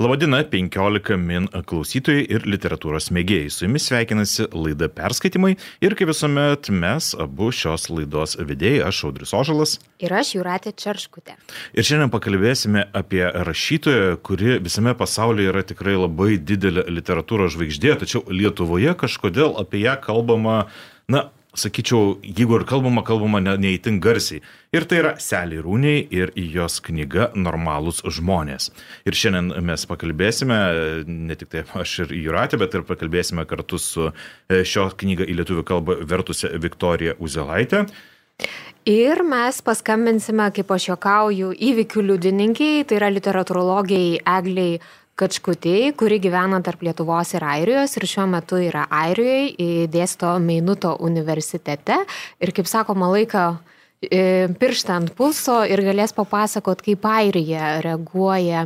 Labadiena, 0.00 0.38
15 0.48 1.16
min 1.20 1.44
klausytojai 1.68 2.22
ir 2.32 2.46
literatūros 2.48 3.10
mėgėjai. 3.12 3.50
Su 3.52 3.66
jumis 3.66 3.84
sveikinasi 3.90 4.46
laida 4.56 4.86
perskaitimai 4.88 5.50
ir 5.84 5.92
kaip 5.98 6.08
visuomet 6.08 6.70
mes 6.72 7.10
abu 7.20 7.50
šios 7.52 7.84
laidos 7.92 8.38
vedėjai, 8.40 8.86
aš 8.86 9.02
Audrius 9.10 9.34
Ožalas. 9.36 9.74
Ir 10.00 10.14
aš 10.16 10.30
Juratė 10.38 10.72
Čarškutė. 10.72 11.36
Ir 11.76 11.84
šiandien 11.84 12.08
pakalbėsime 12.14 12.86
apie 12.96 13.26
rašytoją, 13.28 14.14
kuri 14.24 14.56
visame 14.64 14.96
pasaulyje 14.96 15.52
yra 15.52 15.66
tikrai 15.68 15.98
labai 15.98 16.38
didelė 16.40 16.86
literatūros 16.88 17.52
žvaigždė, 17.58 17.98
tačiau 18.00 18.24
Lietuvoje 18.32 18.96
kažkodėl 19.04 19.52
apie 19.60 19.84
ją 19.84 19.98
kalbama, 20.00 20.62
na, 21.12 21.26
sakyčiau, 21.56 22.18
jeigu 22.22 22.58
ir 22.58 22.64
kalbama, 22.68 23.02
kalbama 23.06 23.40
neįtin 23.42 23.98
ne 23.98 24.02
garsiai. 24.02 24.42
Ir 24.74 24.86
tai 24.86 25.00
yra 25.00 25.14
Selį 25.18 25.62
Rūniai 25.64 26.04
ir 26.14 26.30
jos 26.36 26.78
knyga 26.86 27.30
Normalūs 27.34 28.04
žmonės. 28.06 28.70
Ir 29.08 29.18
šiandien 29.18 29.64
mes 29.66 29.86
pakalbėsime, 29.90 30.60
ne 31.06 31.38
tik 31.38 31.50
tai 31.50 31.64
aš 31.82 31.96
ir 32.06 32.14
Juratė, 32.20 32.60
bet 32.60 32.74
ir 32.74 32.86
pakalbėsime 32.86 33.46
kartu 33.50 33.80
su 33.82 34.10
e, 34.10 34.62
šio 34.62 34.90
knygą 34.94 35.26
į 35.26 35.40
lietuvių 35.40 35.66
kalbą 35.66 35.98
vertusią 36.06 36.54
Viktoriją 36.62 37.18
Uzelaitę. 37.18 37.86
Ir 38.88 39.20
mes 39.28 39.58
paskambinsime, 39.60 40.46
kaip 40.56 40.70
aš 40.72 40.86
juokauju, 40.88 41.50
įvykių 41.52 42.04
liudininkiai, 42.06 42.86
tai 42.88 42.96
yra 42.96 43.10
literatūrologijai 43.12 44.22
Egliai 44.38 44.78
Kačkutėjai, 45.20 45.90
kuri 46.00 46.16
gyvena 46.22 46.62
tarp 46.64 46.80
Lietuvos 46.86 47.34
ir 47.36 47.44
Airijos 47.44 47.96
ir 47.98 48.06
šiuo 48.08 48.24
metu 48.30 48.60
yra 48.64 48.86
Airijoje, 49.02 49.88
dėsto 49.92 50.32
Meinuto 50.40 50.94
universitete. 51.04 51.98
Ir, 52.40 52.54
kaip 52.56 52.70
sakoma, 52.70 53.10
laiką 53.12 53.44
pirštą 54.00 54.96
ant 54.96 55.12
pulso 55.16 55.58
ir 55.68 55.82
galės 55.84 56.16
papasakot, 56.16 56.80
kaip 56.86 57.04
Airija 57.04 57.76
reaguoja 57.84 58.64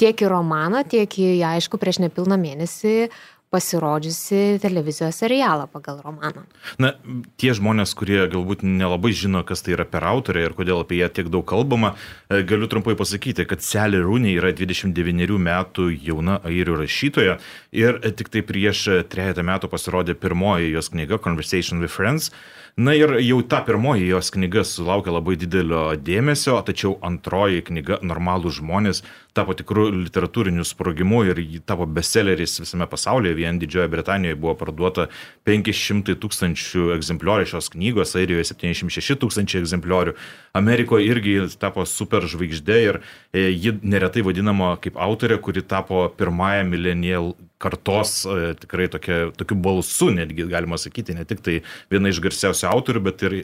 tiek 0.00 0.24
į 0.24 0.30
romaną, 0.32 0.82
tiek 0.88 1.06
į, 1.06 1.36
aišku, 1.52 1.78
prieš 1.78 2.00
nepilną 2.02 2.38
mėnesį 2.40 3.06
pasirodžiusi 3.52 4.58
televizijos 4.62 5.18
serialą 5.20 5.66
pagal 5.72 6.00
romaną. 6.04 6.46
Na, 6.80 6.94
tie 7.36 7.52
žmonės, 7.56 7.92
kurie 7.98 8.22
galbūt 8.32 8.64
nelabai 8.64 9.12
žino, 9.16 9.44
kas 9.44 9.64
tai 9.64 9.76
yra 9.76 9.84
per 9.88 10.06
autorė 10.08 10.46
ir 10.46 10.56
kodėl 10.56 10.80
apie 10.82 11.02
ją 11.02 11.10
tiek 11.12 11.28
daug 11.32 11.44
kalbama, 11.48 11.92
e, 12.28 12.40
galiu 12.48 12.70
trumpai 12.72 12.96
pasakyti, 12.98 13.46
kad 13.48 13.64
Selė 13.64 14.00
Rūnė 14.06 14.32
yra 14.38 14.54
29 14.56 15.36
metų 15.36 15.90
jauna 15.92 16.40
airių 16.48 16.80
rašytoja 16.80 17.36
ir 17.76 18.00
tik 18.16 18.32
tai 18.32 18.42
prieš 18.48 18.88
trejata 19.12 19.44
metų 19.44 19.70
pasirodė 19.72 20.16
pirmoji 20.16 20.72
jos 20.72 20.90
knyga 20.94 21.20
Conversation 21.22 21.84
with 21.84 21.92
Friends 21.92 22.32
Na 22.76 22.94
ir 22.96 23.18
jau 23.20 23.42
ta 23.44 23.58
pirmoji 23.60 24.06
jos 24.08 24.30
knyga 24.32 24.62
sulaukė 24.64 25.12
labai 25.12 25.34
didelio 25.36 25.90
dėmesio, 26.00 26.54
tačiau 26.64 26.94
antroji 27.04 27.60
knyga 27.66 27.98
Normalų 28.00 28.48
žmonės 28.56 29.02
tapo 29.36 29.54
tikrų 29.56 29.88
literatūrinių 29.96 30.64
sprogimų 30.66 31.22
ir 31.30 31.40
ji 31.42 31.60
tapo 31.64 31.86
bestselleris 31.88 32.58
visame 32.62 32.86
pasaulyje. 32.90 33.34
Vien 33.38 33.60
Didžiojoje 33.60 33.92
Britanijoje 33.92 34.38
buvo 34.40 34.54
parduota 34.60 35.08
500 35.48 36.16
tūkstančių 36.22 36.88
egzempliorių 36.96 37.48
šios 37.52 37.70
knygos, 37.72 38.14
Airijoje 38.20 38.50
76 38.52 39.18
tūkstančiai 39.22 39.62
egzempliorių. 39.62 40.16
Amerikoje 40.58 41.08
irgi 41.08 41.36
tapo 41.60 41.86
super 41.88 42.26
žvaigždė 42.28 42.80
ir 42.88 43.00
e, 43.32 43.48
ji 43.50 43.76
neretai 43.82 44.24
vadinama 44.26 44.74
kaip 44.82 45.00
autorė, 45.00 45.40
kuri 45.42 45.64
tapo 45.64 46.04
pirmąją 46.18 46.66
millennial 46.68 47.32
kartos 47.62 48.22
e, 48.26 48.52
tikrai 48.60 48.88
tokia, 48.92 49.30
tokiu 49.38 49.56
balsu, 49.62 50.10
netgi 50.14 50.48
galima 50.50 50.78
sakyti, 50.80 51.16
ne 51.16 51.24
tik 51.28 51.40
tai 51.44 51.60
viena 51.92 52.12
iš 52.12 52.20
garsiausių 52.24 52.68
autorių, 52.72 53.06
bet 53.08 53.24
ir 53.28 53.38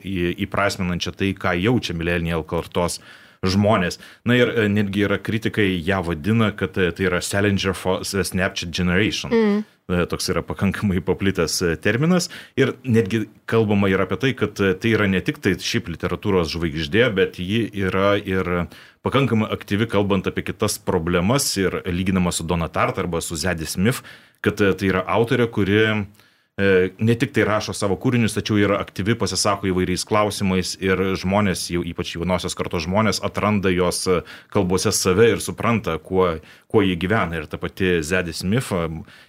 įprasminančia 0.49 1.15
tai, 1.17 1.33
ką 1.39 1.55
jaučia 1.63 1.97
millennial 1.97 2.45
kartos 2.49 3.01
žmonės. 3.47 3.99
Na 4.29 4.37
ir 4.39 4.51
e, 4.53 4.67
netgi 4.73 5.07
yra 5.07 5.19
kritikai 5.23 5.71
ją 5.85 6.03
vadina, 6.07 6.51
kad 6.57 6.79
e, 6.79 6.91
tai 6.95 7.09
yra 7.11 7.23
Salinger 7.25 7.75
for 7.77 8.05
Snapchat 8.05 8.73
Generation. 8.75 9.35
Mm. 9.35 9.67
Toks 9.89 10.27
yra 10.29 10.43
pakankamai 10.45 11.01
paplitęs 11.01 11.63
terminas 11.81 12.27
ir 12.61 12.75
netgi 12.85 13.23
kalbama 13.49 13.89
yra 13.89 14.05
apie 14.05 14.19
tai, 14.21 14.33
kad 14.37 14.61
tai 14.61 14.91
yra 14.93 15.07
ne 15.09 15.23
tik 15.25 15.41
tai 15.41 15.55
šiaip 15.57 15.89
literatūros 15.89 16.51
žvaigždė, 16.53 17.07
bet 17.17 17.39
ji 17.41 17.63
yra 17.87 18.11
ir 18.21 18.67
pakankamai 19.01 19.49
aktyvi 19.57 19.89
kalbant 19.89 20.29
apie 20.29 20.45
kitas 20.51 20.77
problemas 20.77 21.49
ir 21.57 21.81
lyginama 21.89 22.35
su 22.37 22.45
Donatart 22.45 23.01
arba 23.01 23.25
su 23.25 23.41
Zeddy 23.41 23.65
Smith, 23.65 24.05
kad 24.45 24.61
tai 24.61 24.93
yra 24.93 25.07
autorė, 25.09 25.49
kuri 25.49 25.81
E, 25.81 25.97
ne 26.99 27.15
tik 27.15 27.31
tai 27.37 27.45
rašo 27.47 27.73
savo 27.77 27.95
kūrinius, 28.01 28.35
tačiau 28.35 28.59
yra 28.59 28.81
aktyvi, 28.83 29.15
pasisako 29.19 29.69
įvairiais 29.71 30.03
klausimais 30.09 30.73
ir 30.83 30.99
žmonės, 31.21 31.69
jau 31.71 31.85
ypač 31.87 32.17
jaunosios 32.17 32.59
kartos 32.59 32.83
žmonės, 32.89 33.21
atranda 33.23 33.71
jos 33.71 34.01
kalbose 34.51 34.91
save 34.95 35.29
ir 35.37 35.45
supranta, 35.45 35.95
kuo, 36.03 36.33
kuo 36.67 36.83
jie 36.83 36.97
gyvena. 36.99 37.39
Ir 37.39 37.47
ta 37.47 37.61
pati 37.63 38.01
Zeddy 38.03 38.35
Smith 38.35 38.73
e, 38.75 38.89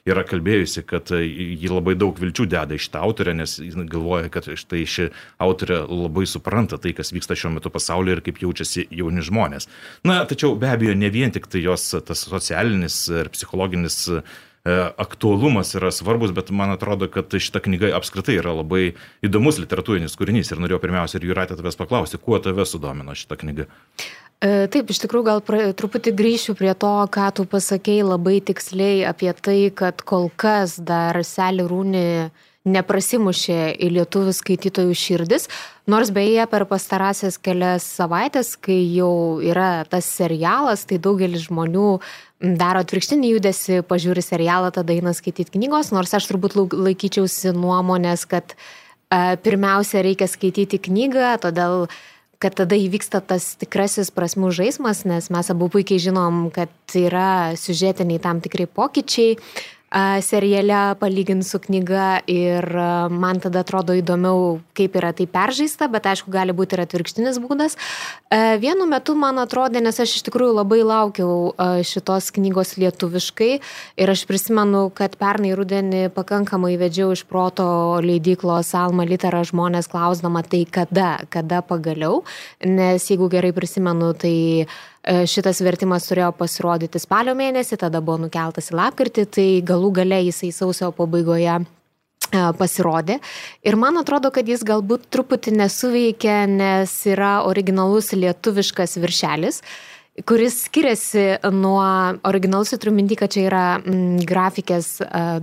yra 0.10 0.26
kalbėjusi, 0.26 0.84
kad 0.90 1.14
ji 1.14 1.70
labai 1.70 1.94
daug 2.00 2.18
vilčių 2.18 2.48
deda 2.50 2.80
iš 2.80 2.90
tą 2.96 3.06
autorę, 3.06 3.38
nes 3.38 3.60
galvoja, 3.94 4.34
kad 4.34 4.50
štai 4.50 4.82
ši 4.90 5.10
autorė 5.38 5.84
labai 5.86 6.26
supranta 6.30 6.82
tai, 6.82 6.96
kas 6.98 7.14
vyksta 7.14 7.38
šiuo 7.38 7.54
metu 7.60 7.70
pasaulyje 7.74 8.18
ir 8.18 8.26
kaip 8.26 8.42
jaučiasi 8.42 8.90
jauni 8.90 9.22
žmonės. 9.26 9.70
Na, 10.02 10.24
tačiau 10.26 10.58
be 10.58 10.74
abejo, 10.74 10.98
ne 10.98 11.14
vien 11.14 11.30
tik 11.36 11.46
tai 11.52 11.62
jos 11.62 11.92
tas 12.10 12.26
socialinis 12.26 13.04
ir 13.14 13.30
psichologinis 13.38 14.08
E, 14.10 14.49
aktualumas 14.66 15.72
yra 15.78 15.92
svarbus, 15.96 16.34
bet 16.36 16.52
man 16.52 16.74
atrodo, 16.74 17.08
kad 17.12 17.32
šita 17.32 17.62
knyga 17.64 17.94
apskritai 17.98 18.36
yra 18.42 18.54
labai 18.58 18.94
įdomus 19.26 19.60
literatūrinis 19.62 20.18
kūrinys 20.20 20.52
ir 20.52 20.60
norėjau 20.60 20.82
pirmiausia 20.84 21.20
ir 21.20 21.30
Juratė 21.30 21.56
tavęs 21.60 21.80
paklausti, 21.80 22.20
kuo 22.20 22.42
tave 22.44 22.66
sudomino 22.68 23.16
šita 23.16 23.40
knyga. 23.40 23.70
E, 24.40 24.68
taip, 24.72 24.92
iš 24.92 25.02
tikrųjų 25.04 25.26
gal 25.28 25.42
pra, 25.44 25.62
truputį 25.76 26.14
grįšiu 26.16 26.56
prie 26.60 26.72
to, 26.80 26.92
ką 27.12 27.26
tu 27.36 27.44
pasakėjai 27.50 28.06
labai 28.08 28.38
tiksliai 28.48 29.02
apie 29.08 29.34
tai, 29.36 29.58
kad 29.76 30.04
kol 30.08 30.30
kas 30.40 30.78
dar 30.80 31.20
Selį 31.28 31.66
Rūnį 31.68 32.06
neprasimušė 32.70 33.60
į 33.76 33.90
lietuvių 33.98 34.34
skaitytojų 34.36 34.96
širdis, 34.98 35.48
nors 35.90 36.12
beje 36.14 36.46
per 36.52 36.66
pastarąsias 36.70 37.40
kelias 37.42 37.86
savaitės, 37.98 38.54
kai 38.56 38.80
jau 38.94 39.40
yra 39.44 39.86
tas 39.90 40.08
serialas, 40.08 40.86
tai 40.90 41.00
daugelis 41.02 41.48
žmonių 41.48 41.98
daro 42.60 42.84
atvirkštinį 42.86 43.34
judesi, 43.36 43.82
pažiūri 43.88 44.24
serialą, 44.24 44.72
tada 44.76 44.96
eina 44.96 45.16
skaityti 45.16 45.58
knygos, 45.58 45.92
nors 45.96 46.14
aš 46.16 46.30
turbūt 46.30 46.56
laikyčiausi 46.72 47.52
nuomonės, 47.58 48.24
kad 48.30 48.56
e, 48.56 49.36
pirmiausia 49.44 50.06
reikia 50.06 50.30
skaityti 50.32 50.80
knygą, 50.88 51.36
todėl 51.44 51.90
kad 52.40 52.56
tada 52.56 52.78
įvyksta 52.80 53.20
tas 53.20 53.52
tikrasis 53.60 54.14
prasmų 54.16 54.54
žaidimas, 54.56 55.04
nes 55.04 55.28
mes 55.34 55.52
abu 55.52 55.68
puikiai 55.72 56.00
žinom, 56.00 56.46
kad 56.56 56.72
yra 56.96 57.58
siužetiniai 57.60 58.22
tam 58.24 58.40
tikrai 58.40 58.70
pokyčiai, 58.72 59.36
seriale 60.22 60.96
palyginti 61.00 61.48
su 61.48 61.60
knyga 61.60 62.20
ir 62.30 62.66
man 63.10 63.40
tada 63.42 63.64
atrodo 63.64 63.96
įdomiau, 63.98 64.60
kaip 64.78 64.96
yra 65.00 65.12
tai 65.18 65.26
peržaista, 65.26 65.88
bet 65.90 66.06
aišku, 66.06 66.30
gali 66.32 66.54
būti 66.54 66.78
ir 66.78 66.84
atvirkštinis 66.84 67.40
būdas. 67.42 67.78
Vienu 68.62 68.86
metu 68.90 69.16
man 69.18 69.42
atrodė, 69.42 69.82
nes 69.82 69.98
aš 70.00 70.20
iš 70.20 70.26
tikrųjų 70.28 70.60
labai 70.60 70.82
laukiau 70.86 71.54
šitos 71.86 72.30
knygos 72.36 72.76
lietuviškai 72.78 73.50
ir 73.98 74.14
aš 74.14 74.26
prisimenu, 74.30 74.90
kad 74.94 75.18
pernai 75.18 75.56
rudenį 75.58 76.04
pakankamai 76.14 76.76
vedžiau 76.78 77.16
iš 77.16 77.26
proto 77.26 77.98
leidyklos 78.06 78.76
Alma 78.78 79.08
Litera 79.10 79.42
žmonės 79.42 79.90
klausdama 79.90 80.46
tai 80.46 80.66
kada, 80.70 81.18
kada 81.34 81.64
pagaliau, 81.66 82.22
nes 82.62 83.10
jeigu 83.10 83.32
gerai 83.32 83.52
prisimenu, 83.58 84.14
tai 84.14 84.70
šitas 85.04 85.62
vertimas 85.64 86.08
turėjo 86.10 86.32
pasirodyti 86.38 87.00
spalio 87.00 87.36
mėnesį, 87.38 87.80
tada 87.80 88.02
buvo 88.04 88.26
nukeltas 88.26 88.72
į 88.72 88.80
lapkritį, 88.80 89.26
tai 89.32 89.50
galų 89.66 89.94
gale 90.02 90.22
jisai 90.26 90.52
sausio 90.56 90.92
pabaigoje 90.96 91.54
e, 91.56 91.64
pasirodė. 92.60 93.20
Ir 93.64 93.80
man 93.80 94.02
atrodo, 94.02 94.32
kad 94.36 94.48
jis 94.48 94.66
galbūt 94.68 95.08
truputį 95.14 95.56
nesuveikia, 95.62 96.42
nes 96.52 96.98
yra 97.08 97.40
originalus 97.48 98.12
lietuviškas 98.18 99.00
viršelis. 99.00 99.64
Uh, 99.64 99.89
kuris 100.26 100.56
skiriasi 100.66 101.24
nuo 101.52 101.84
originalus, 102.28 102.72
turiu 102.76 102.94
minti, 102.96 103.16
kad 103.20 103.32
čia 103.34 103.46
yra 103.48 103.64
m, 103.80 103.94
mm, 103.94 104.26
grafikės 104.28 104.90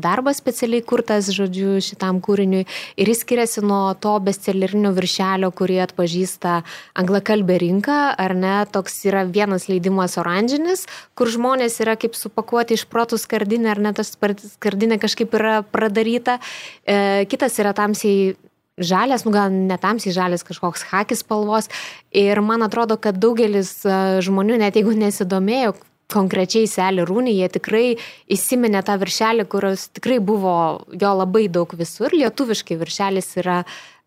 darbas 0.02 0.40
specialiai 0.42 0.84
kurtas, 0.86 1.30
žodžiu, 1.34 1.76
šitam 1.84 2.20
kūriniui. 2.24 2.64
Ir 3.00 3.10
jis 3.10 3.22
skiriasi 3.24 3.64
nuo 3.64 3.94
to 4.00 4.14
bestsellerinio 4.26 4.92
viršelio, 4.96 5.50
kurį 5.56 5.80
atpažįsta 5.86 6.58
anglakalbė 7.02 7.58
rinka, 7.62 7.98
ar 8.18 8.36
ne, 8.36 8.56
toks 8.72 8.98
yra 9.08 9.24
vienas 9.28 9.68
leidimas 9.70 10.18
oranžinis, 10.20 10.86
kur 11.16 11.30
žmonės 11.32 11.80
yra 11.84 11.96
kaip 12.00 12.18
supakuoti 12.18 12.76
iš 12.76 12.86
protų 12.90 13.20
skardinę, 13.22 13.70
ar 13.72 13.82
net 13.88 14.00
tas 14.00 14.12
skardinė 14.16 15.00
kažkaip 15.02 15.34
yra 15.38 15.60
pradaryta. 15.64 16.40
E, 16.84 17.24
kitas 17.30 17.56
yra 17.62 17.72
tamsiai 17.76 18.34
žalias, 18.76 19.24
nu 19.24 19.32
gal 19.34 19.52
netamsiai 19.52 20.14
žalias 20.14 20.44
kažkoks 20.46 20.86
hakis 20.92 21.24
spalvos. 21.24 21.70
Ir 22.12 22.40
man 22.44 22.64
atrodo, 22.66 22.98
kad 23.00 23.18
daugelis 23.20 23.80
e, 23.84 24.22
žmonių, 24.24 24.60
net 24.60 24.76
jeigu 24.76 24.94
nesidomėjo 24.96 25.74
konkrečiai 26.12 26.68
selį 26.70 27.06
rūnį, 27.08 27.34
jie 27.34 27.48
tikrai 27.56 27.86
įsiminė 28.30 28.84
tą 28.86 28.94
viršelį, 29.00 29.48
kurios 29.50 29.88
tikrai 29.96 30.20
buvo 30.22 30.54
jo 30.94 31.12
labai 31.18 31.48
daug 31.50 31.72
visur. 31.74 32.14
Lietuviškai 32.14 32.78
viršelis 32.78 33.32
yra 33.42 33.64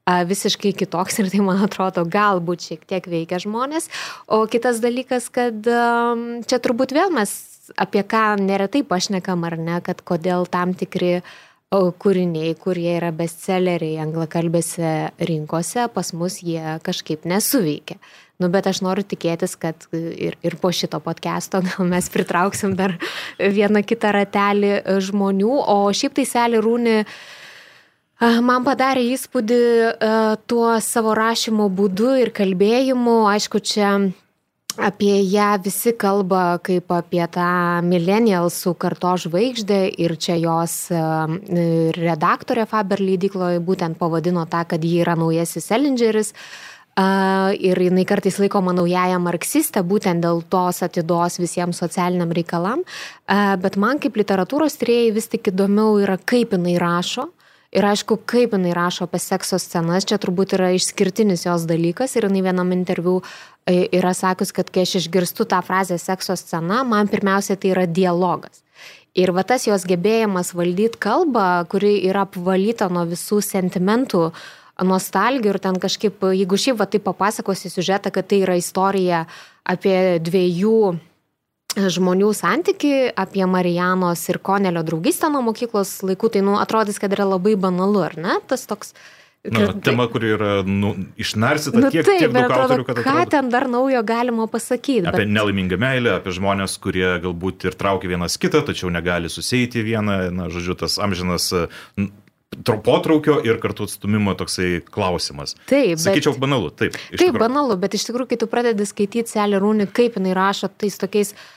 visiškai 0.10 0.72
kitoks 0.74 1.19
ir 1.22 1.30
tai, 1.30 1.42
man 1.45 1.60
atrodo, 1.65 2.06
galbūt 2.07 2.65
šiek 2.65 2.88
tiek 2.89 3.06
veikia 3.12 3.38
žmonės. 3.44 3.89
O 4.25 4.42
kitas 4.50 4.80
dalykas, 4.81 5.27
kad 5.33 5.60
čia 5.62 6.62
turbūt 6.63 6.95
vėl 6.95 7.13
mes 7.13 7.36
apie 7.77 8.01
ką 8.01 8.39
neretai 8.42 8.81
pašnekam 8.88 9.45
ar 9.45 9.57
ne, 9.60 9.77
kad 9.86 10.01
kodėl 10.01 10.48
tam 10.50 10.74
tikri 10.74 11.19
kūriniai, 11.69 12.56
kurie 12.57 12.95
yra 12.95 13.12
bestselleriai 13.13 14.00
anglakalbėse 14.01 15.12
rinkose, 15.21 15.86
pas 15.94 16.13
mus 16.18 16.39
jie 16.42 16.80
kažkaip 16.81 17.27
nesuveikia. 17.30 18.00
Nu, 18.39 18.48
bet 18.50 18.66
aš 18.71 18.80
noriu 18.81 19.04
tikėtis, 19.06 19.54
kad 19.60 19.86
ir, 19.94 20.38
ir 20.42 20.56
po 20.57 20.71
šito 20.74 20.98
podcast'o 21.04 21.62
gal 21.68 21.86
mes 21.86 22.10
pritrauksim 22.10 22.74
dar 22.80 22.95
vieną 23.38 23.83
kitą 23.86 24.16
ratelį 24.16 24.80
žmonių, 25.10 25.51
o 25.62 25.77
šiaip 25.94 26.18
tai 26.18 26.25
Selį 26.25 26.63
Rūni 26.66 26.95
man 28.19 28.65
padarė 28.65 29.06
įspūdį 29.13 29.62
tuo 30.50 30.72
savo 30.81 31.13
rašymo 31.15 31.69
būdu 31.69 32.15
ir 32.24 32.33
kalbėjimu. 32.36 33.19
Aišku, 33.30 33.62
čia 33.62 33.94
apie 34.79 35.19
ją 35.31 35.51
visi 35.63 35.93
kalba 35.97 36.59
kaip 36.63 36.91
apie 36.95 37.21
tą 37.33 37.49
millennialsų 37.85 38.73
karto 38.79 39.15
žvaigždę 39.25 39.81
ir 39.99 40.15
čia 40.17 40.39
jos 40.39 40.79
redaktorė 41.99 42.65
Faber 42.69 43.03
leidykloje 43.03 43.61
būtent 43.63 43.99
pavadino 43.99 44.47
tą, 44.49 44.65
kad 44.73 44.83
ji 44.83 45.01
yra 45.03 45.17
naujasis 45.19 45.71
Ellingeris. 45.75 46.33
Uh, 46.33 46.69
ir 47.55 47.79
jinai 47.79 48.05
kartais 48.05 48.39
laikoma 48.41 48.73
naująją 48.75 49.19
marksistę, 49.23 49.83
būtent 49.83 50.23
dėl 50.23 50.41
tos 50.49 50.81
atidos 50.83 51.39
visiems 51.39 51.79
socialiniam 51.79 52.31
reikalam. 52.35 52.83
Bet 53.27 53.77
man 53.77 53.99
kaip 53.99 54.17
literatūros 54.19 54.79
tyrėjai 54.81 55.13
vis 55.15 55.29
tik 55.31 55.51
įdomiau 55.53 55.99
yra, 56.03 56.17
kaip 56.17 56.55
jinai 56.57 56.77
rašo, 56.81 57.29
Ir 57.69 57.86
aišku, 57.86 58.18
kaip 58.25 58.56
jinai 58.56 58.71
rašo 58.74 59.06
apie 59.06 59.19
sekso 59.21 59.60
scenas, 59.62 60.07
čia 60.10 60.18
turbūt 60.18 60.56
yra 60.57 60.71
išskirtinis 60.74 61.45
jos 61.45 61.68
dalykas 61.69 62.16
ir 62.18 62.25
jinai 62.25 62.42
vienam 62.48 62.71
interviu 62.74 63.19
e, 63.21 63.83
yra 63.94 64.16
sakus, 64.18 64.50
kad 64.56 64.71
kai 64.74 64.88
aš 64.88 64.95
išgirstu 65.04 65.45
tą 65.45 65.60
frazę 65.66 66.00
sekso 66.01 66.33
scena, 66.39 66.81
man 66.81 67.12
pirmiausia 67.12 67.60
tai 67.62 67.75
yra 67.75 67.86
dialogas. 67.86 68.63
Ir 69.13 69.33
va 69.38 69.44
tas 69.45 69.68
jos 69.69 69.86
gebėjimas 69.86 70.56
valdyti 70.57 70.98
kalbą, 71.01 71.45
kuri 71.69 72.00
yra 72.10 72.25
apvalyta 72.25 72.89
nuo 72.89 73.06
visų 73.10 73.42
sentimentų, 73.45 74.31
nostalgijų 74.86 75.54
ir 75.54 75.62
ten 75.62 75.77
kažkaip, 75.81 76.25
jeigu 76.33 76.57
šiaip 76.57 76.80
va 76.80 76.88
taip 76.89 77.06
papasakosi 77.06 77.69
siužetą, 77.69 78.13
kad 78.15 78.30
tai 78.31 78.42
yra 78.45 78.57
istorija 78.57 79.25
apie 79.68 80.18
dviejų 80.24 80.98
žmonių 81.77 82.31
santyki 82.33 83.12
apie 83.18 83.45
Marijanos 83.45 84.25
ir 84.31 84.39
Konelio 84.42 84.81
draugystę 84.86 85.30
nuo 85.30 85.44
mokyklos 85.51 86.00
laikų, 86.06 86.33
tai 86.33 86.44
nu, 86.45 86.57
atrodys, 86.62 86.98
kad 87.01 87.13
yra 87.13 87.27
labai 87.30 87.56
banalu, 87.60 88.01
ar 88.07 88.18
ne? 88.18 88.38
Tas 88.50 88.66
toks 88.69 88.95
kad, 89.45 89.75
tema, 89.86 90.07
kuri 90.12 90.33
yra 90.36 90.54
nu, 90.68 90.95
išnarsyta 91.19 91.80
nu, 91.80 91.92
tiek, 91.94 92.04
taip, 92.07 92.24
tiek 92.25 92.33
daug 92.33 92.51
autorių, 92.51 92.88
kad 92.88 92.98
atrodo. 92.98 93.19
Ką 93.19 93.27
ten 93.31 93.51
dar 93.54 93.69
naujo 93.71 94.01
galima 94.04 94.48
pasakyti? 94.51 95.06
Apie 95.07 95.24
bet... 95.24 95.36
nelaimingą 95.36 95.77
meilę, 95.80 96.16
apie 96.19 96.33
žmonės, 96.36 96.80
kurie 96.81 97.06
galbūt 97.24 97.69
ir 97.69 97.77
traukia 97.80 98.10
vienas 98.15 98.39
kitą, 98.42 98.63
tačiau 98.68 98.92
negali 98.94 99.30
susėti 99.31 99.86
vieną, 99.86 100.18
na, 100.36 100.50
žodžiu, 100.51 100.75
tas 100.81 100.98
amžinas 101.00 101.51
potraukio 102.65 103.38
ir 103.45 103.62
kartu 103.62 103.86
atstumimo 103.86 104.33
toksai 104.36 104.81
klausimas. 104.83 105.54
Taip. 105.69 106.01
Sakyčiau, 106.01 106.33
bet... 106.33 106.42
banalu, 106.44 106.74
taip. 106.74 106.98
Taip, 106.98 107.13
tikrųjų. 107.22 107.39
banalu, 107.39 107.77
bet 107.80 107.95
iš 107.95 108.10
tikrųjų, 108.10 108.33
kai 108.33 108.42
tu 108.42 108.50
pradedi 108.51 108.89
skaityti 108.89 109.38
Selį 109.38 109.62
Rūnį, 109.62 109.88
kaip 109.95 110.18
jinai 110.19 110.33
rašo 110.36 110.68
tais 110.74 110.98
tokiais 111.00 111.31
uh, 111.31 111.48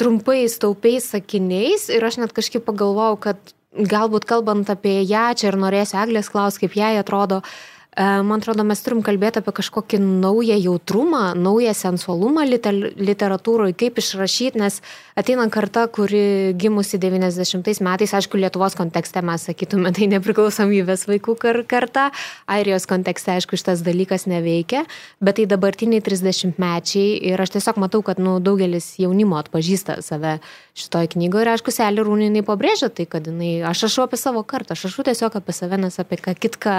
trumpais, 0.00 0.58
taupiais 0.60 1.10
sakiniais 1.12 1.88
ir 1.92 2.04
aš 2.04 2.20
net 2.22 2.32
kažkaip 2.36 2.64
pagalvojau, 2.64 3.18
kad 3.28 3.54
galbūt 3.76 4.24
kalbant 4.28 4.70
apie 4.72 5.02
ją, 5.04 5.28
čia 5.36 5.50
ir 5.50 5.58
norėsiu 5.60 5.98
Eglės 6.00 6.30
klausti, 6.32 6.64
kaip 6.64 6.78
jai 6.78 6.94
atrodo, 7.02 7.42
uh, 7.42 7.77
man 7.98 8.38
atrodo, 8.38 8.62
mes 8.62 8.78
turim 8.84 9.00
kalbėti 9.02 9.40
apie 9.40 9.52
kažkokį 9.56 9.98
naują 9.98 10.54
jautrumą, 10.62 11.32
naują 11.34 11.72
sensualumą 11.74 12.44
literatūroje, 12.46 13.74
kaip 13.78 13.98
išrašyti, 13.98 14.60
nes 14.60 14.78
ateina 15.18 15.48
karta, 15.50 15.88
kuri 15.90 16.54
gimusi 16.54 17.00
90 17.02 17.82
metais, 17.82 18.14
aišku, 18.14 18.38
Lietuvos 18.38 18.78
kontekste 18.78 19.22
mes 19.26 19.48
sakytume, 19.48 19.90
tai 19.96 20.06
nepriklausomybės 20.12 21.08
vaikų 21.10 21.34
kar 21.42 21.58
karta, 21.66 22.04
Airijos 22.46 22.86
kontekste, 22.86 23.34
aišku, 23.34 23.58
šitas 23.58 23.82
dalykas 23.86 24.28
neveikia, 24.30 24.84
bet 25.18 25.40
tai 25.40 25.48
dabartiniai 25.50 26.04
30 26.04 26.54
mečiai 26.62 27.18
ir 27.32 27.42
aš 27.42 27.56
tiesiog 27.56 27.82
matau, 27.82 28.04
kad 28.06 28.22
nu, 28.22 28.36
daugelis 28.38 28.92
jaunimo 29.02 29.40
atpažįsta 29.42 29.98
save 30.06 30.38
šitoje 30.78 31.16
knygoje 31.16 31.48
ir, 31.48 31.52
aišku, 31.56 31.74
Selė 31.74 32.06
Rūninai 32.06 32.46
pabrėžia 32.46 32.92
tai, 32.94 33.10
kad 33.10 33.26
jinai, 33.26 33.58
aš 33.66 33.88
rašau 33.88 34.06
apie 34.06 34.22
savo 34.22 34.46
kartą, 34.46 34.78
aš 34.78 34.86
rašau 34.86 35.10
tiesiog 35.10 35.42
apie 35.42 35.56
save, 35.56 35.82
nes 35.82 35.98
apie 35.98 36.22
ką 36.22 36.38
kitką 36.38 36.78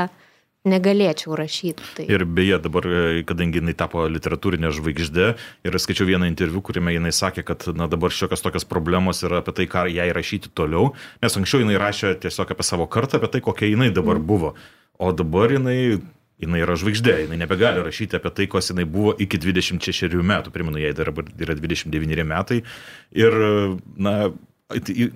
negalėčiau 0.67 1.38
rašyti. 1.39 1.85
Tai. 1.95 2.06
Ir 2.11 2.25
beje, 2.27 2.59
dabar, 2.59 2.83
e, 2.83 3.23
kadangi 3.27 3.61
jinai 3.61 3.75
tapo 3.77 4.03
literatūrinė 4.11 4.73
žvaigždė 4.75 5.27
ir 5.63 5.79
skaičiau 5.79 6.07
vieną 6.09 6.27
interviu, 6.27 6.61
kuriame 6.65 6.94
jinai 6.95 7.13
sakė, 7.15 7.45
kad 7.47 7.63
na, 7.77 7.88
dabar 7.88 8.11
šiokios 8.11 8.44
tokios 8.44 8.67
problemos 8.67 9.23
yra 9.23 9.39
apie 9.39 9.56
tai, 9.56 9.69
ką 9.71 9.88
jai 9.88 10.09
rašyti 10.15 10.51
toliau, 10.51 10.94
nes 11.23 11.39
anksčiau 11.39 11.63
jinai 11.63 11.79
rašė 11.79 12.17
tiesiog 12.25 12.51
apie 12.51 12.67
savo 12.67 12.89
kartą, 12.91 13.21
apie 13.21 13.31
tai, 13.38 13.44
kokia 13.45 13.71
jinai 13.71 13.91
dabar 13.95 14.19
mm. 14.19 14.27
buvo. 14.27 14.56
O 15.00 15.13
dabar 15.15 15.56
jinai 15.56 16.01
jinai 16.39 16.61
yra 16.63 16.75
žvaigždė, 16.79 17.15
jinai 17.25 17.39
nebegali 17.41 17.81
rašyti 17.83 18.15
apie 18.19 18.31
tai, 18.35 18.47
kas 18.51 18.71
jinai 18.71 18.85
buvo 18.88 19.11
iki 19.19 19.39
26 19.39 20.15
metų, 20.23 20.53
primenu, 20.56 20.79
jai 20.79 20.94
dar 20.95 21.11
yra 21.11 21.56
29 21.59 22.23
metai. 22.27 22.61
Ir, 23.11 23.35
na, 24.00 24.13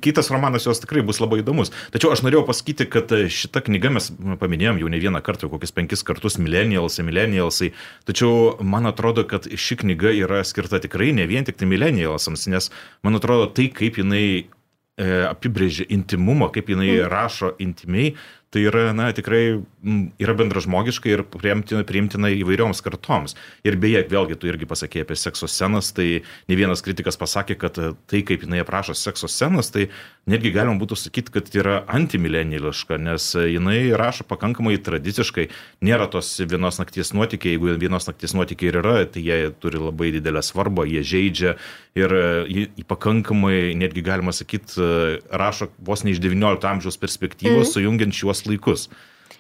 Kitas 0.02 0.32
romanas 0.34 0.66
jos 0.66 0.80
tikrai 0.82 1.04
bus 1.06 1.20
labai 1.22 1.44
įdomus. 1.44 1.70
Tačiau 1.94 2.10
aš 2.10 2.24
norėjau 2.26 2.48
pasakyti, 2.48 2.88
kad 2.90 3.12
e, 3.14 3.28
šitą 3.30 3.62
knygą 3.68 3.92
mes 3.94 4.08
paminėjom 4.42 4.80
jau 4.82 4.90
ne 4.90 5.02
vieną 5.04 5.22
kartą, 5.22 5.46
kokius 5.52 5.76
penkis 5.78 6.02
kartus 6.08 6.40
millennialsai, 6.42 7.06
millennialsai. 7.06 7.70
Tačiau 8.10 8.56
man 8.66 8.90
atrodo, 8.90 9.28
kad 9.30 9.46
ši 9.46 9.78
knyga 9.84 10.16
yra 10.24 10.42
skirta 10.42 10.82
tikrai 10.82 11.12
ne 11.14 11.28
vien 11.30 11.46
tik 11.46 11.62
tai 11.62 11.70
millennialsams, 11.70 12.48
nes 12.50 12.72
man 13.06 13.22
atrodo 13.22 13.46
tai, 13.54 13.68
kaip 13.78 14.02
jinai 14.02 14.26
e, 14.42 15.06
apibrėžia 15.30 15.86
intimumą, 15.94 16.50
kaip 16.56 16.74
jinai 16.74 16.90
mm. 16.96 17.14
rašo 17.14 17.54
intimiai, 17.62 18.16
tai 18.54 18.68
yra, 18.70 18.92
na, 18.94 19.10
tikrai 19.16 19.64
yra 20.22 20.36
bendražmogiška 20.38 21.10
ir 21.10 21.24
priimtina, 21.28 21.82
priimtina 21.88 22.30
įvairioms 22.32 22.84
kartoms. 22.86 23.34
Ir 23.66 23.78
beje, 23.82 24.04
vėlgi, 24.12 24.38
tu 24.40 24.50
irgi 24.50 24.68
pasakėjai 24.70 25.08
apie 25.08 25.18
sekso 25.18 25.50
scenas, 25.50 25.90
tai 25.96 26.22
ne 26.50 26.58
vienas 26.58 26.84
kritikas 26.86 27.18
pasakė, 27.20 27.58
kad 27.60 27.80
e, 27.82 27.92
tai, 28.10 28.22
kaip 28.28 28.46
jinai 28.46 28.62
aprašo 28.64 28.96
sekso 28.98 29.30
scenas, 29.32 29.72
tai 29.74 29.88
netgi 30.30 30.54
galima 30.54 30.78
būtų 30.82 31.00
sakyti, 31.02 31.34
kad 31.34 31.50
yra 31.58 31.80
antimileniališka, 31.92 33.00
nes 33.02 33.32
e, 33.40 33.48
jinai 33.56 33.80
rašo 34.00 34.28
pakankamai 34.30 34.78
tradiciškai, 34.86 35.50
nėra 35.84 36.08
tos 36.14 36.36
vienos 36.46 36.78
nakties 36.82 37.16
nuotykiai, 37.18 37.58
jeigu 37.58 37.74
vienos 37.82 38.08
nakties 38.10 38.38
nuotykiai 38.38 38.72
ir 38.72 38.80
yra, 38.84 38.96
tai 39.10 39.26
jie 39.26 39.40
turi 39.64 39.82
labai 39.82 40.14
didelę 40.20 40.46
svarbą, 40.46 40.86
jie 40.90 41.02
žaidžia 41.02 41.58
ir 41.98 42.18
e, 42.22 42.86
pakankamai, 42.90 43.74
netgi 43.82 44.06
galima 44.06 44.34
sakyti, 44.36 44.78
rašo 45.34 45.72
vos 45.82 46.06
ne 46.06 46.14
iš 46.14 46.22
XIX 46.24 46.70
amžiaus 46.70 47.02
perspektyvos, 47.02 47.68
mm. 47.68 47.74
sujungiant 47.74 48.16
šiuos 48.16 48.43
tuos 48.44 48.52
laikus. 48.52 48.88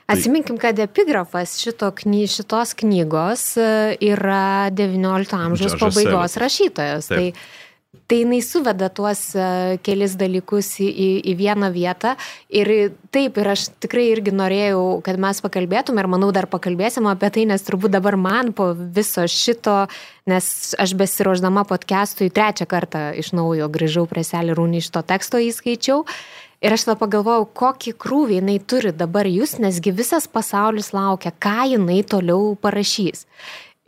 Tai... 0.03 0.17
Atsiminkim, 0.17 0.57
kad 0.60 0.79
epigrafas 0.83 1.57
šito 1.63 1.91
kny, 1.95 2.25
šitos 2.27 2.74
knygos 2.79 3.53
e, 3.55 3.67
yra 4.03 4.72
XIX 4.75 5.38
amžiaus 5.39 5.77
pabaigos 5.79 6.39
rašytojas. 6.41 7.12
Taip. 7.12 7.38
Tai 7.38 7.62
Tai 8.07 8.17
jinai 8.19 8.41
suveda 8.41 8.89
tuos 8.89 9.19
e, 9.38 9.43
kelis 9.86 10.15
dalykus 10.19 10.67
į, 10.83 10.88
į, 10.89 11.10
į 11.29 11.33
vieną 11.39 11.69
vietą. 11.72 12.15
Ir 12.51 12.69
taip, 13.13 13.38
ir 13.39 13.50
aš 13.53 13.67
tikrai 13.86 14.07
irgi 14.12 14.33
norėjau, 14.33 14.81
kad 15.05 15.19
mes 15.22 15.39
pakalbėtume 15.45 16.03
ir 16.03 16.10
manau 16.12 16.31
dar 16.36 16.50
pakalbėsim 16.51 17.07
apie 17.07 17.29
tai, 17.33 17.45
nes 17.48 17.63
turbūt 17.63 17.93
dabar 17.93 18.17
man 18.19 18.51
po 18.57 18.72
viso 18.74 19.24
šito, 19.29 19.86
nes 20.29 20.48
aš 20.81 20.95
besiroždama 21.00 21.63
podcast'ui 21.69 22.31
trečią 22.33 22.67
kartą 22.69 23.12
iš 23.17 23.31
naujo 23.38 23.69
grįžau 23.72 24.07
prie 24.10 24.25
Selį 24.27 24.57
Rūnį 24.57 24.83
iš 24.83 24.89
to 24.93 25.05
teksto 25.07 25.39
įskaičiau. 25.39 26.03
Ir 26.63 26.72
aš 26.72 26.86
tada 26.88 26.96
pagalvojau, 27.01 27.43
kokį 27.60 27.91
krūvį 28.00 28.38
jinai 28.39 28.55
turi 28.63 28.93
dabar 28.96 29.27
jūs, 29.27 29.58
nesgi 29.60 29.91
visas 29.91 30.29
pasaulis 30.32 30.93
laukia, 30.96 31.34
ką 31.36 31.67
jinai 31.74 32.00
toliau 32.08 32.53
parašys. 32.55 33.25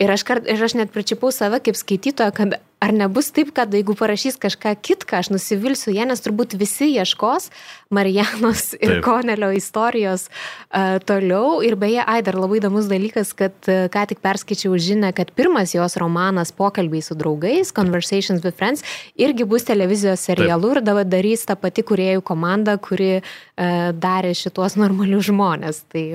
Ir 0.04 0.12
aš, 0.12 0.26
kart, 0.28 0.48
ir 0.52 0.60
aš 0.60 0.76
net 0.76 0.92
pričipau 0.92 1.32
save 1.32 1.62
kaip 1.64 1.80
skaitytoja, 1.80 2.34
kad 2.36 2.58
ar 2.84 2.94
nebus 2.94 3.32
taip, 3.36 3.52
kad 3.56 3.74
jeigu 3.74 3.96
parašys 3.98 4.38
kažką 4.42 4.76
kitką, 4.84 5.22
aš 5.22 5.32
nusivilsiu 5.34 5.94
ją, 5.96 6.06
nes 6.10 6.22
turbūt 6.24 6.56
visi 6.60 6.92
ieškos 6.94 7.50
Marijanos 7.96 8.74
ir 8.84 8.98
taip. 8.98 9.02
Konelio 9.06 9.52
istorijos 9.56 10.28
uh, 10.28 10.98
toliau. 11.08 11.62
Ir 11.66 11.78
beje, 11.80 12.04
ai, 12.04 12.20
dar 12.26 12.38
labai 12.40 12.60
įdomus 12.60 12.90
dalykas, 12.92 13.34
kad 13.38 13.56
uh, 13.72 13.88
ką 13.94 14.06
tik 14.12 14.22
perskaičiau 14.26 14.76
žinę, 14.82 15.14
kad 15.18 15.34
pirmas 15.38 15.76
jos 15.76 15.98
romanas 16.02 16.54
Pokalbiai 16.56 17.04
su 17.06 17.18
draugais, 17.18 17.74
Conversations 17.76 18.44
with 18.46 18.60
Friends, 18.60 18.86
irgi 19.16 19.48
bus 19.48 19.68
televizijos 19.68 20.28
serialų 20.28 20.76
taip. 20.76 20.78
ir 20.78 20.88
dabar 20.92 21.10
darys 21.10 21.48
tą 21.48 21.58
pati 21.60 21.86
kuriejų 21.88 22.24
komanda, 22.26 22.78
kuri 22.78 23.18
uh, 23.20 23.92
darė 23.96 24.36
šitos 24.38 24.78
normalius 24.80 25.30
žmonės. 25.32 25.86
Tai 25.92 26.06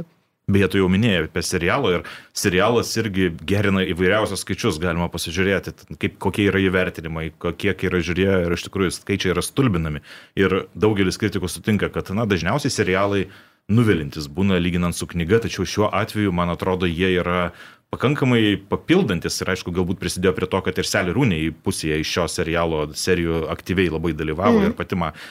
Beje, 0.51 0.71
tu 0.73 0.81
jau 0.81 0.89
minėjai 0.91 1.27
apie 1.29 1.43
serialą 1.47 1.93
ir 1.99 2.07
serialas 2.37 2.91
irgi 2.99 3.31
gerina 3.47 3.85
įvairiausius 3.87 4.43
skaičius, 4.45 4.81
galima 4.83 5.11
pasižiūrėti, 5.13 5.75
kaip, 6.01 6.17
kokie 6.23 6.49
yra 6.51 6.63
įvertinimai, 6.65 7.29
kiek 7.61 7.87
yra 7.87 8.03
žiūrėję 8.05 8.41
ir 8.47 8.57
iš 8.57 8.67
tikrųjų 8.67 8.95
skaičiai 8.99 9.35
yra 9.35 9.45
stulbinami. 9.47 10.03
Ir 10.41 10.65
daugelis 10.75 11.21
kritikų 11.21 11.51
sutinka, 11.51 11.91
kad 11.95 12.11
na, 12.17 12.27
dažniausiai 12.31 12.75
serialai 12.75 13.27
nuvilintis 13.71 14.27
būna 14.27 14.59
lyginant 14.59 14.97
su 14.97 15.07
knyga, 15.07 15.45
tačiau 15.45 15.69
šiuo 15.69 15.91
atveju, 15.95 16.33
man 16.35 16.51
atrodo, 16.51 16.89
jie 16.91 17.13
yra 17.21 17.51
pakankamai 17.91 18.55
papildantis 18.71 19.41
ir 19.43 19.51
aišku 19.55 19.75
galbūt 19.75 20.01
prisidėjo 20.03 20.35
prie 20.37 20.49
to, 20.51 20.63
kad 20.67 20.79
ir 20.79 20.87
Selė 20.87 21.15
Rūnė 21.17 21.39
į 21.47 21.53
pusėje 21.65 21.99
iš 22.03 22.17
šio 22.17 22.27
serialo 22.31 22.85
serijų 22.95 23.45
aktyviai 23.51 23.91
labai 23.91 24.15
dalyvavo 24.19 24.61
mm. 24.61 24.69
ir 24.69 24.77
pati 24.79 24.99
man 24.99 25.23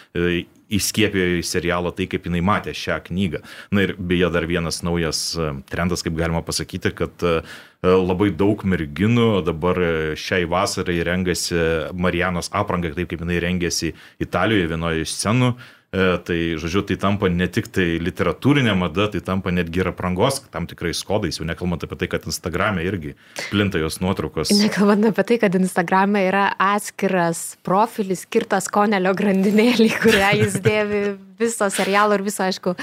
e, 0.69 0.75
įskiepėjo 0.77 1.39
į 1.39 1.45
serialą 1.45 1.93
tai, 1.95 2.07
kaip 2.11 2.27
jinai 2.27 2.41
matė 2.45 2.73
šią 2.77 2.99
knygą. 3.07 3.41
Na 3.75 3.85
ir 3.85 3.95
beje 3.97 4.29
dar 4.33 4.47
vienas 4.49 4.81
naujas 4.85 5.21
e, 5.35 5.51
trendas, 5.71 6.03
kaip 6.05 6.17
galima 6.19 6.43
pasakyti, 6.45 6.93
kad 6.97 7.25
e, 7.25 7.39
labai 7.83 8.29
daug 8.35 8.63
merginų 8.67 9.41
dabar 9.47 9.79
šiai 10.19 10.47
vasarai 10.49 10.99
rengiasi 11.07 11.59
Marijanos 11.95 12.51
aprangą, 12.55 12.93
taip 12.95 13.11
kaip 13.13 13.23
jinai 13.25 13.41
rengėsi 13.43 13.93
Italijoje 14.21 14.71
vienoje 14.73 15.05
iš 15.05 15.15
scenų. 15.15 15.53
E, 15.89 16.17
tai, 16.21 16.53
žodžiu, 16.61 16.83
tai 16.85 16.99
tampa 17.01 17.31
ne 17.33 17.47
tik 17.49 17.65
tai 17.73 17.97
literatūrinė 17.97 18.75
mada, 18.77 19.07
tai 19.09 19.23
tampa 19.25 19.49
netgi 19.49 19.81
ir 19.81 19.87
aprangos 19.89 20.37
tam 20.53 20.67
tikrais 20.69 21.01
kodais, 21.01 21.39
jau 21.39 21.47
nekalbant 21.49 21.81
apie 21.81 21.95
tai, 21.97 22.09
kad 22.11 22.27
Instagram'e 22.29 22.83
irgi 22.85 23.15
plinta 23.49 23.81
jos 23.81 23.97
nuotraukos. 23.97 24.51
Nekalbant 24.53 25.07
apie 25.09 25.23
tai, 25.31 25.39
kad 25.41 25.55
Instagram'e 25.57 26.21
yra 26.27 26.43
atskiras 26.61 27.55
profilis 27.65 28.21
skirtas 28.27 28.69
konelio 28.69 29.15
grandinėlį, 29.17 29.87
kurią 30.03 30.35
jis 30.43 30.59
dėvi 30.61 30.99
viso 31.41 31.69
serialo 31.73 32.19
ir 32.19 32.25
viso, 32.27 32.43
aišku, 32.45 32.75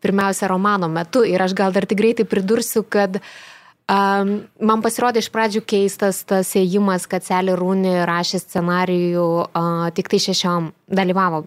pirmiausia, 0.00 0.48
romano 0.48 0.88
metu. 0.88 1.20
Ir 1.28 1.44
aš 1.44 1.52
gal 1.58 1.74
dar 1.74 1.84
tik 1.84 2.00
greitai 2.00 2.24
pridursiu, 2.28 2.86
kad 2.88 3.20
Um, 3.84 4.46
man 4.64 4.80
pasirodė 4.80 5.20
iš 5.20 5.26
pradžių 5.28 5.60
keistas 5.68 6.22
tas 6.24 6.54
ėjimas, 6.56 7.04
kad 7.04 7.20
Selė 7.20 7.52
Rūni 7.60 7.90
rašė 8.08 8.38
scenarijų 8.40 9.26
uh, 9.44 9.82
tik 9.92 10.08
tai 10.08 10.22
šešiom, 10.24 10.70
dalyvavo 10.88 11.42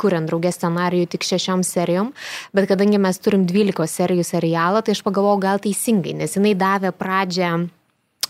kuriant 0.00 0.28
draugės 0.28 0.58
scenarijų 0.58 1.08
tik 1.14 1.24
šešiom 1.24 1.64
serijom, 1.66 2.12
bet 2.52 2.68
kadangi 2.70 3.00
mes 3.00 3.20
turim 3.22 3.46
12 3.48 3.88
serijų 3.88 4.26
serialą, 4.26 4.82
tai 4.84 4.96
aš 4.96 5.02
pagalvojau 5.06 5.40
gal 5.46 5.62
teisingai, 5.64 6.16
nes 6.18 6.36
jinai 6.36 6.54
davė 6.58 6.92
pradžią 6.92 7.52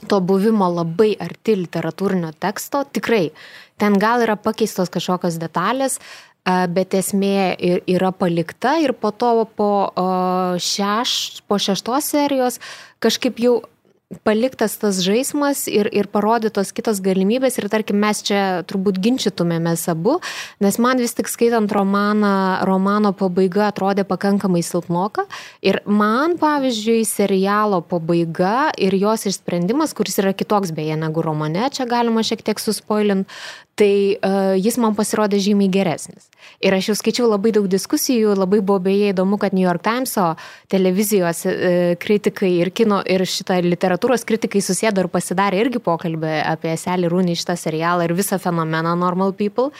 to 0.07 0.21
buvimo 0.23 0.69
labai 0.71 1.17
arti 1.19 1.57
literatūrinio 1.59 2.31
teksto, 2.39 2.85
tikrai, 2.87 3.31
ten 3.81 3.99
gal 3.99 4.23
yra 4.23 4.39
pakeistos 4.39 4.93
kažkokios 4.95 5.41
detalės, 5.43 5.99
bet 6.47 6.95
esmė 6.97 7.57
yra 7.91 8.13
palikta 8.15 8.79
ir 8.81 8.95
po 8.97 9.11
to 9.11 9.33
po, 9.59 9.73
šeš, 10.63 11.43
po 11.51 11.59
šeštos 11.61 12.13
serijos 12.15 12.61
kažkaip 13.05 13.43
jau 13.43 13.59
paliktas 14.25 14.79
tas 14.81 15.03
žaismas 15.05 15.67
ir, 15.69 15.89
ir 15.93 16.09
parodytos 16.09 16.71
kitos 16.73 17.03
galimybės 17.05 17.59
ir 17.61 17.69
tarkim 17.69 17.99
mes 18.01 18.23
čia 18.25 18.41
turbūt 18.69 19.01
ginčytumėmės 19.05 19.85
abu, 19.93 20.17
nes 20.65 20.79
man 20.81 21.01
vis 21.03 21.13
tik 21.17 21.29
skaitant 21.29 21.69
romaną, 21.77 22.65
romano 22.69 23.13
pabaiga 23.13 23.67
atrodė 23.69 24.07
pakankamai 24.09 24.63
silpnoka 24.65 25.27
ir 25.61 25.83
man 25.85 26.39
pavyzdžiui 26.41 27.05
serialo 27.09 27.83
pabaiga 27.85 28.71
ir 28.81 28.97
jos 28.97 29.29
išsprendimas, 29.29 29.93
kuris 29.93 30.17
yra 30.25 30.33
kitoks 30.33 30.73
beje 30.73 30.97
negu 30.97 31.25
romane, 31.25 31.69
čia 31.69 31.85
galima 31.89 32.25
šiek 32.25 32.47
tiek 32.47 32.65
suspoilint, 32.65 33.29
tai 33.79 34.19
uh, 34.19 34.57
jis 34.59 34.79
man 34.83 34.97
pasirodė 34.99 35.39
žymiai 35.43 35.71
geresnis. 35.71 36.27
Ir 36.65 36.75
aš 36.75 36.91
jau 36.91 36.97
skaičiau 36.99 37.29
labai 37.29 37.53
daug 37.55 37.69
diskusijų, 37.71 38.33
labai 38.39 38.59
buvo 38.59 38.81
beje 38.89 39.13
įdomu, 39.13 39.39
kad 39.39 39.55
New 39.55 39.63
York 39.63 39.85
Timeso 39.87 40.33
televizijos 40.73 41.45
uh, 41.47 41.55
kritikai 42.03 42.51
ir 42.59 42.73
kino 42.75 43.01
ir 43.07 43.23
šitą 43.29 43.61
literatūros 43.63 44.27
kritikai 44.29 44.63
susėdo 44.65 45.05
ir 45.05 45.11
pasidarė 45.13 45.63
irgi 45.63 45.83
pokalbį 45.85 46.35
apie 46.43 46.75
Selį 46.81 47.13
Rūnį 47.13 47.39
šitą 47.39 47.59
serialą 47.61 48.09
ir 48.09 48.17
visą 48.19 48.41
fenomeną 48.43 48.97
Normal 48.99 49.35
People. 49.39 49.71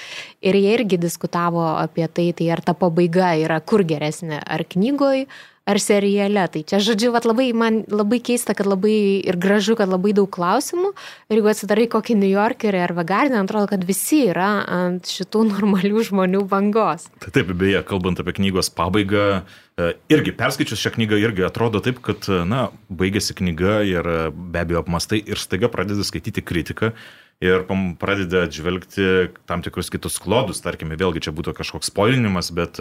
Ir 0.41 0.59
jie 0.59 0.77
irgi 0.79 1.01
diskutavo 1.03 1.65
apie 1.75 2.07
tai, 2.07 2.31
tai 2.39 2.51
ar 2.55 2.63
ta 2.63 2.77
pabaiga 2.79 3.35
yra 3.43 3.59
kur 3.61 3.83
geresnė, 3.87 4.39
ar 4.47 4.63
knygoje 4.69 5.27
ar 5.69 5.81
seriale. 5.83 6.47
Tai 6.53 6.63
čia, 6.65 6.81
žodžiu, 6.83 7.13
vat, 7.15 7.29
labai, 7.29 7.51
man 7.57 7.83
labai 7.93 8.21
keista, 8.25 8.57
kad 8.57 8.69
labai 8.69 9.21
ir 9.21 9.39
gražu, 9.41 9.77
kad 9.79 9.91
labai 9.91 10.15
daug 10.17 10.31
klausimų. 10.33 10.95
Ir 11.29 11.41
jeigu 11.41 11.53
atsidarai 11.53 11.87
kokį 11.93 12.19
New 12.23 12.33
Yorkerį 12.33 12.83
ar 12.87 12.95
Vagarinę, 12.97 13.43
atrodo, 13.45 13.69
kad 13.73 13.85
visi 13.89 14.25
yra 14.33 14.51
ant 14.65 15.09
šitų 15.13 15.45
normalių 15.53 16.05
žmonių 16.11 16.45
bangos. 16.49 17.09
Tai 17.23 17.35
taip, 17.35 17.53
beje, 17.59 17.83
kalbant 17.89 18.21
apie 18.23 18.39
knygos 18.41 18.73
pabaigą, 18.75 19.29
e, 19.77 19.93
irgi 20.13 20.35
perskaičius 20.39 20.83
šią 20.83 20.97
knygą, 20.97 21.21
irgi 21.29 21.47
atrodo 21.49 21.85
taip, 21.85 22.01
kad, 22.05 22.31
na, 22.49 22.69
baigėsi 22.89 23.37
knyga 23.39 23.81
ir 23.89 24.13
be 24.33 24.65
abejo 24.65 24.85
apmastai 24.85 25.21
ir 25.27 25.41
staiga 25.41 25.71
pradedi 25.73 26.07
skaityti 26.07 26.45
kritiką 26.45 26.95
ir 27.41 27.63
pradeda 28.01 28.43
atžvelgti 28.49 29.31
tam 29.47 29.63
tikrus 29.63 29.93
kitus 29.95 30.19
klodus, 30.19 30.59
tarkime, 30.63 30.99
vėlgi 30.99 31.23
čia 31.29 31.33
būtų 31.35 31.55
kažkoks 31.55 31.93
spoilinimas, 31.93 32.51
bet, 32.55 32.81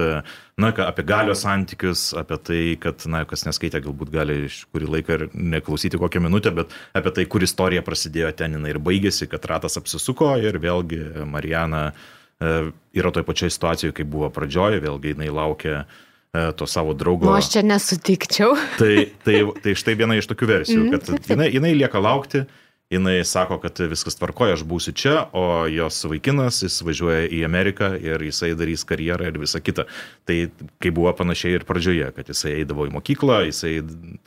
na, 0.57 0.71
apie 0.87 1.05
galios 1.05 1.43
santykius, 1.45 2.09
apie 2.17 2.39
tai, 2.41 2.61
kad, 2.81 3.05
na, 3.09 3.21
kas 3.29 3.45
neskaitė, 3.45 3.83
galbūt 3.85 4.11
gali 4.13 4.39
iš 4.47 4.63
kurį 4.73 4.89
laiką 4.95 5.19
ir 5.19 5.27
neklausyti 5.37 6.01
kokią 6.01 6.23
minutę, 6.25 6.55
bet 6.57 6.73
apie 6.97 7.13
tai, 7.13 7.27
kur 7.29 7.45
istorija 7.45 7.85
prasidėjo 7.85 8.33
ten 8.41 8.57
ir 8.65 8.81
baigėsi, 8.81 9.29
kad 9.29 9.45
ratas 9.45 9.77
apsisuko 9.77 10.33
ir 10.41 10.57
vėlgi 10.63 11.03
Marijana 11.29 11.91
e, 11.91 12.57
yra 12.97 13.13
toje 13.13 13.29
pačioje 13.29 13.53
situacijoje, 13.53 13.99
kaip 14.01 14.09
buvo 14.09 14.33
pradžioje, 14.33 14.81
vėlgi 14.81 15.13
jinai 15.13 15.29
laukia 15.37 15.83
e, 15.83 16.49
to 16.57 16.65
savo 16.65 16.97
draugo. 16.97 17.29
O 17.29 17.35
nu, 17.35 17.37
aš 17.37 17.53
čia 17.53 17.61
nesutikčiau. 17.61 18.57
Tai, 18.81 18.93
tai, 19.21 19.43
tai 19.61 19.77
štai 19.77 20.01
viena 20.01 20.17
iš 20.17 20.33
tokių 20.33 20.55
versijų, 20.55 20.87
mhm, 20.87 20.95
kad 20.97 21.35
jinai, 21.35 21.53
jinai 21.53 21.77
lieka 21.77 22.01
laukti 22.01 22.47
jinai 22.89 23.25
sako, 23.25 23.57
kad 23.59 23.79
viskas 23.91 24.15
tvarkoja, 24.15 24.55
aš 24.55 24.63
būsiu 24.67 24.93
čia, 24.95 25.15
o 25.35 25.65
jos 25.67 25.99
vaikinas, 26.07 26.61
jis 26.63 26.79
važiuoja 26.87 27.25
į 27.35 27.41
Ameriką 27.43 27.89
ir 27.99 28.23
jisai 28.23 28.53
darys 28.55 28.85
karjerą 28.87 29.27
ir 29.27 29.39
visa 29.41 29.59
kita. 29.59 29.83
Tai 30.27 30.37
kaip 30.79 30.95
buvo 30.95 31.11
panašiai 31.17 31.57
ir 31.57 31.65
pradžioje, 31.67 32.07
kad 32.15 32.31
jisai 32.31 32.53
eidavo 32.61 32.87
į 32.87 32.93
mokyklą, 32.95 33.41
jisai, 33.49 33.73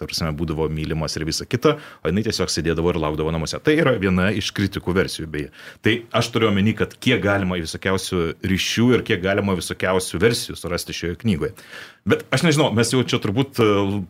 tarsi, 0.00 0.29
būdavo 0.37 0.69
mylimas 0.73 1.17
ir 1.17 1.25
visa 1.29 1.49
kita, 1.49 1.79
o 2.05 2.12
jinai 2.12 2.26
tiesiog 2.26 2.52
sėdėdavo 2.52 2.93
ir 2.93 3.00
laukdavo 3.00 3.33
namuose. 3.33 3.61
Tai 3.64 3.76
yra 3.81 3.95
viena 4.00 4.29
iš 4.37 4.52
kritikų 4.57 4.97
versijų 4.99 5.31
beje. 5.33 5.49
Tai 5.81 5.97
aš 6.21 6.29
turiu 6.35 6.50
omeny, 6.50 6.76
kad 6.76 6.93
kiek 7.00 7.23
galima 7.25 7.57
visokiausių 7.61 8.26
ryšių 8.45 8.90
ir 8.99 9.07
kiek 9.09 9.25
galima 9.25 9.57
visokiausių 9.57 10.21
versijų 10.21 10.59
surasti 10.61 10.97
šioje 10.97 11.17
knygoje. 11.25 11.55
Bet 12.09 12.25
aš 12.33 12.47
nežinau, 12.47 12.71
mes 12.73 12.88
jau 12.88 13.02
čia 13.05 13.19
turbūt 13.21 13.59
e, 13.61 13.64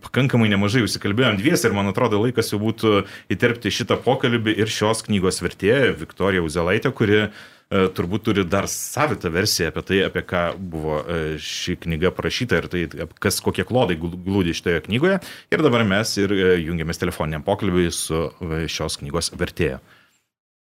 pakankamai 0.04 0.47
nemažai 0.52 0.85
užsikalbėjom 0.87 1.40
dvies 1.40 1.64
ir 1.66 1.75
man 1.75 1.90
atrodo 1.90 2.21
laikas 2.23 2.52
jau 2.52 2.61
būtų 2.62 3.00
įterpti 3.35 3.73
šitą 3.75 3.97
pokalbį 4.04 4.38
ir 4.49 4.70
šios 4.70 5.04
knygos 5.06 5.42
vertėją 5.44 5.94
Viktoriją 6.00 6.44
Uzelaitę, 6.47 6.92
kuri 6.97 7.18
e, 7.20 7.30
turbūt 7.68 8.26
turi 8.28 8.44
dar 8.49 8.68
savitą 8.70 9.32
versiją 9.35 9.70
apie 9.70 9.85
tai, 9.87 10.02
apie 10.06 10.25
ką 10.32 10.42
buvo 10.73 11.00
e, 11.04 11.20
ši 11.42 11.76
knyga 11.85 12.14
parašyta 12.16 12.62
ir 12.62 12.68
tai, 12.73 12.85
kas, 13.23 13.42
kokie 13.44 13.66
klodai 13.68 13.99
glūdi 14.00 14.56
šitoje 14.56 14.85
knygoje. 14.88 15.20
Ir 15.52 15.64
dabar 15.66 15.87
mes 15.88 16.16
ir 16.23 16.35
jungiamės 16.64 17.02
telefoniniam 17.02 17.47
pokalbiui 17.47 17.88
su 17.94 18.28
šios 18.70 19.00
knygos 19.02 19.35
vertėja. 19.37 19.80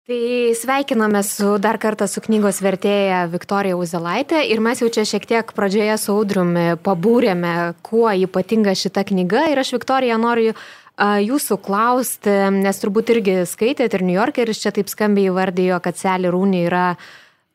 Tai 0.05 0.53
sveikiname 0.53 1.23
su 1.25 1.55
dar 1.57 1.79
kartą 1.81 2.05
su 2.05 2.21
knygos 2.21 2.59
vertėja 2.61 3.23
Viktorija 3.33 3.79
Uzelaitė 3.81 4.43
ir 4.53 4.61
mes 4.61 4.83
jau 4.83 4.91
čia 4.93 5.07
šiek 5.09 5.25
tiek 5.31 5.53
pradžioje 5.57 5.95
su 6.03 6.13
Audriumi 6.13 6.65
pabūrėme, 6.85 7.73
kuo 7.81 8.11
ypatinga 8.13 8.75
šita 8.77 9.07
knyga 9.09 9.47
ir 9.49 9.63
aš 9.63 9.73
Viktorija 9.79 10.19
noriu 10.21 10.53
jūsų 11.01 11.59
klausti, 11.65 12.33
nes 12.55 12.79
turbūt 12.79 13.11
irgi 13.17 13.43
skaitėt 13.51 13.95
ir 13.95 14.07
New 14.07 14.15
Yorkeris 14.15 14.63
čia 14.63 14.71
taip 14.75 14.89
skambiai 14.89 15.33
įvardijo, 15.33 15.81
kad 15.83 15.99
Selė 15.99 16.31
Rūnė 16.31 16.65
yra 16.69 16.87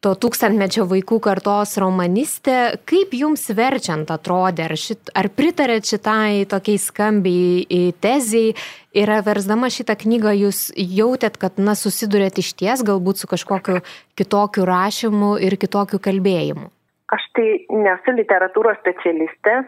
to 0.04 0.14
tūkstantmečio 0.16 0.86
vaikų 0.88 1.20
kartos 1.24 1.76
romanistė. 1.80 2.80
Kaip 2.88 3.14
jums 3.16 3.44
verčiant 3.56 4.12
atrodė, 4.12 4.70
ar, 4.70 4.76
šit, 4.80 5.12
ar 5.16 5.28
pritarėt 5.32 5.88
šitai 5.92 6.46
tokiai 6.52 6.80
skambiai 6.80 7.90
teziai 8.00 8.54
ir 8.96 9.12
versdama 9.26 9.72
šitą 9.72 9.98
knygą 10.00 10.36
jūs 10.40 10.70
jautėt, 10.76 11.40
kad 11.40 11.60
na, 11.60 11.76
susidurėt 11.80 12.40
iš 12.40 12.54
ties 12.60 12.84
galbūt 12.88 13.24
su 13.24 13.32
kažkokiu 13.32 13.82
kitokiu 14.20 14.68
rašymu 14.68 15.36
ir 15.44 15.60
kitokiu 15.60 16.00
kalbėjimu? 16.00 16.72
Aš 17.10 17.24
tai 17.34 17.48
nesu 17.74 18.14
literatūros 18.14 18.80
specialistė, 18.84 19.64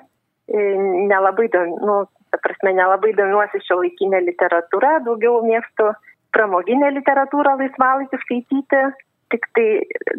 e, 0.48 0.66
nelabai, 1.10 1.48
nu, 1.82 2.04
ta 2.32 2.40
prasme, 2.40 2.74
nelabai 2.78 3.14
domiuosi 3.18 3.62
šio 3.68 3.82
laikinę 3.84 4.24
literatūrą, 4.26 4.98
daugiau 5.08 5.42
mėgstu 5.46 5.92
pramoginę 6.36 6.92
literatūrą 6.96 7.58
laisvalaikį 7.60 8.20
skaityti 8.24 8.84
tik 9.32 9.48
tai 9.56 9.68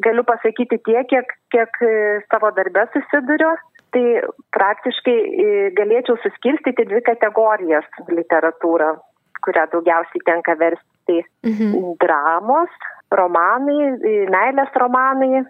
galiu 0.04 0.24
pasakyti 0.24 0.78
tiek, 0.86 1.06
kiek, 1.08 1.34
kiek 1.52 1.78
e, 1.84 1.92
savo 2.32 2.50
darbę 2.56 2.86
susiduriu. 2.94 3.52
Tai 3.92 4.04
praktiškai 4.56 5.16
e, 5.20 5.48
galėčiau 5.76 6.16
suskirstyti 6.22 6.86
dvi 6.88 7.02
kategorijas 7.04 7.84
literatūrą, 8.08 8.94
kurią 9.44 9.66
daugiausiai 9.74 10.24
tenka 10.28 10.56
versti. 10.56 10.86
Tai 11.08 11.18
mhm. 11.50 11.96
dramos, 12.00 12.72
romanai, 13.12 13.90
e, 14.00 14.14
meilės 14.32 14.72
romanai, 14.80 15.42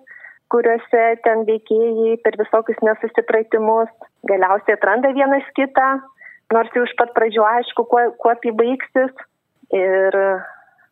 kuriuose 0.53 1.05
ten 1.25 1.47
veikėjai 1.49 2.17
per 2.25 2.37
visokius 2.41 2.81
nesusipratimus 2.85 3.93
galiausiai 4.29 4.75
atranda 4.75 5.13
vienas 5.15 5.47
kitą, 5.57 5.87
nors 6.55 6.73
jau 6.77 6.85
iš 6.87 6.95
pat 6.99 7.15
pradžių 7.17 7.45
aišku, 7.49 7.87
kuo, 7.91 8.05
kuo 8.21 8.35
tai 8.43 8.53
baigsis. 8.59 9.25
Ir 9.73 10.17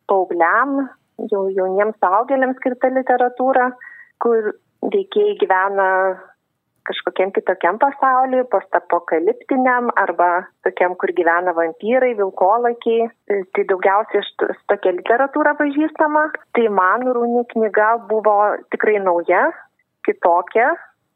paaugliam 0.08 0.88
jau 1.30 1.44
jauniems 1.52 1.98
suaugėliams 2.00 2.56
skirta 2.60 2.88
literatūra, 2.94 3.68
kur 4.24 4.54
veikėjai 4.80 5.36
gyvena 5.42 5.88
kažkokiam 6.88 7.30
kitokiam 7.36 7.78
pasauliui, 7.78 8.46
postapokaliptiniam 8.52 9.90
arba 10.00 10.46
tokiam, 10.64 10.96
kur 11.00 11.12
gyvena 11.16 11.52
vampyrai, 11.56 12.14
vilkolakiai. 12.18 13.08
Tai 13.28 13.64
daugiausiai 13.72 14.22
iš 14.24 14.30
tokia 14.70 14.94
literatūra 14.96 15.54
pažįstama. 15.60 16.24
Tai 16.56 16.66
man 16.80 17.06
rūni 17.06 17.44
knyga 17.52 17.92
buvo 18.10 18.36
tikrai 18.74 18.98
nauja, 19.04 19.50
kitokia, 20.08 20.72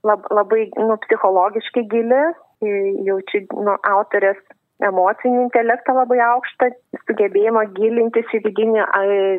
lab, 0.06 0.28
labai 0.30 0.68
nu, 0.76 0.98
psichologiškai 1.06 1.86
gili, 1.90 2.24
jaučiu 2.62 3.44
nu, 3.52 3.76
autorės 3.88 4.40
emocinį 4.84 5.44
intelektą 5.46 5.94
labai 5.96 6.18
aukštą, 6.25 6.70
sugebėjimą 7.06 7.62
gilintis 7.76 8.32
į 8.34 8.42
vidinį 8.49 8.84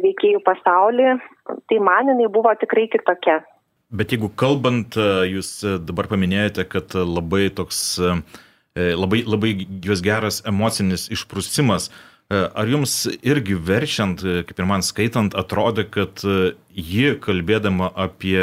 veikėjų 0.05 0.41
pasaulį, 0.47 1.17
tai 1.69 1.81
man 1.83 2.11
jinai 2.13 2.31
buvo 2.31 2.53
tikrai 2.61 2.87
kitokia. 2.93 3.41
Bet 3.95 4.15
jeigu 4.15 4.31
kalbant, 4.39 4.97
jūs 5.29 5.59
dabar 5.85 6.09
paminėjote, 6.11 6.65
kad 6.71 6.95
labai 6.97 7.49
toks, 7.53 7.99
labai, 8.75 9.21
labai 9.27 9.53
jos 9.85 10.01
geras 10.03 10.41
emocinis 10.47 11.09
išprusimas, 11.13 11.91
Ar 12.33 12.65
jums 12.65 13.03
irgi 13.21 13.53
veršiant, 13.53 14.23
kaip 14.49 14.57
ir 14.57 14.65
man 14.65 14.81
skaitant, 14.81 15.35
atrodė, 15.37 15.83
kad 15.93 16.23
ji, 16.73 17.11
kalbėdama 17.21 17.91
apie 17.93 18.39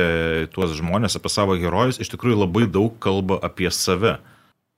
tuos 0.55 0.77
žmonės, 0.79 1.19
apie 1.19 1.33
savo 1.35 1.57
herojus, 1.59 1.99
iš 1.99 2.13
tikrųjų 2.13 2.45
labai 2.45 2.69
daug 2.71 2.95
kalba 3.03 3.41
apie 3.43 3.73
save? 3.75 4.21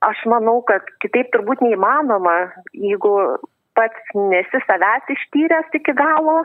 Aš 0.05 0.21
manau, 0.29 0.59
kad 0.69 0.85
kitaip 1.01 1.31
turbūt 1.33 1.63
neįmanoma, 1.65 2.35
jeigu 2.77 3.15
pats 3.77 4.11
nesi 4.15 4.61
savęs 4.67 5.09
ištyręs 5.15 5.73
iki 5.79 5.95
galo. 5.97 6.43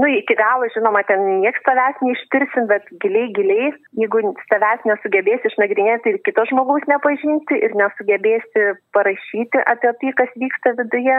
Nu, 0.00 0.06
iki 0.08 0.34
galo, 0.38 0.68
žinoma, 0.74 1.02
ten 1.08 1.22
nieks 1.42 1.64
savęs 1.66 1.98
neištirsim, 2.04 2.68
bet 2.70 2.86
giliai, 3.02 3.32
giliai, 3.36 3.72
jeigu 4.00 4.22
savęs 4.52 4.86
nesugebėsi 4.88 5.50
išnagrinėti 5.50 6.14
ir 6.14 6.20
kito 6.28 6.44
žmogaus 6.52 6.86
nepažinti 6.92 7.58
ir 7.66 7.74
nesugebėsi 7.80 8.68
parašyti 8.96 9.64
apie 9.72 9.92
tai, 10.00 10.14
kas 10.22 10.36
vyksta 10.44 10.76
viduje, 10.78 11.18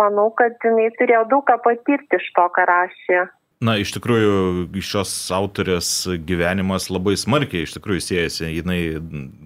manau, 0.00 0.30
kad 0.40 0.56
jinai 0.64 0.88
turėjo 0.98 1.26
daug 1.34 1.46
ką 1.50 1.60
patirti 1.66 2.18
iš 2.18 2.32
to, 2.38 2.48
ką 2.56 2.66
rašė. 2.72 3.26
Na, 3.60 3.74
iš 3.76 3.90
tikrųjų, 3.92 4.70
šios 4.80 5.10
autorės 5.36 5.88
gyvenimas 6.24 6.86
labai 6.88 7.12
smarkiai 7.20 7.66
iš 7.66 7.74
tikrųjų 7.74 8.00
siejasi. 8.06 8.46
Jis 8.56 9.02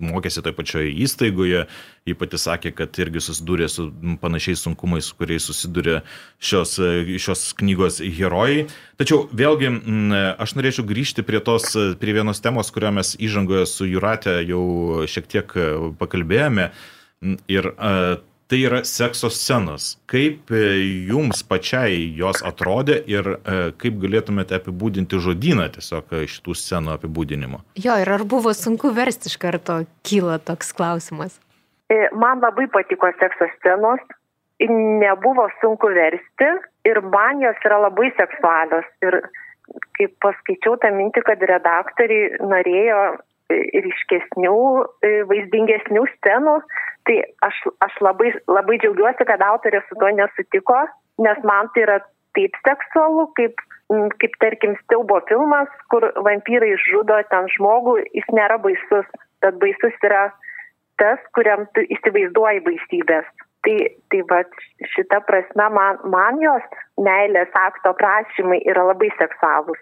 mokėsi 0.07 0.43
toje 0.45 0.55
pačioje 0.55 0.93
įstaigoje, 1.03 1.65
ji 2.07 2.15
pati 2.21 2.39
sakė, 2.39 2.71
kad 2.79 2.95
irgi 3.03 3.25
susidūrė 3.27 3.67
su 3.73 3.89
panašiais 4.23 4.63
sunkumais, 4.63 5.09
su 5.11 5.17
kuriais 5.19 5.49
susidūrė 5.51 5.97
šios, 6.39 6.77
šios 7.25 7.43
knygos 7.59 7.99
herojai. 8.05 8.69
Tačiau 9.03 9.25
vėlgi, 9.35 9.73
aš 10.47 10.55
norėčiau 10.61 10.87
grįžti 10.87 11.25
prie, 11.27 11.41
tos, 11.43 11.73
prie 11.99 12.15
vienos 12.15 12.39
temos, 12.45 12.71
kurią 12.71 12.93
mes 13.01 13.17
įžangoje 13.19 13.67
su 13.67 13.89
Juratė 13.91 14.37
jau 14.47 14.63
šiek 15.11 15.27
tiek 15.35 15.57
pakalbėjome. 15.99 16.69
Ir 17.51 17.69
tai 18.49 18.61
yra 18.65 18.83
sekso 18.85 19.31
scenos. 19.31 19.95
Kaip 20.11 20.53
e, 20.53 20.63
jums 21.09 21.43
pačiai 21.49 22.11
jos 22.19 22.43
atrodė 22.45 22.99
ir 23.11 23.31
e, 23.37 23.57
kaip 23.81 23.97
galėtumėte 24.03 24.59
apibūdinti 24.59 25.21
žodyną 25.27 25.71
tiesiog 25.77 26.13
e, 26.13 26.25
šitų 26.31 26.57
scenų 26.61 26.95
apibūdinimo? 26.99 27.63
Jo, 27.81 27.97
ir 28.03 28.13
ar 28.17 28.27
buvo 28.29 28.53
sunku 28.57 28.93
versti 28.97 29.33
iš 29.33 29.39
karto, 29.41 29.81
kyla 30.07 30.39
toks 30.43 30.75
klausimas. 30.77 31.41
Man 32.17 32.41
labai 32.43 32.67
patiko 32.73 33.11
sekso 33.21 33.47
scenos, 33.59 34.03
nebuvo 34.65 35.47
sunku 35.61 35.91
versti 35.95 36.49
ir 36.89 37.01
man 37.13 37.43
jos 37.43 37.61
yra 37.67 37.83
labai 37.87 38.11
seksualios. 38.19 38.89
Ir 39.05 39.21
kaip 39.97 40.17
paskaičiau 40.25 40.77
tą 40.81 40.91
mintį, 40.97 41.23
kad 41.29 41.45
redaktoriai 41.49 42.41
norėjo 42.45 43.05
ryškesnių, 43.53 44.59
vaizdingesnių 45.29 46.05
scenų, 46.17 46.57
Tai 47.05 47.17
aš, 47.45 47.61
aš 47.85 47.97
labai, 48.01 48.33
labai 48.49 48.79
džiaugiuosi, 48.81 49.27
kad 49.29 49.43
autorė 49.45 49.83
su 49.89 49.99
to 50.01 50.11
nesutiko, 50.17 50.79
nes 51.25 51.41
man 51.45 51.69
tai 51.75 51.85
yra 51.85 51.99
taip 52.35 52.57
seksualu, 52.67 53.27
kaip, 53.39 53.61
kaip 54.23 54.39
tarkim 54.43 54.77
Steubo 54.83 55.21
filmas, 55.29 55.69
kur 55.93 56.07
vampyrai 56.27 56.73
žudo 56.87 57.21
ten 57.31 57.51
žmogų, 57.57 57.99
jis 58.17 58.31
nėra 58.33 58.57
baisus, 58.65 59.11
bet 59.45 59.61
baisus 59.61 60.01
yra 60.09 60.25
tas, 61.03 61.21
kuriam 61.37 61.67
tu 61.77 61.85
įsivaizduoji 61.97 62.65
baisybės. 62.67 63.29
Tai, 63.65 63.77
tai 64.13 64.21
va 64.29 64.43
šita 64.93 65.23
prasme 65.25 65.67
man, 65.73 66.01
man 66.13 66.41
jos 66.43 66.65
meilės 67.01 67.53
akto 67.57 67.95
prašymai 67.97 68.61
yra 68.69 68.85
labai 68.91 69.09
seksualūs. 69.17 69.81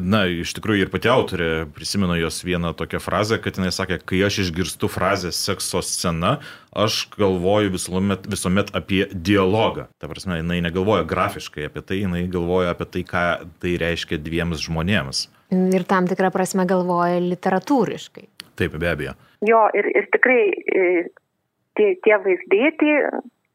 Na, 0.00 0.22
iš 0.28 0.52
tikrųjų 0.54 0.84
ir 0.84 0.90
pati 0.92 1.08
autorė 1.10 1.48
prisimenu 1.74 2.14
jos 2.20 2.42
vieną 2.46 2.72
tokią 2.78 3.00
frazę, 3.02 3.40
kad 3.42 3.56
jinai 3.58 3.72
sakė, 3.74 3.98
kai 4.06 4.20
aš 4.26 4.42
išgirstu 4.44 4.90
frazę 4.92 5.32
sekso 5.34 5.80
scena, 5.84 6.36
aš 6.76 7.02
galvoju 7.16 7.72
visuomet, 7.74 8.28
visuomet 8.30 8.70
apie 8.76 9.02
dialogą. 9.10 9.88
Ta 10.00 10.10
prasme, 10.10 10.38
jinai 10.40 10.60
negalvoja 10.64 11.06
grafiškai 11.10 11.66
apie 11.70 11.82
tai, 11.82 12.02
jinai 12.04 12.26
galvoja 12.30 12.74
apie 12.76 12.86
tai, 12.92 13.04
ką 13.08 13.24
tai 13.62 13.74
reiškia 13.82 14.20
dviems 14.22 14.62
žmonėms. 14.68 15.24
Ir 15.50 15.86
tam 15.90 16.06
tikrą 16.10 16.30
prasme 16.34 16.68
galvoja 16.70 17.18
literatūriškai. 17.24 18.28
Taip, 18.60 18.76
be 18.78 18.92
abejo. 18.92 19.16
Jo, 19.48 19.64
ir, 19.74 19.88
ir 19.96 20.06
tikrai 20.12 20.42
tie, 21.80 21.94
tie 22.04 22.20
vaizdai, 22.20 22.72
tai 22.80 22.94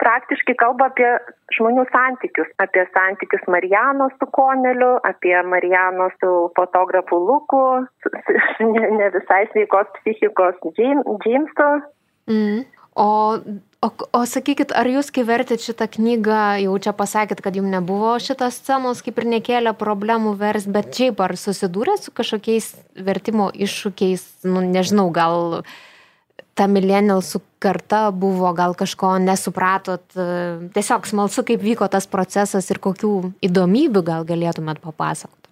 praktiškai 0.01 0.55
kalba 0.59 0.89
apie 0.91 1.07
žmonių 1.55 1.85
santykius, 1.91 2.49
apie 2.61 2.83
santykius 2.91 3.45
Marijano 3.51 4.09
su 4.17 4.27
Koneliu, 4.37 4.95
apie 5.07 5.35
Marijano 5.47 6.09
su 6.19 6.31
fotografu 6.57 7.19
Luku, 7.21 7.63
ne, 8.73 8.87
ne 8.99 9.11
visai 9.15 9.45
sveikos 9.53 9.91
psichikos 9.99 10.59
Džeimso. 10.75 11.69
Mm. 12.27 12.65
O, 12.95 13.07
o, 13.83 13.87
o 14.15 14.19
sakykit, 14.23 14.71
ar 14.71 14.87
jūs, 14.87 15.09
kai 15.15 15.25
vertėt 15.27 15.63
šitą 15.63 15.89
knygą, 15.97 16.43
jau 16.63 16.75
čia 16.79 16.93
pasakėt, 16.95 17.41
kad 17.43 17.57
jums 17.59 17.73
nebuvo 17.73 18.13
šitas 18.23 18.61
scenos, 18.61 19.01
kaip 19.03 19.19
ir 19.19 19.27
nekėlė 19.33 19.75
problemų 19.75 20.37
vers, 20.39 20.63
bet 20.63 20.95
šiaip 20.95 21.19
ar 21.23 21.35
susidūrė 21.39 21.97
su 21.99 22.15
kažkokiais 22.15 22.71
vertimo 22.95 23.49
iššūkiais, 23.51 24.23
nu 24.47 24.63
nežinau, 24.63 25.09
gal 25.15 25.59
uh, 25.59 25.75
ta 26.55 26.67
millennialsų 26.71 27.41
karta 27.63 28.07
buvo, 28.15 28.47
gal 28.55 28.75
kažko 28.79 29.15
nesupratot, 29.23 30.05
e, 30.15 30.27
tiesiog 30.75 31.07
smalsu, 31.09 31.43
kaip 31.47 31.63
vyko 31.63 31.87
tas 31.91 32.07
procesas 32.07 32.69
ir 32.71 32.79
kokių 32.83 33.11
įdomybių 33.45 34.03
gal 34.07 34.27
galėtumėt 34.27 34.79
papasakoti. 34.83 35.51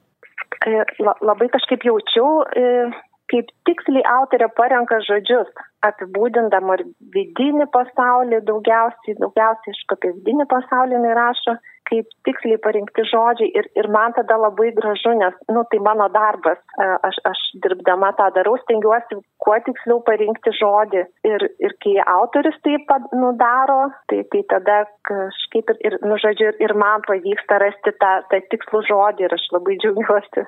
E, 0.64 0.80
labai 1.22 1.50
kažkaip 1.52 1.84
jaučiau, 1.84 2.46
e, 2.56 2.88
kaip 3.34 3.52
tiksliai 3.68 4.06
autorė 4.16 4.48
parenka 4.56 5.02
žodžius, 5.04 5.52
apibūdindama 5.84 6.80
ir 6.80 6.86
vidinį 7.16 7.68
pasaulį, 7.74 8.40
daugiausiai, 8.48 9.18
daugiausiai 9.20 9.76
iš 9.76 9.84
apie 9.92 10.14
vidinį 10.16 10.48
pasaulį 10.52 11.00
jinai 11.00 11.16
rašo 11.20 11.58
kaip 11.90 12.10
tiksliai 12.28 12.60
parinkti 12.64 13.06
žodžiai 13.10 13.52
ir, 13.60 13.68
ir 13.80 13.90
man 13.96 14.16
tada 14.18 14.38
labai 14.40 14.72
gražu, 14.78 15.14
nes, 15.20 15.36
nu, 15.52 15.64
tai 15.72 15.80
mano 15.88 16.08
darbas, 16.14 16.60
e, 16.80 16.88
aš, 17.10 17.20
aš 17.32 17.42
dirbdama 17.66 18.14
tą 18.20 18.30
darau, 18.38 18.56
stengiuosi 18.64 19.20
kuo 19.44 19.58
tiksliau 19.68 20.00
parinkti 20.08 20.54
žodį 20.60 21.04
ir, 21.30 21.48
ir 21.66 21.76
kai 21.84 21.96
autoris 22.16 22.58
tai 22.66 22.78
nudaro, 23.12 23.82
tai, 24.12 24.24
tai 24.32 24.44
tada 24.54 24.80
kažkaip 25.10 25.76
ir, 25.76 25.82
ir 25.90 26.00
nu, 26.08 26.18
žodžiu, 26.24 26.54
ir, 26.54 26.62
ir 26.68 26.76
man 26.80 27.04
pavyksta 27.08 27.60
rasti 27.64 27.96
tą, 28.00 28.14
tą 28.32 28.42
tikslų 28.54 28.84
žodį 28.90 29.28
ir 29.28 29.38
aš 29.38 29.48
labai 29.56 29.78
džiaugiuosi. 29.84 30.48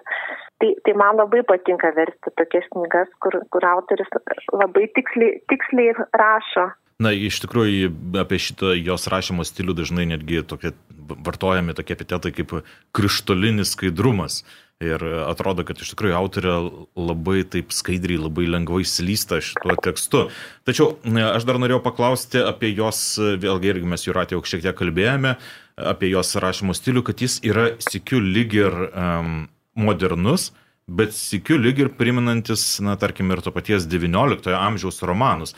Tai, 0.63 0.69
tai 0.87 0.93
man 0.95 1.19
labai 1.19 1.43
patinka 1.43 1.91
versti 1.97 2.31
tokias 2.39 2.67
knygas, 2.71 3.11
kur, 3.23 3.35
kur 3.51 3.65
autoris 3.67 4.07
labai 4.55 4.87
tiksliai, 4.95 5.41
tiksliai 5.51 5.95
rašo. 6.15 6.69
Na, 7.03 7.11
iš 7.11 7.41
tikrųjų, 7.43 7.89
apie 8.21 8.37
šitą 8.39 8.71
jos 8.79 9.09
rašymo 9.11 9.43
stilių 9.43 9.73
dažnai 9.75 10.05
netgi 10.07 10.39
tokie, 10.47 10.71
vartojami 11.27 11.75
tokie 11.75 11.91
epitetai 11.97 12.31
kaip 12.35 12.53
krištolinis 12.95 13.73
skaidrumas. 13.75 14.45
Ir 14.83 14.99
atrodo, 15.23 15.63
kad 15.67 15.79
iš 15.79 15.93
tikrųjų 15.93 16.15
autorė 16.15 16.53
labai 16.99 17.45
taip 17.47 17.71
skaidriai, 17.71 18.19
labai 18.19 18.47
lengvai 18.47 18.81
slysta 18.87 19.39
šituo 19.43 19.75
tekstu. 19.83 20.25
Tačiau 20.67 20.97
aš 21.31 21.47
dar 21.47 21.59
norėjau 21.63 21.79
paklausti 21.83 22.41
apie 22.43 22.73
jos, 22.75 22.99
vėlgi 23.43 23.71
irgi 23.71 23.91
mes 23.91 24.03
jų 24.03 24.15
ratėjau 24.15 24.43
šiek 24.43 24.65
tiek 24.65 24.75
kalbėjome, 24.75 25.37
apie 25.79 26.11
jos 26.11 26.35
rašymo 26.43 26.75
stilių, 26.75 27.05
kad 27.07 27.23
jis 27.23 27.39
yra 27.47 27.69
sikiu 27.83 28.19
lyg 28.23 28.55
ir 28.55 28.75
um, 28.87 29.45
modernus, 29.79 30.49
bet 30.91 31.15
sikiu 31.15 31.55
lyg 31.59 31.79
ir 31.79 31.95
priminantis, 31.95 32.67
na, 32.83 32.95
tarkim, 32.99 33.31
ir 33.31 33.43
to 33.43 33.55
paties 33.55 33.87
XIX 33.87 34.59
amžiaus 34.59 34.99
romanus. 35.07 35.55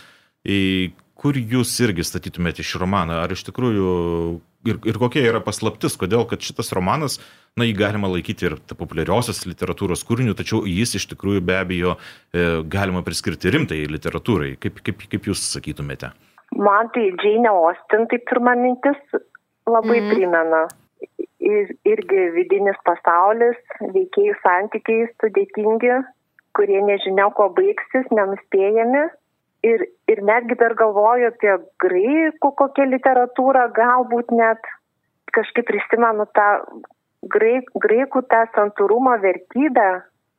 Kur 1.17 1.37
jūs 1.37 1.71
irgi 1.81 2.05
statytumėte 2.05 2.65
šį 2.65 2.83
romaną? 2.83 3.21
Ar 3.23 3.31
iš 3.33 3.41
tikrųjų 3.47 3.91
ir, 4.69 4.79
ir 4.85 4.99
kokia 5.01 5.23
yra 5.31 5.41
paslaptis, 5.43 5.97
kodėl 5.99 6.25
kad 6.29 6.43
šitas 6.45 6.69
romanas, 6.77 7.17
na, 7.57 7.65
jį 7.65 7.73
galima 7.79 8.09
laikyti 8.11 8.49
ir 8.49 8.57
populiariosios 8.77 9.43
literatūros 9.49 10.05
kūriniu, 10.07 10.35
tačiau 10.37 10.63
jis 10.69 10.97
iš 10.99 11.07
tikrųjų 11.13 11.43
be 11.47 11.57
abejo 11.57 11.95
e, 11.97 12.47
galima 12.69 13.03
priskirti 13.05 13.53
rimtai 13.53 13.83
literatūrai. 13.89 14.55
Kaip, 14.61 14.81
kaip, 14.85 15.07
kaip 15.09 15.29
jūs 15.31 15.41
sakytumėte? 15.55 16.11
Man 16.55 16.91
tai 16.95 17.09
Džeinė 17.19 17.51
Austin, 17.51 18.07
tai 18.11 18.21
pirma 18.29 18.55
mintis 18.57 18.99
labai 19.67 19.99
mm. 20.01 20.11
primena. 20.13 20.65
Ir, 21.47 21.69
irgi 21.87 22.21
vidinis 22.35 22.77
pasaulis, 22.87 23.59
veikėjų 23.81 24.33
santykiai 24.41 25.05
sudėtingi, 25.21 25.99
kurie 26.57 26.79
nežinia, 26.83 27.27
ko 27.37 27.49
baigsis, 27.55 28.07
nenuspėjami. 28.11 29.05
Ir, 29.67 29.81
ir 30.11 30.19
netgi 30.23 30.55
dar 30.59 30.75
galvoju 30.77 31.31
apie 31.31 31.53
graikų 31.81 32.51
kokią 32.59 32.85
literatūrą, 32.91 33.63
galbūt 33.75 34.29
net 34.37 34.69
kažkaip 35.35 35.67
prisimenu 35.67 36.27
tą 36.37 36.49
graik, 37.25 37.71
graikų 37.83 38.23
tą 38.31 38.43
santūrumo 38.55 39.15
vertybę, 39.23 39.87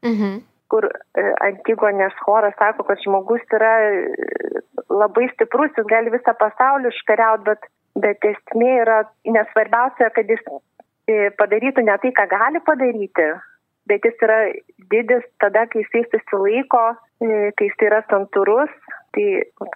mhm. 0.07 0.39
kur 0.73 0.89
e, 0.89 1.25
Antigonės 1.45 2.17
choras 2.25 2.57
sako, 2.61 2.87
kad 2.89 3.03
žmogus 3.05 3.45
yra 3.57 3.75
e, 3.89 4.63
labai 4.93 5.29
stiprus, 5.35 5.75
jis 5.77 5.89
gali 5.91 6.13
visą 6.15 6.35
pasaulį 6.39 6.93
iškariauti, 6.93 7.47
bet, 7.51 7.69
bet 8.05 8.31
esmė 8.33 8.73
yra 8.85 9.03
nesvarbiausia, 9.27 10.11
kad 10.15 10.31
jis 10.31 10.43
e, 10.49 11.29
padarytų 11.41 11.87
ne 11.89 11.99
tai, 12.03 12.15
ką 12.17 12.29
gali 12.31 12.63
padaryti, 12.67 13.29
bet 13.89 14.07
jis 14.07 14.25
yra 14.25 14.41
didis 14.93 15.27
tada, 15.43 15.67
kai 15.73 15.85
jisai 15.85 16.05
susilaiko, 16.13 16.85
kai 17.19 17.67
jis 17.71 17.87
yra 17.89 18.05
santūrus. 18.13 18.73
Tai 19.17 19.27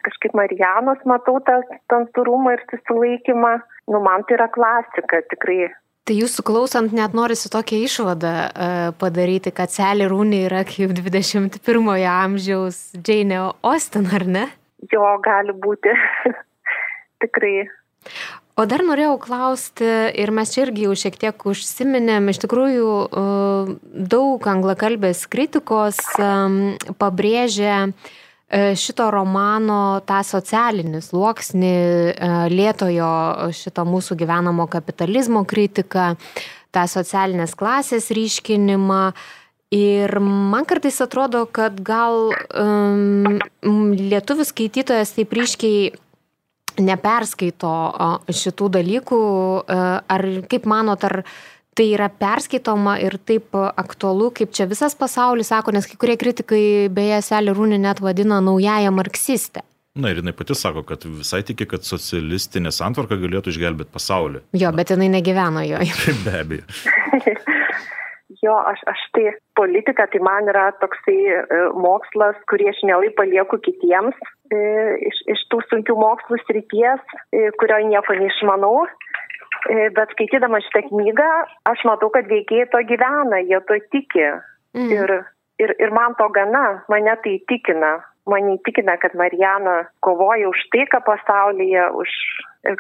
kažkaip 0.05 0.35
Marijanos 0.37 1.01
matau 1.09 1.39
tą 1.47 1.61
santūrumą 1.91 2.57
ir 2.57 2.65
susilaikymą. 2.71 3.55
Nu, 3.91 4.03
man 4.05 4.27
tai 4.29 4.37
yra 4.37 4.51
klasika 4.53 5.23
tikrai. 5.33 5.71
Tai 6.07 6.17
jūsų 6.19 6.43
klausant 6.45 6.95
net 6.95 7.15
norisi 7.15 7.51
tokią 7.51 7.79
išvadą 7.87 8.33
uh, 8.35 8.87
padaryti, 8.99 9.53
kad 9.55 9.71
Selė 9.71 10.09
Rūnė 10.11 10.45
yra 10.49 10.65
kaip 10.67 10.95
21 10.99 11.93
amžiaus 12.11 12.89
Džeinė 12.99 13.39
Austin, 13.63 14.09
ar 14.11 14.27
ne? 14.27 14.49
Jo, 14.91 15.07
gali 15.23 15.55
būti. 15.55 15.95
tikrai. 17.23 17.67
O 18.59 18.67
dar 18.69 18.83
norėjau 18.85 19.15
klausti, 19.23 19.87
ir 20.21 20.33
mes 20.35 20.51
čia 20.53 20.67
irgi 20.67 20.85
jau 20.85 20.97
šiek 20.99 21.15
tiek 21.21 21.47
užsiminėm, 21.49 22.29
iš 22.29 22.43
tikrųjų 22.43 22.89
daug 24.13 24.49
anglakalbės 24.53 25.25
kritikos 25.33 26.03
pabrėžia 27.01 27.79
šito 28.53 29.09
romano 29.13 30.03
tą 30.05 30.21
socialinį 30.27 31.01
sluoksnį, 31.05 31.77
lietojo 32.53 33.13
šito 33.57 33.85
mūsų 33.89 34.17
gyvenamo 34.21 34.67
kapitalizmo 34.73 35.45
kritiką, 35.49 36.13
tą 36.73 36.85
socialinės 36.91 37.57
klasės 37.57 38.11
ryškinimą. 38.13 39.05
Ir 39.73 40.13
man 40.21 40.67
kartais 40.69 41.01
atrodo, 41.01 41.47
kad 41.49 41.79
gal 41.81 42.29
um, 42.29 43.41
lietuvių 43.97 44.45
skaitytojas 44.45 45.15
taip 45.17 45.33
ryškiai 45.33 45.95
neperskaito 46.81 47.73
šitų 48.33 48.69
dalykų, 48.77 49.23
ar 49.69 50.25
kaip 50.49 50.69
manot, 50.69 51.05
ar 51.05 51.23
tai 51.77 51.89
yra 51.95 52.09
perskaitoma 52.13 52.99
ir 53.01 53.17
taip 53.27 53.57
aktualu, 53.57 54.31
kaip 54.37 54.53
čia 54.55 54.69
visas 54.71 54.97
pasaulis 54.99 55.53
sako, 55.53 55.75
nes 55.77 55.89
kai 55.89 55.99
kurie 56.01 56.17
kritikai 56.21 56.65
beje 56.93 57.21
Selį 57.29 57.55
Rūnį 57.57 57.83
net 57.83 58.03
vadina 58.05 58.41
naująją 58.45 58.93
marksistę. 58.95 59.65
Na 59.93 60.09
ir 60.09 60.23
jinai 60.23 60.33
pati 60.33 60.55
sako, 60.57 60.87
kad 60.89 61.03
visai 61.05 61.43
tiki, 61.45 61.67
kad 61.69 61.85
socialistinė 61.85 62.71
santvarka 62.73 63.19
galėtų 63.21 63.53
išgelbėti 63.53 63.93
pasaulį. 63.93 64.41
Jo, 64.57 64.71
bet 64.73 64.95
jinai 64.95 65.11
negyveno 65.13 65.65
joje. 65.69 65.93
Be 66.25 66.39
abejo. 66.41 66.65
Jo, 68.43 68.55
aš, 68.67 68.81
aš 68.91 69.03
tai 69.15 69.31
politika, 69.59 70.07
tai 70.11 70.19
man 70.25 70.49
yra 70.51 70.71
toksai 70.81 71.19
e, 71.31 71.59
mokslas, 71.79 72.39
kurį 72.51 72.71
aš 72.73 72.81
mielai 72.89 73.11
palieku 73.15 73.59
kitiems 73.63 74.17
e, 74.51 74.59
iš, 75.11 75.21
iš 75.35 75.45
tų 75.53 75.61
sunkių 75.69 75.95
mokslų 76.01 76.41
srities, 76.47 77.05
e, 77.31 77.53
kurioje 77.61 77.91
nieko 77.93 78.17
neišmanau. 78.19 78.87
E, 79.71 79.91
bet 79.95 80.15
skaitydama 80.17 80.59
šitą 80.65 80.87
knygą, 80.89 81.29
aš 81.71 81.85
matau, 81.87 82.11
kad 82.15 82.27
veikėjai 82.31 82.71
to 82.73 82.81
gyvena, 82.89 83.43
jie 83.47 83.61
to 83.69 83.79
tiki. 83.95 84.25
Mm. 84.75 84.89
Ir, 84.97 85.13
ir, 85.63 85.75
ir 85.79 85.93
man 85.95 86.17
to 86.19 86.27
gana, 86.35 86.83
mane 86.91 87.15
tai 87.23 87.37
įtikina 87.39 87.99
mane 88.27 88.57
įtikina, 88.57 88.97
kad 89.03 89.15
Marijana 89.19 89.83
kovoja 90.01 90.49
už 90.49 90.61
taiką 90.75 91.03
pasaulyje, 91.07 91.89
už 91.99 92.11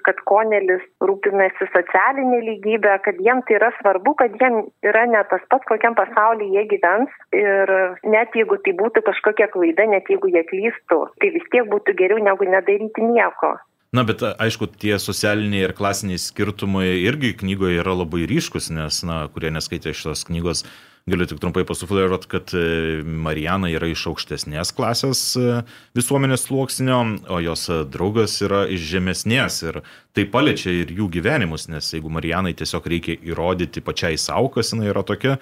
kad 0.06 0.20
Konelis 0.30 0.84
rūpinasi 1.02 1.66
socialinė 1.72 2.38
lygybė, 2.46 2.94
kad 3.02 3.18
jiem 3.18 3.42
tai 3.48 3.56
yra 3.58 3.72
svarbu, 3.80 4.14
kad 4.20 4.36
jiem 4.38 4.60
yra 4.86 5.02
ne 5.10 5.22
tas 5.30 5.42
pats, 5.50 5.66
kokiam 5.66 5.96
pasaulyje 5.98 6.54
jie 6.54 6.64
gyvens. 6.76 7.10
Ir 7.34 7.74
net 8.06 8.38
jeigu 8.38 8.60
tai 8.62 8.76
būtų 8.78 9.02
kažkokia 9.08 9.50
klaida, 9.54 9.88
net 9.90 10.06
jeigu 10.10 10.30
jie 10.30 10.44
klystų, 10.46 11.02
tai 11.18 11.32
vis 11.34 11.50
tiek 11.50 11.66
būtų 11.72 11.96
geriau 11.98 12.22
negu 12.22 12.46
nedaryti 12.46 13.10
nieko. 13.10 13.56
Na, 13.92 14.06
bet 14.08 14.22
aišku, 14.24 14.70
tie 14.80 14.96
socialiniai 14.96 15.66
ir 15.66 15.74
klasiniai 15.76 16.20
skirtumai 16.20 16.86
irgi 17.02 17.34
knygoje 17.42 17.82
yra 17.82 17.92
labai 17.98 18.24
ryškus, 18.30 18.70
nes, 18.72 19.02
na, 19.04 19.26
kurie 19.34 19.52
neskaitė 19.52 19.92
šitos 19.92 20.24
knygos, 20.30 20.64
Galiu 21.02 21.26
tik 21.26 21.40
trumpai 21.42 21.64
pasufleruoti, 21.66 22.28
kad 22.30 22.52
e, 22.54 23.02
Marijana 23.02 23.66
yra 23.74 23.88
iš 23.90 24.04
aukštesnės 24.06 24.70
klasės 24.76 25.22
e, 25.34 25.56
visuomenės 25.98 26.44
sluoksnio, 26.46 26.98
o 27.26 27.40
jos 27.42 27.64
draugas 27.90 28.36
yra 28.46 28.60
iš 28.70 28.84
žemesnės 28.92 29.56
ir 29.64 29.80
tai 30.14 30.28
paliečia 30.30 30.70
ir 30.70 30.94
jų 30.94 31.08
gyvenimus, 31.16 31.66
nes 31.72 31.90
jeigu 31.90 32.12
Marijanai 32.14 32.54
tiesiog 32.54 32.86
reikia 32.94 33.18
įrodyti 33.18 33.82
pačiai 33.82 34.14
savo, 34.14 34.52
kas 34.54 34.70
jinai 34.76 34.92
yra 34.92 35.02
tokia, 35.02 35.40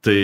tai 0.00 0.16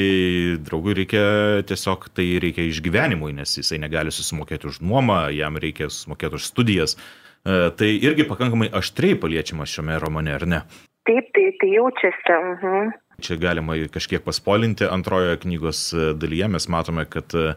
draugui 0.64 0.96
reikia 1.02 1.26
tiesiog 1.68 2.08
tai 2.16 2.30
reikia 2.40 2.64
išgyvenimui, 2.70 3.34
nes 3.36 3.58
jisai 3.60 3.82
negali 3.84 4.08
susimokėti 4.08 4.72
už 4.72 4.80
nuomą, 4.80 5.26
jam 5.36 5.60
reikia 5.60 5.92
susimokėti 5.92 6.40
už 6.40 6.48
studijas. 6.48 6.96
E, 7.44 7.70
tai 7.76 7.90
irgi 8.02 8.26
pakankamai 8.28 8.70
aštriai 8.80 9.18
paliečiama 9.20 9.66
šiame 9.68 9.98
romane, 10.02 10.34
ar 10.34 10.46
ne? 10.46 10.62
Taip, 11.08 11.30
tai, 11.34 11.50
tai 11.60 11.74
jaučiasi. 11.74 12.38
Mhm. 12.52 12.96
Čia 13.24 13.34
galima 13.42 13.74
kažkiek 13.90 14.22
paspolinti 14.22 14.86
antrojoje 14.86 15.42
knygos 15.44 15.84
e, 15.92 16.08
dalyje. 16.14 16.48
Mes 16.54 16.68
matome, 16.68 17.06
kad 17.10 17.34
e, 17.34 17.52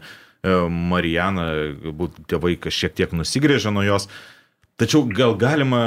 Marijana, 0.92 1.50
galbūt 1.82 2.22
tėvai 2.30 2.56
kažkiek 2.62 2.94
tiek 2.98 3.12
nusigrėžė 3.14 3.74
nuo 3.74 3.84
jos. 3.86 4.08
Tačiau 4.80 5.04
gal 5.06 5.36
galima 5.38 5.78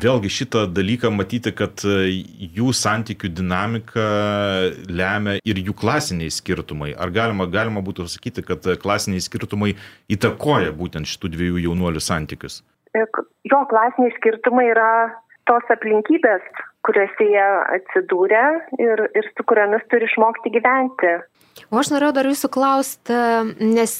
vėlgi 0.00 0.30
šitą 0.32 0.64
dalyką 0.72 1.10
matyti, 1.14 1.52
kad 1.54 1.84
jų 1.84 2.72
santykių 2.74 3.28
dinamika 3.30 4.06
lemia 4.88 5.36
ir 5.46 5.60
jų 5.60 5.76
klasiniai 5.78 6.32
skirtumai. 6.32 6.94
Ar 6.96 7.12
galima, 7.14 7.46
galima 7.46 7.84
būtų 7.84 8.08
sakyti, 8.10 8.42
kad 8.48 8.64
klasiniai 8.82 9.22
skirtumai 9.22 9.74
įtakoja 10.10 10.72
būtent 10.74 11.06
šitų 11.06 11.30
dviejų 11.36 11.62
jaunuolių 11.68 12.02
santykius? 12.02 12.62
Jo 12.96 13.64
klasiniai 13.70 14.14
skirtumai 14.16 14.68
yra 14.72 14.90
tos 15.48 15.64
aplinkybės, 15.72 16.44
kuriuose 16.86 17.26
jie 17.26 17.44
atsidūrė 17.76 18.44
ir, 18.80 19.04
ir 19.16 19.28
su 19.34 19.44
kuriomis 19.48 19.84
turi 19.92 20.08
išmokti 20.08 20.52
gyventi. 20.54 21.14
O 21.72 21.80
aš 21.80 21.92
norėjau 21.94 22.14
dar 22.16 22.28
jūsų 22.28 22.50
klausti, 22.54 23.20
nes 23.64 23.94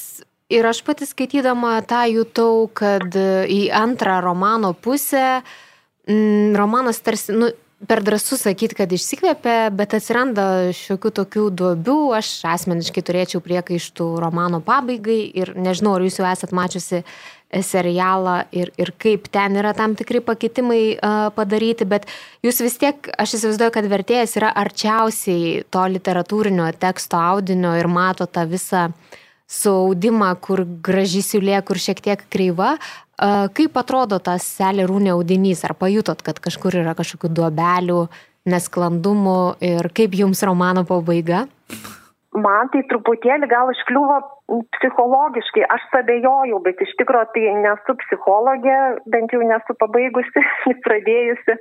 ir 0.53 0.68
aš 0.68 0.83
pati 0.87 1.09
skaitydama 1.09 1.79
tą 1.88 2.05
jutau, 2.12 2.68
kad 2.72 3.16
į 3.16 3.62
antrą 3.74 4.20
romano 4.24 4.74
pusę 4.74 5.40
m, 6.09 6.55
romanas 6.57 7.01
tarsi, 7.05 7.35
nu, 7.37 7.51
per 7.87 8.03
drąsu 8.03 8.38
sakyti, 8.38 8.74
kad 8.79 8.92
išsikvėpė, 8.94 9.57
bet 9.79 9.94
atsiranda 9.98 10.72
šiokių 10.74 11.12
tokių 11.20 11.44
duobių. 11.61 11.98
Aš 12.18 12.33
asmeniškai 12.57 13.05
turėčiau 13.07 13.42
priekaištų 13.44 14.09
romano 14.22 14.62
pabaigai 14.64 15.20
ir 15.38 15.55
nežinau, 15.59 15.94
ar 15.98 16.07
jūs 16.07 16.18
jau 16.18 16.27
esat 16.31 16.55
mačiusi 16.57 17.05
serialą 17.49 18.43
ir, 18.53 18.71
ir 18.77 18.93
kaip 19.01 19.29
ten 19.33 19.57
yra 19.57 19.73
tam 19.77 19.95
tikri 19.97 20.21
pakitimai 20.25 20.83
uh, 20.97 21.29
padaryti, 21.35 21.87
bet 21.89 22.05
jūs 22.45 22.61
vis 22.61 22.77
tiek, 22.81 23.09
aš 23.17 23.39
įsivaizduoju, 23.39 23.73
kad 23.75 23.89
vertėjas 23.89 24.37
yra 24.41 24.53
arčiausiai 24.53 25.65
to 25.73 25.85
literatūrinio 25.95 26.69
teksto 26.81 27.21
audinio 27.21 27.73
ir 27.81 27.89
mato 27.89 28.29
tą 28.29 28.45
visą 28.51 28.89
suaudimą, 29.49 30.35
kur 30.45 30.67
graži 30.85 31.25
siulė, 31.25 31.57
kur 31.65 31.81
šiek 31.81 32.03
tiek 32.05 32.25
kreiva. 32.29 32.77
Uh, 33.19 33.49
kaip 33.57 33.77
atrodo 33.81 34.21
tas 34.21 34.45
selė 34.45 34.85
rūnė 34.87 35.15
audinys? 35.17 35.65
Ar 35.65 35.73
pajutot, 35.79 36.21
kad 36.23 36.39
kažkur 36.45 36.77
yra 36.85 36.93
kažkokių 36.99 37.33
duobelių, 37.33 38.03
nesklandumų 38.49 39.41
ir 39.65 39.89
kaip 39.97 40.15
jums 40.17 40.45
romano 40.47 40.85
pabaiga? 40.89 41.47
Man 42.37 42.69
tai 42.73 42.83
truputėlį 42.91 43.49
gal 43.49 43.71
iškliuvo 43.73 44.19
psichologiškai, 44.77 45.62
aš 45.73 45.85
sabėjojau, 45.95 46.59
bet 46.64 46.81
iš 46.85 46.91
tikrųjų 47.01 47.31
tai 47.33 47.55
nesu 47.64 47.95
psichologė, 48.03 48.77
bent 49.09 49.33
jau 49.33 49.41
nesu 49.41 49.77
pabaigusi, 49.81 50.45
pradėjusi. 50.87 51.57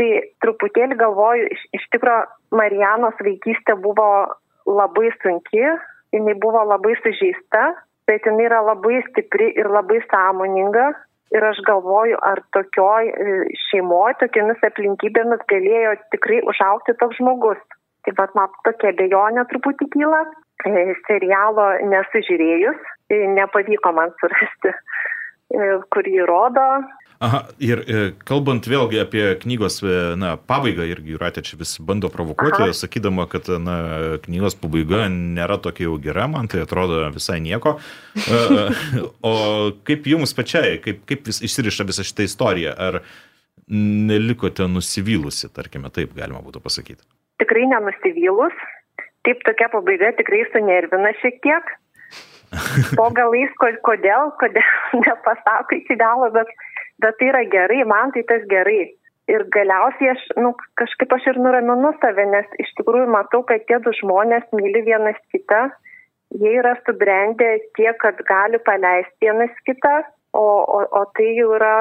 Tai 0.00 0.08
truputėlį 0.42 0.96
galvoju, 0.98 1.50
iš, 1.54 1.66
iš 1.76 1.84
tikrųjų 1.94 2.56
Marijanos 2.56 3.20
vaikystė 3.20 3.76
buvo 3.84 4.08
labai 4.66 5.12
sunki, 5.20 5.62
jinai 6.16 6.34
buvo 6.40 6.64
labai 6.64 6.96
sužeista, 7.02 7.74
bet 8.08 8.24
jinai 8.26 8.48
yra 8.48 8.64
labai 8.64 9.02
stipri 9.10 9.52
ir 9.52 9.68
labai 9.68 10.00
sąmoninga. 10.08 10.94
Ir 11.34 11.42
aš 11.42 11.58
galvoju, 11.66 12.18
ar 12.22 12.38
tokioj 12.54 13.08
e, 13.10 13.38
šeimoje, 13.68 14.14
tokiamis 14.20 14.60
aplinkybėmis 14.68 15.40
galėjo 15.50 15.96
tikrai 16.14 16.42
užaukti 16.46 16.94
toks 17.00 17.18
žmogus. 17.18 17.58
Tai 18.04 18.16
vad 18.18 18.34
man 18.36 18.56
tokia 18.66 18.92
bejonė 18.98 19.46
truputį 19.48 19.88
kyla. 19.94 20.24
E, 20.64 20.94
serialo 21.04 21.64
nesužiūrėjus, 21.90 22.84
e, 23.12 23.24
nepavyko 23.36 23.90
man 23.92 24.12
surasti, 24.20 24.70
e, 25.52 25.72
kurį 25.92 26.22
rodo. 26.30 26.66
Aha, 27.24 27.40
ir 27.62 27.80
kalbant 28.26 28.66
vėlgi 28.68 28.98
apie 29.00 29.22
knygos 29.42 29.78
na, 30.20 30.34
pabaigą, 30.36 30.84
irgi 30.90 31.14
Juratė 31.14 31.44
čia 31.46 31.56
vis 31.60 31.76
bando 31.80 32.10
provokuoti, 32.12 32.66
Aha. 32.66 32.76
sakydama, 32.76 33.26
kad 33.30 33.48
na, 33.62 33.76
knygos 34.24 34.56
pabaiga 34.60 35.06
nėra 35.12 35.56
tokia 35.62 35.86
jau 35.86 35.98
gera, 36.04 36.26
man 36.28 36.50
tai 36.52 36.64
atrodo 36.64 37.04
visai 37.14 37.38
nieko. 37.44 37.76
O 39.24 39.34
kaip 39.88 40.08
jums 40.10 40.36
pačiai, 40.36 40.80
kaip, 40.84 41.04
kaip 41.08 41.30
vis 41.30 41.40
išsiriša 41.44 41.88
visa 41.88 42.04
šitą 42.04 42.28
istoriją? 42.28 42.74
Ar 42.76 43.00
nelikote 43.70 44.66
nusivylusi, 44.68 45.52
tarkime, 45.54 45.92
taip 45.94 46.16
galima 46.18 46.42
būtų 46.44 46.64
pasakyti? 46.66 47.04
Tikrai 47.42 47.66
nenusivylus. 47.70 48.54
Taip, 49.24 49.40
tokia 49.48 49.70
pabaiga 49.72 50.12
tikrai 50.18 50.44
sunervina 50.52 51.14
šiek 51.22 51.40
tiek. 51.44 51.72
Po 52.98 53.08
galais, 53.16 53.50
kodėl, 53.60 54.30
kodėl 54.38 54.74
nepasako 55.04 55.80
iki 55.80 55.96
galo, 55.98 56.28
bet 56.34 56.50
bet 57.02 57.16
tai 57.18 57.30
yra 57.32 57.42
gerai, 57.54 57.84
man 57.84 58.12
tai 58.14 58.22
tas 58.28 58.44
gerai. 58.50 58.94
Ir 59.32 59.46
galiausiai 59.56 60.10
aš, 60.12 60.22
nu, 60.36 60.50
kažkaip 60.76 61.12
aš 61.16 61.30
ir 61.32 61.38
nuraminu 61.40 61.94
save, 62.02 62.26
nes 62.28 62.58
iš 62.60 62.74
tikrųjų 62.76 63.06
matau, 63.08 63.40
kad 63.48 63.62
tie 63.68 63.78
du 63.80 63.94
žmonės 64.00 64.44
myli 64.52 64.82
vienas 64.84 65.16
kitą, 65.32 65.62
jie 66.42 66.52
yra 66.60 66.74
subrendę 66.84 67.54
tiek, 67.78 67.96
kad 68.02 68.20
gali 68.28 68.60
paleisti 68.68 69.24
vienas 69.24 69.54
kitą, 69.64 69.94
o, 70.36 70.44
o, 70.44 70.82
o 70.84 71.02
tai 71.16 71.30
jau 71.38 71.54
yra 71.56 71.76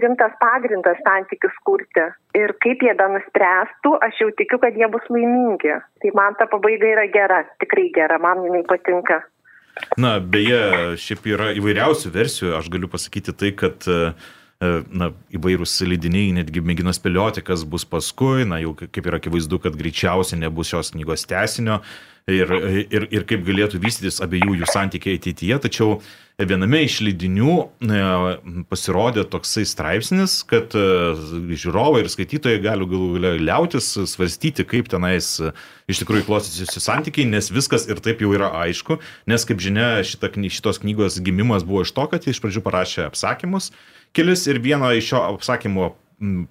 rimtas 0.00 0.34
pagrindas 0.40 1.00
santykius 1.04 1.56
kurti. 1.66 2.06
Ir 2.38 2.54
kaip 2.64 2.84
jie 2.84 2.94
be 2.98 3.08
nuspręstų, 3.16 3.96
aš 4.06 4.22
jau 4.24 4.30
tikiu, 4.38 4.60
kad 4.62 4.76
jie 4.78 4.88
bus 4.92 5.04
laimingi. 5.12 5.76
Tai 6.02 6.14
man 6.18 6.38
ta 6.38 6.48
pabaiga 6.50 6.88
yra 6.94 7.06
gera, 7.12 7.42
tikrai 7.62 7.90
gera, 7.94 8.18
man 8.22 8.44
jinai 8.46 8.64
patinka. 8.68 9.22
Na, 10.00 10.18
beje, 10.20 10.60
šiaip 11.00 11.26
yra 11.32 11.50
įvairiausių 11.56 12.12
versijų, 12.12 12.54
aš 12.58 12.68
galiu 12.72 12.90
pasakyti 12.92 13.32
tai, 13.36 13.52
kad 13.56 13.88
uh, 13.88 14.12
na, 14.62 15.10
įvairūs 15.34 15.74
leidiniai 15.88 16.30
netgi 16.36 16.62
mėgino 16.62 16.92
spėlioti, 16.94 17.42
kas 17.46 17.66
bus 17.66 17.86
paskui, 17.88 18.46
na, 18.46 18.60
jau 18.62 18.76
kaip 18.78 19.02
yra 19.02 19.18
akivaizdu, 19.18 19.58
kad 19.64 19.76
greičiausiai 19.78 20.42
nebus 20.44 20.70
šios 20.70 20.92
knygos 20.94 21.26
tesinio 21.26 21.80
ir, 22.30 22.52
ir, 22.86 23.06
ir 23.10 23.24
kaip 23.26 23.42
galėtų 23.46 23.80
vystytis 23.82 24.20
abiejų 24.22 24.60
jų 24.60 24.68
santykiai 24.70 25.18
ateityje, 25.18 25.58
tačiau 25.64 25.96
viename 26.38 26.80
iš 26.86 27.00
leidinių 27.02 27.54
e, 27.58 28.02
pasirodė 28.70 29.24
toksai 29.30 29.64
straipsnis, 29.68 30.38
kad 30.48 30.74
e, 30.78 30.84
žiūrovai 31.50 32.04
ir 32.04 32.10
skaitytojai 32.12 32.60
gali 32.62 32.86
galų 32.88 33.08
galia 33.16 33.32
liautis 33.42 33.90
svarstyti, 34.14 34.66
kaip 34.68 34.90
tenais 34.92 35.34
iš 35.90 36.02
tikrųjų 36.02 36.28
klostysiuosi 36.28 36.82
santykiai, 36.82 37.26
nes 37.30 37.50
viskas 37.52 37.88
ir 37.90 37.98
taip 38.02 38.22
jau 38.22 38.30
yra 38.36 38.52
aišku, 38.62 39.00
nes 39.30 39.48
kaip 39.48 39.62
žinia, 39.62 39.96
šita, 40.06 40.30
šitos 40.30 40.80
knygos 40.84 41.18
gimimas 41.24 41.66
buvo 41.66 41.82
iš 41.82 41.94
to, 41.96 42.06
kad 42.14 42.22
jie 42.22 42.36
iš 42.36 42.42
pradžių 42.44 42.62
parašė 42.64 43.08
apsakymus 43.10 43.72
kelis 44.16 44.46
ir 44.46 44.60
vieno 44.62 44.92
iš 44.92 45.12
šio 45.12 45.24
apsakymo 45.32 45.92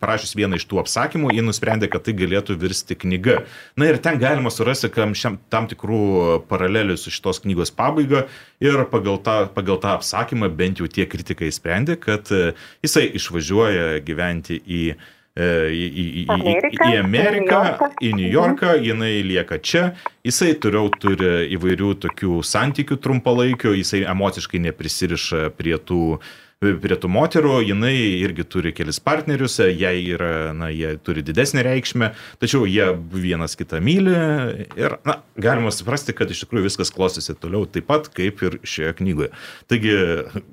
parašius 0.01 0.33
vieną 0.35 0.57
iš 0.59 0.65
tų 0.69 0.81
apsakymų, 0.81 1.31
jie 1.35 1.43
nusprendė, 1.45 1.87
kad 1.91 2.03
tai 2.05 2.13
galėtų 2.17 2.57
virsti 2.59 2.97
knyga. 2.99 3.41
Na 3.79 3.87
ir 3.87 3.99
ten 4.03 4.19
galima 4.19 4.51
surasti 4.51 4.91
šiam, 4.91 5.37
tam 5.51 5.69
tikrų 5.71 6.41
paralelių 6.49 6.97
su 6.99 7.13
šitos 7.13 7.41
knygos 7.45 7.71
pabaiga. 7.75 8.25
Ir 8.63 8.83
pagal 8.91 9.21
tą, 9.23 9.37
pagal 9.55 9.79
tą 9.81 9.95
apsakymą 9.95 10.51
bent 10.51 10.83
jau 10.83 10.89
tie 10.91 11.07
kritikai 11.07 11.51
sprendė, 11.53 11.95
kad 12.01 12.27
e, 12.35 12.51
jisai 12.83 13.07
išvažiuoja 13.15 14.03
gyventi 14.03 14.59
į 14.59 14.83
e, 14.91 15.47
į, 15.71 15.87
į, 15.87 16.05
į, 16.11 16.27
Amerika, 16.35 16.91
į 16.91 16.99
Ameriką, 17.05 17.63
į 18.03 18.13
New 18.19 18.27
Yorką, 18.27 18.75
jinai 18.83 19.13
lieka 19.23 19.61
čia, 19.63 19.87
jisai 20.27 20.51
turiau 20.59 20.91
turi 20.91 21.47
įvairių 21.55 21.95
tokių 22.03 22.43
santykių 22.43 22.99
trumpalaikių, 22.99 23.77
jisai 23.79 24.03
emociškai 24.11 24.59
neprisiriša 24.67 25.47
prie 25.55 25.77
tų 25.79 26.03
uh, 26.17 26.31
prie 26.61 26.93
tų 26.93 27.09
moterų, 27.09 27.55
jinai 27.65 27.95
irgi 28.21 28.43
turi 28.45 28.69
kelis 28.77 28.99
partnerius, 29.01 29.55
jai 29.65 29.95
yra, 30.13 30.51
na, 30.53 30.67
jie 30.69 30.91
turi 31.01 31.23
didesnį 31.25 31.63
reikšmę, 31.65 32.11
tačiau 32.43 32.67
jie 32.69 32.85
vienas 33.15 33.57
kitą 33.57 33.79
myli 33.81 34.13
ir, 34.77 34.99
na, 35.07 35.15
galima 35.41 35.73
suprasti, 35.73 36.13
kad 36.13 36.29
iš 36.29 36.43
tikrųjų 36.43 36.67
viskas 36.67 36.93
klostosi 36.93 37.33
toliau 37.33 37.65
taip 37.65 37.89
pat 37.89 38.11
kaip 38.13 38.45
ir 38.45 38.59
šioje 38.61 38.93
knygoje. 39.01 39.31
Taigi, 39.73 39.97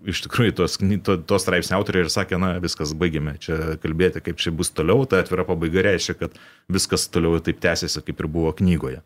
iš 0.08 0.24
tikrųjų, 0.24 0.56
tos, 0.62 0.80
to, 0.80 1.20
tos 1.28 1.44
straipsnio 1.44 1.76
autoriai 1.76 2.06
ir 2.06 2.12
sakė, 2.14 2.40
na, 2.40 2.54
viskas 2.64 2.96
baigėme 2.96 3.36
čia 3.44 3.76
kalbėti, 3.82 4.24
kaip 4.24 4.40
čia 4.40 4.56
bus 4.56 4.72
toliau, 4.72 5.04
ta 5.04 5.20
atvira 5.20 5.44
pabaiga 5.44 5.84
reiškia, 5.90 6.16
kad 6.24 6.40
viskas 6.72 7.04
toliau 7.12 7.36
taip 7.44 7.60
tęsiasi, 7.60 8.00
kaip 8.08 8.24
ir 8.24 8.32
buvo 8.32 8.56
knygoje. 8.56 9.04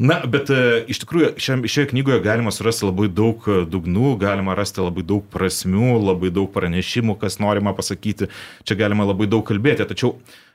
Na, 0.00 0.16
bet 0.24 0.48
e, 0.48 0.56
iš 0.88 1.02
tikrųjų 1.02 1.34
šioje 1.36 1.90
knygoje 1.90 2.22
galima 2.24 2.48
surasti 2.54 2.86
labai 2.86 3.10
daug 3.12 3.44
e, 3.44 3.58
dugnų, 3.68 4.14
galima 4.22 4.54
rasti 4.56 4.80
labai 4.80 5.04
daug 5.04 5.26
prasmių, 5.28 5.98
labai 6.00 6.30
daug 6.32 6.48
pranešimų, 6.54 7.18
kas 7.20 7.36
norima 7.42 7.74
pasakyti, 7.76 8.30
čia 8.64 8.78
galima 8.80 9.04
labai 9.04 9.28
daug 9.28 9.44
kalbėti, 9.44 9.84
tačiau 9.90 10.14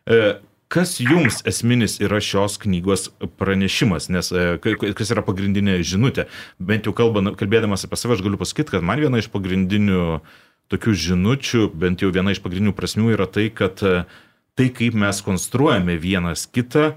e, 0.09 0.39
kas 0.73 0.95
jums 0.97 1.43
esminis 1.45 1.99
yra 2.01 2.17
šios 2.25 2.57
knygos 2.63 3.11
pranešimas, 3.37 4.09
nes 4.09 4.33
kas 4.65 5.13
yra 5.13 5.21
pagrindinė 5.27 5.77
žinutė, 5.85 6.25
bent 6.57 6.89
jau 6.89 6.95
kalbant, 6.97 7.35
kalbėdamas 7.37 7.85
apie 7.85 8.01
save, 8.01 8.17
aš 8.17 8.25
galiu 8.25 8.41
pasakyti, 8.41 8.73
kad 8.73 8.87
man 8.89 9.03
viena 9.03 9.21
iš 9.21 9.29
pagrindinių 9.29 10.23
tokių 10.73 10.97
žinučių, 11.05 11.67
bent 11.69 12.01
jau 12.01 12.09
viena 12.09 12.33
iš 12.33 12.41
pagrindinių 12.41 12.73
prasmių 12.73 13.13
yra 13.13 13.29
tai, 13.29 13.51
kad 13.53 13.77
tai, 13.77 14.71
kaip 14.73 14.97
mes 14.97 15.21
konstruojame 15.21 15.99
vienas 16.01 16.49
kitą, 16.49 16.95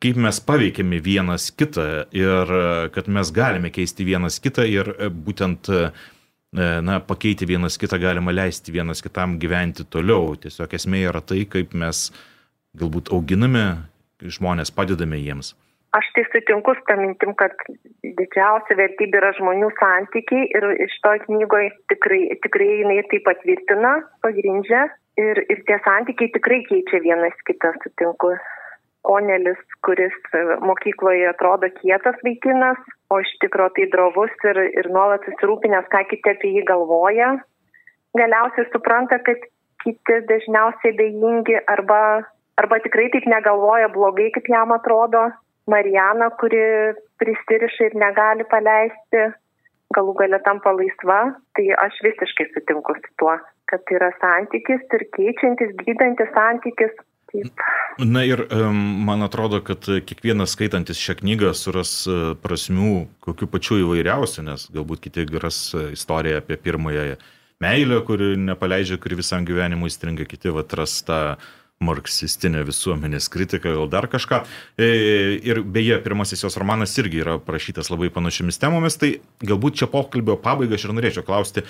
kaip 0.00 0.16
mes 0.16 0.40
paveikėme 0.40 1.00
vienas 1.04 1.50
kitą 1.52 2.06
ir 2.16 2.54
kad 2.94 3.08
mes 3.12 3.30
galime 3.36 3.70
keisti 3.74 4.06
vienas 4.08 4.40
kitą 4.40 4.64
ir 4.68 4.88
būtent 5.12 5.68
na, 6.52 7.00
pakeiti 7.06 7.46
vienas 7.46 7.78
kitą 7.78 8.00
galima 8.00 8.32
leisti 8.32 8.72
vienas 8.72 9.02
kitam 9.04 9.38
gyventi 9.38 9.84
toliau. 9.84 10.34
Tiesiog 10.40 10.72
esmė 10.74 11.04
yra 11.10 11.22
tai, 11.22 11.44
kaip 11.50 11.74
mes 11.74 12.08
galbūt 12.80 13.12
auginame 13.14 13.66
žmonės, 14.20 14.72
padedame 14.74 15.20
jiems. 15.20 15.54
Aš 15.96 16.06
tai 16.14 16.22
sutinku 16.30 16.70
su 16.78 16.84
tą 16.86 16.94
mintim, 17.00 17.32
kad 17.34 17.54
didžiausia 18.04 18.76
vertybė 18.78 19.18
yra 19.18 19.32
žmonių 19.34 19.72
santykiai 19.80 20.44
ir 20.54 20.66
iš 20.86 20.92
to 21.02 21.16
knygoje 21.24 21.72
tikrai, 21.90 22.20
tikrai 22.44 22.68
jinai 22.84 23.00
tai 23.10 23.18
patvirtina, 23.26 23.96
pagrindžia 24.22 24.84
ir, 25.18 25.42
ir 25.50 25.64
tie 25.66 25.80
santykiai 25.82 26.30
tikrai 26.36 26.60
keičia 26.68 27.02
vienas 27.02 27.34
kitą, 27.48 27.72
sutinku 27.82 28.36
Konelis, 29.06 29.60
kuris 29.86 30.16
e, 30.36 30.42
mokykloje 30.60 31.28
atrodo 31.30 31.70
kietas 31.80 32.18
vaikinas, 32.26 32.80
o 33.10 33.20
iš 33.22 33.30
tikro 33.42 33.70
tai 33.76 33.86
drovus 33.92 34.32
ir, 34.50 34.60
ir 34.76 34.90
nuolat 34.92 35.24
susirūpinęs, 35.28 35.88
ką 35.92 36.04
kiti 36.10 36.34
apie 36.34 36.52
jį 36.56 36.66
galvoja. 36.68 37.30
Galiausiai 38.18 38.68
supranta, 38.72 39.20
kad 39.24 39.40
kiti 39.84 40.18
dažniausiai 40.28 40.92
bejingi 40.98 41.56
arba, 41.72 42.00
arba 42.60 42.80
tikrai 42.84 43.08
taip 43.14 43.28
negalvoja 43.30 43.88
blogai, 43.94 44.28
kaip 44.36 44.50
jam 44.52 44.74
atrodo. 44.76 45.30
Marijana, 45.70 46.30
kuri 46.40 46.60
prisiriša 47.20 47.90
ir 47.90 47.96
negali 48.00 48.44
paleisti, 48.50 49.28
galų 49.94 50.14
galę 50.18 50.40
tampa 50.46 50.72
laisva, 50.74 51.20
tai 51.56 51.66
aš 51.84 51.98
visiškai 52.06 52.48
sutinku 52.54 52.96
su 52.98 53.12
tuo, 53.22 53.36
kad 53.70 53.84
tai 53.86 53.98
yra 53.98 54.10
santykis 54.22 54.82
ir 54.96 55.04
keičiantis, 55.16 55.74
gydantis 55.84 56.30
santykis, 56.36 56.94
Taip. 57.30 57.64
Na 58.00 58.22
ir 58.24 58.46
man 59.06 59.22
atrodo, 59.22 59.60
kad 59.64 59.84
kiekvienas 59.84 60.54
skaitantis 60.56 60.98
šią 60.98 61.18
knygą 61.20 61.52
suras 61.58 61.92
e, 62.08 62.16
prasmių 62.40 62.94
kokių 63.22 63.48
pačių 63.52 63.80
įvairiausių, 63.84 64.46
nes 64.46 64.66
galbūt 64.72 65.04
kiti 65.04 65.26
ras 65.42 65.60
istoriją 65.76 66.40
apie 66.40 66.56
pirmąją 66.56 67.18
meilę, 67.60 68.00
kuri 68.08 68.34
nepaleidžia, 68.40 68.98
kuri 69.00 69.20
visam 69.20 69.44
gyvenimui 69.44 69.90
stringa, 69.92 70.24
kiti 70.24 70.52
atras 70.62 71.02
tą 71.04 71.20
marksistinę 71.80 72.60
visuomenės 72.68 73.30
kritiką, 73.32 73.72
gal 73.76 73.88
dar 73.88 74.08
kažką. 74.12 74.42
E, 74.76 74.88
ir 75.48 75.62
beje, 75.64 75.96
pirmasis 76.04 76.44
jos 76.44 76.58
romanas 76.60 76.92
irgi 77.00 77.22
yra 77.22 77.38
parašytas 77.40 77.88
labai 77.92 78.10
panašiomis 78.12 78.60
temomis, 78.60 78.98
tai 79.00 79.14
galbūt 79.40 79.80
čia 79.80 79.88
pokalbio 79.88 80.36
pabaiga 80.40 80.76
aš 80.76 80.88
ir 80.88 80.92
norėčiau 80.96 81.24
klausti, 81.24 81.64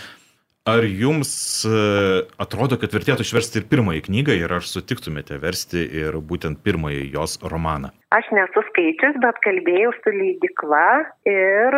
Ar 0.69 0.85
jums 0.85 1.31
e, 1.65 1.71
atrodo, 2.37 2.77
kad 2.77 2.93
vertėtų 2.93 3.25
išversti 3.25 3.63
ir 3.63 3.65
pirmąjį 3.71 4.03
knygą 4.11 4.35
ir 4.37 4.53
ar 4.53 4.67
sutiktumėte 4.69 5.39
versti 5.41 5.87
ir 6.03 6.19
būtent 6.21 6.61
pirmąjį 6.67 7.07
jos 7.15 7.39
romaną? 7.41 7.89
Aš 8.13 8.29
nesu 8.37 8.61
skaičius, 8.67 9.17
bet 9.23 9.39
kalbėjau 9.41 9.95
su 9.97 10.13
leidikla 10.13 10.85
ir 11.31 11.77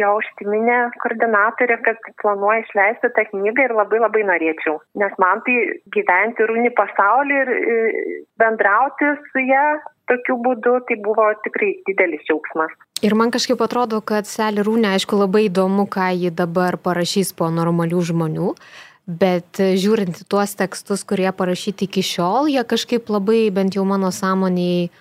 jo 0.00 0.14
užsiminė 0.22 0.78
koordinatorė, 1.02 1.76
kad 1.84 2.00
planuoja 2.22 2.62
išleisti 2.64 3.12
tą 3.18 3.26
knygą 3.34 3.66
ir 3.68 3.76
labai 3.76 4.00
labai 4.00 4.24
norėčiau. 4.30 4.78
Nes 5.02 5.12
man 5.20 5.44
tai 5.44 5.58
gyventi 5.92 6.48
rūni 6.48 6.72
pasaulį 6.78 7.40
ir 7.42 7.52
bendrauti 8.40 9.12
su 9.28 9.44
ją 9.44 9.66
tokiu 10.12 10.38
būdu, 10.44 10.78
tai 10.86 11.00
buvo 11.02 11.26
tikrai 11.44 11.72
didelis 11.88 12.22
džiaugsmas. 12.28 12.76
Ir 13.02 13.16
man 13.18 13.32
kažkaip 13.34 13.60
atrodo, 13.64 13.98
kad 14.04 14.28
Selė 14.30 14.62
Rūnė, 14.66 14.92
aišku, 14.94 15.18
labai 15.18 15.48
įdomu, 15.48 15.88
ką 15.90 16.12
ji 16.14 16.30
dabar 16.30 16.78
parašys 16.78 17.32
po 17.34 17.48
normalių 17.50 18.02
žmonių, 18.12 18.52
bet 19.06 19.58
žiūrint 19.58 20.22
į 20.22 20.26
tuos 20.30 20.54
tekstus, 20.58 21.02
kurie 21.08 21.30
parašyti 21.34 21.88
iki 21.88 22.04
šiol, 22.06 22.52
jie 22.52 22.62
kažkaip 22.62 23.10
labai, 23.10 23.48
bent 23.54 23.74
jau 23.74 23.86
mano 23.88 24.12
sąmoniai, 24.14 24.92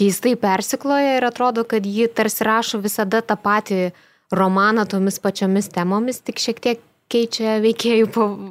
keistai 0.00 0.36
persikloja 0.40 1.18
ir 1.18 1.26
atrodo, 1.28 1.66
kad 1.68 1.84
ji 1.84 2.08
tarsi 2.08 2.46
rašo 2.46 2.80
visada 2.80 3.20
tą 3.20 3.36
patį 3.36 3.90
romaną 4.32 4.86
tomis 4.88 5.20
pačiomis 5.20 5.68
temomis, 5.74 6.22
tik 6.24 6.40
šiek 6.40 6.62
tiek 6.62 6.86
keičia 7.10 7.58
veikėjų 7.60 8.08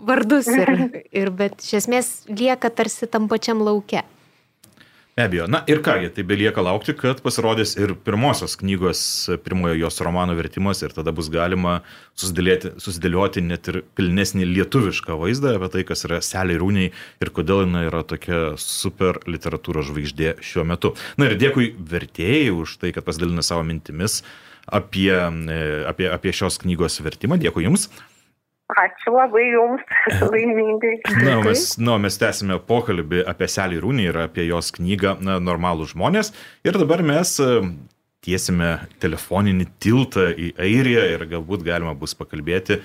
vardus, 0.08 0.50
ir, 0.52 0.72
ir, 1.24 1.34
bet 1.34 1.64
iš 1.64 1.80
esmės 1.84 2.14
lieka 2.30 2.70
tarsi 2.70 3.08
tam 3.10 3.30
pačiam 3.32 3.64
laukia. 3.66 4.04
Be 5.20 5.26
abejo. 5.26 5.48
Na 5.52 5.60
ir 5.68 5.82
kągi, 5.84 6.14
tai 6.16 6.24
belieka 6.24 6.64
laukti, 6.64 6.94
kad 6.96 7.20
pasirodys 7.20 7.74
ir 7.76 7.92
pirmosios 8.08 8.54
knygos, 8.56 9.02
pirmojo 9.44 9.76
jos 9.76 10.00
romano 10.00 10.32
vertimas 10.38 10.80
ir 10.80 10.94
tada 10.96 11.12
bus 11.12 11.28
galima 11.28 11.82
susidėlioti 12.16 13.44
net 13.44 13.68
ir 13.68 13.82
pilnesnį 14.00 14.48
lietuvišką 14.48 15.18
vaizdą 15.20 15.58
apie 15.58 15.68
tai, 15.74 15.84
kas 15.90 16.06
yra 16.08 16.22
Seliai 16.24 16.62
Rūniai 16.62 16.94
ir 16.96 17.32
kodėl 17.36 17.66
jinai 17.66 17.84
yra 17.90 18.06
tokia 18.08 18.54
super 18.64 19.20
literatūros 19.28 19.90
žvaigždė 19.92 20.38
šiuo 20.40 20.64
metu. 20.72 20.94
Na 21.20 21.28
ir 21.28 21.36
dėkui 21.42 21.74
vertėjai 21.76 22.54
už 22.56 22.78
tai, 22.80 22.96
kad 22.96 23.04
pasidalino 23.04 23.44
savo 23.44 23.68
mintimis 23.68 24.22
apie, 24.72 25.12
e, 25.12 25.60
apie, 25.90 26.08
apie 26.16 26.32
šios 26.32 26.62
knygos 26.64 27.02
vertimą. 27.04 27.36
Dėkui 27.44 27.68
Jums. 27.68 27.90
Ačiū 28.70 29.16
labai 29.16 29.48
Jums, 29.50 29.86
laimingai. 30.32 31.00
Na, 31.24 31.40
mes, 31.42 31.72
na, 31.82 31.96
mes 32.02 32.20
tęsime 32.22 32.60
pokalbį 32.70 33.24
apie 33.30 33.48
Selį 33.50 33.80
Rūnį 33.82 34.04
ir 34.12 34.20
apie 34.28 34.46
jos 34.46 34.70
knygą 34.76 35.16
na, 35.26 35.40
Normalų 35.42 35.88
žmonės. 35.90 36.30
Ir 36.68 36.78
dabar 36.78 37.02
mes 37.02 37.32
e, 37.42 37.50
tiesime 38.26 38.76
telefoninį 39.02 39.66
tiltą 39.82 40.28
į 40.30 40.52
Airiją 40.62 41.08
ir 41.16 41.26
galbūt 41.32 41.66
galima 41.66 41.96
bus 41.98 42.14
pakalbėti 42.20 42.78
e, 42.78 42.82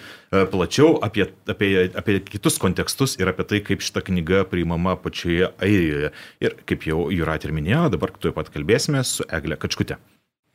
plačiau 0.55 0.97
apie, 1.05 1.29
apie, 1.53 1.71
apie 1.93 2.19
kitus 2.33 2.57
kontekstus 2.63 3.19
ir 3.21 3.29
apie 3.35 3.45
tai, 3.53 3.61
kaip 3.69 3.85
šita 3.85 4.07
knyga 4.09 4.47
priimama 4.49 4.97
pačioje 5.05 5.53
Airijoje. 5.61 6.15
Ir 6.49 6.59
kaip 6.65 6.89
jau 6.89 7.11
Jurat 7.13 7.45
ir 7.45 7.53
minėjo, 7.53 7.91
dabar 7.99 8.17
tuoj 8.17 8.33
pat 8.41 8.49
kalbėsime 8.57 9.05
su 9.05 9.29
Egle 9.29 9.61
Kačkute. 9.61 10.01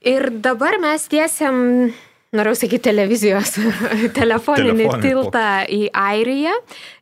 Ir 0.09 0.31
dabar 0.41 0.79
mes 0.81 1.05
tiesiam 1.11 1.91
norėjau 2.35 2.57
sakyti 2.61 2.89
televizijos, 2.89 3.55
telefoninį 4.19 4.85
Telefoninį 4.85 5.03
tiltą 5.03 5.49
į 5.65 5.83
Airiją. 5.97 6.55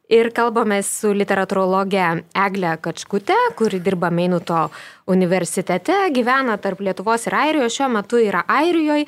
Ir 0.08 0.30
kalbame 0.32 0.78
su 0.88 1.10
literatūrologė 1.12 2.04
Egle 2.46 2.78
Kačkute, 2.80 3.36
kuri 3.60 3.82
dirba 3.84 4.08
Meinuto 4.08 4.70
universitete, 5.12 5.98
gyvena 6.16 6.56
tarp 6.64 6.80
Lietuvos 6.80 7.28
ir 7.28 7.36
Airijos, 7.36 7.76
šiuo 7.76 7.90
metu 7.92 8.22
yra 8.24 8.46
Airijoje. 8.48 9.04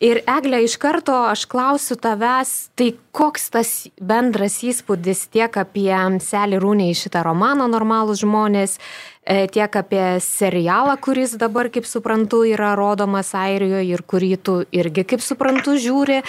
Ir 0.00 0.22
Eglė, 0.24 0.62
iš 0.64 0.78
karto 0.80 1.12
aš 1.28 1.44
klausiu 1.50 1.98
tavęs, 2.00 2.70
tai 2.72 2.94
koks 3.12 3.50
tas 3.52 3.70
bendras 4.00 4.62
įspūdis 4.64 5.26
tiek 5.28 5.56
apie 5.60 5.92
Selį 6.24 6.60
Rūnį 6.62 6.86
į 6.94 6.98
šitą 7.02 7.24
romaną 7.26 7.68
Normalus 7.68 8.22
žmonės, 8.24 8.78
E, 9.30 9.46
tiek 9.46 9.76
apie 9.76 10.16
serialą, 10.24 10.96
kuris 10.96 11.36
dabar, 11.36 11.68
kaip 11.70 11.84
suprantu, 11.84 12.40
yra 12.48 12.72
rodomas 12.74 13.34
Airijoje 13.36 13.84
ir 13.92 14.02
kurį 14.08 14.30
tu 14.40 14.54
irgi, 14.72 15.04
kaip 15.12 15.20
suprantu, 15.20 15.76
žiūri. 15.76 16.22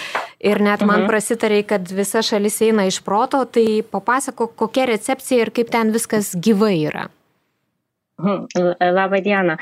Ir 0.44 0.60
net 0.60 0.84
man 0.84 1.00
mhm. 1.00 1.08
prasitarė, 1.08 1.62
kad 1.66 1.88
visa 1.88 2.20
šalis 2.22 2.60
eina 2.62 2.84
iš 2.86 3.00
proto, 3.02 3.42
tai 3.48 3.80
papasako, 3.82 4.50
kokia 4.54 4.86
recepcija 4.92 5.48
ir 5.48 5.54
kaip 5.56 5.72
ten 5.72 5.90
viskas 5.96 6.34
gyvai 6.36 6.76
yra. 6.84 7.08
Labą 8.20 9.18
dieną. 9.24 9.56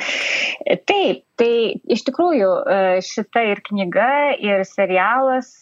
Taip, 0.91 1.23
tai 1.41 1.53
iš 1.95 2.03
tikrųjų 2.09 2.49
e, 2.61 2.81
šita 3.05 3.45
ir 3.53 3.63
knyga, 3.65 4.11
ir 4.43 4.67
serialas 4.69 5.53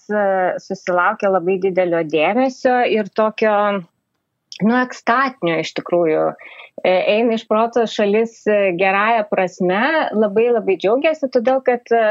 susilaukė 0.65 1.31
labai 1.31 1.59
didelio 1.63 2.01
dėmesio 2.03 2.81
ir 2.91 3.13
tokio, 3.15 3.55
nu, 4.65 4.75
ekstatinio 4.81 5.61
iš 5.63 5.77
tikrųjų 5.79 6.25
E, 6.85 6.91
eina 7.17 7.35
iš 7.35 7.45
proto 7.49 7.85
šalis 7.91 8.43
e, 8.47 8.59
gerąją 8.79 9.25
prasme, 9.31 9.85
labai 10.15 10.49
labai 10.55 10.77
džiaugiasi, 10.79 11.31
todėl 11.35 11.63
kad 11.67 11.91
e, 11.95 12.03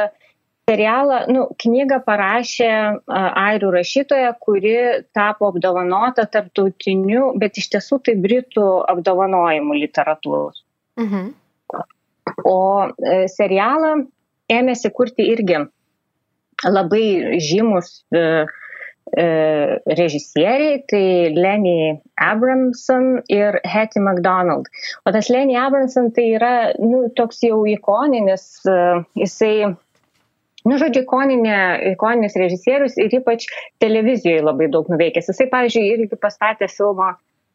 serialą, 0.67 1.21
nu, 1.31 1.45
knygą 1.63 2.01
parašė 2.07 2.69
airių 3.07 3.71
rašytoja, 3.77 4.33
kuri 4.43 4.75
tapo 5.15 5.53
apdovanota 5.53 6.27
tarptautiniu, 6.33 7.31
bet 7.39 7.61
iš 7.61 7.69
tiesų 7.75 8.01
tai 8.03 8.17
britų 8.23 8.67
apdovanojimų 8.95 9.79
literatūros. 9.85 10.65
Mhm. 10.97 11.33
O 12.47 12.59
serialą 13.31 13.91
ėmėsi 14.51 14.91
kurti 14.93 15.25
irgi 15.31 15.63
labai 16.65 17.39
žymus 17.43 17.91
uh, 18.15 18.49
E, 19.15 19.79
režisieriai, 19.85 20.83
tai 20.85 21.31
Lenny 21.31 22.01
Abramson 22.15 23.21
ir 23.31 23.61
Hattie 23.63 24.01
McDonald. 24.01 24.67
O 25.05 25.11
tas 25.11 25.29
Lenny 25.29 25.55
Abramson 25.55 26.11
tai 26.11 26.33
yra 26.35 26.73
nu, 26.79 27.07
toks 27.15 27.39
jau 27.45 27.61
ikoninis, 27.71 28.43
e, 28.67 28.75
jisai, 29.21 29.69
nu, 30.67 30.75
žodžiu, 30.75 31.05
ikoninė, 31.05 31.59
ikoninis 31.93 32.35
režisierius 32.35 32.99
ir 32.99 33.15
ypač 33.21 33.47
televizijoje 33.79 34.43
labai 34.43 34.67
daug 34.75 34.91
nuveikęs. 34.91 35.31
Jisai, 35.31 35.47
pavyzdžiui, 35.55 35.87
irgi 35.95 36.19
pastatė 36.19 36.67
filmą 36.67 37.13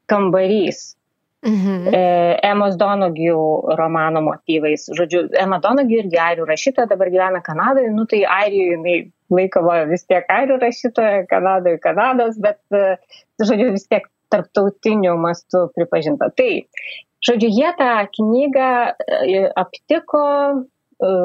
Kambarys. 0.09 0.95
Mhm. 1.43 1.91
E, 1.91 2.01
Emos 2.47 2.77
Donogių 2.79 3.39
romano 3.79 4.21
motyvais. 4.23 4.87
Žodžiu, 4.95 5.25
Emma 5.35 5.59
Donogių 5.63 6.05
irgi 6.05 6.21
airių 6.23 6.47
rašytoja, 6.47 6.87
dabar 6.93 7.11
gyvena 7.11 7.41
Kanadoje, 7.43 7.91
nu 7.91 8.07
tai 8.07 8.23
airijoje 8.23 8.77
jinai 8.77 8.97
laikoma 9.33 9.81
vis 9.91 10.07
tiek 10.07 10.29
airių 10.31 10.61
rašytoja, 10.63 11.25
Kanadoje 11.31 11.81
Kanados, 11.83 12.39
bet, 12.39 12.61
e, 12.71 12.95
žodžiu, 13.43 13.73
vis 13.75 13.89
tiek 13.91 14.07
tarptautiniu 14.31 15.17
mastu 15.19 15.67
pripažinta. 15.75 16.31
Tai, 16.31 16.51
žodžiu, 17.27 17.51
jie 17.51 17.75
tą 17.81 17.91
knygą 18.15 18.71
e, 18.95 19.43
aptiko, 19.65 20.27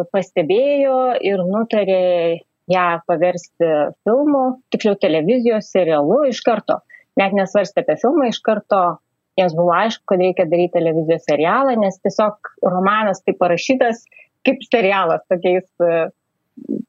pastebėjo 0.10 1.00
ir 1.22 1.42
nutarė 1.46 2.42
ją 2.72 2.86
paversti 3.08 3.68
filmu, 4.04 4.64
tiksliau 4.74 4.98
televizijos 5.00 5.70
serialu 5.72 6.24
iš 6.32 6.42
karto. 6.46 6.82
Net 7.18 7.34
nesvarstė 7.38 7.84
apie 7.84 7.96
filmą 8.02 8.32
iš 8.32 8.42
karto, 8.46 8.98
jiems 9.38 9.56
buvo 9.58 9.74
aišku, 9.78 10.04
kad 10.10 10.22
reikia 10.22 10.48
daryti 10.50 10.76
televizijos 10.78 11.26
serialą, 11.28 11.76
nes 11.82 12.00
tiesiog 12.04 12.54
romanas 12.66 13.22
tai 13.24 13.36
parašytas 13.38 14.06
kaip 14.48 14.64
serialas, 14.68 15.24
tokiais 15.32 15.68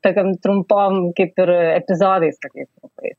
tokiam 0.05 0.35
trumpom 0.43 1.11
kaip 1.17 1.39
ir 1.45 1.53
epizodais 1.77 2.39
tokiais 2.41 2.69
trumpais. 2.71 3.19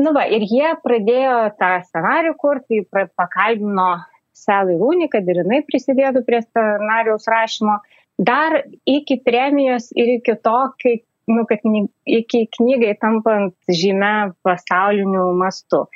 Nu 0.00 0.14
va, 0.16 0.24
ir 0.24 0.46
jie 0.48 0.70
pradėjo 0.80 1.36
tą 1.60 1.74
scenarių 1.84 2.32
kurti, 2.40 2.80
pakalbino 2.88 3.90
Sally 4.32 4.78
Rooney, 4.80 5.10
kad 5.12 5.26
ir 5.28 5.42
jinai 5.42 5.60
prisidėtų 5.68 6.22
prie 6.24 6.40
scenarijaus 6.46 7.28
rašymo, 7.28 7.76
dar 8.16 8.62
iki 8.88 9.18
premijos 9.24 9.90
ir 9.92 10.16
iki 10.16 10.38
to, 10.40 10.60
kai, 10.80 10.94
nu, 11.30 11.44
kad 11.46 11.62
iki 12.06 12.46
knygai 12.56 12.96
tampant 13.00 13.54
žymę 13.70 14.32
pasauliniu 14.42 15.30
mastu. 15.38 15.86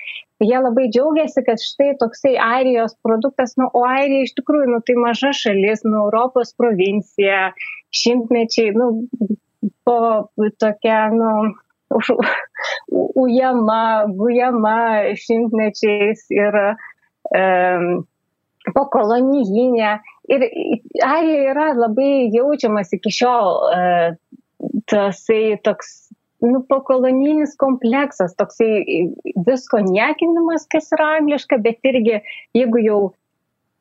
Jie 0.40 0.58
labai 0.60 0.90
džiaugiasi, 0.92 1.42
kad 1.46 1.62
štai 1.62 1.94
toksai 2.00 2.34
Airijos 2.36 2.94
produktas, 3.02 3.56
nu, 3.56 3.70
o 3.72 3.86
Airija 3.88 4.26
iš 4.26 4.34
tikrųjų, 4.36 4.68
nu, 4.74 4.82
tai 4.84 4.98
maža 5.00 5.32
šalis, 5.32 5.84
nu, 5.86 6.02
Europos 6.04 6.52
provincija, 6.60 7.54
šimtmečiai, 7.96 8.74
nu, 8.76 8.90
po 9.88 9.96
tokia, 10.60 11.06
nu, 11.14 11.30
už, 11.96 12.12
ujama, 13.16 14.04
gujama 14.12 14.76
šimtmečiais 15.24 16.26
ir 16.34 16.60
um, 16.66 18.04
po 18.74 18.84
kolonijinė. 18.92 19.96
Ir 20.26 20.44
Airija 21.06 21.52
yra 21.54 21.70
labai 21.78 22.26
jaučiamas 22.34 22.92
iki 22.92 23.12
šiol 23.14 23.52
uh, 23.70 24.16
tasai 24.90 25.58
toks 25.66 25.92
nu, 26.44 26.60
pokolonijinis 26.68 27.54
kompleksas, 27.58 28.34
toksai 28.38 29.12
visko 29.46 29.80
niekinimas, 29.86 30.66
kas 30.72 30.90
yra 30.94 31.16
angliška, 31.20 31.58
bet 31.64 31.88
irgi 31.88 32.20
jeigu 32.54 32.82
jau 32.84 33.00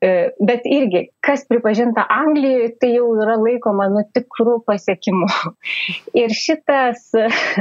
E, 0.06 0.30
bet 0.44 0.65
irgi, 0.68 1.06
kas 1.24 1.46
pripažinta 1.48 2.04
Anglijoje, 2.12 2.74
tai 2.82 2.91
jau 2.98 3.08
yra 3.15 3.38
laikoma 3.39 3.88
nu 3.94 4.04
tikrų 4.13 4.58
pasiekimų. 4.68 5.30
Ir 6.22 6.36
šitas, 6.36 7.08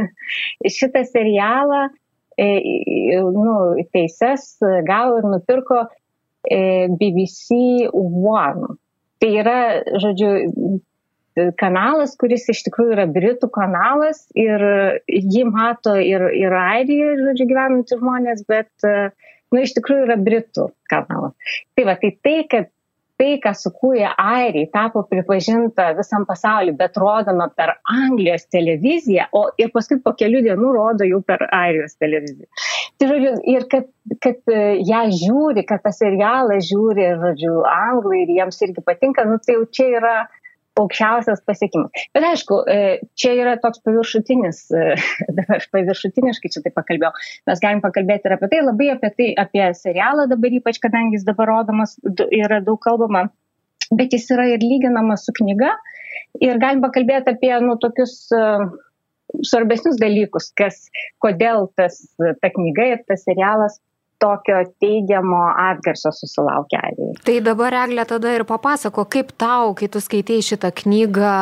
šitą 0.79 1.05
serialą, 1.09 1.87
e, 2.37 2.49
nu, 3.23 3.55
teises 3.95 4.49
gavo 4.89 5.21
ir 5.21 5.29
nupirko 5.31 5.85
e, 5.87 6.91
BBC 6.91 7.87
One. 7.95 8.75
Tai 9.23 9.31
yra, 9.45 9.59
žodžiu, 10.03 10.33
kanalas, 11.61 12.15
kuris 12.21 12.49
iš 12.53 12.63
tikrųjų 12.69 12.97
yra 12.97 13.07
Britų 13.11 13.51
kanalas 13.55 14.25
ir 14.39 14.63
jį 15.11 15.45
mato 15.51 15.97
ir, 15.99 16.29
ir 16.39 16.55
Airijoje, 16.59 17.21
žodžiu, 17.25 17.49
gyvenantys 17.51 17.99
žmonės, 18.01 18.45
bet 18.51 18.87
uh, 18.87 19.11
nu, 19.55 19.63
iš 19.63 19.75
tikrųjų 19.79 20.09
yra 20.09 20.21
Britų 20.21 20.71
kanalas. 20.91 21.35
Tai 21.75 21.89
va, 21.89 21.99
tai 22.01 22.15
tai, 22.25 22.39
kad 22.51 22.71
tai, 23.21 23.37
ką 23.43 23.53
sukūrė 23.55 24.09
Airiai, 24.19 24.67
tapo 24.75 25.05
pripažinta 25.07 25.93
visam 25.95 26.25
pasauliu, 26.27 26.75
bet 26.79 26.97
rodoma 26.99 27.47
per 27.55 27.77
Anglijos 27.91 28.49
televiziją, 28.51 29.29
o 29.39 29.45
ir 29.61 29.71
paskui 29.75 30.01
po 30.03 30.17
kelių 30.19 30.43
dienų 30.49 30.73
rodo 30.75 31.07
jau 31.07 31.21
per 31.23 31.47
Airijos 31.55 31.95
televiziją. 32.03 32.51
Tai 32.99 33.11
žodžiu, 33.13 33.35
ir 33.55 33.67
kad, 33.71 33.87
kad 34.25 34.41
e, 34.51 34.65
ją 34.83 35.05
žiūri, 35.15 35.63
kad 35.69 35.85
tą 35.87 35.95
serialą 35.95 36.59
žiūri, 36.59 37.07
žodžiu, 37.23 37.55
anglai 37.71 38.25
ir 38.25 38.35
jiems 38.41 38.59
irgi 38.67 38.83
patinka, 38.87 39.27
nu 39.31 39.39
tai 39.43 39.61
jau 39.61 39.69
čia 39.71 39.89
yra 40.01 40.17
aukščiausias 40.81 41.43
pasiekimas. 41.47 42.05
Bet 42.17 42.27
aišku, 42.27 42.61
e, 42.71 42.79
čia 43.19 43.35
yra 43.39 43.55
toks 43.63 43.83
paviršutinis, 43.87 44.61
e, 44.75 44.97
aš 45.59 45.69
paviršutiniškai 45.75 46.51
čia 46.51 46.65
tai 46.65 46.75
pakalbėjau, 46.75 47.13
mes 47.51 47.63
galim 47.63 47.83
pakalbėti 47.85 48.31
ir 48.31 48.37
apie 48.39 48.51
tai, 48.53 48.63
labai 48.67 48.91
apie 48.95 49.13
tai, 49.19 49.29
apie 49.45 49.69
serialą 49.79 50.29
dabar 50.31 50.59
ypač, 50.61 50.81
kadangi 50.83 51.19
jis 51.19 51.27
dabar 51.29 51.53
rodomas, 51.53 51.97
yra 52.27 52.61
daug 52.65 52.81
kalbama, 52.83 53.29
bet 53.95 54.17
jis 54.17 54.27
yra 54.35 54.49
ir 54.55 54.65
lyginamas 54.65 55.27
su 55.27 55.35
knyga 55.37 55.75
ir 56.43 56.59
galim 56.63 56.83
pakalbėti 56.83 57.35
apie, 57.35 57.53
nu, 57.63 57.77
tokius 57.81 58.17
uh, 58.35 58.67
svarbesnius 59.43 59.99
dalykus, 60.01 60.51
kas, 60.59 60.87
kodėl 61.23 61.69
tas, 61.79 62.01
ta 62.19 62.51
knyga 62.55 62.91
ir 62.93 63.03
tas 63.09 63.25
serialas 63.27 63.81
tokio 64.25 64.65
teigiamo 64.81 65.45
atgarsio 65.69 66.13
susilaukia 66.17 66.83
airiai. 66.89 67.15
Tai 67.29 67.39
dabar, 67.53 67.77
Eglė, 67.85 68.09
tada 68.09 68.35
ir 68.35 68.49
papasako, 68.49 69.07
kaip 69.13 69.37
tau, 69.41 69.75
kai 69.79 69.93
tu 69.93 70.03
skaitėjai 70.03 70.51
šitą 70.53 70.75
knygą, 70.83 71.39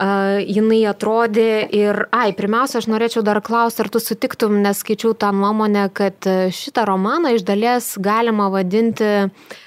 Uh, 0.00 0.38
jinai 0.48 0.78
atrodė 0.88 1.66
ir, 1.76 2.06
ai, 2.16 2.30
pirmiausia, 2.32 2.78
aš 2.80 2.86
norėčiau 2.88 3.20
dar 3.20 3.42
klausti, 3.44 3.82
ar 3.84 3.90
tu 3.92 4.00
sutiktum, 4.00 4.54
nes 4.64 4.78
skaičiau 4.80 5.12
tą 5.12 5.28
nuomonę, 5.36 5.82
kad 5.92 6.24
šitą 6.56 6.86
romaną 6.88 7.34
iš 7.36 7.44
dalies 7.44 7.90
galima 8.00 8.46
vadinti 8.48 9.10
uh, 9.26 9.58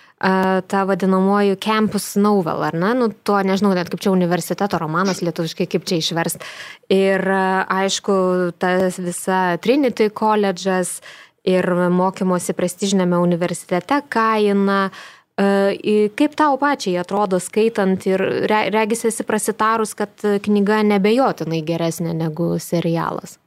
ta 0.68 0.84
vadinamoji 0.88 1.60
campus 1.62 2.16
novel, 2.16 2.64
ar 2.64 2.74
ne? 2.74 2.94
Nu, 2.96 3.10
tuo 3.12 3.42
nežinau 3.44 3.74
net 3.76 3.92
kaip 3.92 4.02
čia 4.04 4.14
universiteto 4.14 4.80
romanas 4.80 5.20
lietuviškai, 5.26 5.68
kaip 5.68 5.86
čia 5.90 6.00
išverst. 6.00 6.46
Ir 6.94 7.28
aišku, 7.28 8.16
tas 8.58 9.00
visa 9.04 9.60
Trinity 9.62 10.10
college'as 10.16 11.02
ir 11.48 11.68
mokymosi 11.92 12.56
prestižinėme 12.58 13.20
universitete 13.22 14.02
kaina. 14.10 14.88
Kaip 15.34 16.36
tau 16.38 16.60
pačiai 16.62 17.00
atrodo 17.02 17.40
skaitant 17.42 18.04
ir 18.06 18.22
regis 18.50 19.08
esi 19.10 19.26
prasitarus, 19.26 19.96
kad 19.98 20.14
knyga 20.46 20.84
nebejotinai 20.86 21.64
geresnė 21.66 22.14
negu 22.14 22.54
serialas? 22.62 23.40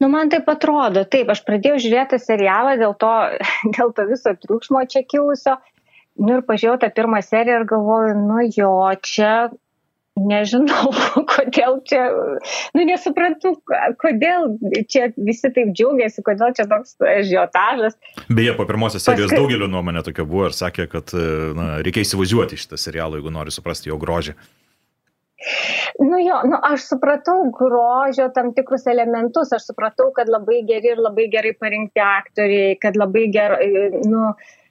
Nu, 0.00 0.10
man 0.12 0.28
taip 0.28 0.48
atrodo, 0.52 1.04
taip, 1.08 1.30
aš 1.32 1.40
pradėjau 1.46 1.78
žiūrėti 1.80 2.18
serialą 2.20 2.74
dėl 2.80 2.92
to, 3.00 3.12
dėl 3.76 3.94
to 3.96 4.06
viso 4.10 4.34
triukšmo 4.42 4.84
čia 4.90 5.04
kilusio. 5.08 5.56
Nu 6.20 6.38
ir 6.38 6.44
pažiūrėjau 6.46 6.82
tą 6.84 6.90
pirmą 6.94 7.22
seriją 7.24 7.62
ir 7.62 7.68
galvoju, 7.70 8.14
nu 8.28 8.44
jo, 8.44 8.74
čia 9.02 9.32
nežinau, 10.20 10.92
kodėl 11.34 11.80
čia, 11.88 12.06
nu 12.76 12.86
nesuprantu, 12.86 13.54
kodėl 14.02 14.54
čia 14.90 15.10
visi 15.16 15.50
taip 15.50 15.72
džiaugiasi, 15.74 16.24
kodėl 16.26 16.54
čia 16.56 16.68
toks 16.70 16.96
žiotažas. 17.28 17.98
Beje, 18.30 18.54
po 18.58 18.66
pirmosios 18.68 19.04
serijos 19.06 19.32
Paskui... 19.32 19.42
daugelio 19.42 19.70
nuomonė 19.70 20.04
tokia 20.06 20.26
buvo 20.28 20.50
ir 20.50 20.56
sakė, 20.56 20.88
kad 20.92 21.14
na, 21.58 21.70
reikia 21.84 22.04
įsivažiuoti 22.06 22.60
šitą 22.60 22.80
serialą, 22.80 23.18
jeigu 23.18 23.34
nori 23.34 23.54
suprasti 23.54 23.90
jo 23.90 23.98
grožį. 24.00 24.36
Nu 26.00 26.18
jo, 26.22 26.36
nu 26.48 26.58
aš 26.62 26.86
supratau 26.88 27.50
grožio 27.52 28.30
tam 28.34 28.52
tikrus 28.56 28.86
elementus, 28.90 29.52
aš 29.52 29.68
supratau, 29.68 30.08
kad 30.16 30.30
labai 30.30 30.62
geri 30.68 30.94
ir 30.94 31.02
labai 31.02 31.26
gerai 31.32 31.52
parinkti 31.58 32.00
aktoriai, 32.00 32.78
kad 32.80 32.96
labai 32.96 33.26
gerai, 33.34 33.68
nu, 34.08 34.30
e, 34.32 34.63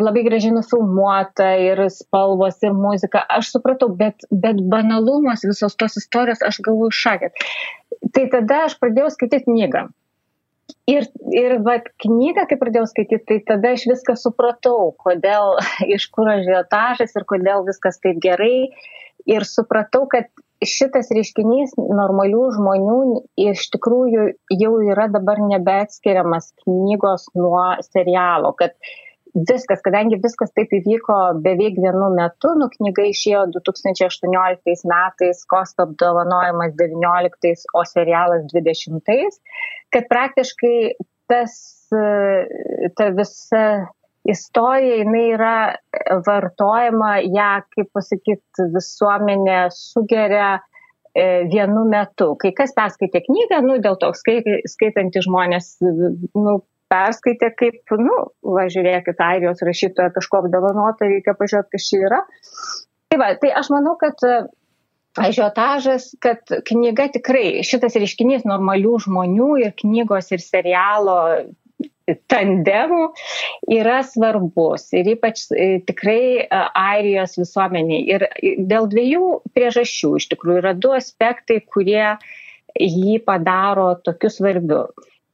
labai 0.00 0.22
gražiai 0.26 0.54
nufilmuota 0.54 1.48
ir 1.60 1.80
spalvos 1.92 2.58
ir 2.64 2.74
muzika. 2.76 3.22
Aš 3.28 3.52
supratau, 3.54 3.88
bet, 3.88 4.26
bet 4.30 4.60
banalumas 4.72 5.44
visos 5.46 5.76
tos 5.76 5.96
istorijos, 6.00 6.42
aš 6.44 6.60
galvoju 6.66 6.94
šakėt. 6.94 7.46
Tai 8.12 8.26
tada 8.32 8.64
aš 8.66 8.76
pradėjau 8.80 9.12
skaityti 9.14 9.48
knygą. 9.48 9.86
Ir, 10.90 11.06
ir 11.34 11.56
va, 11.66 11.78
knygą, 12.02 12.46
kai 12.50 12.58
pradėjau 12.58 12.88
skaityti, 12.90 13.24
tai 13.28 13.38
tada 13.46 13.74
aš 13.74 13.86
viską 13.90 14.16
supratau, 14.18 14.92
kodėl, 15.02 15.56
iš 15.96 16.08
kur 16.14 16.30
ažiotažas 16.36 17.14
ir 17.16 17.26
kodėl 17.28 17.66
viskas 17.66 18.02
taip 18.02 18.20
gerai 18.22 18.68
ir 19.26 19.46
supratau, 19.46 20.04
kad 20.10 20.30
šitas 20.64 21.10
reiškinys 21.12 21.74
normalių 21.76 22.44
žmonių 22.56 23.00
iš 23.48 23.66
tikrųjų 23.74 24.28
jau 24.56 24.72
yra 24.88 25.08
dabar 25.12 25.42
nebeatskiriamas 25.42 26.52
knygos 26.62 27.26
nuo 27.36 27.66
serialo, 27.84 28.54
kad 28.56 28.72
viskas, 29.36 29.82
kadangi 29.84 30.18
viskas 30.22 30.52
taip 30.56 30.72
įvyko 30.72 31.16
beveik 31.44 31.76
vienu 31.82 32.08
metu, 32.14 32.54
nu 32.56 32.68
knyga 32.72 33.04
išėjo 33.10 33.42
2018 33.56 34.86
metais, 34.88 35.42
Kosto 35.50 35.86
apdovanojimas 35.86 36.72
19, 36.78 37.66
o 37.76 37.84
serialas 37.88 38.46
20, 38.54 39.40
kad 39.92 40.08
praktiškai 40.08 40.78
tas, 41.28 41.58
ta 42.96 43.10
visa 43.18 43.66
istorija 44.26 45.02
jinai 45.02 45.26
yra 45.34 45.56
vartojama, 46.26 47.18
ją, 47.22 47.50
kaip 47.74 47.92
pasakyti, 47.94 48.70
visuomenė 48.74 49.58
sugeria 49.74 50.56
e, 50.56 51.44
vienu 51.52 51.84
metu. 51.90 52.32
Kai 52.40 52.52
kas 52.56 52.74
perskaitė 52.76 53.22
knygą, 53.28 53.60
nu, 53.66 53.78
dėl 53.84 53.98
to 54.02 54.10
skaitantys 54.16 55.28
žmonės, 55.28 55.76
nu, 55.82 56.58
perskaitė 56.92 57.50
kaip, 57.58 57.96
nu, 58.00 58.18
važiuokit, 58.56 59.20
airijos 59.28 59.64
rašytoja 59.66 60.14
kažko 60.14 60.44
apdovanota, 60.44 61.08
reikia 61.10 61.34
pažiūrėti, 61.38 61.72
kas 61.74 61.88
čia 61.88 62.00
yra. 62.08 62.22
Tai, 63.10 63.18
va, 63.22 63.32
tai 63.40 63.52
aš 63.58 63.70
manau, 63.74 63.96
kad 64.00 64.22
e, 64.26 64.38
ažiotažas, 65.26 66.12
kad 66.22 66.42
knyga 66.70 67.08
tikrai, 67.14 67.62
šitas 67.66 67.98
reiškinys 67.98 68.46
normalių 68.48 68.96
žmonių 69.06 69.52
ir 69.64 69.76
knygos 69.78 70.32
ir 70.34 70.44
serialo 70.44 71.20
tandemų 72.30 73.02
yra 73.74 73.98
svarbus 74.06 74.92
ir 74.94 75.08
ypač 75.16 75.46
e, 75.50 75.80
tikrai 75.86 76.20
e, 76.44 76.46
airijos 76.78 77.36
visuomeniai. 77.40 78.04
Ir 78.14 78.26
dėl 78.70 78.86
dviejų 78.92 79.30
priežasčių 79.56 80.12
iš 80.20 80.28
tikrųjų 80.34 80.62
yra 80.62 80.74
du 80.78 80.94
aspektai, 80.96 81.60
kurie 81.66 82.14
jį 82.78 83.18
padaro 83.26 83.94
tokiu 84.06 84.30
svarbiu. 84.30 84.84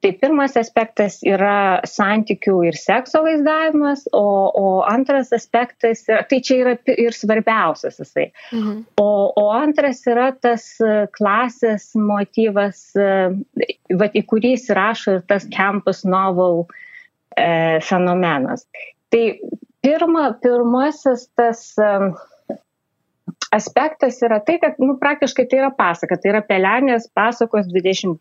Tai 0.03 0.11
pirmas 0.18 0.57
aspektas 0.59 1.20
yra 1.22 1.78
santykių 1.86 2.57
ir 2.66 2.78
sekso 2.78 3.20
vaizdavimas, 3.22 4.03
o, 4.11 4.24
o 4.50 4.64
antras 4.90 5.30
aspektas, 5.36 6.03
yra, 6.09 6.24
tai 6.26 6.40
čia 6.42 6.57
yra 6.64 6.72
ir 6.90 7.14
svarbiausias 7.14 8.00
jisai. 8.03 8.26
Mhm. 8.50 8.80
O, 8.98 9.07
o 9.38 9.44
antras 9.55 10.03
yra 10.11 10.32
tas 10.34 10.66
klasės 11.14 11.92
motyvas, 11.94 12.82
vat, 12.98 14.18
į 14.18 14.24
kurį 14.26 14.57
įsirašo 14.59 15.18
ir 15.20 15.24
tas 15.30 15.46
campus 15.55 16.03
novel 16.03 16.64
e, 17.36 17.78
fenomenas. 17.86 18.66
Tai 19.12 19.24
pirma, 19.86 20.32
pirmasis 20.42 21.28
tas 21.38 21.64
e, 21.78 21.90
aspektas 23.55 24.18
yra 24.26 24.40
tai, 24.42 24.59
kad 24.62 24.80
nu, 24.82 24.96
praktiškai 24.98 25.46
tai 25.46 25.62
yra 25.62 25.70
pasaka, 25.76 26.18
tai 26.18 26.34
yra 26.34 26.42
pelenės 26.46 27.07
pasakos 27.14 27.70
21 27.70 28.16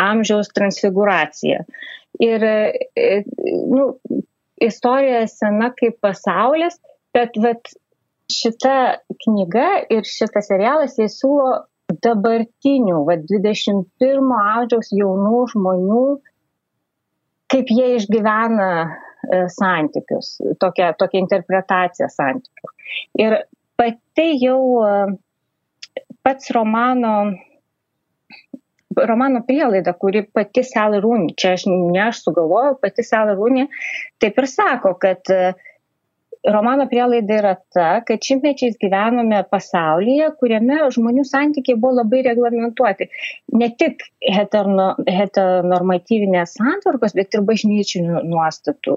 amžiaus 0.00 0.50
transfiguracija. 0.54 1.64
Ir 2.22 2.44
e, 2.46 3.22
nu, 3.70 3.94
istorija 4.62 5.24
sena 5.30 5.70
kaip 5.74 5.98
pasaulis, 6.04 6.78
bet 7.14 7.38
vat, 7.42 7.72
šita 8.32 8.76
knyga 9.24 9.68
ir 9.92 10.06
šitas 10.08 10.48
serialas 10.48 10.96
jie 10.98 11.08
siūlo 11.12 11.64
dabartinių, 12.04 13.02
va, 13.06 13.18
21 13.20 14.30
amžiaus 14.38 14.90
jaunų 14.96 15.40
žmonių, 15.52 16.04
kaip 17.52 17.70
jie 17.70 17.90
išgyvena 17.98 18.70
e, 18.80 19.42
santykius, 19.52 20.38
tokia, 20.62 20.92
tokia 20.98 21.20
interpretacija 21.20 22.08
santykių. 22.12 22.72
Ir 23.20 23.36
pati 23.78 24.28
jau 24.40 24.60
e, 24.86 24.94
pats 26.24 26.50
romano 26.56 27.14
romano 29.08 29.42
prielaida, 29.46 29.94
kuri 29.98 30.24
pati 30.32 30.64
Sally 30.64 31.00
Rooney, 31.02 31.34
čia 31.38 31.54
aš 31.58 31.68
ne 31.68 32.02
aš 32.08 32.24
sugalvojau, 32.24 32.78
pati 32.82 33.04
Sally 33.06 33.36
Rooney 33.38 33.68
taip 34.22 34.40
ir 34.40 34.50
sako, 34.50 34.94
kad 35.02 35.20
romano 36.44 36.88
prielaida 36.88 37.34
yra 37.38 37.54
ta, 37.72 38.00
kad 38.06 38.18
šimtmečiais 38.28 38.76
gyvenome 38.80 39.42
pasaulyje, 39.50 40.28
kuriame 40.40 40.76
žmonių 40.96 41.24
santykiai 41.28 41.80
buvo 41.80 41.92
labai 42.00 42.20
reglamentuoti. 42.26 43.04
Ne 43.60 43.68
tik 43.80 43.94
heteronormatyvinės 44.28 46.50
santvarkos, 46.58 47.12
bet 47.16 47.28
ir 47.34 47.40
bažnyčių 47.48 47.98
nuostatų 48.28 48.92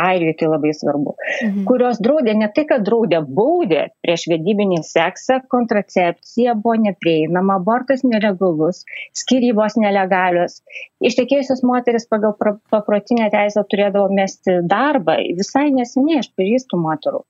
Airijoje 0.00 0.36
tai 0.40 0.48
labai 0.50 0.72
svarbu, 0.76 1.14
mhm. 1.16 1.64
kurios 1.68 2.00
draudė 2.02 2.34
ne 2.38 2.48
tai, 2.54 2.64
kad 2.68 2.84
draudė, 2.86 3.20
baudė 3.38 3.82
prieš 4.04 4.26
vedybinį 4.32 4.80
seksą, 4.86 5.40
kontracepcija 5.52 6.54
buvo 6.58 6.76
neprieinama, 6.86 7.58
abortas 7.60 8.04
neregalus, 8.06 8.82
skirybos 9.22 9.76
nelegalios. 9.80 10.60
Ištekėjusios 11.04 11.64
moteris 11.66 12.08
pagal 12.10 12.36
paprotinę 12.72 13.30
teisę 13.32 13.64
turėdavo 13.68 14.08
mesti 14.16 14.60
darbą. 14.70 15.18
Visai 15.38 15.68
neseniai 15.74 16.20
aš 16.24 16.30
pažįstu 16.38 16.80
moterų, 16.80 17.24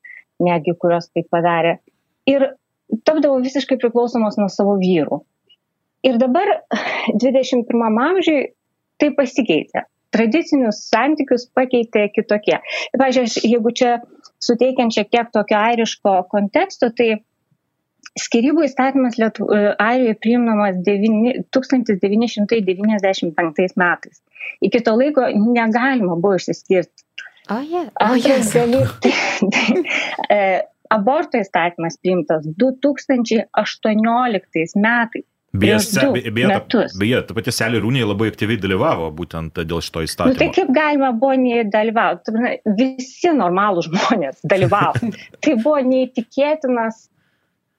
netgi 0.46 0.76
kurios 0.78 1.10
tai 1.10 1.26
padarė. 1.26 1.78
Ir 2.30 2.52
tapdavo 3.06 3.38
visiškai 3.42 3.78
priklausomos 3.80 4.38
nuo 4.40 4.50
savo 4.52 4.76
vyrų. 4.80 5.22
Ir 6.06 6.16
dabar 6.20 6.48
21 7.12 7.98
amžiui 8.08 8.52
tai 9.00 9.10
pasikeitė 9.16 9.84
tradicinius 10.14 10.78
santykius 10.90 11.42
pakeitė 11.56 12.02
kitokie. 12.14 12.58
Pavyzdžiui, 12.98 13.50
jeigu 13.54 13.70
čia 13.80 13.90
suteikiant 14.42 14.94
šiek 14.94 15.08
tiek 15.12 15.26
tokio 15.34 15.58
airiško 15.60 16.12
konteksto, 16.32 16.86
tai 16.96 17.08
skirybų 18.18 18.64
įstatymas 18.66 19.18
Lietu, 19.20 19.46
Airijoje 19.78 20.14
priimamas 20.22 20.76
1995 20.86 23.76
metais. 23.80 24.16
Iki 24.64 24.78
to 24.86 24.92
laiko 24.98 25.22
negalima 25.30 26.14
buvo 26.16 26.34
išsiskirti. 26.40 27.00
Oh, 27.50 27.62
yeah. 27.66 27.88
oh, 28.00 28.14
yes. 28.14 28.54
e, 30.30 30.62
aborto 30.94 31.38
įstatymas 31.40 31.94
priimtas 32.02 32.42
2018 32.62 34.76
metais. 34.76 35.26
Beje, 35.52 35.78
beje, 36.30 36.48
ta, 36.70 36.84
beje, 36.94 37.20
ta 37.26 37.34
pati 37.34 37.50
Selė 37.50 37.80
Rūnė 37.82 38.04
labai 38.06 38.28
aktyviai 38.30 38.60
dalyvavo 38.62 39.08
būtent 39.18 39.56
dėl 39.58 39.80
šito 39.82 40.04
įstatymo. 40.06 40.36
Nu, 40.36 40.38
tai 40.38 40.46
kaip 40.54 40.68
galima 40.70 41.08
buvo 41.10 41.34
nedalyvauti? 41.42 42.34
Visi 42.78 43.32
normalūs 43.34 43.88
žmonės 43.88 44.44
dalyvavo. 44.52 45.10
tai 45.42 45.54
buvo 45.56 45.80
neįtikėtinas 45.88 47.08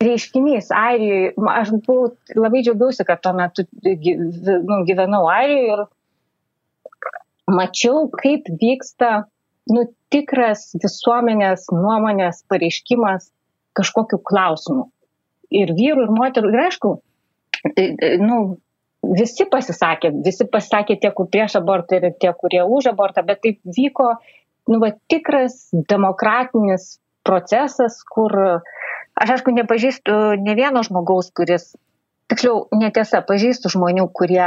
reiškinys 0.04 0.68
Airijoje. 0.76 1.30
Aš 1.54 1.72
buvau 1.86 2.10
labai 2.36 2.64
džiaugiausi, 2.66 3.06
kad 3.08 3.22
tuo 3.24 3.32
metu 3.38 3.64
nu, 3.80 4.82
gyvenau 4.90 5.30
Airijoje 5.32 5.78
ir 5.78 5.84
mačiau, 7.56 8.10
kaip 8.18 8.50
vyksta 8.62 9.14
nu, 9.72 9.86
tikras 10.12 10.74
visuomenės 10.76 11.70
nuomonės 11.72 12.44
pareiškimas 12.52 13.30
kažkokiu 13.80 14.20
klausimu. 14.28 14.90
Ir 15.56 15.72
vyrų, 15.76 16.10
ir 16.10 16.14
moterų. 16.16 16.52
Ir 16.52 16.66
aišku, 16.66 16.94
nu, 18.22 18.38
visi 19.02 19.48
pasisakė, 19.50 20.12
visi 20.26 20.48
pasisakė 20.50 20.98
tie, 21.02 21.12
kur 21.16 21.30
prieš 21.32 21.58
abortą 21.62 22.00
ir 22.00 22.12
tie, 22.22 22.34
kurie 22.38 22.62
už 22.64 22.92
abortą, 22.94 23.24
bet 23.26 23.42
taip 23.46 23.60
vyko 23.66 24.14
nu, 24.70 24.80
va, 24.82 24.92
tikras 25.10 25.70
demokratinis 25.90 26.98
procesas, 27.26 28.02
kur 28.10 28.34
aš 29.22 29.34
aišku 29.38 29.54
nepažįstu 29.54 30.18
ne 30.42 30.56
vieno 30.58 30.84
žmogaus, 30.86 31.32
kuris, 31.38 31.72
tiksliau, 32.32 32.68
netiesa, 32.78 33.24
pažįstu 33.26 33.72
žmonių, 33.74 34.08
kurie 34.16 34.46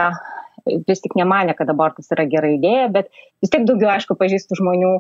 vis 0.65 1.03
tik 1.05 1.17
nemanė, 1.19 1.57
kad 1.59 1.69
abortas 1.71 2.09
yra 2.15 2.25
gera 2.31 2.53
idėja, 2.55 2.87
bet 2.93 3.11
vis 3.43 3.53
tiek 3.53 3.67
daugiau, 3.69 3.91
aišku, 3.93 4.17
pažįstu 4.17 4.57
žmonių, 4.59 4.93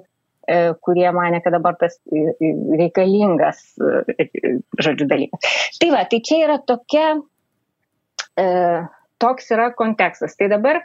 e, 0.45 0.59
kurie 0.85 1.07
mane, 1.17 1.41
kad 1.45 1.57
abortas 1.57 1.97
reikalingas, 2.13 3.63
e, 3.81 4.59
žodžiu, 4.77 5.09
dalykas. 5.09 5.55
Tai 5.81 5.95
va, 5.95 6.05
tai 6.11 6.21
čia 6.27 6.43
yra 6.45 6.59
tokia 6.61 7.15
e, 8.41 8.47
toks 9.23 9.51
yra 9.55 9.71
kontekstas. 9.77 10.37
Tai 10.39 10.49
dabar, 10.53 10.81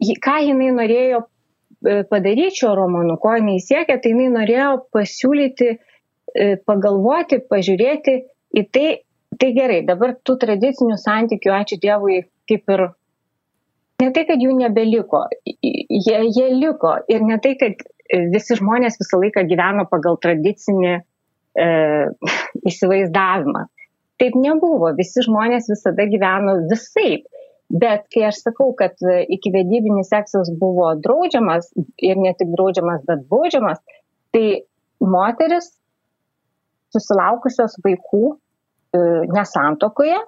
ką 0.00 0.36
jinai 0.46 0.70
norėjo 0.76 1.22
e, 1.24 2.02
padaryti 2.10 2.60
šio 2.62 2.74
romanu, 2.78 3.16
ko 3.22 3.34
jinai 3.38 3.58
siekia, 3.62 3.98
tai 3.98 4.14
jinai 4.14 4.30
norėjo 4.34 4.74
pasiūlyti, 4.94 5.70
e, 5.74 6.50
pagalvoti, 6.66 7.40
pažiūrėti 7.50 8.18
į 8.54 8.66
tai, 8.74 8.88
tai 9.40 9.54
gerai, 9.56 9.80
dabar 9.86 10.16
tų 10.22 10.38
tradicinių 10.44 10.98
santykių, 11.00 11.54
ačiū 11.60 11.80
Dievui, 11.82 12.20
kaip 12.50 12.76
ir 12.76 12.86
ne 14.02 14.12
tai, 14.14 14.26
kad 14.28 14.42
jų 14.42 14.54
nebeliko, 14.58 15.26
jie, 15.44 16.20
jie 16.28 16.48
liko 16.54 16.96
ir 17.10 17.24
ne 17.26 17.38
tai, 17.42 17.56
kad 17.60 17.82
visi 18.32 18.56
žmonės 18.58 18.98
visą 19.00 19.18
laiką 19.22 19.44
gyveno 19.48 19.86
pagal 19.90 20.18
tradicinį 20.22 20.92
e, 20.94 21.68
įsivaizdavimą. 22.70 23.66
Taip 24.22 24.36
nebuvo, 24.38 24.92
visi 24.98 25.24
žmonės 25.26 25.70
visada 25.72 26.06
gyveno 26.10 26.58
visaip. 26.70 27.26
Bet 27.74 28.04
kai 28.12 28.26
aš 28.28 28.42
sakau, 28.44 28.74
kad 28.78 29.00
iki 29.34 29.50
vedybinis 29.50 30.10
seksas 30.12 30.50
buvo 30.60 30.90
draudžiamas 31.02 31.70
ir 32.04 32.20
ne 32.20 32.34
tik 32.38 32.52
draudžiamas, 32.52 33.00
bet 33.08 33.24
baudžiamas, 33.32 33.80
tai 34.36 34.62
moteris 35.00 35.72
susilaukusios 36.94 37.78
vaikų 37.84 38.22
e, 38.30 38.36
nesantokoje 39.32 40.20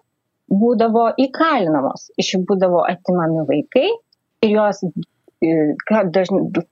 būdavo 0.51 1.11
įkalinamos. 1.26 2.11
Iš 2.18 2.32
jų 2.34 2.43
būdavo 2.51 2.82
atimami 2.89 3.45
vaikai 3.49 3.87
ir 4.47 4.55
jos 4.57 4.82
e, 4.87 5.74
dažnai, 6.16 6.64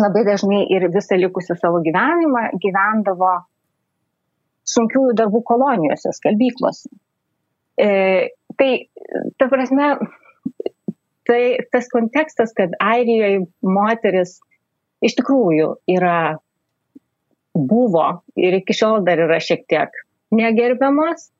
labai 0.00 0.24
dažnai 0.28 0.64
ir 0.74 0.88
visą 0.94 1.18
likusią 1.20 1.56
savo 1.60 1.82
gyvenimą 1.84 2.48
gyvendavo 2.62 3.34
sunkiųjų 4.68 5.14
darbų 5.18 5.42
kolonijose, 5.48 6.12
skalbyklose. 6.16 6.90
E, 7.78 7.88
tai, 8.58 8.70
ta 9.38 9.48
prasme, 9.50 9.94
tai 11.28 11.40
tas 11.72 11.88
kontekstas, 11.92 12.52
kad 12.56 12.74
Airijoje 12.82 13.46
moteris 13.62 14.38
iš 15.04 15.14
tikrųjų 15.20 15.72
yra, 15.94 16.38
buvo 17.58 18.06
ir 18.38 18.60
iki 18.60 18.76
šiol 18.76 19.02
dar 19.06 19.20
yra 19.24 19.38
šiek 19.42 19.64
tiek 19.70 19.94
negerbiamas, 20.34 21.30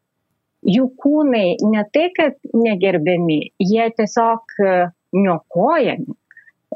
jų 0.66 0.88
kūnai 0.98 1.58
ne 1.70 1.84
tai, 1.94 2.08
kad 2.16 2.38
negerbiami, 2.56 3.40
jie 3.62 3.88
tiesiog 3.96 4.56
e, 4.64 4.72
niokojami. 5.16 6.16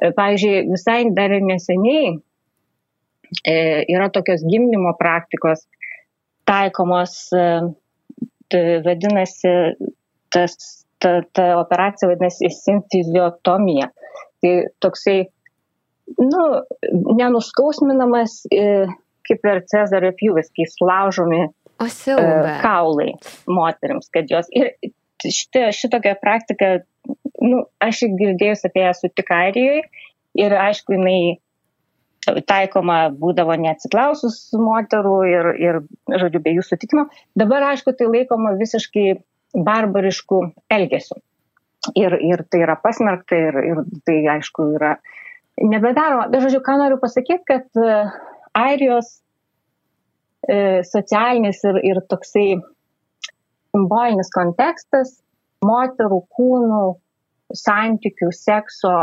E, 0.02 0.10
pavyzdžiui, 0.16 0.68
visai 0.70 1.00
dar 1.16 1.34
neseniai 1.42 2.12
e, 3.42 3.56
yra 3.90 4.10
tokios 4.14 4.44
gimdymo 4.46 4.94
praktikos, 5.00 5.66
taikomos, 6.48 7.16
e, 7.36 8.62
vadinasi, 8.84 9.52
tas, 10.32 10.56
ta, 11.02 11.20
ta 11.32 11.46
operacija 11.60 12.10
vadinasi 12.10 12.50
simfiziotomija. 12.56 13.88
Tai 14.42 14.52
toksai, 14.82 15.18
nu, 16.18 16.44
nenuskausminamas, 17.18 18.42
e, 18.52 18.86
kaip 19.28 19.50
ir 19.50 19.62
Cezario 19.70 20.12
pjūvis, 20.18 20.50
kai 20.56 20.66
sulaužomi 20.70 21.44
o 21.82 21.88
siaubė. 21.90 22.56
kaulai 22.62 23.12
moteriams, 23.46 24.10
kad 24.12 24.30
jos. 24.30 24.50
Ir 24.54 24.72
šitą, 25.22 25.68
šitokią 25.76 26.16
praktiką, 26.22 26.72
nu, 27.42 27.62
aš 27.82 28.04
girdėjus 28.18 28.66
apie 28.68 28.82
ją 28.84 28.92
su 28.98 29.10
tik 29.14 29.30
Airijoje 29.34 29.84
ir 30.42 30.56
aišku, 30.58 30.96
jinai 30.96 31.38
taikoma 32.22 33.10
būdavo 33.18 33.56
neatsiklausus 33.58 34.52
moterų 34.54 35.16
ir, 35.26 35.48
ir, 35.58 35.78
žodžiu, 36.08 36.42
be 36.42 36.54
jų 36.56 36.64
sutikimo. 36.66 37.06
Dabar, 37.38 37.72
aišku, 37.72 37.94
tai 37.98 38.06
laikoma 38.10 38.54
visiškai 38.60 39.06
barbariškų 39.52 40.42
elgesių. 40.72 41.18
Ir, 41.98 42.14
ir 42.22 42.44
tai 42.46 42.62
yra 42.62 42.76
pasmerkta 42.78 43.38
ir, 43.48 43.58
ir 43.72 43.80
tai, 44.06 44.20
aišku, 44.36 44.68
yra 44.78 44.94
nebedaroma. 45.58 46.28
Bet, 46.30 46.44
žodžiu, 46.44 46.62
ką 46.62 46.78
noriu 46.78 47.00
pasakyti, 47.02 47.42
kad 47.48 47.66
e, 47.82 47.96
Airijos 48.54 49.16
e, 50.46 50.84
socialinis 50.86 51.64
ir, 51.66 51.80
ir 51.90 52.00
toksai 52.06 52.60
simbolinis 53.72 54.30
kontekstas 54.30 55.16
moterų 55.66 56.20
kūnų 56.36 56.84
santykių, 57.56 58.30
sekso 58.34 58.94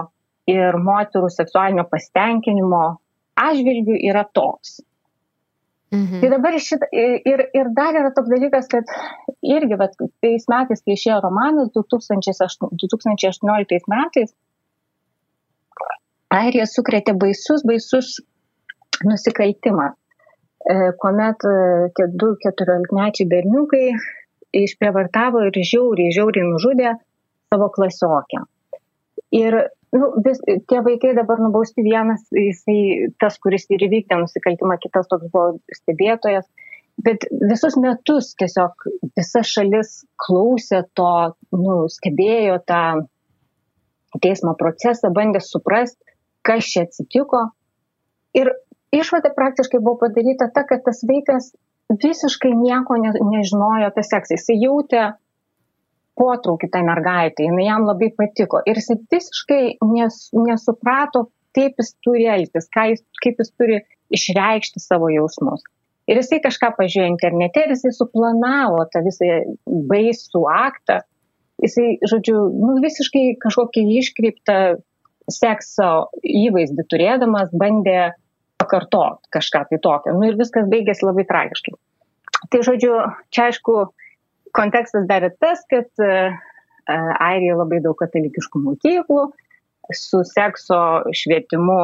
ir 0.50 0.80
moterų 0.82 1.30
seksualinio 1.34 1.86
pasitenkinimo 1.92 2.84
atžvilgių 3.48 3.98
yra 4.10 4.26
toks. 4.36 4.80
Mhm. 5.90 6.20
Tai 6.22 6.30
dabar 6.30 6.58
šitą, 6.62 6.86
ir, 6.94 7.42
ir 7.58 7.70
dar 7.74 7.98
yra 7.98 8.12
toks 8.14 8.30
dalykas, 8.30 8.68
kad 8.70 8.92
irgi, 9.42 9.78
bet 9.80 9.96
tais 10.22 10.46
metais, 10.52 10.84
kai 10.86 10.94
išėjo 10.94 11.18
romanas 11.26 11.72
2008, 11.74 12.70
2018 12.84 13.90
metais, 13.90 14.36
Airija 16.30 16.68
sukrėtė 16.70 17.16
baisus, 17.18 17.64
baisus 17.66 18.20
nusikaltimą, 19.02 19.88
e, 19.90 20.76
kuomet 21.02 21.46
e, 21.50 22.06
du 22.22 22.36
keturiolikmečiai 22.44 23.26
berniukai 23.32 23.88
išprievartavo 24.60 25.42
ir 25.48 25.58
žiauriai, 25.72 26.14
žiauriai 26.14 26.46
nužudė 26.52 26.94
savo 27.50 27.72
klasiokę. 27.74 28.44
Ir 29.34 29.58
nu, 29.96 30.10
vis, 30.26 30.40
tie 30.70 30.80
vaikai 30.86 31.14
dabar 31.18 31.42
nubausti 31.42 31.84
vienas, 31.86 32.26
jisai 32.34 33.12
tas, 33.22 33.38
kuris 33.42 33.68
ir 33.74 33.86
įvykdė 33.88 34.20
nusikaltimą, 34.22 34.78
kitas 34.84 35.10
toks 35.10 35.30
buvo 35.34 35.60
stebėtojas. 35.74 36.48
Bet 37.00 37.24
visus 37.32 37.78
metus 37.80 38.34
tiesiog 38.40 38.84
visa 39.16 39.42
šalis 39.48 40.02
klausė 40.20 40.84
to, 41.00 41.12
nu, 41.56 41.78
stebėjo 41.92 42.60
tą 42.68 42.84
teismo 44.20 44.56
procesą, 44.60 45.14
bandė 45.16 45.40
suprasti, 45.46 46.02
kas 46.44 46.68
čia 46.74 46.84
atsitiko. 46.88 47.46
Ir 48.36 48.52
išvada 48.96 49.32
praktiškai 49.36 49.80
buvo 49.80 50.02
padaryta 50.04 50.50
ta, 50.54 50.66
kad 50.68 50.84
tas 50.86 51.02
vaikas 51.08 51.54
visiškai 51.90 52.52
nieko 52.58 52.98
ne, 53.02 53.14
nežinojo 53.16 53.90
apie 53.90 54.04
seksą. 54.06 54.36
Jis 54.36 54.50
jautė 54.60 55.06
potraukį 56.20 56.70
tai 56.74 56.84
mergaitai, 56.88 57.48
jinai 57.48 57.66
jam 57.68 57.88
labai 57.88 58.12
patiko. 58.18 58.62
Ir 58.68 58.80
jis 58.80 58.92
visiškai 59.12 59.64
nes, 59.94 60.22
nesuprato, 60.36 61.28
kaip 61.56 61.80
jis 61.82 61.94
turi 62.06 62.28
elgtis, 62.30 62.70
jis, 62.70 63.04
kaip 63.24 63.42
jis 63.42 63.52
turi 63.58 63.82
išreikšti 64.14 64.82
savo 64.84 65.10
jausmus. 65.14 65.64
Ir 66.10 66.18
jisai 66.18 66.40
kažką 66.42 66.72
pažiūrėjo 66.78 67.12
internete 67.12 67.64
ir 67.66 67.76
jisai 67.76 67.92
suplanavo 67.94 68.82
tą 68.90 69.04
visą 69.06 69.30
baisų 69.90 70.44
aktą. 70.50 71.04
Jisai, 71.62 71.98
žodžiu, 72.08 72.38
nu, 72.56 72.78
visiškai 72.82 73.36
kažkokį 73.44 73.84
iškreiptą 74.00 74.58
sekso 75.30 75.90
įvaizdį 76.26 76.86
turėdamas 76.90 77.52
bandė 77.54 78.14
pakartot 78.60 79.22
kažką 79.34 79.66
tai 79.70 79.80
tokio. 79.84 80.16
Nu, 80.18 80.26
ir 80.32 80.40
viskas 80.40 80.68
baigėsi 80.72 81.06
labai 81.06 81.28
tragiškai. 81.30 81.76
Tai, 82.50 82.62
žodžiu, 82.66 82.96
čia 83.36 83.50
aišku, 83.50 83.76
kontekstas 84.58 85.08
dar 85.10 85.26
ir 85.28 85.36
tas, 85.42 85.62
kad 85.70 85.90
Airijoje 86.90 87.58
labai 87.60 87.80
daug 87.86 87.98
katalikiškų 88.00 88.62
mokyklų, 88.66 89.24
su 89.94 90.22
sekso 90.26 90.80
švietimu 91.16 91.80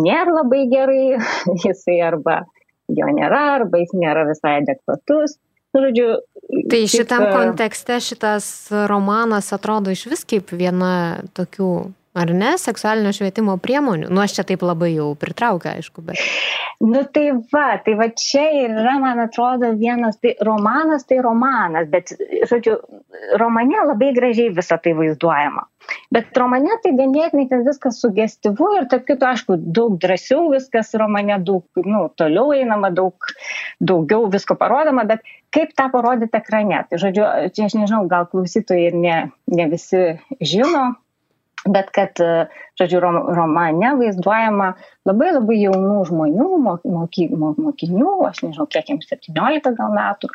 nėra 0.00 0.38
labai 0.40 0.64
gerai, 0.70 1.16
jisai 1.64 1.98
arba 2.04 2.42
jo 2.92 3.08
nėra, 3.16 3.42
arba 3.60 3.80
jis 3.82 3.94
nėra 3.96 4.26
visai 4.28 4.58
adekvatus. 4.62 5.38
Nu, 5.74 5.82
žodžiu, 5.82 6.08
tai 6.70 6.84
šitam 6.86 7.24
kontekste 7.34 7.96
šitas 8.04 8.46
romanas 8.86 9.50
atrodo 9.56 9.90
iš 9.90 10.04
vis 10.12 10.22
kaip 10.28 10.52
viena 10.54 11.24
tokių 11.34 11.70
ar 12.14 12.30
ne, 12.30 12.52
seksualinio 12.60 13.10
švietimo 13.14 13.56
priemonių. 13.62 14.08
Nu, 14.12 14.22
aš 14.22 14.36
čia 14.36 14.44
taip 14.46 14.62
labai 14.62 14.92
jau 14.94 15.10
pritraukia, 15.18 15.74
aišku, 15.80 16.04
bet. 16.06 16.20
Nu, 16.84 17.02
tai 17.10 17.26
va, 17.50 17.66
tai 17.82 17.96
va 17.98 18.06
čia 18.14 18.44
yra, 18.68 18.96
man 19.02 19.22
atrodo, 19.24 19.72
vienas, 19.78 20.20
tai 20.22 20.36
romanas, 20.46 21.06
tai 21.10 21.18
romanas, 21.24 21.88
bet, 21.90 22.14
žodžiu, 22.50 22.78
romane 23.40 23.82
labai 23.90 24.12
gražiai 24.14 24.54
visą 24.54 24.78
tai 24.82 24.94
vaizduojama. 24.98 25.66
Bet 26.14 26.38
romane 26.38 26.78
tai 26.84 26.94
ganėtinai 26.96 27.48
ten 27.50 27.66
viskas 27.66 27.98
sugestyvu 28.00 28.70
ir, 28.78 28.88
tarp 28.90 29.08
kito, 29.10 29.26
aišku, 29.28 29.58
daug 29.74 29.98
drąsiau 30.00 30.48
viskas 30.54 30.94
romane, 31.00 31.40
daug, 31.44 31.66
nu, 31.82 32.06
toliau 32.14 32.54
einama, 32.54 32.94
daug, 32.94 33.30
daugiau 33.82 34.30
visko 34.32 34.56
parodoma, 34.60 35.04
bet 35.08 35.26
kaip 35.54 35.74
tą 35.74 35.90
parodyti 35.92 36.38
ekrane. 36.38 36.84
Tai, 36.88 37.00
žodžiu, 37.02 37.26
čia 37.54 37.66
aš 37.66 37.78
nežinau, 37.78 38.04
gal 38.10 38.30
klausytojai 38.30 38.90
ir 38.90 39.00
ne, 39.02 39.16
ne 39.50 39.72
visi 39.72 40.06
žino, 40.40 40.92
bet 41.64 41.90
kad, 41.94 42.20
e, 42.20 42.46
žodžiu, 42.78 43.00
romane 43.00 43.92
vaizduojama 43.98 44.72
labai 45.08 45.30
labai 45.32 45.58
jaunų 45.62 46.00
žmonių, 46.10 46.48
moky, 46.64 47.28
mokinių, 47.32 48.14
aš 48.28 48.42
nežinau, 48.44 48.66
kiek 48.70 48.90
jiems 48.92 49.08
17 49.10 49.72
gal 49.78 49.94
metų, 49.96 50.30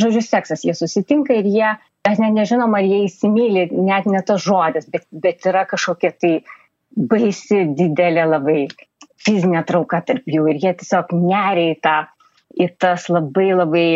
žodžiu, 0.00 0.24
seksas, 0.24 0.64
jie 0.66 0.74
susitinka 0.76 1.36
ir 1.38 1.48
jie, 1.48 1.70
mes 2.06 2.20
net 2.22 2.36
nežinom, 2.36 2.76
ar 2.76 2.84
jie 2.84 3.04
įsimylė, 3.06 3.68
net 3.72 4.08
ne 4.10 4.20
tas 4.26 4.42
žodis, 4.44 4.88
bet, 4.92 5.06
bet 5.10 5.48
yra 5.48 5.64
kažkokia 5.68 6.12
tai 6.12 6.34
baisi, 6.96 7.64
didelė 7.76 8.26
labai 8.28 8.58
fizinė 9.26 9.64
trauka 9.66 10.02
tarp 10.06 10.28
jų 10.28 10.44
ir 10.52 10.60
jie 10.62 10.74
tiesiog 10.82 11.14
neria 11.16 11.72
į 11.72 11.78
tą, 11.84 11.96
į 12.56 12.68
tas 12.80 13.08
labai 13.12 13.48
labai, 13.56 13.88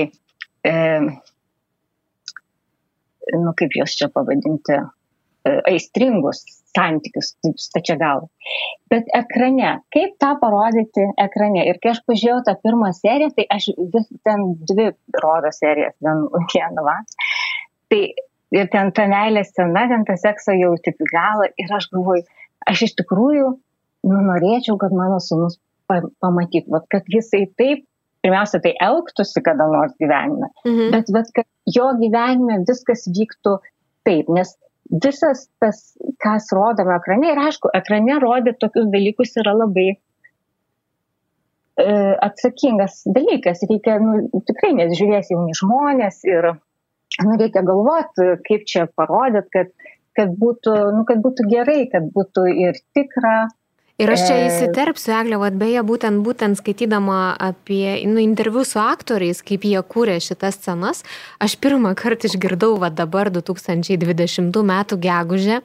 e, 0.67 0.73
nu 3.37 3.53
kaip 3.57 3.77
juos 3.77 3.95
čia 3.97 4.09
pavadinti, 4.13 4.81
e, 5.45 5.55
aistringus 5.71 6.43
santykius, 6.71 7.35
stačia 7.59 7.97
galva. 8.01 8.29
Bet 8.93 9.09
ekrane, 9.17 9.77
kaip 9.95 10.17
tą 10.23 10.33
parodyti 10.41 11.07
ekrane? 11.21 11.67
Ir 11.71 11.79
kai 11.83 11.93
aš 11.95 12.03
pažiūrėjau 12.09 12.43
tą 12.49 12.57
pirmą 12.65 12.93
seriją, 12.97 13.33
tai 13.37 13.47
aš 13.57 13.71
vis 13.95 14.11
ten 14.27 14.53
dvi 14.71 14.91
rodo 15.23 15.53
serijas, 15.55 15.97
vieną 16.03 16.85
va. 16.89 16.99
Tai 17.91 18.03
ir 18.57 18.71
ten 18.73 18.93
ta 18.97 19.07
meilė 19.11 19.45
scena, 19.47 19.87
ten 19.91 20.07
ta 20.09 20.17
sekso 20.21 20.55
jau 20.59 20.75
į 20.77 20.95
galą 21.11 21.51
ir 21.59 21.75
aš 21.77 21.91
galvoju, 21.95 22.25
aš 22.71 22.87
iš 22.89 22.97
tikrųjų 23.03 23.51
nu, 24.09 24.23
norėčiau, 24.31 24.79
kad 24.81 24.95
mano 24.97 25.21
sunus 25.23 25.59
pamatytų, 25.91 26.83
kad 26.93 27.09
jisai 27.11 27.45
taip, 27.59 27.85
pirmiausia, 28.25 28.61
tai 28.63 28.75
elgtųsi 28.85 29.43
kada 29.45 29.67
nors 29.71 29.95
gyvenime, 30.01 30.51
mhm. 30.65 30.91
bet, 30.95 31.13
bet 31.15 31.31
kad 31.37 31.49
jo 31.67 31.91
gyvenime 32.01 32.61
viskas 32.69 33.07
vyktų 33.11 33.59
taip, 34.07 34.31
nes 34.33 34.55
visas 34.91 35.49
tas, 35.63 35.83
kas 36.23 36.51
rodoma 36.55 36.99
ekrane, 36.99 37.31
ir 37.33 37.39
aišku, 37.39 37.71
ekrane 37.77 38.19
rodyti 38.23 38.59
tokius 38.63 38.89
dalykus 38.93 39.37
yra 39.43 39.55
labai 39.57 39.89
e, 39.91 39.95
atsakingas 42.27 43.03
dalykas. 43.07 43.63
Reikia, 43.71 43.99
nu, 44.03 44.43
tikrai, 44.49 44.73
nes 44.81 44.97
žiūrės 44.99 45.31
jauni 45.33 45.55
žmonės 45.61 46.21
ir 46.29 46.53
nu, 46.55 47.39
reikia 47.39 47.63
galvoti, 47.67 48.35
kaip 48.49 48.67
čia 48.71 48.87
parodyti, 48.99 49.51
kad, 49.55 49.73
kad, 50.19 50.35
būtų, 50.43 50.77
nu, 50.97 51.07
kad 51.09 51.23
būtų 51.25 51.49
gerai, 51.51 51.83
kad 51.93 52.11
būtų 52.15 52.47
ir 52.67 52.83
tikra, 52.97 53.37
Ir 54.01 54.09
aš 54.09 54.23
čia 54.31 54.37
įsiterpsiu, 54.47 55.13
Eglė, 55.13 55.37
vad 55.43 55.57
beje, 55.61 55.83
būtent, 55.85 56.23
būtent 56.25 56.57
skaitydama 56.57 57.35
apie 57.37 57.99
nu, 58.09 58.17
interviu 58.23 58.63
su 58.65 58.79
aktoriais, 58.81 59.43
kaip 59.45 59.67
jie 59.69 59.83
kūrė 59.85 60.15
šitas 60.25 60.57
scenas, 60.57 61.03
aš 61.37 61.59
pirmą 61.61 61.93
kartą 61.99 62.31
išgirdau, 62.31 62.79
vad 62.81 62.97
dabar 62.97 63.29
2020 63.35 64.57
m. 64.65 64.73
gegužę, 65.05 65.61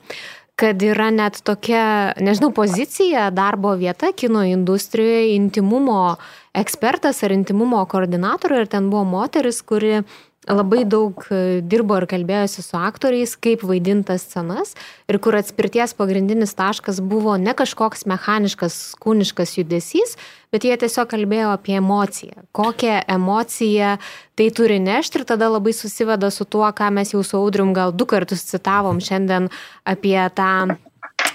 kad 0.60 0.84
yra 0.84 1.08
net 1.16 1.40
tokia, 1.48 2.12
nežinau, 2.20 2.52
pozicija, 2.56 3.30
darbo 3.32 3.72
vieta 3.80 4.12
kino 4.12 4.44
industrijoje, 4.44 5.36
intimumo 5.36 6.18
ekspertas 6.56 7.24
ar 7.24 7.36
intimumo 7.36 7.82
koordinatorė 7.88 8.66
ir 8.66 8.72
ten 8.72 8.92
buvo 8.92 9.04
moteris, 9.16 9.62
kuri 9.64 10.02
labai 10.48 10.84
daug 10.86 11.26
e, 11.32 11.62
dirbo 11.66 11.98
ir 12.00 12.08
kalbėjosi 12.10 12.64
su 12.66 12.78
aktoriais, 12.78 13.36
kaip 13.39 13.64
vaidintas 13.66 14.28
scenas 14.28 14.76
ir 15.10 15.20
kur 15.24 15.38
atspirties 15.38 15.96
pagrindinis 15.98 16.56
taškas 16.58 17.02
buvo 17.02 17.36
ne 17.41 17.56
kažkoks 17.58 18.06
mechaniškas, 18.10 18.96
kūniškas 19.02 19.56
judesys, 19.60 20.16
bet 20.54 20.68
jie 20.68 20.76
tiesiog 20.80 21.10
kalbėjo 21.12 21.52
apie 21.56 21.78
emociją. 21.80 22.46
Kokią 22.56 23.02
emociją 23.18 23.96
tai 24.38 24.50
turi 24.56 24.80
nešti 24.84 25.22
ir 25.22 25.28
tada 25.34 25.50
labai 25.52 25.74
susiveda 25.76 26.32
su 26.32 26.46
tuo, 26.46 26.68
ką 26.70 26.91
mes 26.93 27.16
jau 27.16 27.24
su 27.26 27.39
Audrium 27.39 27.74
gal 27.76 27.96
du 27.96 28.08
kartus 28.10 28.46
citavom 28.50 29.02
šiandien 29.04 29.50
apie 29.86 30.20
tą 30.38 30.78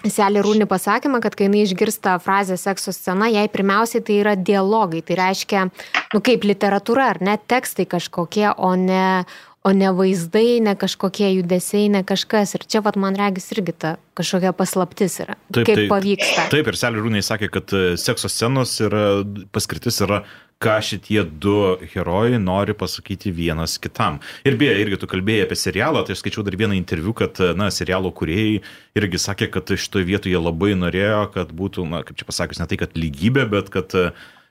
Selė 0.09 0.41
Rūni 0.45 0.65
pasakymą, 0.69 1.21
kad 1.21 1.37
kai 1.37 1.49
jinai 1.49 1.67
išgirsta 1.67 2.17
frazę 2.25 2.57
sekso 2.61 2.93
scena, 2.97 3.29
jai 3.29 3.45
pirmiausiai 3.53 4.01
tai 4.05 4.17
yra 4.23 4.33
dialogai. 4.39 5.03
Tai 5.05 5.19
reiškia, 5.21 5.67
nu 6.15 6.23
kaip 6.25 6.47
literatūra, 6.49 7.11
ar 7.15 7.21
ne 7.25 7.37
tekstai 7.37 7.85
kažkokie, 7.91 8.49
o 8.57 8.73
ne, 8.81 9.27
o 9.67 9.75
ne 9.77 9.91
vaizdai, 9.97 10.63
ne 10.65 10.73
kažkokie 10.81 11.29
judesiai, 11.35 11.91
ne 11.93 12.01
kažkas. 12.07 12.57
Ir 12.57 12.65
čia, 12.65 12.81
vat, 12.87 12.97
man 13.01 13.19
regis, 13.19 13.51
irgi 13.53 13.77
ta 13.77 13.95
kažkokia 14.17 14.55
paslaptis 14.57 15.21
yra. 15.27 15.37
Taip, 15.53 15.67
kaip 15.69 15.83
taip, 15.83 15.91
pavyksta. 15.93 16.47
Taip, 16.55 16.73
ir 16.73 16.81
Selė 16.81 17.05
Rūnai 17.05 17.25
sakė, 17.27 17.51
kad 17.53 17.77
e, 17.77 17.85
sekso 18.01 18.33
scenos 18.33 18.79
yra, 18.87 19.05
paskirtis 19.53 20.01
yra 20.07 20.25
ką 20.61 20.77
šitie 20.85 21.23
du 21.25 21.55
herojai 21.95 22.39
nori 22.39 22.75
pasakyti 22.77 23.33
vienas 23.33 23.79
kitam. 23.81 24.19
Ir 24.45 24.59
beje, 24.61 24.75
irgi 24.83 24.99
tu 25.01 25.09
kalbėjai 25.09 25.47
apie 25.47 25.57
serialą, 25.57 26.03
tai 26.05 26.13
aš 26.13 26.21
skaičiau 26.21 26.45
dar 26.45 26.57
vieną 26.61 26.77
interviu, 26.77 27.15
kad, 27.17 27.41
na, 27.57 27.71
serialo 27.73 28.11
kuriejai 28.13 28.59
irgi 29.01 29.21
sakė, 29.25 29.49
kad 29.55 29.73
šitoje 29.73 30.05
vietoje 30.09 30.37
labai 30.37 30.75
norėjo, 30.77 31.23
kad 31.33 31.55
būtų, 31.57 31.87
na, 31.89 32.03
kaip 32.05 32.21
čia 32.21 32.29
pasakius, 32.29 32.61
ne 32.61 32.69
tai, 32.69 32.77
kad 32.83 32.93
lygybė, 32.93 33.47
bet 33.55 33.73
kad 33.73 33.97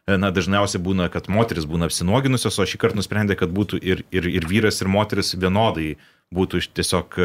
na, 0.09 0.31
dažniausiai 0.33 0.81
būna, 0.81 1.11
kad 1.13 1.29
moteris 1.29 1.69
būna 1.69 1.91
apsinuoginusios, 1.91 2.57
o 2.57 2.65
šį 2.65 2.81
kartą 2.81 2.97
nusprendė, 2.97 3.37
kad 3.37 3.53
būtų 3.53 3.77
ir, 3.77 4.01
ir, 4.09 4.31
ir 4.33 4.49
vyras, 4.49 4.81
ir 4.81 4.89
moteris 4.89 5.35
vienodai 5.37 5.93
būtų 6.33 6.65
tiesiog 6.73 7.21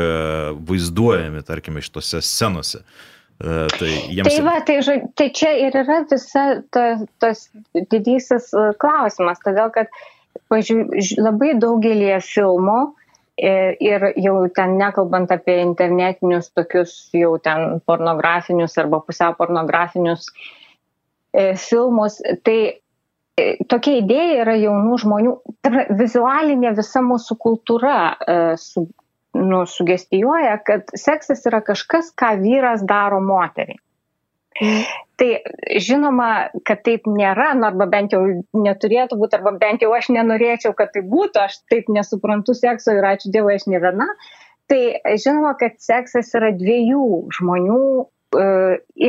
vaizduojami, 0.69 1.41
tarkime, 1.49 1.81
šitose 1.85 2.21
scenose. 2.25 2.85
Uh, 2.85 3.11
tai, 3.39 3.93
jiems... 4.15 4.29
tai, 4.29 4.43
va, 4.47 4.59
tai, 4.67 4.99
tai 5.19 5.29
čia 5.35 5.53
ir 5.67 5.77
yra 5.83 6.03
visa 6.11 6.45
tas 6.71 6.91
ta, 7.21 7.33
didysis 7.91 8.53
e, 8.55 8.67
klausimas, 8.81 9.43
todėl 9.45 9.73
kad 9.75 9.91
pažiūrė, 10.53 11.03
labai 11.19 11.55
daugelį 11.59 12.13
filmų 12.25 12.79
ir, 13.37 13.77
ir 13.83 14.07
jau 14.23 14.37
ten 14.55 14.77
nekalbant 14.79 15.33
apie 15.35 15.59
internetinius 15.65 16.53
tokius 16.55 16.95
jau 17.15 17.35
ten 17.43 17.81
pornografinius 17.87 18.79
arba 18.79 19.03
pusiau 19.03 19.35
pornografinius 19.39 20.29
e, 21.35 21.55
filmus, 21.59 22.21
tai 22.47 22.59
e, 23.35 23.49
tokia 23.67 23.99
idėja 24.03 24.43
yra 24.45 24.59
jaunų 24.63 25.01
žmonių, 25.05 25.39
vizualinė 25.99 26.75
visa 26.79 27.03
mūsų 27.03 27.39
kultūra 27.43 27.97
e, 28.15 28.39
su, 28.61 28.87
nu, 29.35 29.67
sugestijuoja, 29.67 30.59
kad 30.67 30.93
seksas 30.99 31.45
yra 31.49 31.61
kažkas, 31.65 32.13
ką 32.17 32.35
vyras 32.43 32.85
daro 32.87 33.21
moteriai. 33.25 33.81
Tai 35.19 35.29
žinoma, 35.83 36.29
kad 36.67 36.85
taip 36.87 37.09
nėra, 37.11 37.53
nu, 37.59 37.67
arba 37.67 37.89
bent 37.91 38.15
jau 38.15 38.23
neturėtų 38.55 39.19
būti, 39.19 39.39
arba 39.39 39.55
bent 39.59 39.83
jau 39.83 39.91
aš 39.95 40.13
nenorėčiau, 40.15 40.75
kad 40.79 40.93
tai 40.95 41.03
būtų, 41.11 41.43
aš 41.43 41.59
taip 41.71 41.91
nesuprantu 41.91 42.55
sekso 42.55 42.95
ir 42.95 43.07
ačiū 43.11 43.33
Dievui, 43.35 43.57
aš 43.59 43.67
ne 43.71 43.83
viena. 43.83 44.07
Tai 44.71 44.81
žinoma, 45.21 45.57
kad 45.59 45.75
seksas 45.83 46.31
yra 46.39 46.53
dviejų 46.55 47.07
žmonių 47.37 47.81
e, 48.01 48.47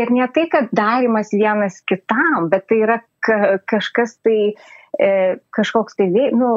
ir 0.02 0.14
ne 0.18 0.26
tai, 0.34 0.48
kad 0.52 0.74
darimas 0.76 1.30
vienas 1.34 1.78
kitam, 1.88 2.50
bet 2.50 2.66
tai 2.70 2.82
yra 2.82 2.98
kažkas 3.70 4.18
tai 4.26 4.40
uh, 4.52 4.66
kažkoks 5.56 5.98
tai, 6.00 6.08
nu, 6.32 6.50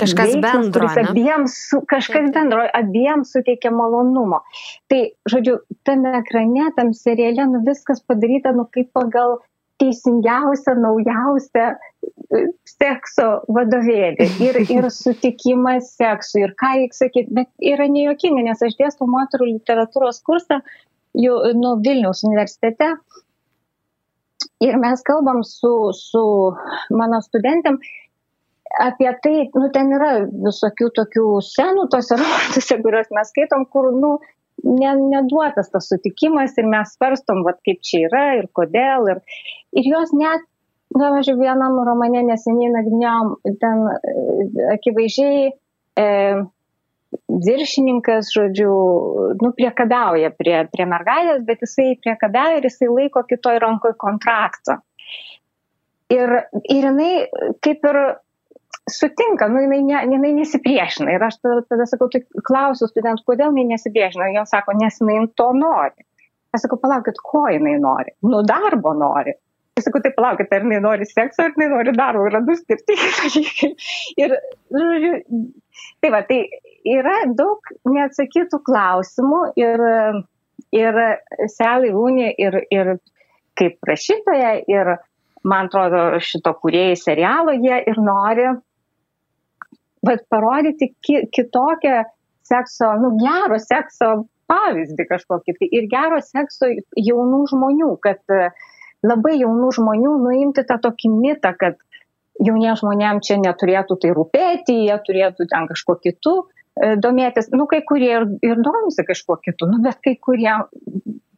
kažkas 0.00 0.34
veiksmas, 0.34 0.68
bendro. 0.68 0.88
Abiems, 1.02 1.56
su, 1.70 1.80
kažkas 1.88 2.30
bendro, 2.34 2.64
abiems 2.76 3.32
suteikia 3.32 3.72
malonumo. 3.72 4.42
Tai, 4.90 5.02
žodžiu, 5.30 5.58
tame 5.86 6.12
ekrane, 6.20 6.70
tam 6.76 6.92
seriale, 6.96 7.48
nu, 7.50 7.62
viskas 7.66 8.02
padaryta, 8.04 8.52
nu, 8.56 8.66
kaip 8.72 8.92
pagal 8.96 9.38
teisingiausią, 9.80 10.72
naujausią 10.80 11.66
e, 11.72 12.42
sekso 12.70 13.26
vadovėlį 13.52 14.28
ir, 14.44 14.60
ir 14.78 14.88
sutikimas 14.92 15.92
seksui 15.98 16.46
ir 16.46 16.54
ką 16.60 16.72
reikia 16.78 17.00
sakyti, 17.02 17.34
bet 17.36 17.50
yra 17.60 17.88
nejuokinga, 17.92 18.46
nes 18.48 18.64
aš 18.64 18.76
dėstu 18.80 19.08
moterų 19.10 19.50
literatūros 19.52 20.22
kursą 20.24 20.62
jau 21.16 21.36
nu, 21.56 21.76
Vilniaus 21.84 22.24
universitete 22.24 22.94
ir 24.64 24.78
mes 24.80 25.02
kalbam 25.06 25.42
su, 25.44 25.72
su 25.96 26.24
mano 26.96 27.20
studentėm 27.24 27.78
apie 28.82 29.10
tai, 29.22 29.34
nu, 29.54 29.68
ten 29.72 29.92
yra 29.96 30.12
visokių 30.26 30.90
tokių 30.96 31.26
senų 31.44 31.86
tose 31.92 32.16
romanuose, 32.20 32.80
kuriuos 32.84 33.12
mes 33.16 33.30
skaitom, 33.32 33.64
kur, 33.72 33.90
nu, 33.94 34.16
ne, 34.64 34.92
neduotas 35.12 35.70
tas 35.72 35.88
sutikimas 35.90 36.56
ir 36.60 36.68
mes 36.72 36.92
svarstom, 36.96 37.44
vat, 37.46 37.60
kaip 37.66 37.80
čia 37.86 38.06
yra 38.08 38.26
ir 38.40 38.50
kodėl. 38.56 39.08
Ir, 39.14 39.22
ir 39.80 39.90
jos 39.92 40.12
net, 40.16 40.44
na, 40.96 41.12
aš 41.20 41.32
vienam 41.38 41.78
romane 41.88 42.24
neseniai 42.26 42.74
nagrinėjom, 42.74 43.32
ten 43.62 43.86
e, 43.94 44.68
akivaizdžiai 44.76 45.46
e, 45.48 46.06
viršininkas, 47.46 48.30
žodžiu, 48.34 48.72
nu, 49.40 49.52
priekabauja 49.56 50.32
prie, 50.34 50.58
prie 50.72 50.86
mergaitės, 50.88 51.44
bet 51.46 51.62
jisai 51.64 51.94
priekabauja 52.02 52.60
ir 52.60 52.68
jisai 52.68 52.90
laiko 52.90 53.22
kitoj 53.28 53.60
rankoje 53.62 53.96
kontraktą. 54.00 54.80
Ir, 56.12 56.32
ir 56.70 56.86
jinai 56.86 57.12
kaip 57.64 57.86
ir 57.90 57.98
sutinka, 58.90 59.48
nu, 59.50 59.62
jinai, 59.64 59.80
ne, 59.82 60.02
jinai 60.14 60.32
nesipriešina. 60.40 61.14
Ir 61.14 61.24
aš 61.26 61.40
tada, 61.42 61.62
tada 61.70 61.86
sakau, 61.90 62.08
tai 62.12 62.22
klausiu 62.46 62.88
studentų, 62.90 63.24
kodėl 63.26 63.50
jinai 63.50 63.74
nesipriešina. 63.74 64.30
Jie 64.34 64.44
sako, 64.50 64.76
nes 64.78 65.00
jinai 65.02 65.24
to 65.38 65.48
nori. 65.56 66.06
Aš 66.54 66.66
sakau, 66.66 66.78
palaukit, 66.80 67.18
ko 67.26 67.46
jinai 67.50 67.74
nori? 67.82 68.14
Nu, 68.26 68.44
darbo 68.46 68.94
nori. 68.96 69.34
Aš 69.76 69.88
sakau, 69.88 70.00
tai 70.04 70.14
palaukit, 70.16 70.54
ar 70.54 70.62
jinai 70.64 70.78
nori 70.84 71.08
sekso, 71.10 71.42
ar 71.42 71.56
jinai 71.56 71.72
nori 71.74 71.96
darbo. 71.96 72.28
Yra 72.30 72.40
du 72.46 72.54
skirtingi 72.58 73.10
dalykai. 73.18 73.72
Ir, 74.22 74.38
žodžiu, 74.78 75.18
tai 76.00 76.14
va, 76.14 76.22
tai 76.30 76.40
yra 76.86 77.18
daug 77.38 77.72
neatsakytų 77.88 78.60
klausimų 78.66 79.42
ir, 79.58 79.82
ir 80.76 81.00
Sally 81.52 81.92
Rooney 81.94 82.32
ir, 82.38 82.60
ir 82.70 82.96
kaip 83.58 83.78
rašytoja, 83.88 84.56
ir 84.70 84.96
man 85.46 85.70
atrodo, 85.70 86.20
šito 86.22 86.52
kuriejai 86.60 86.96
serialo 86.98 87.54
jie 87.56 87.80
ir 87.86 88.00
nori 88.02 88.48
bet 90.06 90.26
parodyti 90.30 90.92
ki, 91.02 91.26
kitokią 91.34 92.04
sekso, 92.46 92.92
nu, 93.02 93.12
gero 93.20 93.58
sekso 93.62 94.12
pavyzdį 94.50 95.06
kažkokį. 95.10 95.56
Tai 95.58 95.68
ir 95.78 95.88
gero 95.90 96.20
sekso 96.22 96.70
jaunų 96.94 97.42
žmonių, 97.52 97.90
kad 98.04 98.22
labai 99.06 99.34
jaunų 99.40 99.72
žmonių 99.80 100.12
nuimti 100.22 100.66
tą 100.68 100.78
tokį 100.82 101.10
mitą, 101.14 101.52
kad 101.58 101.80
jauniems 102.42 102.82
žmonėms 102.82 103.26
čia 103.26 103.40
neturėtų 103.42 103.98
tai 104.02 104.12
rūpėti, 104.16 104.76
jie 104.86 104.98
turėtų 105.06 105.48
ten 105.50 105.66
kažkuo 105.70 105.96
kitu 106.04 106.34
e, 106.42 106.44
domėtis. 106.76 107.48
Nu, 107.54 107.66
kai 107.70 107.80
kurie 107.88 108.10
ir, 108.12 108.26
ir 108.44 108.60
domisi 108.64 109.04
kažkuo 109.06 109.38
kitu, 109.44 109.68
nu, 109.70 109.80
bet 109.84 110.00
kai 110.04 110.16
kurie 110.20 110.52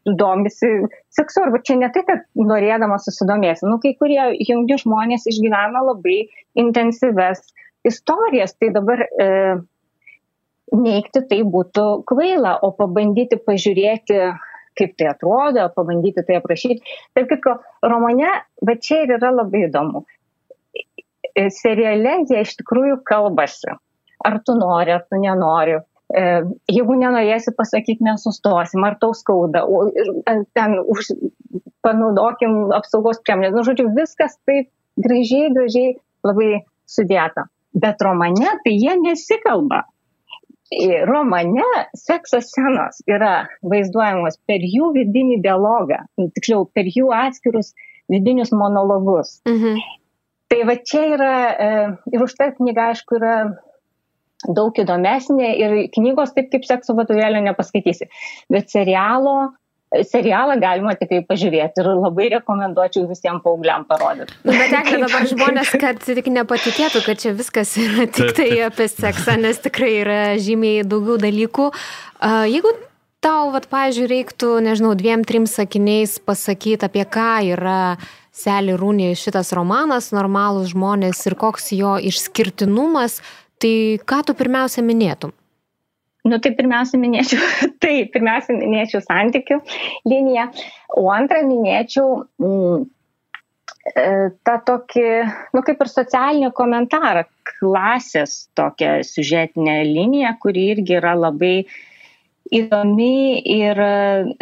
domisi 0.09 0.71
seksu, 1.15 1.43
arba 1.45 1.61
čia 1.65 1.77
ne 1.79 1.89
tai, 1.93 2.03
kad 2.09 2.25
norėdama 2.39 2.99
susidomėsi, 3.03 3.67
nu, 3.69 3.79
kai 3.83 3.95
kurie 3.99 4.21
jauni 4.49 4.79
žmonės 4.81 5.27
išgyvena 5.31 5.83
labai 5.85 6.21
intensyves 6.59 7.43
istorijas, 7.89 8.55
tai 8.59 8.71
dabar 8.75 9.05
e, 9.05 9.29
neikti 10.75 11.25
tai 11.31 11.41
būtų 11.47 11.87
kvaila, 12.09 12.59
o 12.65 12.73
pabandyti 12.77 13.39
pažiūrėti, 13.45 14.21
kaip 14.79 14.95
tai 14.99 15.11
atrodo, 15.13 15.67
pabandyti 15.75 16.25
tai 16.27 16.39
aprašyti. 16.39 16.97
Taip 17.17 17.31
kaip 17.33 17.49
romane, 17.83 18.31
bet 18.65 18.85
čia 18.87 19.03
ir 19.05 19.17
yra 19.19 19.33
labai 19.35 19.67
įdomu. 19.67 20.05
E, 21.35 21.49
seriale 21.55 22.21
jie 22.29 22.43
iš 22.45 22.57
tikrųjų 22.61 23.03
kalbasi. 23.09 23.77
Ar 24.25 24.41
tu 24.45 24.57
nori, 24.59 24.93
ar 24.95 25.05
tu 25.07 25.21
nenori. 25.21 25.79
E, 26.09 26.23
jeigu 26.73 26.97
nenorėsi 26.97 27.53
pasakyti, 27.57 28.05
nesustosim, 28.07 28.85
ar 28.87 28.97
tau 29.01 29.13
skauda, 29.15 29.63
e, 30.25 30.39
ten 30.57 30.79
už, 30.81 31.13
panaudokim 31.85 32.73
apsaugos 32.77 33.21
priemonės. 33.25 33.55
Nu, 33.57 33.65
žodžiu, 33.67 33.91
viskas 33.97 34.39
taip 34.49 34.71
gražiai, 34.99 35.53
gražiai 35.55 35.95
labai 36.27 36.65
sudėta. 36.89 37.47
Bet 37.77 38.01
romane 38.03 38.57
tai 38.65 38.75
jie 38.75 38.97
nesikalba. 39.03 39.85
Romane 41.09 41.65
sekso 41.97 42.43
scenos 42.45 42.99
yra 43.09 43.47
vaizduojamos 43.65 44.37
per 44.49 44.65
jų 44.65 44.91
vidinį 44.97 45.39
dialogą, 45.45 46.03
tiksliau, 46.37 46.67
per 46.77 46.91
jų 46.93 47.09
atskirus 47.17 47.73
vidinius 48.13 48.53
monologus. 48.53 49.39
Mhm. 49.49 49.81
Tai 50.49 50.61
va 50.65 50.75
čia 50.81 51.01
yra, 51.13 51.33
e, 51.53 51.71
ir 52.17 52.23
už 52.25 52.35
tai 52.37 52.53
knyga, 52.57 52.91
aišku, 52.93 53.17
yra 53.21 53.33
daug 54.47 54.77
įdomesnė 54.79 55.55
ir 55.59 55.79
knygos 55.95 56.35
taip 56.37 56.53
kaip 56.53 56.67
sekso 56.69 56.95
vadovėlio 56.99 57.41
nepaskaitysi. 57.49 58.11
Bet 58.53 58.71
serialo 58.71 59.55
serialą 59.89 60.59
galima 60.61 60.93
tikrai 60.99 61.23
pažiūrėti 61.25 61.81
ir 61.81 61.87
labai 61.89 62.29
rekomenduočiau 62.35 63.07
visiems 63.09 63.41
paaugliam 63.45 63.87
parodyti. 63.89 64.37
Nu, 64.45 64.53
bet 64.53 64.69
tekė 64.75 64.99
dabar 65.01 65.25
žmonės, 65.31 65.73
kad 65.81 66.03
tik 66.05 66.29
nepatikėtų, 66.35 67.03
kad 67.07 67.23
čia 67.23 67.33
viskas 67.39 67.73
yra 67.81 68.05
tik 68.05 68.35
tai 68.37 68.51
apie 68.67 68.89
seksą, 68.93 69.39
nes 69.41 69.63
tikrai 69.65 69.95
yra 70.03 70.21
žymiai 70.43 70.85
daugiau 70.85 71.17
dalykų. 71.23 71.71
Jeigu 72.53 72.75
tau, 73.25 73.49
vat, 73.55 73.69
pažiūrėjau, 73.73 74.13
reiktų, 74.13 74.53
nežinau, 74.69 74.93
dviem, 74.99 75.25
trim 75.27 75.49
sakiniais 75.49 76.19
pasakyti, 76.21 76.85
apie 76.85 77.09
ką 77.09 77.33
yra 77.57 77.81
Selį 78.39 78.77
Rūnė 78.79 79.09
šitas 79.19 79.51
romanas, 79.57 80.13
normalūs 80.15 80.71
žmonės 80.71 81.25
ir 81.27 81.35
koks 81.41 81.73
jo 81.75 81.97
išskirtinumas, 81.99 83.19
tai 83.63 83.75
ką 84.09 84.23
tu 84.27 84.35
pirmiausia 84.39 84.85
minėtum? 84.87 85.35
Nu, 86.29 86.39
tai 86.43 86.53
pirmiausia 86.59 86.99
minėčiau, 87.01 87.41
tai 87.83 88.03
pirmiausia 88.13 88.57
minėčiau 88.59 89.03
santykių 89.05 89.61
liniją, 90.09 90.49
o 90.99 91.09
antrą 91.15 91.45
minėčiau 91.47 92.23
mm, 92.43 92.87
e, 93.95 94.07
tą 94.47 94.57
tokį, 94.71 95.07
nu 95.57 95.65
kaip 95.67 95.85
ir 95.85 95.93
socialinį 95.93 96.53
komentarą, 96.59 97.25
klasės 97.49 98.41
tokią 98.59 98.99
siužetinę 99.07 99.81
liniją, 99.89 100.35
kuri 100.43 100.71
irgi 100.75 100.99
yra 100.99 101.15
labai 101.17 101.57
įdomi 102.55 103.41
ir 103.55 103.85
e, 103.85 103.93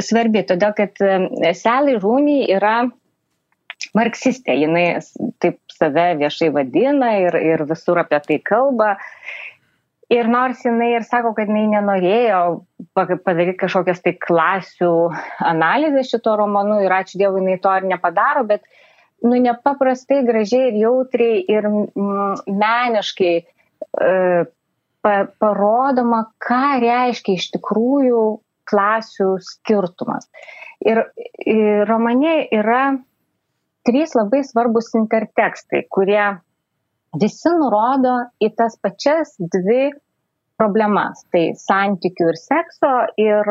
svarbi, 0.02 0.46
todėl 0.48 0.74
kad 0.78 1.02
e, 1.02 1.52
Sally 1.54 1.98
Rooney 2.00 2.48
yra 2.56 2.80
marksistė, 3.96 4.56
jinai 4.60 4.86
taip 5.42 5.58
save 5.72 6.12
viešai 6.20 6.50
vadina 6.54 7.12
ir, 7.20 7.36
ir 7.36 7.64
visur 7.68 8.00
apie 8.02 8.20
tai 8.24 8.38
kalba. 8.44 8.96
Ir 10.12 10.28
nors 10.30 10.60
jinai 10.62 10.92
ir 10.94 11.04
sako, 11.06 11.32
kad 11.34 11.48
jinai 11.50 11.66
nenorėjo 11.72 12.40
padaryti 12.94 13.56
kažkokias 13.58 14.04
tai 14.04 14.12
klasių 14.22 14.90
analizės 15.42 16.12
šito 16.12 16.36
romanu 16.38 16.78
ir 16.84 16.94
ačiū 16.94 17.18
Dievui, 17.18 17.42
jinai 17.42 17.56
to 17.62 17.72
ir 17.74 17.88
nepadaro, 17.90 18.44
bet 18.46 18.62
nu, 19.26 19.34
nepaprastai 19.34 20.22
gražiai 20.28 20.70
ir 20.70 20.78
jautriai 20.84 21.40
ir 21.50 21.66
mm, 21.66 22.44
meniškai 22.46 23.34
e, 23.40 24.12
pa, 25.02 25.16
parodoma, 25.42 26.22
ką 26.38 26.62
reiškia 26.84 27.34
iš 27.40 27.50
tikrųjų 27.56 28.22
klasių 28.70 29.32
skirtumas. 29.42 30.30
Ir, 30.86 31.02
ir 31.42 31.86
romane 31.88 32.44
yra 32.54 32.92
trys 33.86 34.16
labai 34.18 34.42
svarbus 34.46 34.90
intertekstai, 34.98 35.84
kurie 35.92 36.24
visi 37.20 37.52
nurodo 37.54 38.16
į 38.42 38.50
tas 38.58 38.74
pačias 38.82 39.36
dvi 39.38 39.92
problemas- 40.60 41.24
tai 41.32 41.44
santykių 41.60 42.28
ir 42.32 42.38
sekso 42.40 42.92
ir, 43.20 43.44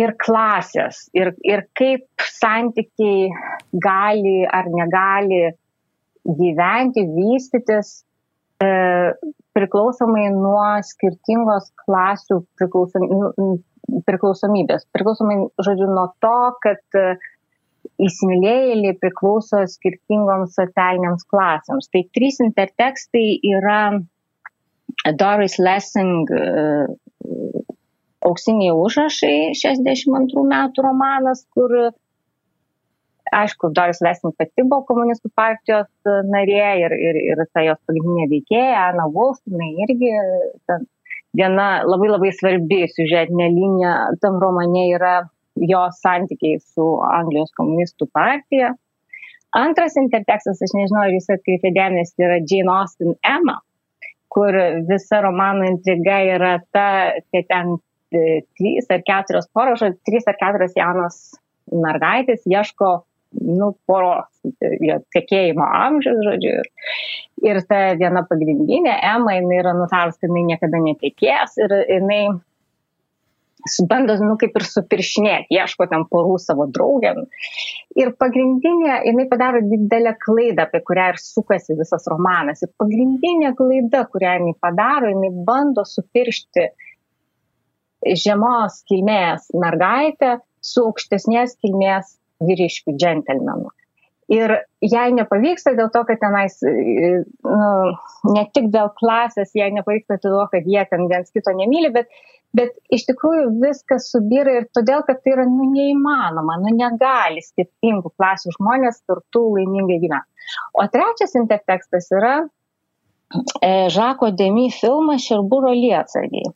ir 0.00 0.14
klasės. 0.24 0.96
Ir, 1.14 1.34
ir 1.44 1.66
kaip 1.78 2.06
santykiai 2.40 3.30
gali 3.72 4.46
ar 4.46 4.64
negali 4.70 5.42
gyventi, 6.28 7.06
vystytis 7.16 8.04
e, 8.60 8.68
priklausomai 9.56 10.28
nuo 10.34 10.82
skirtingos 10.84 11.70
klasių 11.84 12.42
priklausomybės. 12.58 14.82
Priklausomai, 14.92 15.36
žodžiu, 15.64 15.86
nuo 15.88 16.06
to, 16.22 16.38
kad 16.62 16.82
įsimylėjėliai 18.02 18.96
priklauso 19.00 19.64
skirtingoms 19.70 20.56
socialiniams 20.58 21.26
klasėms. 21.30 21.90
Tai 21.92 22.04
trys 22.16 22.40
intertekstai 22.44 23.26
yra 23.56 23.80
Doris 25.18 25.58
Lessing 25.62 26.28
uh, 26.34 26.86
auksiniai 28.28 28.74
užrašai 28.74 29.54
62 29.58 30.44
metų 30.52 30.84
romanas, 30.84 31.44
kur, 31.54 31.74
aišku, 33.34 33.72
Doris 33.76 34.02
Lessing 34.04 34.34
pati 34.38 34.64
buvo 34.64 34.84
komunistų 34.88 35.30
partijos 35.36 35.88
narė 36.32 36.62
ir, 36.84 36.94
ir, 37.08 37.20
ir 37.32 37.42
ta 37.52 37.64
jos 37.66 37.80
pagrindinė 37.88 38.28
veikėja, 38.32 38.86
Ana 38.92 39.08
Wolf, 39.14 39.40
jinai 39.48 39.70
irgi 39.86 40.12
ten, 40.68 40.86
viena 41.36 41.68
labai 41.86 42.12
labai 42.14 42.32
svarbi 42.34 42.84
siužetinė 42.94 43.50
linija 43.54 43.96
tam 44.22 44.40
romane 44.42 44.88
yra 44.94 45.18
jo 45.66 45.86
santykiai 46.00 46.60
su 46.62 46.86
Anglijos 47.06 47.52
komunistų 47.58 48.08
partija. 48.14 48.74
Antras 49.56 49.96
intertekstas, 49.96 50.60
aš 50.62 50.74
nežinau, 50.76 51.06
ar 51.06 51.14
jūs 51.14 51.30
atkreipėte 51.32 51.74
dėmesį, 51.78 52.24
yra 52.26 52.38
Jane 52.44 52.72
Austen 52.74 53.14
Emma, 53.24 53.56
kur 54.28 54.54
visa 54.90 55.22
romano 55.24 55.64
intriga 55.64 56.20
yra 56.36 56.58
ta, 56.74 56.88
kad 57.32 57.48
ten 57.48 57.78
e, 58.12 58.42
trys 58.58 58.90
ar 58.92 59.04
keturios 59.06 59.48
poros, 59.56 59.84
trys 60.04 60.28
ar 60.28 60.36
keturios 60.40 60.76
jaunos 60.76 61.20
mergaitės 61.72 62.44
ieško 62.48 62.92
nu, 63.44 63.72
poros, 63.88 64.28
tekėjimo 65.14 65.64
amžius, 65.64 66.20
žodžiu. 66.24 66.52
Ir, 66.60 67.48
ir 67.50 67.60
ta 67.68 67.80
viena 68.00 68.24
pagrindinė, 68.28 68.94
Ema, 69.04 69.36
jinai 69.36 69.60
yra 69.62 69.74
nutarus, 69.76 70.16
kad 70.20 70.30
jinai 70.30 70.46
niekada 70.52 70.80
netekės 70.84 71.58
ir 71.60 71.74
jinai 71.84 72.22
bando, 73.90 74.16
nu, 74.22 74.36
kaip 74.40 74.56
ir 74.58 74.66
supiršinėti, 74.66 75.54
ieško 75.58 75.88
ten 75.90 76.04
porų 76.10 76.36
savo 76.42 76.68
draugiam. 76.72 77.24
Ir 77.98 78.12
pagrindinė, 78.20 79.00
jinai 79.08 79.26
padaro 79.30 79.62
didelę 79.64 80.14
klaidą, 80.22 80.66
apie 80.68 80.82
kurią 80.86 81.08
ir 81.14 81.22
sukasi 81.22 81.76
visas 81.78 82.06
romanas. 82.10 82.62
Ir 82.64 82.72
pagrindinė 82.80 83.54
klaida, 83.58 84.04
kurią 84.12 84.36
jinai 84.38 84.54
padaro, 84.62 85.10
jinai 85.14 85.32
bando 85.48 85.84
supiršti 85.88 86.68
žemos 88.06 88.82
kilmės 88.88 89.50
mergaitę 89.58 90.38
su 90.62 90.86
aukštesnės 90.86 91.56
kilmės 91.62 92.16
vyriškių 92.44 92.94
džentelmenu. 92.94 93.72
Ir 94.28 94.52
jai 94.84 95.06
nepavyksta 95.16 95.72
dėl 95.78 95.88
to, 95.92 96.02
kad 96.04 96.18
tenais, 96.20 96.58
nu, 96.60 97.68
ne 98.34 98.42
tik 98.52 98.66
dėl 98.74 98.90
klasės, 98.98 99.54
jai 99.56 99.70
nepavyksta 99.72 100.18
dėl 100.20 100.34
to, 100.34 100.48
kad 100.52 100.68
jie 100.68 100.82
ten 100.90 101.06
viens 101.08 101.32
kito 101.32 101.54
nemyli, 101.56 101.88
bet 101.94 102.12
bet 102.56 102.74
iš 102.94 103.04
tikrųjų 103.08 103.48
viskas 103.62 104.08
subyra 104.12 104.58
ir 104.60 104.68
todėl, 104.74 105.02
kad 105.06 105.20
tai 105.22 105.34
yra 105.36 105.46
nu, 105.48 105.68
neįmanoma, 105.72 106.58
nu 106.62 106.74
negali 106.76 107.42
skirtingų 107.44 108.14
klasių 108.16 108.54
žmonės 108.56 109.02
kartu 109.08 109.44
laimingai 109.56 109.98
gyventi. 110.04 110.48
O 110.72 110.86
trečias 110.92 111.36
intertekstas 111.38 112.08
yra 112.14 112.34
e, 113.60 113.88
Žako 113.92 114.32
Demi 114.38 114.68
filmas 114.72 115.26
Šerbūro 115.26 115.74
lietsargiai, 115.76 116.48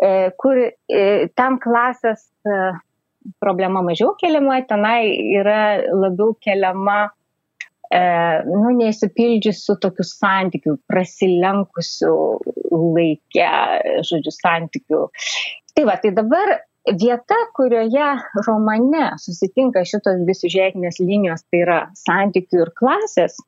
e, 0.00 0.14
kur 0.40 0.62
e, 0.64 1.04
ten 1.36 1.60
klasės 1.60 2.24
e, 2.48 2.60
problema 3.42 3.82
mažiau 3.84 4.14
keliama, 4.20 4.60
tenai 4.68 5.14
yra 5.38 5.60
labiau 5.92 6.34
keliama 6.44 6.98
e, 7.90 8.02
nu, 8.50 8.74
neįsipildžiusių 8.80 9.78
tokių 9.84 10.06
santykių, 10.10 10.76
prasilenkusių 10.90 12.14
laikę, 12.74 13.50
žodžiu, 14.10 14.36
santykių. 14.36 15.02
Tai 15.74 15.88
va, 15.88 15.98
tai 16.02 16.12
dabar 16.16 16.58
vieta, 16.84 17.38
kurioje 17.56 18.10
romane 18.46 19.08
susitinka 19.22 19.84
šitos 19.88 20.20
dvi 20.22 20.36
siužetinės 20.36 21.00
linijos, 21.00 21.46
tai 21.48 21.64
yra 21.64 21.80
santykių 21.96 22.64
ir 22.66 22.72
klasės, 22.76 23.38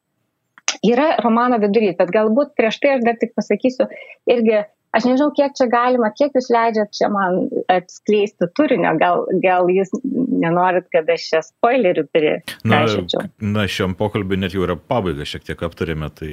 yra 0.87 1.17
romano 1.23 1.59
vidurys, 1.63 1.97
bet 1.99 2.13
galbūt 2.15 2.55
prieš 2.57 2.81
tai 2.83 2.97
aš 2.97 3.05
dar 3.07 3.19
tik 3.21 3.35
pasakysiu 3.37 3.89
irgi 4.31 4.65
aš 4.97 5.07
nežinau, 5.09 5.31
kiek 5.37 5.57
čia 5.59 5.69
galima, 5.71 6.11
kiek 6.17 6.37
jūs 6.37 6.49
leidžiat 6.53 6.95
čia 6.97 7.11
man 7.13 7.47
atskleisti 7.73 8.49
turinio, 8.57 8.95
gal, 9.01 9.27
gal 9.43 9.69
jūs 9.73 9.93
nenorit, 10.05 10.89
kad 10.95 11.09
aš 11.13 11.29
čia 11.33 11.43
spoilerių 11.45 12.07
prirašyčiau. 12.15 13.27
Na, 13.27 13.53
na, 13.61 13.67
šiam 13.71 13.97
pokalbiu 13.99 14.41
net 14.41 14.57
jau 14.57 14.65
yra 14.67 14.79
pabaiga, 14.79 15.27
šiek 15.29 15.47
tiek 15.47 15.67
aptarėme, 15.69 16.11
tai... 16.17 16.33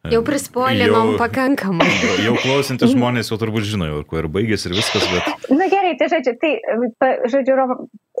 E, 0.00 0.14
jau 0.14 0.22
prispoilinom 0.24 1.14
pakankamai. 1.20 1.88
Jau 2.26 2.32
klausantis 2.40 2.94
žmonės 2.94 3.28
jau 3.28 3.36
turbūt 3.40 3.66
žino, 3.68 3.84
jau 3.90 4.00
kuo 4.08 4.22
ir 4.22 4.30
baigėsi 4.32 4.70
ir 4.70 4.78
viskas, 4.78 5.04
bet... 5.12 5.50
Na 5.52 5.68
gerai, 5.68 5.92
tai 6.00 6.08
žodžiu, 6.14 6.36
tai, 6.40 7.12
žodžiu, 7.28 7.58
rom, 7.58 7.74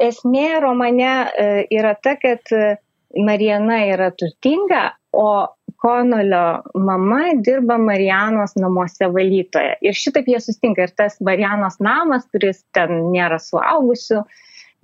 esmė 0.04 0.50
romane 0.60 1.08
e, 1.08 1.48
yra 1.72 1.94
ta, 1.96 2.18
kad 2.20 2.52
e, 2.52 2.74
Marijana 3.16 3.80
yra 3.88 4.10
turtinga, 4.12 4.90
o 5.16 5.48
Konolio 5.80 6.60
mama 6.76 7.22
dirba 7.40 7.78
Marijanos 7.80 8.52
namuose 8.60 9.08
valytoje. 9.14 9.78
Ir 9.80 9.96
šitaip 9.96 10.28
jie 10.28 10.40
sustinka. 10.44 10.84
Ir 10.84 10.92
tas 10.96 11.16
Marijanos 11.24 11.78
namas, 11.80 12.26
kuris 12.32 12.60
ten 12.76 13.06
nėra 13.14 13.38
suaugusių, 13.40 14.20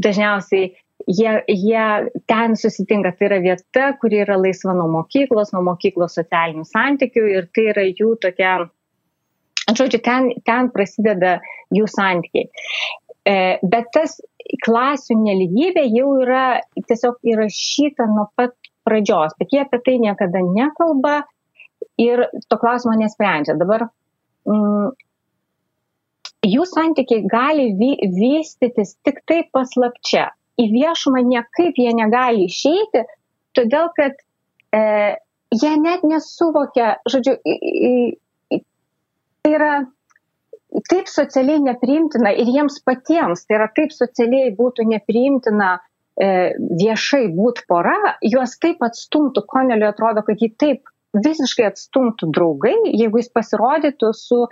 dažniausiai 0.00 0.70
jie, 1.06 1.32
jie 1.48 2.10
ten 2.26 2.56
susitinka. 2.56 3.12
Tai 3.12 3.28
yra 3.28 3.40
vieta, 3.44 3.90
kuri 4.00 4.22
yra 4.24 4.38
laisva 4.40 4.74
nuo 4.76 4.88
mokyklos, 4.94 5.52
nuo 5.54 5.62
mokyklos 5.70 6.16
socialinių 6.18 6.64
santykių 6.68 7.26
ir 7.34 7.50
tai 7.54 7.68
yra 7.74 7.84
jų 7.90 8.14
tokia, 8.22 8.54
žodžiu, 9.72 10.00
ten, 10.00 10.30
ten 10.48 10.70
prasideda 10.72 11.38
jų 11.74 11.90
santykiai. 11.92 12.48
E, 13.26 13.36
bet 13.66 13.90
tas 13.94 14.20
klasių 14.62 15.18
neligybė 15.18 15.82
jau 15.90 16.12
yra 16.22 16.60
tiesiog 16.78 17.18
įrašyta 17.26 18.06
nuo 18.12 18.28
pat 18.38 18.54
pradžios, 18.86 19.34
bet 19.40 19.52
jie 19.52 19.64
apie 19.64 19.80
tai 19.84 19.96
niekada 20.02 20.42
nekalba 20.46 21.18
ir 22.00 22.26
to 22.48 22.58
klausimo 22.60 22.94
nesprendžia. 22.98 23.56
Dabar 23.58 23.88
mm, 24.48 24.94
jų 26.46 26.66
santykiai 26.70 27.26
gali 27.30 27.70
vy, 27.78 27.92
vystytis 28.16 28.96
tik 29.06 29.22
tai 29.28 29.42
paslapčia. 29.52 30.30
Į 30.56 30.70
viešumą 30.72 31.20
niekaip 31.26 31.76
jie 31.76 31.92
negali 31.96 32.46
išeiti, 32.48 33.02
todėl 33.56 33.90
kad 33.96 34.16
e, 34.72 34.80
jie 35.52 35.74
net 35.80 36.06
nesuvokia, 36.06 36.94
žodžiu, 37.08 37.36
tai 39.44 39.52
yra 39.52 39.72
taip 40.90 41.10
socialiai 41.10 41.60
nepriimtina 41.64 42.32
ir 42.36 42.48
jiems 42.52 42.80
patiems, 42.88 43.44
tai 43.46 43.58
yra 43.60 43.68
taip 43.76 43.92
socialiai 43.94 44.54
būtų 44.56 44.88
nepriimtina 44.90 45.76
viešai 46.16 47.26
būt 47.36 47.66
pora, 47.68 48.16
juos 48.24 48.56
taip 48.62 48.80
atstumtų, 48.84 49.44
Koneliui 49.48 49.88
atrodo, 49.90 50.22
kad 50.24 50.40
jį 50.40 50.52
taip 50.56 50.92
visiškai 51.16 51.68
atstumtų 51.70 52.30
draugai, 52.32 52.74
jeigu 52.96 53.20
jis 53.20 53.30
pasirodytų 53.32 54.12
su 54.16 54.46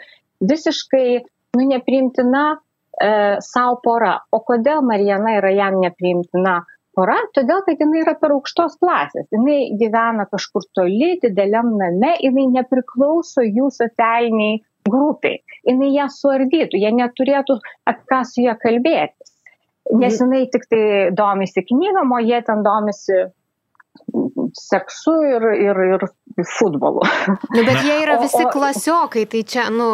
visiškai 0.45 1.09
nu, 1.57 1.67
nepriimtina 1.71 2.45
e, 2.55 3.11
savo 3.45 3.81
pora. 3.85 4.19
O 4.33 4.43
kodėl 4.45 4.85
Marijana 4.85 5.39
yra 5.39 5.53
jam 5.55 5.81
nepriimtina 5.83 6.61
pora? 6.97 7.17
Todėl, 7.37 7.65
kad 7.67 7.81
jinai 7.81 8.03
yra 8.05 8.17
per 8.21 8.37
aukštos 8.37 8.79
klasės. 8.83 9.29
Jinai 9.33 9.75
gyvena 9.81 10.29
kažkur 10.31 10.67
toli, 10.77 11.15
dideliam 11.23 11.75
name, 11.81 12.15
jinai 12.23 12.49
nepriklauso 12.59 13.45
jų 13.45 13.71
socialiniai 13.75 14.61
grupiai. 14.89 15.41
Jinai 15.65 15.95
ją 15.95 16.11
suardytų, 16.13 16.81
jie 16.81 16.93
neturėtų 16.93 17.61
apie 17.89 18.11
ką 18.11 18.25
su 18.29 18.45
ją 18.45 18.57
kalbėtis 18.61 19.34
nes 19.93 20.21
jinai 20.21 20.45
tik 20.53 20.69
tai 20.71 20.85
domisi 21.17 21.65
knygom, 21.67 22.15
o 22.17 22.21
jie 22.25 22.41
ten 22.47 22.63
domisi 22.65 23.27
seksu 24.55 25.15
ir, 25.29 25.45
ir, 25.65 25.83
ir 25.97 26.47
futbolu. 26.59 27.05
Nu, 27.55 27.63
bet 27.67 27.83
jie 27.85 27.99
yra 28.03 28.17
visi 28.23 28.43
o, 28.43 28.49
o... 28.49 28.53
klasiokai, 28.55 29.27
tai 29.31 29.43
čia, 29.49 29.69
nu, 29.75 29.89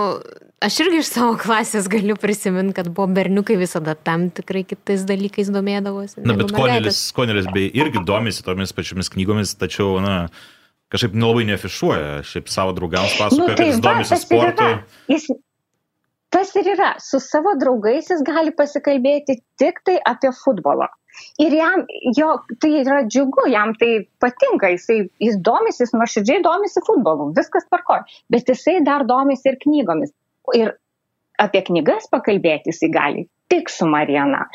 aš 0.64 0.78
irgi 0.84 1.02
iš 1.02 1.10
savo 1.12 1.34
klasės 1.40 1.88
galiu 1.90 2.16
prisiminti, 2.20 2.76
kad 2.76 2.88
buvo 2.92 3.08
berniukai 3.16 3.58
visada 3.60 3.96
tam 3.96 4.28
tikrai 4.34 4.64
kitais 4.68 5.04
dalykais 5.08 5.52
domėdavosi. 5.52 6.22
Na, 6.24 6.36
bet 6.38 6.54
Konelis, 6.56 7.02
Konelis 7.16 7.50
bei 7.54 7.68
irgi 7.76 8.04
domisi 8.08 8.44
tomis 8.46 8.74
pačiomis 8.76 9.12
knygomis, 9.12 9.54
tačiau, 9.60 9.98
na, 10.04 10.16
kažkaip 10.92 11.14
nelabai 11.16 11.46
neafišuoja, 11.52 12.20
šiaip 12.26 12.50
savo 12.52 12.74
draugams 12.76 13.14
pasakoja, 13.18 13.40
nu, 13.40 13.52
tai, 13.52 13.56
kad 13.60 13.72
jis 13.72 13.84
domisi 13.84 14.20
sportu. 14.24 14.72
Jis, 15.12 15.30
tas 16.34 16.54
ir 16.56 16.70
yra. 16.74 16.94
Su 17.02 17.20
savo 17.22 17.54
draugais 17.60 18.10
jis 18.10 18.24
gali 18.26 18.54
pasikalbėti 18.56 19.40
tik 19.60 19.82
tai 19.86 19.98
apie 20.12 20.32
futbolą. 20.42 20.88
Ir 21.42 21.52
jam, 21.52 21.82
jo, 22.16 22.28
tai 22.62 22.70
yra 22.80 23.00
džiugu, 23.04 23.48
jam 23.50 23.74
tai 23.80 24.06
patinka, 24.22 24.70
jisai, 24.72 25.02
jis 25.20 25.36
domisi, 25.44 25.82
jis 25.82 25.92
nuoširdžiai 25.96 26.42
domisi 26.44 26.80
futbolu, 26.86 27.32
viskas 27.36 27.66
tvarkoja, 27.66 28.06
bet 28.32 28.48
jisai 28.48 28.78
dar 28.86 29.04
domisi 29.08 29.50
ir 29.50 29.58
knygomis. 29.64 30.14
Ir 30.56 30.72
apie 31.42 31.64
knygas 31.66 32.08
pakalbėti 32.14 32.72
jisai 32.72 32.92
gali 32.94 33.26
tik 33.50 33.72
su 33.72 33.88
Marijana. 33.90 34.46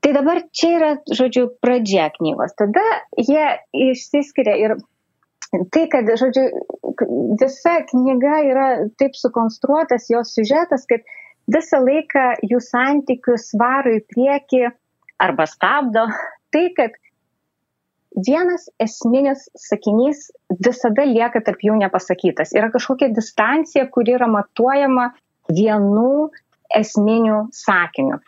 Tai 0.00 0.12
dabar 0.16 0.42
čia 0.56 0.70
yra, 0.76 0.92
žodžiu, 1.16 1.48
pradžia 1.60 2.08
knygos. 2.14 2.54
Tada 2.56 2.84
jie 3.20 3.44
išsiskiria 3.76 4.56
ir 4.60 4.76
tai, 5.74 5.84
kad, 5.92 6.08
žodžiu, 6.20 6.46
visa 7.40 7.80
knyga 7.90 8.40
yra 8.48 8.66
taip 9.00 9.16
sukonstruotas, 9.18 10.08
jos 10.12 10.34
siužetas, 10.36 10.86
kad 10.90 11.04
visą 11.50 11.80
laiką 11.84 12.26
jų 12.46 12.60
santykius 12.64 13.50
varo 13.58 13.94
į 13.96 14.02
priekį 14.12 14.66
arba 15.20 15.46
stabdo 15.50 16.06
tai, 16.54 16.68
kad 16.76 16.96
vienas 18.26 18.68
esminis 18.82 19.46
sakinys 19.58 20.28
visada 20.66 21.06
lieka 21.06 21.42
tarp 21.46 21.62
jų 21.62 21.78
nepasakytas. 21.80 22.54
Yra 22.56 22.70
kažkokia 22.74 23.10
distancija, 23.14 23.86
kuri 23.92 24.16
yra 24.18 24.28
matuojama 24.30 25.10
vienu 25.50 26.30
esminiu 26.76 27.48
sakiniu. 27.54 28.20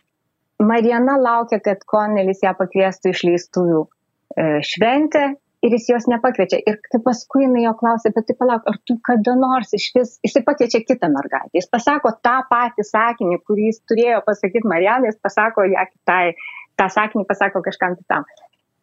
Marijana 0.62 1.16
laukia, 1.18 1.58
kad 1.62 1.82
Konelis 1.90 2.42
ją 2.44 2.52
pakviestų 2.58 3.10
išleistuvių 3.10 3.80
e, 3.82 4.44
šventę 4.66 5.32
ir 5.62 5.74
jis 5.76 5.88
jos 5.92 6.06
nepakviečia. 6.10 6.60
Ir 6.66 6.78
kai 6.90 7.00
paskui 7.04 7.44
jinai 7.46 7.64
jo 7.64 7.72
klausė, 7.78 8.12
bet 8.14 8.26
tai 8.28 8.36
palauk, 8.38 8.66
ar 8.68 8.78
tu 8.88 8.96
kada 9.06 9.34
nors 9.38 9.72
iš 9.78 9.88
vis, 9.96 10.14
jisai 10.26 10.42
pakviečia 10.46 10.82
kitą 10.86 11.10
mergaitę. 11.12 11.52
Jis 11.58 11.70
pasako 11.70 12.14
tą 12.26 12.38
patį 12.50 12.86
sakinį, 12.88 13.40
kurį 13.46 13.68
jis 13.70 13.82
turėjo 13.90 14.22
pasakyti 14.26 14.68
Marijanai, 14.68 15.12
jis 15.12 15.20
pasako 15.22 15.66
ją 15.70 15.86
kitai, 15.90 16.34
tą 16.80 16.88
sakinį 16.96 17.26
pasako 17.30 17.62
kažkam 17.66 17.96
kitam. 18.00 18.26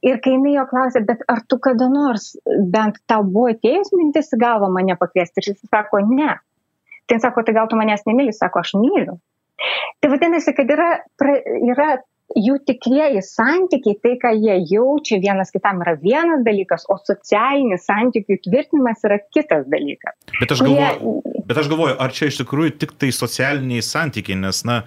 Ir 0.08 0.22
kai 0.24 0.38
jinai 0.38 0.56
jo 0.56 0.64
klausė, 0.70 1.04
bet 1.08 1.26
ar 1.28 1.42
tu 1.52 1.60
kada 1.60 1.90
nors 1.92 2.32
bent 2.72 3.02
tau 3.12 3.26
buvo 3.28 3.50
atėjus 3.52 3.92
mintis 4.00 4.32
į 4.36 4.40
galvą 4.40 4.70
mane 4.72 4.96
pakviesti, 5.00 5.44
ir 5.44 5.52
jis 5.52 5.66
sako, 5.68 6.00
ne. 6.08 6.38
Tai 7.10 7.18
sako, 7.20 7.44
tai 7.44 7.58
gal 7.58 7.68
tu 7.68 7.76
manęs 7.76 8.06
nemyli, 8.08 8.32
sako, 8.36 8.64
aš 8.64 8.78
myliu. 8.80 9.18
Tai 10.00 10.12
vadinasi, 10.14 10.54
kad 10.56 10.70
yra, 10.72 10.90
yra 11.68 11.90
jų 12.38 12.58
tikrieji 12.68 13.22
santykiai, 13.26 13.98
tai, 14.04 14.16
ką 14.22 14.34
jie 14.38 14.58
jaučia 14.70 15.20
vienas 15.24 15.54
kitam 15.54 15.84
yra 15.86 15.96
vienas 16.02 16.44
dalykas, 16.46 16.86
o 16.92 17.00
socialinis 17.02 17.88
santykių 17.90 18.40
tvirtinimas 18.46 19.06
yra 19.08 19.20
kitas 19.34 19.68
dalykas. 19.72 20.18
Bet 20.40 20.56
aš 20.56 20.66
galvoju, 20.66 21.14
jie... 21.26 21.46
bet 21.50 21.62
aš 21.64 21.72
galvoju 21.72 22.00
ar 22.06 22.16
čia 22.16 22.32
iš 22.32 22.42
tikrųjų 22.44 22.76
tik 22.82 22.98
tai 23.02 23.14
socialiniai 23.16 23.86
santykiai, 23.86 24.40
nes, 24.42 24.66
na, 24.68 24.84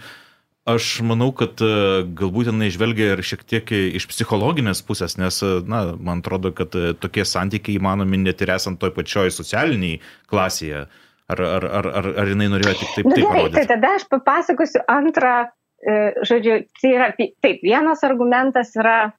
Aš 0.63 1.01
manau, 1.03 1.33
kad 1.35 1.59
e, 1.59 1.69
galbūt 2.15 2.53
jinai 2.53 2.69
žvelgia 2.71 3.17
ir 3.17 3.21
šiek 3.27 3.41
tiek 3.51 3.71
iš 3.99 4.05
psichologinės 4.07 4.79
pusės, 4.87 5.17
nes, 5.19 5.41
e, 5.43 5.57
na, 5.67 5.81
man 5.99 6.21
atrodo, 6.23 6.53
kad 6.55 6.77
e, 6.79 6.93
tokie 6.95 7.25
santykiai 7.27 7.81
įmanomi 7.81 8.21
net 8.23 8.45
ir 8.47 8.53
esant 8.55 8.79
toj 8.79 8.93
pačioj 8.95 9.33
socialiniai 9.35 9.99
klasėje. 10.31 10.85
Ar, 11.33 11.43
ar, 11.43 11.67
ar, 11.67 11.89
ar, 11.99 12.09
ar 12.23 12.31
jinai 12.31 12.47
norėjo 12.53 12.77
tik 12.79 12.95
taip, 12.95 13.09
taip 13.09 13.17
gerai, 13.17 13.33
parodyti? 13.33 13.57
Tai 13.59 13.67
tada 13.73 13.91
aš 13.97 14.07
papasakosiu 14.13 14.85
antrą, 14.93 15.35
žodžiu, 15.83 16.61
tai 16.81 16.93
yra, 16.95 17.09
taip, 17.17 17.63
vienas 17.65 18.05
argumentas 18.07 18.71
yra, 18.79 19.13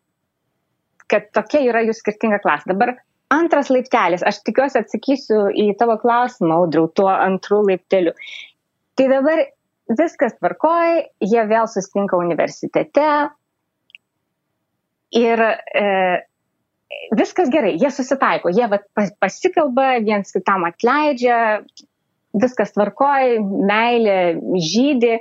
kad 1.11 1.27
tokia 1.35 1.63
yra 1.67 1.83
jų 1.83 1.95
skirtinga 1.97 2.39
klasė. 2.43 2.71
Dabar 2.71 2.95
antras 3.33 3.71
laiptelis, 3.73 4.23
aš 4.25 4.41
tikiuosi 4.47 4.79
atsakysiu 4.79 5.47
į 5.51 5.73
tavo 5.79 5.97
klausimą, 6.01 6.61
audriau, 6.63 6.87
tuo 6.95 7.09
antrų 7.11 7.63
laipteliu. 7.69 8.13
Tai 8.97 9.07
dabar 9.09 9.43
viskas 9.91 10.37
tvarkoj, 10.37 10.99
jie 11.25 11.47
vėl 11.49 11.67
susitinka 11.67 12.17
universitete 12.19 13.07
ir 15.17 15.43
e, 15.43 15.87
viskas 17.17 17.51
gerai, 17.53 17.75
jie 17.81 17.91
susitaiko, 17.93 18.53
jie 18.53 18.69
vat, 18.71 18.87
pasikalba, 19.21 19.97
viens 20.05 20.31
kitam 20.33 20.65
atleidžia, 20.69 21.39
viskas 22.33 22.73
tvarkoj, 22.73 23.37
meilė 23.69 24.17
žydė 24.71 25.19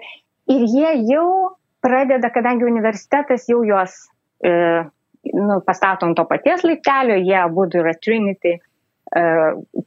ir 0.50 0.66
jie 0.70 0.92
jau 1.10 1.56
pradeda, 1.82 2.30
kadangi 2.34 2.66
universitetas 2.66 3.48
jau 3.50 3.62
juos 3.66 3.94
e, 4.44 4.52
nu, 5.32 5.60
pastato 5.66 6.06
ant 6.06 6.16
to 6.18 6.24
paties 6.30 6.64
laiptelio, 6.66 7.18
jie 7.22 7.38
abu 7.38 7.66
yra 7.66 7.94
Trinity 7.98 8.56
e, 8.56 9.22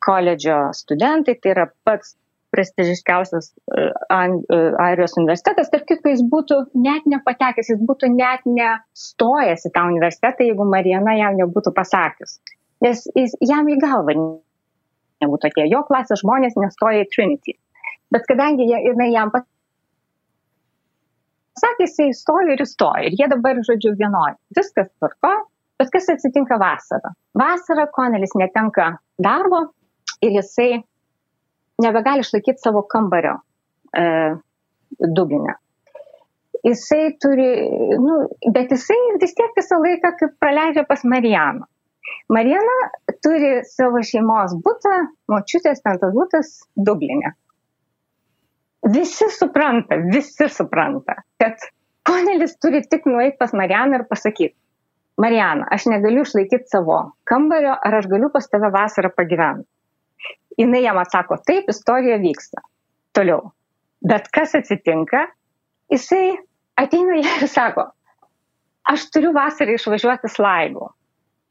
koledžio 0.05 0.59
studentai, 0.75 1.37
tai 1.41 1.55
yra 1.55 1.67
pats 1.87 2.15
prestižiškiausias 2.55 3.51
e, 3.51 3.87
e, 4.15 4.59
Airijos 4.85 5.17
universitetas, 5.19 5.71
tarp 5.71 5.87
kitko 5.89 6.13
jis 6.13 6.23
būtų 6.31 6.61
net 6.85 7.07
nepatekęs, 7.11 7.73
jis 7.73 7.81
būtų 7.89 8.11
net 8.15 8.45
nestojęs 8.47 9.67
į 9.67 9.73
tą 9.75 9.87
universitetą, 9.91 10.47
jeigu 10.47 10.67
Marijana 10.71 11.17
jam 11.19 11.39
nebūtų 11.41 11.75
pasakius. 11.75 12.39
Nes 12.83 13.03
jis, 13.15 13.35
jam 13.43 13.67
į 13.71 13.79
galvą 13.81 14.15
nebūtų 15.23 15.51
atėję, 15.51 15.67
jo 15.71 15.83
klasės 15.87 16.23
žmonės 16.23 16.55
nestoja 16.59 17.03
į 17.03 17.11
Trinity. 17.11 17.57
Bet 18.13 18.27
kadangi 18.29 18.67
jinai 18.69 19.11
jam 19.11 19.31
pasakė, 19.33 19.54
jisai 21.79 22.09
įstojo 22.11 22.53
ir 22.53 22.63
įstojo. 22.65 23.03
Ir 23.07 23.17
jie 23.19 23.27
dabar, 23.31 23.59
žodžiu, 23.67 23.93
vienoje. 23.99 24.35
Viskas 24.57 24.89
tvarko, 24.97 25.33
bet 25.79 25.91
kas 25.93 26.09
atsitinka 26.13 26.57
vasarą? 26.61 27.13
Vasarą 27.37 27.87
Konelis 27.95 28.35
netenka 28.39 28.95
darbo 29.21 29.61
ir 30.25 30.35
jisai 30.39 30.81
nebegali 31.83 32.25
išlaikyti 32.25 32.63
savo 32.63 32.83
kambario 32.91 33.37
e, 33.95 34.35
Dublinė. 34.99 35.55
Jisai 36.65 37.13
turi, 37.21 37.47
nu, 38.01 38.19
bet 38.55 38.71
jisai 38.73 38.97
vis 39.21 39.35
tiek 39.37 39.51
visą 39.57 39.77
laiką 39.83 40.15
kaip 40.19 40.37
praleidžia 40.41 40.85
pas 40.89 41.03
Marijaną. 41.05 41.67
Marijana 42.29 42.75
turi 43.21 43.59
savo 43.69 44.01
šeimos 44.05 44.55
būtą, 44.65 44.93
močiutės 45.29 45.83
ten 45.85 45.99
tas 46.01 46.13
būtas 46.15 46.53
Dublinė. 46.87 47.35
Visi 48.93 49.29
supranta, 49.33 49.97
visi 50.13 50.49
supranta, 50.49 51.15
kad 51.41 51.63
Konelis 52.05 52.53
turi 52.61 52.83
tik 52.85 53.07
nueiti 53.09 53.39
pas 53.39 53.53
Marijaną 53.53 54.01
ir 54.01 54.03
pasakyti, 54.09 54.53
Marijana, 55.17 55.65
aš 55.71 55.87
negaliu 55.87 56.25
išlaikyti 56.27 56.67
savo 56.69 56.99
kambario, 57.25 57.71
ar 57.73 57.97
aš 58.01 58.09
galiu 58.11 58.29
pas 58.33 58.45
tave 58.51 58.69
vasarą 58.73 59.09
pagyventi 59.15 59.65
jinai 60.57 60.83
jam 60.83 60.97
atsako, 60.97 61.37
taip, 61.47 61.69
istorija 61.69 62.17
vyksta. 62.21 62.63
Toliau. 63.15 63.51
Bet 64.05 64.27
kas 64.33 64.55
atsitinka? 64.57 65.25
Jisai 65.91 66.35
ateina 66.79 67.19
ir 67.19 67.47
sako, 67.57 67.89
aš 68.91 69.09
turiu 69.13 69.33
vasarą 69.35 69.75
išvažiuoti 69.77 70.31
slaigų. 70.31 70.89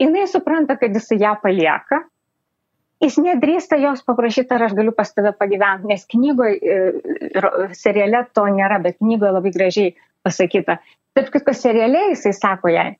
Jis 0.02 0.34
supranta, 0.34 0.76
kad 0.80 0.94
jisai 0.94 1.20
ją 1.22 1.36
palieka. 1.42 2.02
Jis 3.04 3.18
nedrįsta 3.20 3.76
jos 3.82 4.00
paprašyti, 4.06 4.54
ar 4.56 4.62
aš 4.66 4.74
galiu 4.78 4.92
pas 4.96 5.10
tave 5.12 5.34
pagyventi, 5.36 5.90
nes 5.90 6.06
knygoje, 6.08 6.76
seriale 7.76 8.22
to 8.32 8.46
nėra, 8.48 8.78
bet 8.84 8.96
knygoje 9.02 9.32
labai 9.36 9.52
gražiai 9.52 9.90
pasakyta. 10.24 10.78
Taip 11.14 11.28
kaip 11.34 11.50
seriale 11.52 12.06
jisai 12.14 12.32
sako 12.32 12.72
jai, 12.72 12.94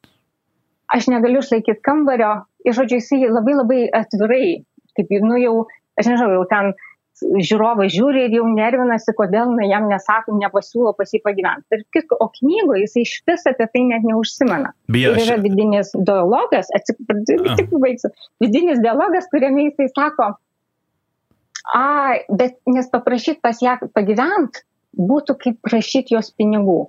aš 0.93 1.09
negaliu 1.09 1.41
išlaikyti 1.41 1.81
kambario, 1.85 2.35
ir 2.67 2.77
žodžiu, 2.77 3.01
jisai 3.01 3.31
labai 3.33 3.57
labai 3.57 3.81
atvirai, 4.03 4.49
kaip, 4.99 5.15
nu 5.25 5.41
jau 5.41 5.55
aš 6.01 6.11
nežinau, 6.11 6.37
jau 6.37 6.45
ten 6.53 6.75
žiūrovai 7.23 7.87
žiūri 7.93 8.25
ir 8.27 8.37
jau 8.39 8.47
nervinasi, 8.51 9.15
kodėl 9.19 9.55
jam 9.69 9.87
nesakom, 9.91 10.39
nepasiūlo 10.43 10.95
pas 10.99 11.12
jį 11.15 11.21
pagyventi. 11.25 11.79
Ir, 11.79 12.07
o 12.19 12.29
knygoje 12.39 12.85
jisai 12.85 13.05
iš 13.07 13.15
vis 13.29 13.47
apie 13.51 13.69
tai 13.71 13.85
net 13.91 14.07
neužsimena. 14.07 14.73
Beje, 14.91 15.12
ir 15.12 15.23
yra 15.27 15.37
vidinis 15.43 15.93
dialogas, 15.95 16.71
atsiprašau, 16.75 17.55
tik 17.61 17.77
baigsiu, 17.85 18.11
vidinis 18.43 18.83
dialogas, 18.83 19.29
kuriame 19.33 19.69
jisai 19.69 19.91
sako, 19.93 20.33
a, 21.75 21.85
bet 22.31 22.59
nes 22.71 22.91
paprašyti 22.93 23.43
pas 23.45 23.62
ją 23.62 23.79
pagyventi 23.95 24.65
būtų 24.99 25.39
kaip 25.41 25.62
prašyti 25.67 26.17
jos 26.17 26.35
pinigų. 26.35 26.83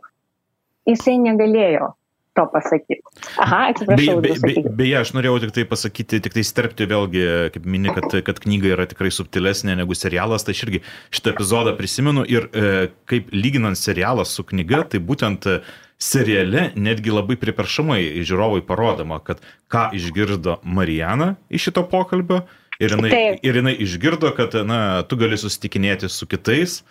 Jisai 0.89 1.17
negalėjo 1.21 1.93
to 2.35 2.45
pasakyti. 2.51 2.99
Aha, 3.41 3.61
atsiprašau. 3.71 4.19
Beje, 4.23 4.39
be, 4.43 4.53
be, 4.57 4.73
beje, 4.81 4.97
aš 4.99 5.13
norėjau 5.15 5.37
tik 5.45 5.53
tai 5.55 5.65
pasakyti, 5.69 6.19
tik 6.25 6.35
tai 6.35 6.43
sterpti 6.47 6.87
vėlgi, 6.91 7.23
kaip 7.55 7.69
mini, 7.69 7.93
kad, 7.95 8.17
kad 8.27 8.41
knyga 8.43 8.73
yra 8.75 8.87
tikrai 8.91 9.11
subtilesnė 9.15 9.77
negu 9.79 9.95
serialas, 9.97 10.45
tai 10.45 10.55
aš 10.57 10.65
irgi 10.67 10.83
šitą 11.15 11.33
epizodą 11.35 11.75
prisimenu 11.79 12.25
ir 12.27 12.49
e, 12.51 12.73
kaip 13.09 13.31
lyginant 13.35 13.79
serialą 13.79 14.27
su 14.27 14.43
knyga, 14.47 14.83
tai 14.91 15.01
būtent 15.03 15.47
e, 15.49 15.61
seriale 16.01 16.69
netgi 16.75 17.13
labai 17.13 17.37
priperšamai 17.39 18.01
žiūrovai 18.19 18.65
parodoma, 18.67 19.21
kad 19.23 19.39
ką 19.71 19.87
išgirdo 19.95 20.59
Marijana 20.63 21.35
iš 21.49 21.69
šito 21.69 21.85
pokalbio 21.91 22.43
ir 22.83 22.97
jinai, 22.97 23.11
Taip. 23.13 23.47
ir 23.47 23.61
jinai 23.61 23.75
išgirdo, 23.85 24.33
kad 24.35 24.59
na, 24.67 24.79
tu 25.07 25.19
gali 25.19 25.39
susitikinėti 25.39 26.11
su 26.11 26.27
kitais, 26.27 26.81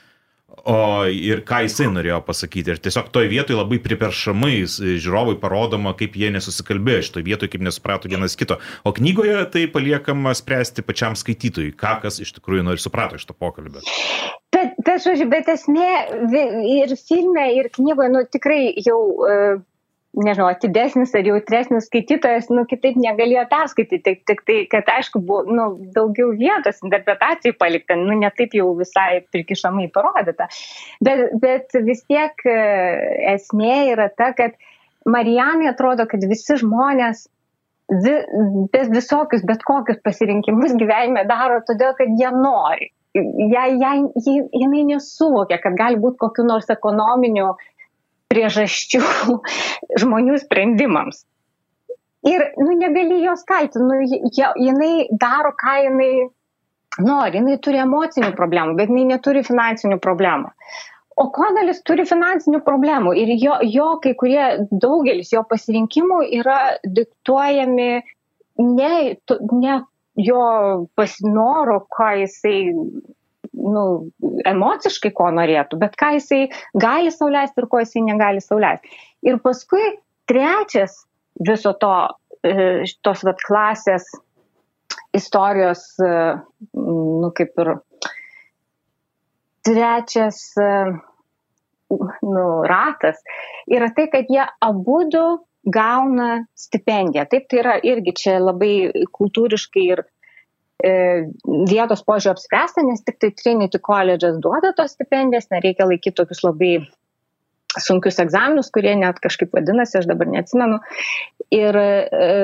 O 0.62 1.04
ir 1.10 1.42
ką 1.46 1.64
jisai 1.66 1.88
norėjo 1.90 2.20
pasakyti. 2.24 2.74
Ir 2.74 2.80
tiesiog 2.84 3.10
toj 3.14 3.26
vietoj 3.32 3.58
labai 3.58 3.80
priperšamai 3.82 4.62
žiūrovai 4.68 5.34
parodoma, 5.42 5.94
kaip 5.98 6.16
jie 6.20 6.30
nesusikalbėjo 6.34 7.08
šitoje 7.08 7.26
vietoje, 7.26 7.52
kaip 7.54 7.66
nesuprato 7.66 8.10
vienas 8.12 8.38
kito. 8.38 8.60
O 8.86 8.94
knygoje 8.94 9.42
tai 9.52 9.66
paliekama 9.74 10.34
spręsti 10.36 10.86
pačiam 10.86 11.18
skaitytojui, 11.18 11.74
ką 11.78 11.98
kas 12.04 12.20
iš 12.22 12.36
tikrųjų 12.38 12.68
nori 12.70 12.82
suprato 12.82 13.18
iš 13.18 13.26
to 13.28 13.36
pokalbio. 13.36 13.82
Bet, 14.54 14.76
bet, 14.86 15.02
žodžiu, 15.02 15.26
bet 15.32 15.50
esmė 15.50 15.90
ir 16.70 16.94
filme, 17.02 17.48
ir 17.58 17.70
knygoje, 17.74 18.12
nu 18.14 18.22
tikrai 18.30 18.60
jau 18.86 19.00
uh, 19.26 19.56
nežinau, 20.16 20.48
atidesnis 20.50 21.14
ar 21.16 21.26
jautresnis 21.26 21.88
skaitytojas, 21.88 22.48
nu, 22.52 22.64
kitaip 22.70 22.96
negalėjo 23.00 23.44
perskaityti, 23.50 24.00
tik, 24.06 24.22
tik 24.28 24.42
tai, 24.48 24.58
kad 24.70 24.88
aišku, 24.96 25.20
buvo, 25.26 25.42
nu, 25.50 25.66
daugiau 25.96 26.32
vietos 26.38 26.80
interpretacijai 26.84 27.56
palikta, 27.58 27.96
nu, 27.98 28.16
netaip 28.20 28.54
jau 28.56 28.70
visai 28.78 29.24
prikišamai 29.34 29.88
parodyta. 29.94 30.48
Bet, 31.04 31.26
bet 31.42 31.76
vis 31.86 32.04
tiek 32.08 32.46
e, 32.46 32.58
esmė 33.34 33.76
yra 33.94 34.10
ta, 34.14 34.32
kad 34.38 34.58
Marijanai 35.04 35.68
atrodo, 35.68 36.06
kad 36.08 36.22
visi 36.24 36.56
žmonės 36.62 37.26
vi, 37.92 38.14
visokius, 38.72 39.44
bet 39.44 39.64
kokius 39.68 40.00
pasirinkimus 40.04 40.76
gyvenime 40.80 41.26
daro 41.28 41.60
todėl, 41.68 41.92
kad 41.98 42.12
jie 42.20 42.30
nori. 42.32 42.90
Jai, 43.14 43.68
jai, 43.78 43.98
jinai 44.26 44.80
nesuvokia, 44.88 45.60
kad 45.62 45.76
gali 45.78 46.00
būti 46.02 46.18
kokiu 46.24 46.46
nors 46.48 46.66
ekonominiu 46.72 47.52
priežasčių 48.32 49.02
žmonių 50.02 50.40
sprendimams. 50.42 51.24
Ir 52.24 52.40
nu, 52.56 52.72
negali 52.80 53.20
jos 53.20 53.44
kaltinti, 53.44 53.84
nu, 53.84 54.00
jinai 54.64 54.94
daro, 55.20 55.52
ką 55.60 55.76
jinai 55.84 56.12
nori, 57.04 57.36
jinai 57.40 57.58
turi 57.60 57.82
emocinių 57.82 58.32
problemų, 58.38 58.78
bet 58.78 58.92
jinai 58.92 59.04
neturi 59.12 59.44
finansinių 59.44 59.98
problemų. 60.00 60.52
O 61.20 61.28
Konelis 61.34 61.82
turi 61.86 62.06
finansinių 62.08 62.58
problemų 62.66 63.12
ir 63.20 63.34
jo, 63.38 63.58
jo 63.70 63.90
kai 64.02 64.14
kurie, 64.18 64.46
daugelis 64.72 65.30
jo 65.30 65.44
pasirinkimų 65.50 66.24
yra 66.40 66.58
diktuojami 66.82 67.90
ne, 68.58 68.94
ne 69.52 69.76
jo 70.24 70.46
pasinoro, 70.98 71.84
ką 71.92 72.10
jisai 72.24 72.58
nu, 73.54 73.84
emociškai 74.46 75.12
ko 75.14 75.30
norėtų, 75.34 75.78
bet 75.80 75.96
ką 76.00 76.14
jisai 76.18 76.42
gali 76.74 77.12
sauliaisti 77.14 77.62
ir 77.62 77.68
ko 77.70 77.80
jisai 77.82 78.04
negali 78.06 78.42
sauliaisti. 78.44 78.90
Ir 79.26 79.40
paskui 79.44 79.82
trečias 80.28 81.04
viso 81.48 81.74
to, 81.80 81.94
e, 82.44 82.84
tos 83.02 83.24
vat 83.26 83.42
klasės 83.46 84.06
istorijos, 85.14 85.86
e, 86.02 86.12
nu 86.74 87.30
kaip 87.36 87.58
ir 87.64 87.74
trečias 89.64 90.40
e, 90.60 90.70
nu, 91.90 92.46
ratas 92.68 93.20
yra 93.70 93.90
tai, 93.96 94.08
kad 94.12 94.30
jie 94.30 94.44
abu 94.60 95.02
du 95.10 95.24
gauna 95.64 96.44
stipendiją. 96.58 97.24
Taip, 97.30 97.46
tai 97.48 97.60
yra 97.62 97.76
irgi 97.80 98.12
čia 98.20 98.36
labai 98.42 99.06
kultūriškai 99.16 99.84
ir 99.94 100.04
vietos 100.82 102.02
požiūrį 102.04 102.34
apspręsta, 102.34 102.82
nes 102.84 103.04
tik 103.06 103.20
tai 103.22 103.30
Trinity 103.38 103.78
College'as 103.78 104.40
duoda 104.42 104.74
tos 104.76 104.96
stipendijas, 104.96 105.46
nereikia 105.52 105.86
laikyti 105.86 106.16
tokius 106.18 106.42
labai 106.44 106.74
sunkius 107.80 108.20
egzaminus, 108.22 108.70
kurie 108.74 108.94
net 108.98 109.18
kažkaip 109.22 109.54
vadinasi, 109.54 109.98
aš 109.98 110.08
dabar 110.10 110.28
neatsimenu. 110.30 110.78
Ir, 111.54 111.76
e, 111.78 112.34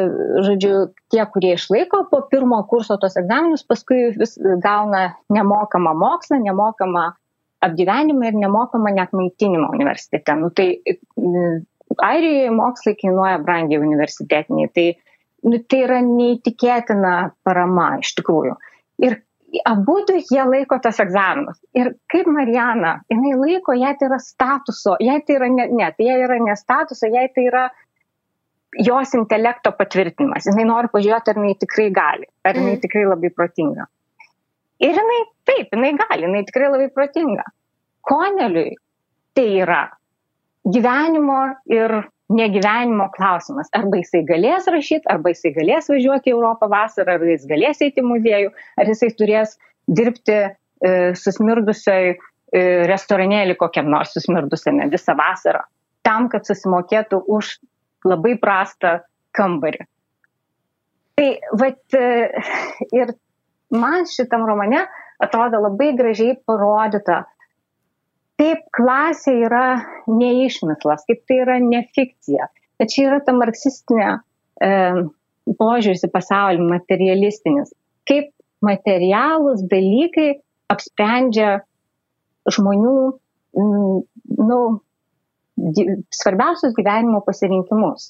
žodžiu, 0.47 0.91
tie, 1.12 1.22
kurie 1.33 1.55
išlaiko 1.57 2.05
po 2.11 2.22
pirmo 2.31 2.61
kurso 2.70 2.97
tos 3.03 3.18
egzaminus, 3.20 3.66
paskui 3.66 4.11
vis 4.18 4.37
gauna 4.62 5.05
nemokamą 5.31 5.95
mokslą, 5.99 6.41
nemokamą 6.43 7.11
apgyvenimą 7.66 8.31
ir 8.31 8.41
nemokamą 8.41 8.95
net 8.97 9.12
maitinimą 9.16 9.70
universitete. 9.74 10.39
Nu, 10.41 10.51
tai 10.51 10.72
e, 10.83 10.99
Airijoje 11.99 12.51
mokslai 12.55 12.95
kainuoja 12.95 13.39
brangiai 13.43 13.81
universitetiniai. 13.83 14.70
Tai, 14.74 14.85
nu, 15.47 15.59
tai 15.68 15.84
yra 15.86 16.01
neįtikėtina 16.05 17.14
parama 17.47 17.93
iš 18.03 18.14
tikrųjų. 18.18 18.57
Ir 19.07 19.20
abu 19.66 19.97
du 20.07 20.16
jie 20.18 20.43
laiko 20.47 20.78
tas 20.82 21.01
egzaminus. 21.03 21.59
Ir 21.74 21.95
kaip 22.12 22.28
Marijana, 22.30 23.01
jinai 23.11 23.36
laiko, 23.38 23.74
jai 23.78 23.95
tai 23.99 24.11
yra 24.11 24.18
statuso, 24.22 24.97
jai 25.03 25.20
tai 25.26 25.38
yra 25.38 25.49
ne, 25.53 25.68
ne 25.70 25.93
tai 25.97 26.11
jai 26.11 26.18
yra 26.24 26.41
ne 26.45 26.57
statuso, 26.59 27.09
jai 27.11 27.28
tai 27.34 27.47
yra 27.51 27.68
jos 28.86 29.14
intelekto 29.18 29.72
patvirtinimas. 29.78 30.47
Jinai 30.51 30.66
nori 30.68 30.93
pažiūrėti, 30.93 31.32
ar 31.32 31.41
jinai 31.41 31.57
tikrai 31.59 31.88
gali, 31.95 32.28
ar 32.45 32.61
jinai 32.61 32.76
mm. 32.76 32.82
tikrai 32.84 33.07
labai 33.09 33.32
protinga. 33.34 33.88
Ir 34.80 34.95
jinai, 34.97 35.18
taip, 35.49 35.74
jinai 35.74 35.95
gali, 35.99 36.28
jinai 36.28 36.45
tikrai 36.49 36.70
labai 36.70 36.91
protinga. 36.95 37.49
Koneliui 38.07 38.76
tai 39.36 39.49
yra 39.64 39.82
gyvenimo 40.64 41.43
ir 41.72 41.99
negyvenimo 42.31 43.09
klausimas. 43.16 43.70
Arba 43.76 44.01
jisai 44.01 44.22
galės 44.28 44.68
rašyti, 44.70 45.09
arba 45.11 45.33
jisai 45.33 45.53
galės 45.57 45.91
važiuoti 45.91 46.31
į 46.31 46.37
Europą 46.37 46.70
vasarą, 46.70 47.18
ar 47.18 47.26
jis 47.26 47.47
galės 47.51 47.83
eiti 47.85 48.03
į 48.03 48.07
muziejų, 48.07 48.53
ar 48.78 48.91
jisai 48.91 49.11
turės 49.18 49.57
dirbti 49.91 50.37
e, 50.39 50.51
susmirdusioj 51.18 52.12
e, 52.12 52.16
restoranėlį 52.91 53.57
kokiam 53.61 53.91
nors 53.91 54.14
susmirdusiame 54.14 54.87
visą 54.93 55.16
vasarą, 55.18 55.64
tam, 56.07 56.31
kad 56.31 56.47
susimokėtų 56.47 57.24
už 57.26 57.57
labai 58.07 58.37
prastą 58.41 59.01
kambarį. 59.37 59.85
Tai 61.18 61.28
vat, 61.61 61.83
e, 61.99 62.31
ir 62.97 63.14
man 63.74 64.07
šitam 64.09 64.47
romane 64.49 64.87
atrodo 65.20 65.61
labai 65.66 65.93
gražiai 65.99 66.39
parodyta, 66.47 67.24
taip 68.41 68.64
klasė 68.76 69.34
yra 69.45 69.66
neišmislas, 70.09 71.05
kaip 71.09 71.24
tai 71.28 71.41
yra 71.45 71.59
ne 71.62 71.82
fikcija. 71.97 72.49
Bet 72.80 72.93
čia 72.95 73.11
yra 73.11 73.18
ta 73.24 73.34
marksistinė 73.36 74.11
e, 74.64 74.70
požiūris 75.61 76.07
į 76.07 76.12
pasaulį, 76.14 76.68
materialistinis. 76.70 77.74
Kaip 78.09 78.30
materialūs 78.64 79.66
dalykai 79.68 80.30
apsprendžia 80.72 81.59
žmonių 82.49 82.95
m, 83.61 84.01
nu, 84.41 84.61
svarbiausius 86.16 86.72
gyvenimo 86.78 87.20
pasirinkimus. 87.26 88.09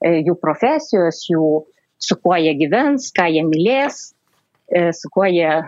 E, 0.00 0.22
jų 0.24 0.38
profesijos, 0.40 1.26
jų 1.28 1.66
su 2.00 2.16
kuo 2.16 2.38
jie 2.40 2.56
gyvens, 2.56 3.10
ką 3.12 3.28
jie 3.28 3.44
mylės, 3.44 4.14
e, 4.72 4.88
su 4.96 5.12
kuo 5.12 5.28
jie 5.28 5.50
e, 5.60 5.64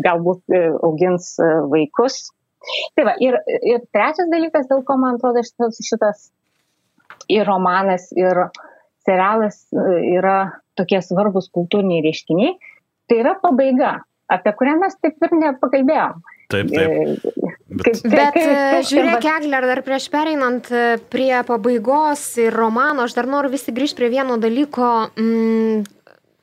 galbūt 0.00 0.56
e, 0.56 0.66
augins 0.80 1.34
e, 1.36 1.50
vaikus 1.68 2.30
Tai 2.96 3.06
va, 3.08 3.14
ir, 3.22 3.38
ir 3.64 3.80
trečias 3.94 4.28
dalykas, 4.30 4.68
dėl 4.70 4.82
ko 4.86 4.98
man 5.00 5.16
atrodo 5.16 5.42
šitas, 5.44 5.80
šitas 5.84 6.26
ir 7.32 7.46
romanas, 7.48 8.10
ir 8.16 8.46
serialas 9.06 9.62
e, 9.72 9.86
yra 10.18 10.36
tokie 10.78 11.00
svarbus 11.04 11.48
kultūriniai 11.54 12.04
reiškiniai, 12.04 12.56
tai 13.08 13.22
yra 13.22 13.34
pabaiga, 13.40 13.94
apie 14.30 14.52
kurią 14.58 14.76
mes 14.82 14.98
taip 15.00 15.24
ir 15.26 15.34
nepakalbėjom. 15.38 16.20
Taip, 16.50 16.72
taip. 16.74 17.24
E, 17.30 17.50
bet, 17.80 18.02
bet 18.10 18.38
e, 18.40 18.46
žiūrėk, 18.90 19.26
Egler, 19.38 19.66
dar 19.70 19.80
prieš 19.86 20.10
pereinant 20.12 20.68
prie 21.12 21.32
pabaigos 21.46 22.26
ir 22.42 22.54
romano, 22.56 23.06
aš 23.06 23.16
dar 23.16 23.30
noriu 23.30 23.52
visi 23.54 23.74
grįžti 23.74 24.02
prie 24.02 24.12
vieno 24.12 24.36
dalyko. 24.42 24.90
Mm, 25.16 25.84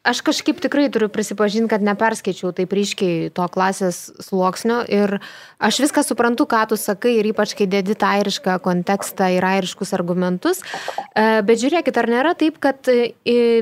aš 0.07 0.21
kažkaip 0.23 0.61
tikrai 0.63 0.87
turiu 0.93 1.09
prisipažinti, 1.11 1.69
kad 1.71 1.83
neperskaičiau 1.83 2.53
taip 2.55 2.73
ryškiai 2.75 3.29
to 3.35 3.45
klasės 3.51 4.07
sluoksnio 4.23 4.79
ir 4.87 5.17
aš 5.59 5.81
viską 5.83 6.03
suprantu, 6.07 6.47
ką 6.49 6.63
tu 6.71 6.79
sakai 6.79 7.17
ir 7.19 7.29
ypač, 7.33 7.55
kai 7.57 7.67
dedi 7.69 7.97
tą 7.99 8.13
airišką 8.17 8.57
kontekstą 8.63 9.29
ir 9.35 9.45
airiškus 9.47 9.93
argumentus. 9.97 10.63
E, 10.63 11.43
bet 11.47 11.63
žiūrėkit, 11.63 11.99
ar 11.99 12.11
nėra 12.11 12.35
taip, 12.39 12.61
kad 12.63 12.87
e, 12.91 13.11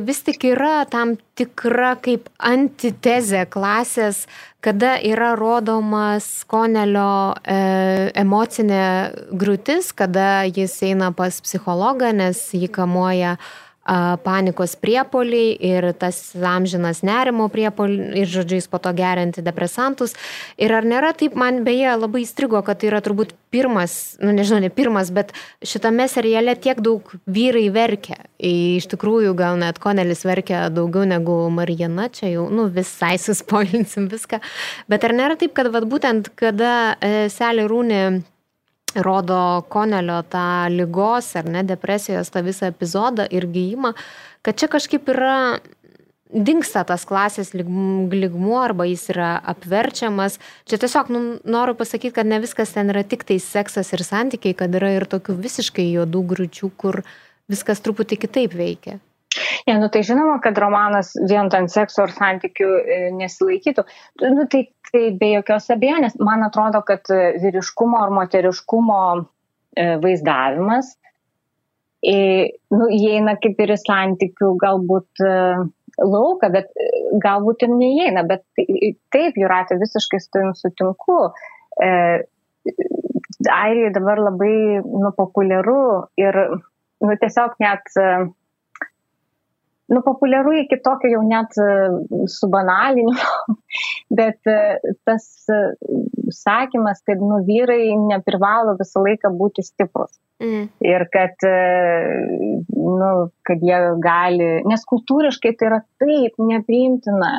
vis 0.06 0.22
tik 0.26 0.46
yra 0.54 0.84
tam 0.92 1.18
tikra 1.36 1.96
kaip 2.00 2.30
antitezė 2.40 3.46
klasės, 3.52 4.26
kada 4.66 4.96
yra 5.04 5.34
rodomas 5.38 6.46
Konelio 6.50 7.36
e, 7.42 7.58
emocinė 8.18 8.86
grūtis, 9.34 9.92
kada 9.98 10.46
jis 10.48 10.78
eina 10.88 11.12
pas 11.16 11.38
psichologą, 11.44 12.14
nes 12.16 12.48
jį 12.56 12.72
kamuoja 12.74 13.36
e, 13.36 13.65
panikos 13.86 14.74
priepoliai 14.82 15.54
ir 15.62 15.92
tas 15.94 16.18
amžinas 16.36 17.04
nerimo 17.06 17.48
priepoliai 17.54 18.24
ir, 18.24 18.30
žodžiu, 18.30 18.58
jis 18.58 18.68
po 18.72 18.80
to 18.82 18.92
gerinti 18.98 19.44
depresantus. 19.46 20.16
Ir 20.58 20.74
ar 20.74 20.88
nėra 20.88 21.14
taip, 21.18 21.38
man 21.38 21.62
beje 21.68 21.94
labai 22.00 22.24
įstrigo, 22.26 22.64
kad 22.66 22.82
tai 22.82 22.90
yra 22.90 23.04
turbūt 23.06 23.36
pirmas, 23.54 24.18
nu 24.20 24.34
nežinau, 24.36 24.60
ne 24.66 24.72
pirmas, 24.74 25.12
bet 25.14 25.32
šitame 25.64 26.10
seriale 26.12 26.58
tiek 26.60 26.82
daug 26.84 27.14
vyrai 27.30 27.68
verkia. 27.74 28.18
Iš 28.42 28.90
tikrųjų, 28.92 29.36
gal 29.38 29.60
net 29.62 29.80
Konelis 29.80 30.26
verkia 30.28 30.66
daugiau 30.74 31.06
negu 31.08 31.38
Marijana, 31.54 32.10
čia 32.10 32.34
jau, 32.34 32.50
nu, 32.52 32.68
visai 32.74 33.16
suspoilinsim 33.22 34.10
viską. 34.12 34.42
Bet 34.92 35.06
ar 35.06 35.16
nėra 35.16 35.38
taip, 35.40 35.54
kad 35.56 35.70
vat, 35.72 35.86
būtent 35.88 36.34
kada 36.40 36.96
e, 37.00 37.28
Selė 37.32 37.70
Rūnė 37.70 38.02
rodo 38.96 39.66
Konelio 39.70 40.22
tą 40.32 40.68
lygos 40.72 41.34
ar 41.36 41.50
ne 41.50 41.64
depresijos 41.68 42.32
tą 42.32 42.44
visą 42.46 42.70
epizodą 42.72 43.28
ir 43.32 43.48
gyjimą, 43.52 43.94
kad 44.46 44.60
čia 44.60 44.70
kažkaip 44.72 45.10
yra 45.12 45.60
dinksta 46.36 46.84
tas 46.88 47.06
klasės 47.08 47.54
lygmuo 47.56 48.58
arba 48.60 48.88
jis 48.90 49.08
yra 49.14 49.36
apverčiamas. 49.54 50.40
Čia 50.68 50.80
tiesiog 50.82 51.12
nu, 51.14 51.22
noriu 51.46 51.76
pasakyti, 51.78 52.16
kad 52.18 52.28
ne 52.28 52.42
viskas 52.44 52.74
ten 52.76 52.90
yra 52.94 53.06
tik 53.08 53.24
tai 53.28 53.38
seksas 53.40 53.94
ir 53.94 54.04
santykiai, 54.04 54.58
kad 54.58 54.74
yra 54.76 54.96
ir 54.98 55.08
tokių 55.10 55.38
visiškai 55.46 55.86
juodų 55.94 56.24
grūčių, 56.34 56.72
kur 56.78 57.04
viskas 57.52 57.84
truputį 57.86 58.20
kitaip 58.26 58.58
veikia. 58.58 59.00
Ne, 59.68 59.78
nu 59.80 59.90
tai 59.90 60.04
žinoma, 60.06 60.40
kad 60.44 60.58
romanas 60.62 61.14
vien 61.30 61.50
ant 61.58 61.72
sekso 61.72 62.04
ar 62.06 62.14
santykių 62.16 62.68
e, 62.82 63.00
nesilaikytų. 63.18 63.86
Nu, 64.24 64.46
tai, 64.52 64.66
tai 64.92 65.08
be 65.20 65.32
jokios 65.34 65.72
abejonės, 65.74 66.20
man 66.24 66.46
atrodo, 66.46 66.84
kad 66.88 67.10
e, 67.14 67.22
vyriškumo 67.44 68.04
ar 68.04 68.14
moteriškumo 68.16 69.00
e, 69.16 69.90
vaizdavimas 70.04 70.96
nu, 72.06 72.86
įeina 72.94 73.34
kaip 73.42 73.62
ir 73.64 73.72
į 73.74 73.80
santykių 73.82 74.52
galbūt 74.62 75.24
lauką, 75.98 76.52
bet 76.54 76.68
galbūt 77.24 77.66
ir 77.66 77.72
neįeina. 77.74 78.22
Bet 78.30 78.44
taip, 79.10 79.40
Juratė, 79.42 79.80
visiškai 79.82 80.20
su 80.22 80.30
tavim 80.36 80.52
sutinku. 80.60 81.16
Airijoje 83.56 83.96
dabar 83.96 84.22
labai 84.22 84.54
nu, 84.86 85.10
populiaru 85.18 85.82
ir 86.22 86.38
nu, 86.54 87.18
tiesiog 87.24 87.58
net 87.66 87.90
nu, 89.88 90.02
populiaru 90.02 90.54
iki 90.64 90.78
tokio 90.84 91.12
jau 91.14 91.22
net 91.26 91.58
e, 91.62 91.70
subanalinimo, 92.32 93.56
bet 94.20 94.50
e, 94.50 94.60
tas 95.06 95.26
e, 95.54 95.60
sakymas, 96.34 97.04
kad 97.06 97.22
nu, 97.22 97.42
vyrai 97.48 97.94
neprivalo 98.10 98.76
visą 98.80 99.04
laiką 99.06 99.34
būti 99.38 99.66
stiprus. 99.66 100.16
Mm. 100.44 100.66
Ir 100.84 101.06
kad, 101.14 101.46
nu, 102.76 103.12
kad 103.48 103.62
jie 103.64 103.78
gali, 104.04 104.50
nes 104.68 104.82
kultūriškai 104.90 105.54
tai 105.56 105.70
yra 105.70 105.78
taip 106.02 106.36
nepriimtina, 106.44 107.30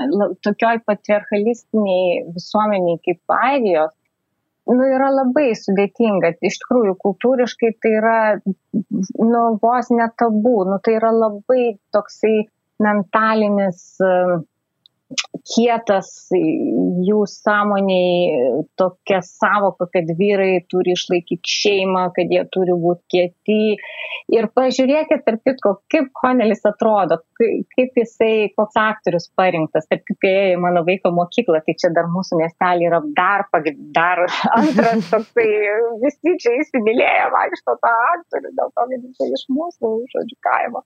tokioj 0.47 0.81
patriarchalistiniai 0.89 2.23
visuomeniai 2.39 2.97
kaip 3.05 3.37
Airijos, 3.37 3.93
nu, 4.71 4.89
yra 4.97 5.11
labai 5.15 5.51
sudėtinga. 5.59 6.35
Iš 6.45 6.59
tikrųjų, 6.63 6.97
kultūriškai 7.05 7.73
tai 7.83 7.93
yra, 8.01 8.19
nu, 8.43 9.43
vos 9.63 9.93
netabu, 9.95 10.59
nu, 10.69 10.81
tai 10.83 10.97
yra 10.99 11.13
labai 11.15 11.77
toksai 11.95 12.37
mentalinis, 12.83 13.85
kietas 15.47 16.09
jų 16.35 17.21
sąmoniai 17.31 18.65
tokia 18.81 19.21
savoka, 19.23 19.87
kad 19.93 20.09
vyrai 20.19 20.65
turi 20.71 20.97
išlaikyti 20.97 21.53
šeimą, 21.61 22.09
kad 22.17 22.33
jie 22.35 22.43
turi 22.55 22.75
būti 22.83 23.05
kieti. 23.15 23.59
Ir 24.35 24.49
pažiūrėkit, 24.59 25.23
tarp 25.27 25.45
kitko, 25.47 25.77
kaip 25.93 26.11
Konelis 26.19 26.65
atrodo, 26.67 27.21
kaip 27.39 28.01
jisai, 28.01 28.49
koks 28.59 28.79
aktorius 28.83 29.29
parinktas, 29.39 29.87
tarp 29.91 30.03
kitko, 30.09 30.33
į 30.57 30.59
mano 30.63 30.83
vaiko 30.89 31.13
mokyklą, 31.15 31.63
tai 31.67 31.77
čia 31.79 31.93
dar 31.95 32.11
mūsų 32.11 32.41
miestelį 32.43 32.91
yra 32.91 33.03
dar, 33.19 33.47
dar 33.95 34.25
antras 34.27 35.07
toksai, 35.13 35.47
visi 36.03 36.35
čia 36.43 36.57
įsimylėję 36.65 37.31
vaikšto 37.37 37.79
tą 37.85 37.95
aktorių, 38.17 38.55
dėl 38.59 38.75
to, 38.75 38.91
kad 38.91 38.99
jisai 38.99 39.31
iš 39.39 39.47
mūsų, 39.55 39.95
žodžiu, 40.17 40.41
kaimo. 40.49 40.83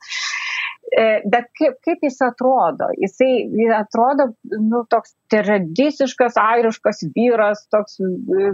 E, 0.91 1.03
bet 1.31 1.47
kaip, 1.55 1.77
kaip 1.87 2.01
jis 2.03 2.17
atrodo? 2.27 2.89
Jisai 2.99 3.45
atrodo, 3.77 4.31
nu, 4.59 4.83
toks 4.91 5.13
tradiciškas, 5.31 6.39
airiškas 6.41 7.05
vyras, 7.15 7.63
toks 7.71 8.01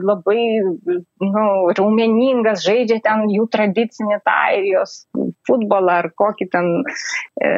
labai, 0.05 0.43
nu, 1.25 1.47
raumeningas, 1.79 2.61
žaidžia 2.67 3.01
ten 3.07 3.25
jų 3.33 3.47
tradicinį 3.57 4.21
tą 4.27 4.35
airijos 4.51 4.99
futbolą 5.49 6.03
ar 6.03 6.11
kokį 6.21 6.49
ten 6.53 6.69
e, 7.41 7.55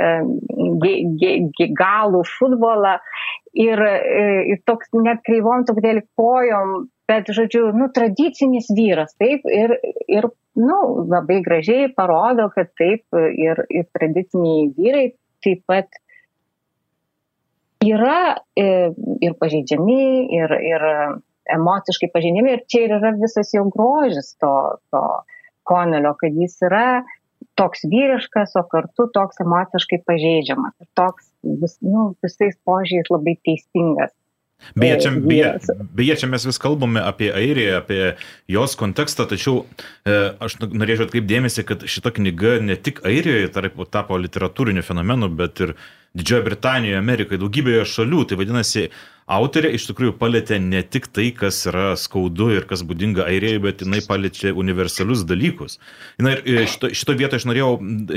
galų 1.82 2.22
futbolą. 2.36 2.98
Ir, 3.58 3.80
e, 3.82 4.28
ir 4.52 4.62
toks 4.68 4.92
net 4.94 5.24
kreivom, 5.26 5.64
truputėlį 5.66 6.04
kojom, 6.14 6.74
bet, 7.08 7.30
žodžiu, 7.34 7.70
nu, 7.76 7.88
tradicinis 7.94 8.68
vyras, 8.76 9.14
taip, 9.20 9.46
ir, 9.48 9.74
ir 10.08 10.28
nu, 10.58 10.78
labai 11.08 11.40
gražiai 11.44 11.88
parodo, 11.96 12.48
kad 12.54 12.70
taip 12.78 13.18
ir, 13.32 13.64
ir 13.70 13.88
tradiciniai 13.96 14.68
vyrai 14.76 15.06
taip 15.44 15.64
pat 15.70 16.00
yra 17.84 18.36
e, 18.58 18.90
ir 19.24 19.36
pažeidžiami, 19.38 20.02
ir, 20.34 20.54
ir 20.66 20.86
emociškai 21.54 22.10
pažeidžiami. 22.14 22.56
Ir 22.56 22.64
čia 22.70 22.86
yra 22.88 23.12
visas 23.16 23.52
jau 23.54 23.64
grožis 23.72 24.34
to, 24.42 24.52
to 24.92 25.04
konelio, 25.68 26.14
kad 26.18 26.34
jis 26.34 26.58
yra 26.66 27.02
toks 27.58 27.84
vyriškas, 27.90 28.54
o 28.58 28.64
kartu 28.70 29.08
toks 29.14 29.40
emociškai 29.42 30.02
pažeidžiamas. 30.06 30.74
Ir 30.82 30.90
toks 30.98 31.30
vis, 31.62 31.78
nu, 31.84 32.12
visais 32.24 32.58
požiūriais 32.66 33.10
labai 33.14 33.38
teisingas. 33.46 34.14
Beje 34.74 35.00
čia, 35.00 35.10
beje, 35.22 35.52
beje, 35.94 36.16
čia 36.22 36.28
mes 36.28 36.44
vis 36.44 36.58
kalbame 36.60 37.00
apie 37.00 37.30
Airiją, 37.34 37.78
apie 37.80 38.00
jos 38.50 38.74
kontekstą, 38.78 39.28
tačiau 39.30 39.62
e, 40.04 40.16
aš 40.44 40.58
norėčiau 40.60 41.06
atkreipdėmėsi, 41.06 41.64
kad 41.68 41.86
šita 41.88 42.12
knyga 42.18 42.58
ne 42.64 42.76
tik 42.76 43.00
Airijoje 43.06 43.48
tarp, 43.54 43.78
tapo 43.94 44.18
literatūriniu 44.20 44.84
fenomenu, 44.86 45.30
bet 45.30 45.62
ir 45.64 45.74
Didžiojo 46.16 46.44
Britanijoje, 46.46 46.98
Amerikoje, 46.98 47.40
daugybėje 47.42 47.84
šalių. 47.88 48.22
Tai 48.28 48.38
vadinasi, 48.40 48.84
autorė 49.28 49.74
iš 49.76 49.84
tikrųjų 49.90 50.14
palėtė 50.20 50.56
ne 50.62 50.80
tik 50.82 51.10
tai, 51.12 51.28
kas 51.36 51.60
yra 51.68 51.90
skaudu 52.00 52.48
ir 52.56 52.64
kas 52.70 52.84
būdinga 52.88 53.26
Airijai, 53.28 53.60
bet 53.66 53.84
jinai 53.84 54.00
palėtė 54.06 54.54
universalius 54.56 55.26
dalykus. 55.28 55.76
Na 56.24 56.32
ir 56.36 56.42
e, 56.46 56.64
šito, 56.70 56.90
šito 56.96 57.16
vietoje 57.18 57.42
aš 57.42 57.48
norėjau 57.50 57.74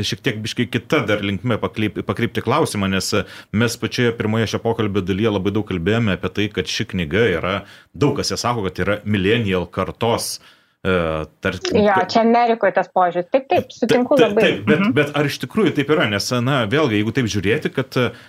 šiek 0.07 0.23
tiek 0.23 0.39
biškai 0.45 0.69
kita 0.72 1.03
dar 1.09 1.26
linkme 1.26 1.59
pakreipti, 1.61 2.05
pakreipti 2.07 2.45
klausimą, 2.45 2.89
nes 2.95 3.11
mes 3.51 3.77
pačioje 3.84 4.15
pirmoje 4.19 4.53
šio 4.53 4.63
pokalbio 4.63 5.03
dalyje 5.03 5.35
labai 5.35 5.53
daug 5.57 5.68
kalbėjome 5.68 6.15
apie 6.15 6.34
tai, 6.39 6.47
kad 6.55 6.72
ši 6.72 6.88
knyga 6.95 7.27
yra, 7.35 7.59
daug 7.91 8.15
kas 8.22 8.31
jie 8.31 8.39
sako, 8.39 8.65
kad 8.69 8.84
yra 8.85 8.99
millennial 9.03 9.68
kartos 9.68 10.38
Uh, 10.39 10.57
tarkim, 10.81 11.77
jo, 11.77 11.95
čia 12.09 12.23
Amerikoje 12.25 12.73
tas 12.73 12.89
požiūris. 12.89 13.29
Taip, 13.29 13.47
taip, 13.51 13.73
sutinku 13.75 14.17
taip, 14.17 14.31
labai. 14.31 14.43
Taip, 14.45 14.61
bet, 14.65 14.79
mhm. 14.79 14.93
bet 14.97 15.15
ar 15.17 15.29
iš 15.29 15.41
tikrųjų 15.43 15.75
taip 15.77 15.91
yra? 15.93 16.07
Nes, 16.09 16.29
na, 16.41 16.63
vėlgi, 16.69 16.97
jeigu 16.97 17.13
taip 17.13 17.29
žiūrėti, 17.29 17.71
kad 17.75 17.97
uh, 18.01 18.23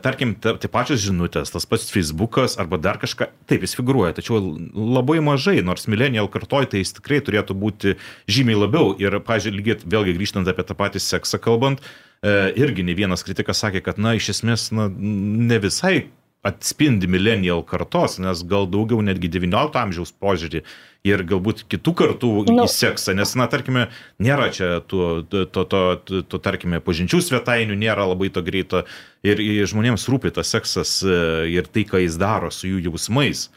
tarkim, 0.00 0.34
tai 0.40 0.70
pačios 0.72 1.02
žinutės, 1.04 1.52
tas 1.52 1.68
pats 1.68 1.90
Facebookas 1.92 2.56
arba 2.60 2.80
dar 2.80 3.00
kažką, 3.00 3.28
taip 3.50 3.64
jis 3.64 3.76
figuruoja, 3.78 4.14
tačiau 4.16 4.40
labai 4.72 5.20
mažai, 5.24 5.58
nors 5.64 5.88
millennial 5.92 6.30
kartoj 6.32 6.70
tai 6.72 6.82
jis 6.82 6.96
tikrai 6.96 7.20
turėtų 7.24 7.56
būti 7.56 7.96
žymiai 8.30 8.62
labiau. 8.64 8.94
Ir, 9.00 9.20
pažiūrėjau, 9.24 9.82
vėlgi 9.84 10.16
grįžtant 10.16 10.48
apie 10.48 10.64
tą 10.64 10.76
patį 10.78 11.04
seksą 11.04 11.40
kalbant, 11.42 11.84
irgi 12.20 12.84
ne 12.84 12.96
vienas 12.96 13.24
kritikas 13.24 13.62
sakė, 13.62 13.84
kad, 13.84 14.00
na, 14.00 14.16
iš 14.16 14.34
esmės, 14.34 14.70
na, 14.76 14.88
ne 14.88 15.60
visai 15.62 16.10
atspindi 16.46 17.08
millennial 17.10 17.60
kartos, 17.68 18.16
nes 18.22 18.40
gal 18.48 18.64
daugiau 18.70 19.02
netgi 19.04 19.28
19 19.28 19.76
amžiaus 19.76 20.12
požiūrį 20.16 20.62
ir 21.04 21.24
galbūt 21.28 21.64
kitų 21.68 21.92
kartų 21.96 22.30
nu. 22.48 22.64
į 22.64 22.72
seksą, 22.72 23.12
nes, 23.16 23.32
na, 23.36 23.46
tarkime, 23.52 23.86
nėra 24.20 24.48
čia 24.52 24.80
to, 24.88 25.22
to, 25.28 25.44
to, 25.52 25.64
to, 25.68 26.22
to 26.28 26.40
tarkime, 26.40 26.80
pažinčių 26.84 27.20
svetainių, 27.24 27.76
nėra 27.80 28.08
labai 28.08 28.30
to 28.32 28.44
greito 28.44 28.84
ir, 29.24 29.40
ir 29.40 29.68
žmonėms 29.68 30.08
rūpi 30.08 30.32
tas 30.36 30.52
seksas 30.52 30.98
e, 31.04 31.20
ir 31.52 31.68
tai, 31.68 31.84
ką 31.88 32.00
jis 32.04 32.20
daro 32.20 32.52
su 32.52 32.68
jų 32.72 32.86
jausmais. 32.88 33.48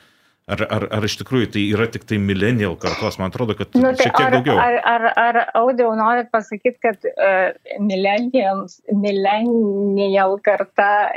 Ar, 0.43 0.59
ar, 0.75 0.83
ar 0.91 1.05
iš 1.07 1.13
tikrųjų 1.21 1.47
tai 1.53 1.61
yra 1.71 1.85
tik 1.87 2.03
tai 2.03 2.17
millennial 2.19 2.73
kartos, 2.79 3.15
man 3.19 3.31
atrodo, 3.31 3.53
kad 3.55 3.71
nu, 3.79 3.93
tai 3.95 4.09
šiek 4.09 4.17
tiek 4.17 4.25
ar, 4.25 4.33
daugiau. 4.35 4.57
Ar, 4.59 4.75
ar, 4.91 5.05
ar 5.21 5.37
audio 5.55 5.93
norit 5.95 6.27
pasakyti, 6.33 6.79
kad 6.83 7.05
uh, 7.07 7.55
millennial 7.79 8.67
karta, 10.43 11.15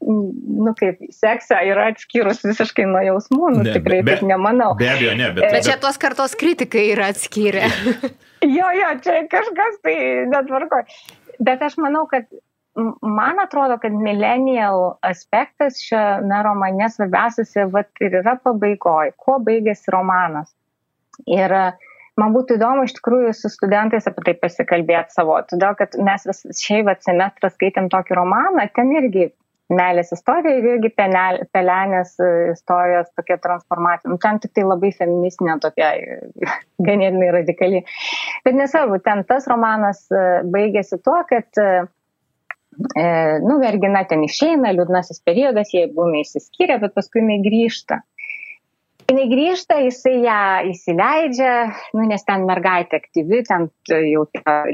nu 0.00 0.72
kaip 0.80 0.96
seksą 1.12 1.60
yra 1.68 1.92
atskyrus 1.92 2.40
visiškai 2.46 2.88
nuo 2.88 3.04
jausmų, 3.04 3.52
nu 3.58 3.66
ne, 3.68 3.76
tikrai 3.76 4.00
be, 4.00 4.16
taip 4.16 4.24
nemanau. 4.32 4.72
Be 4.80 4.88
abejo, 4.94 5.12
ne, 5.20 5.28
bet. 5.36 5.44
Bet 5.58 5.68
čia 5.68 5.76
tos 5.84 6.00
kartos 6.00 6.32
kritikai 6.40 6.86
yra 6.94 7.12
atskyrę. 7.12 7.68
jo, 8.56 8.72
jo, 8.80 8.88
čia 9.04 9.20
kažkas 9.28 9.76
tai 9.84 9.96
netvarko. 10.32 10.80
Bet 11.44 11.60
aš 11.68 11.76
manau, 11.84 12.08
kad 12.08 12.32
man 13.02 13.40
atrodo, 13.42 13.78
kad 13.82 13.92
millennial 13.92 14.96
aspektas 15.06 15.78
šiame 15.86 16.42
romane 16.46 16.88
svarbiausias 16.90 17.54
ir 17.56 18.18
yra 18.20 18.36
pabaigoje, 18.42 19.14
kuo 19.16 19.38
baigėsi 19.46 19.94
romanas. 19.94 20.50
Ir 21.30 21.54
man 22.18 22.34
būtų 22.34 22.58
įdomu 22.58 22.88
iš 22.88 22.96
tikrųjų 22.98 23.32
su 23.38 23.50
studentais 23.52 24.08
apie 24.10 24.26
tai 24.26 24.34
pasikalbėti 24.42 25.14
savo, 25.14 25.38
todėl 25.50 25.78
kad 25.78 25.94
mes 26.02 26.26
vis 26.30 26.44
šiai 26.64 26.82
semestrą 27.06 27.52
skaitėm 27.54 27.90
tokį 27.92 28.18
romaną, 28.18 28.66
ten 28.74 28.90
irgi 28.98 29.30
meilės 29.72 30.10
istorija 30.12 30.58
ir 30.58 30.66
irgi 30.74 30.90
pelenės 30.98 32.18
istorijos 32.52 33.08
tokia 33.16 33.38
transformacija. 33.40 34.10
Nu, 34.12 34.18
ten 34.20 34.38
tik 34.42 34.52
tai 34.56 34.66
labai 34.66 34.90
feministinė 34.92 35.56
tokia, 35.62 35.94
ganėtinai 36.88 37.30
radikali. 37.38 37.84
Bet 38.44 38.58
nesvarbu, 38.58 39.00
ten 39.06 39.24
tas 39.28 39.48
romanas 39.50 40.04
baigėsi 40.10 41.00
tuo, 41.06 41.22
kad 41.30 41.62
e, 42.96 43.04
nu, 43.44 43.58
mergina 43.62 44.04
ten 44.08 44.24
išeina, 44.26 44.72
liūdnasis 44.76 45.22
periodas, 45.26 45.72
jie 45.74 45.86
būna 45.92 46.22
įsiskyrę, 46.22 46.80
bet 46.82 46.96
paskui 46.96 47.22
jinai 47.22 47.40
grįžta. 47.44 48.00
Jis 49.04 49.28
grįžta, 49.28 49.76
jisai 49.84 50.14
ją 50.24 50.40
įsileidžia, 50.70 51.52
nu, 51.92 52.06
nes 52.08 52.22
ten 52.24 52.46
mergaitė 52.48 53.02
aktyvi, 53.02 53.42
ten 53.44 53.68
jau 53.90 54.24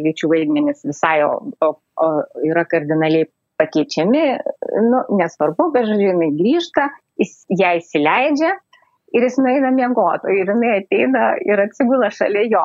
lyčių 0.05 0.31
vaidmenis 0.31 0.85
visai 0.87 1.17
o, 1.27 1.33
o, 1.67 1.73
o 1.99 2.11
yra 2.47 2.63
kardinaliai 2.71 3.27
pakeičiami, 3.61 4.25
nu, 4.87 5.03
nesvarbu, 5.19 5.71
bet 5.75 5.89
žodžiu, 5.91 6.13
jinai 6.13 6.31
grįžta, 6.39 6.87
jis 7.21 7.35
ją 7.59 7.75
įsileidžia 7.81 8.55
ir 9.17 9.27
jis 9.27 9.41
nueina 9.43 9.73
miegoti, 9.75 10.31
ir 10.39 10.55
jinai 10.55 10.77
ateina 10.79 11.33
ir 11.47 11.67
atsigula 11.67 12.13
šalia 12.15 12.47
jo. 12.55 12.65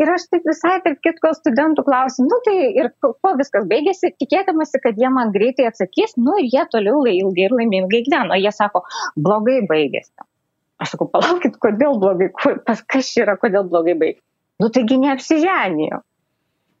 Ir 0.00 0.08
aš 0.08 0.24
taip 0.32 0.46
visai, 0.48 0.78
tarp 0.84 1.00
kitko, 1.04 1.34
studentų 1.36 1.84
klausim, 1.84 2.24
nu 2.30 2.38
tai 2.46 2.54
ir 2.80 2.88
kuo 3.04 3.32
viskas 3.36 3.66
baigėsi, 3.68 4.14
tikėdamasi, 4.22 4.80
kad 4.84 4.96
jie 5.00 5.10
man 5.12 5.34
greitai 5.34 5.66
atsakys, 5.68 6.16
nu 6.16 6.38
ir 6.40 6.48
jie 6.48 6.62
toliau 6.72 7.02
ilgai 7.10 7.44
ir 7.44 7.56
laimingai 7.58 8.00
gyveno. 8.06 8.38
Jie 8.40 8.54
sako, 8.56 8.86
blogai 9.20 9.58
baigėsi. 9.68 10.14
Aš 10.82 10.94
sakau, 10.94 11.10
palaukit, 11.12 11.58
kodėl 11.62 12.00
blogai, 12.00 12.30
pas 12.66 12.80
kas 12.94 13.12
yra, 13.20 13.36
kodėl 13.40 13.68
blogai 13.68 13.94
baigėsi. 14.00 14.24
Nu 14.62 14.70
taigi 14.72 14.96
neapsiženijo. 15.02 16.00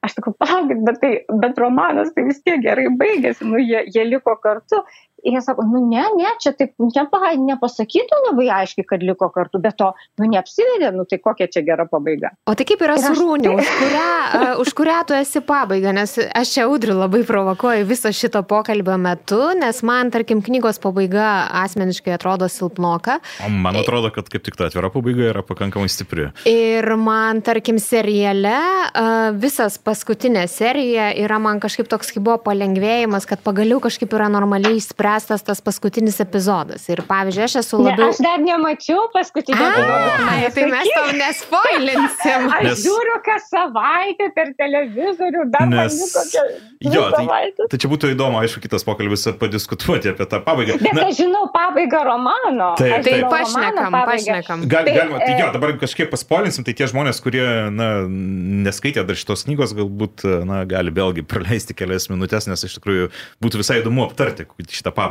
Aš 0.02 0.16
sakau, 0.16 0.32
palaukit, 0.40 0.80
bet, 0.88 0.98
tai, 1.04 1.12
bet 1.44 1.60
romanas 1.60 2.10
tai 2.16 2.24
vis 2.30 2.40
tiek 2.42 2.64
gerai 2.64 2.88
baigėsi, 2.96 3.44
nu 3.46 3.60
jie, 3.60 3.84
jie 3.92 4.08
liko 4.08 4.34
kartu 4.40 4.80
jie 5.24 5.40
sako, 5.42 5.62
nu 5.62 5.86
ne, 5.88 6.02
ne, 6.16 6.30
čia 6.42 6.52
taip 6.56 6.74
nepa, 6.82 7.20
nepasakytų 7.38 8.18
labai 8.26 8.48
aiškiai, 8.62 8.86
kad 8.88 9.04
liko 9.06 9.28
kartu, 9.34 9.60
bet 9.62 9.76
to, 9.78 9.92
nu 10.20 10.28
neapsivedė, 10.30 10.90
nu 10.96 11.06
tai 11.08 11.18
kokia 11.22 11.48
čia 11.52 11.62
gera 11.66 11.86
pabaiga. 11.90 12.32
O 12.50 12.56
tai 12.58 12.66
kaip 12.68 12.82
yra 12.82 12.96
su 13.00 13.12
Rūnė, 13.16 13.52
už, 13.54 13.70
kurią, 13.78 14.08
uh, 14.08 14.62
už 14.62 14.72
kurią 14.78 14.98
tu 15.08 15.16
esi 15.16 15.42
pabaiga, 15.46 15.94
nes 15.94 16.16
aš 16.18 16.54
čia 16.56 16.66
audriu 16.66 16.96
labai 16.98 17.22
provokuoju 17.28 17.86
viso 17.88 18.10
šito 18.14 18.42
pokalbio 18.48 18.98
metu, 19.00 19.40
nes 19.58 19.82
man, 19.86 20.10
tarkim, 20.14 20.42
knygos 20.44 20.82
pabaiga 20.82 21.28
asmeniškai 21.62 22.16
atrodo 22.16 22.50
silpnoka. 22.50 23.20
O 23.46 23.50
man 23.52 23.78
atrodo, 23.80 24.10
kad 24.14 24.30
kaip 24.32 24.46
tik 24.46 24.58
ta 24.58 24.68
atvira 24.70 24.90
pabaiga 24.92 25.30
yra 25.30 25.46
pakankamai 25.46 25.90
stipri. 25.92 26.28
Ir 26.50 26.90
man, 26.98 27.44
tarkim, 27.46 27.78
seriale 27.82 28.56
uh, 28.58 29.30
visas 29.38 29.78
paskutinė 29.82 30.48
serija 30.50 31.12
yra 31.22 31.38
man 31.42 31.62
kažkaip 31.62 31.90
toks, 31.90 32.10
kaip 32.14 32.26
buvo 32.26 32.40
palengvėjimas, 32.50 33.28
kad 33.28 33.42
pagaliau 33.44 33.78
kažkaip 33.82 34.12
yra 34.18 34.28
normaliai 34.32 34.82
spręsti 34.82 35.11
išspręstas 35.12 35.42
tas 35.42 35.60
paskutinis 35.60 36.20
epizodas. 36.20 36.88
Ir 36.88 37.02
pavyzdžiui, 37.08 37.44
aš 37.44 37.56
esu 37.62 37.80
labiau... 37.80 38.08
Ne, 38.08 38.12
aš 38.12 38.20
dar 38.24 38.40
nemačiau 38.40 39.08
paskutinio 39.12 39.66
epizodo. 39.68 40.28
Ai, 40.30 40.50
tai 40.54 40.66
mes 40.70 40.88
tau 40.96 41.12
nespoilinsim. 41.18 42.48
Aš 42.56 42.64
nes... 42.66 42.84
žiūriu 42.84 43.16
kas 43.26 43.48
savaitę 43.50 44.28
per 44.36 44.52
televizorių, 44.58 45.44
dar 45.52 45.68
nes... 45.70 45.98
kokią... 46.14 46.44
Jo, 46.92 47.04
tai, 47.14 47.52
tai 47.70 47.78
čia 47.78 47.90
būtų 47.92 48.12
įdomu, 48.14 48.40
aišku, 48.42 48.62
kitas 48.64 48.86
pokalbis 48.86 49.28
padiskutuoti 49.38 50.12
apie 50.12 50.26
tą 50.26 50.40
pabaigą. 50.44 50.78
Bet 50.82 50.96
Na, 50.96 51.06
aš 51.10 51.20
žinau 51.20 51.44
pabaigą 51.54 52.02
romano. 52.08 52.72
Taip, 52.80 53.04
taip, 53.06 53.28
pašnekam, 53.30 53.98
pašnekam. 54.08 54.64
Gal, 54.66 54.88
tai, 54.88 54.96
galima, 54.96 55.20
tai 55.22 55.36
jo, 55.36 55.46
e- 55.46 55.54
dabar 55.54 55.76
kažkiek 55.82 56.10
paspoilinsim, 56.12 56.66
tai 56.66 56.74
tie 56.78 56.88
žmonės, 56.90 57.22
kurie 57.22 57.44
na, 57.74 57.90
neskaitė 58.66 59.06
dar 59.06 59.18
šitos 59.18 59.46
knygos, 59.46 59.76
galbūt 59.78 60.26
na, 60.48 60.64
gali 60.68 60.94
vėlgi 60.94 61.26
praleisti 61.28 61.76
kelias 61.78 62.08
minutės, 62.10 62.48
nes 62.50 62.66
iš 62.66 62.80
tikrųjų 62.80 63.12
būtų 63.42 63.62
visai 63.62 63.78
įdomu 63.82 64.08
aptarti 64.08 64.48
šitą 64.72 64.90
pabaigą. 64.90 65.01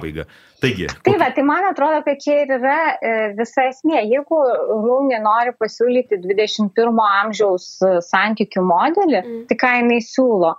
Taigi. 0.62 0.88
Tai, 1.06 1.16
va, 1.18 1.32
tai 1.34 1.44
man 1.48 1.66
atrodo, 1.66 2.04
kad 2.06 2.20
čia 2.22 2.44
ir 2.44 2.52
yra 2.60 2.78
e, 2.94 3.14
visa 3.38 3.66
esmė. 3.72 4.04
Jeigu 4.06 4.42
Rūmė 4.86 5.18
nori 5.24 5.56
pasiūlyti 5.58 6.20
21 6.22 7.02
amžiaus 7.06 7.66
e, 7.82 7.96
santykių 8.06 8.66
modelį, 8.70 9.22
mm. 9.22 9.40
tai 9.50 9.58
ką 9.64 9.72
jinai 9.80 9.98
siūlo? 10.06 10.54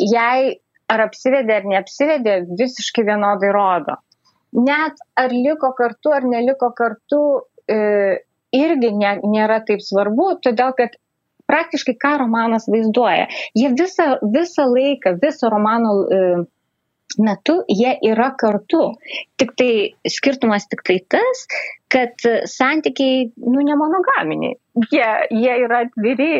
Jei 0.00 0.56
ar 0.92 1.04
apsivedė 1.04 1.60
ar 1.60 1.68
neapsivedė, 1.68 2.38
visiškai 2.58 3.04
vienodai 3.08 3.52
rodo. 3.54 3.98
Net 4.56 4.98
ar 5.20 5.32
liko 5.32 5.72
kartu 5.76 6.12
ar 6.16 6.24
neliko 6.28 6.72
kartu, 6.76 7.22
e, 7.68 7.78
irgi 8.52 8.90
ne, 8.96 9.14
nėra 9.24 9.62
taip 9.68 9.84
svarbu, 9.84 10.28
todėl 10.44 10.74
kad 10.76 10.96
praktiškai 11.50 11.94
ką 12.00 12.16
romanas 12.22 12.68
vaizduoja. 12.70 13.28
Jie 13.58 13.72
visą, 13.76 14.16
visą 14.34 14.68
laiką, 14.70 15.16
visą 15.22 15.50
romano 15.52 15.94
e, 16.04 16.20
metu 17.18 17.60
jie 17.68 17.94
yra 18.08 18.30
kartu. 18.38 18.82
Tik 19.40 19.54
tai 19.58 19.72
skirtumas 20.08 20.68
tik 20.70 20.84
tai 20.86 20.98
tas, 21.12 21.46
kad 21.92 22.26
santykiai, 22.48 23.30
nu, 23.44 23.64
nemonogaminiai. 23.66 24.58
Jie, 24.92 25.08
jie 25.30 25.56
yra 25.66 25.84
atviri 25.86 26.30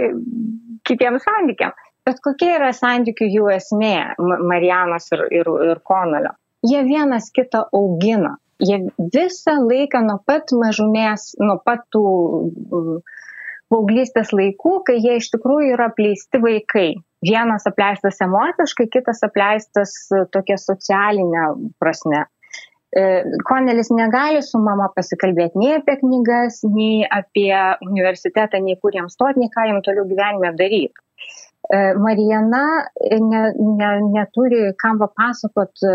kitiems 0.88 1.24
santykiams. 1.28 1.88
Bet 2.06 2.18
kokia 2.24 2.56
yra 2.58 2.72
santykių 2.74 3.28
jų 3.30 3.50
esmė, 3.54 3.96
Marijanos 4.18 5.12
ir, 5.14 5.26
ir, 5.38 5.50
ir 5.70 5.82
Konolio? 5.86 6.34
Jie 6.66 6.80
vienas 6.86 7.30
kitą 7.34 7.66
augina. 7.74 8.36
Jie 8.62 8.78
visą 9.14 9.54
laiką 9.62 10.02
nuo 10.06 10.18
pat 10.26 10.50
mažumės, 10.54 11.32
nuo 11.42 11.56
pat 11.62 11.84
tų 11.94 12.02
paauglystės 13.72 14.34
laikų, 14.36 14.74
kai 14.86 14.98
jie 15.00 15.16
iš 15.20 15.30
tikrųjų 15.34 15.72
yra 15.76 15.88
apleisti 15.90 16.42
vaikai. 16.42 16.90
Vienas 17.22 17.66
apleistas 17.70 18.18
emociškai, 18.24 18.88
kitas 18.90 19.22
apleistas 19.22 19.94
tokia 20.34 20.56
socialinė 20.58 21.44
prasme. 21.78 22.24
E, 22.92 23.22
Konelis 23.48 23.88
negali 23.94 24.42
su 24.44 24.58
mama 24.60 24.90
pasikalbėti 24.96 25.60
nei 25.60 25.76
apie 25.78 25.94
knygas, 26.02 26.60
nei 26.74 27.06
apie 27.06 27.54
universitetą, 27.86 28.60
nei 28.60 28.76
kur 28.82 28.92
jam 28.98 29.08
stoti, 29.08 29.40
nei 29.40 29.52
ką 29.54 29.68
jam 29.70 29.80
toliau 29.86 30.04
gyvenime 30.10 30.50
daryti. 30.58 31.06
E, 31.72 31.94
Marijana 31.94 32.64
ne, 33.30 33.42
ne, 33.56 33.90
neturi 34.10 34.74
kam 34.82 34.98
papasakot, 35.00 35.72
e, 35.86 35.94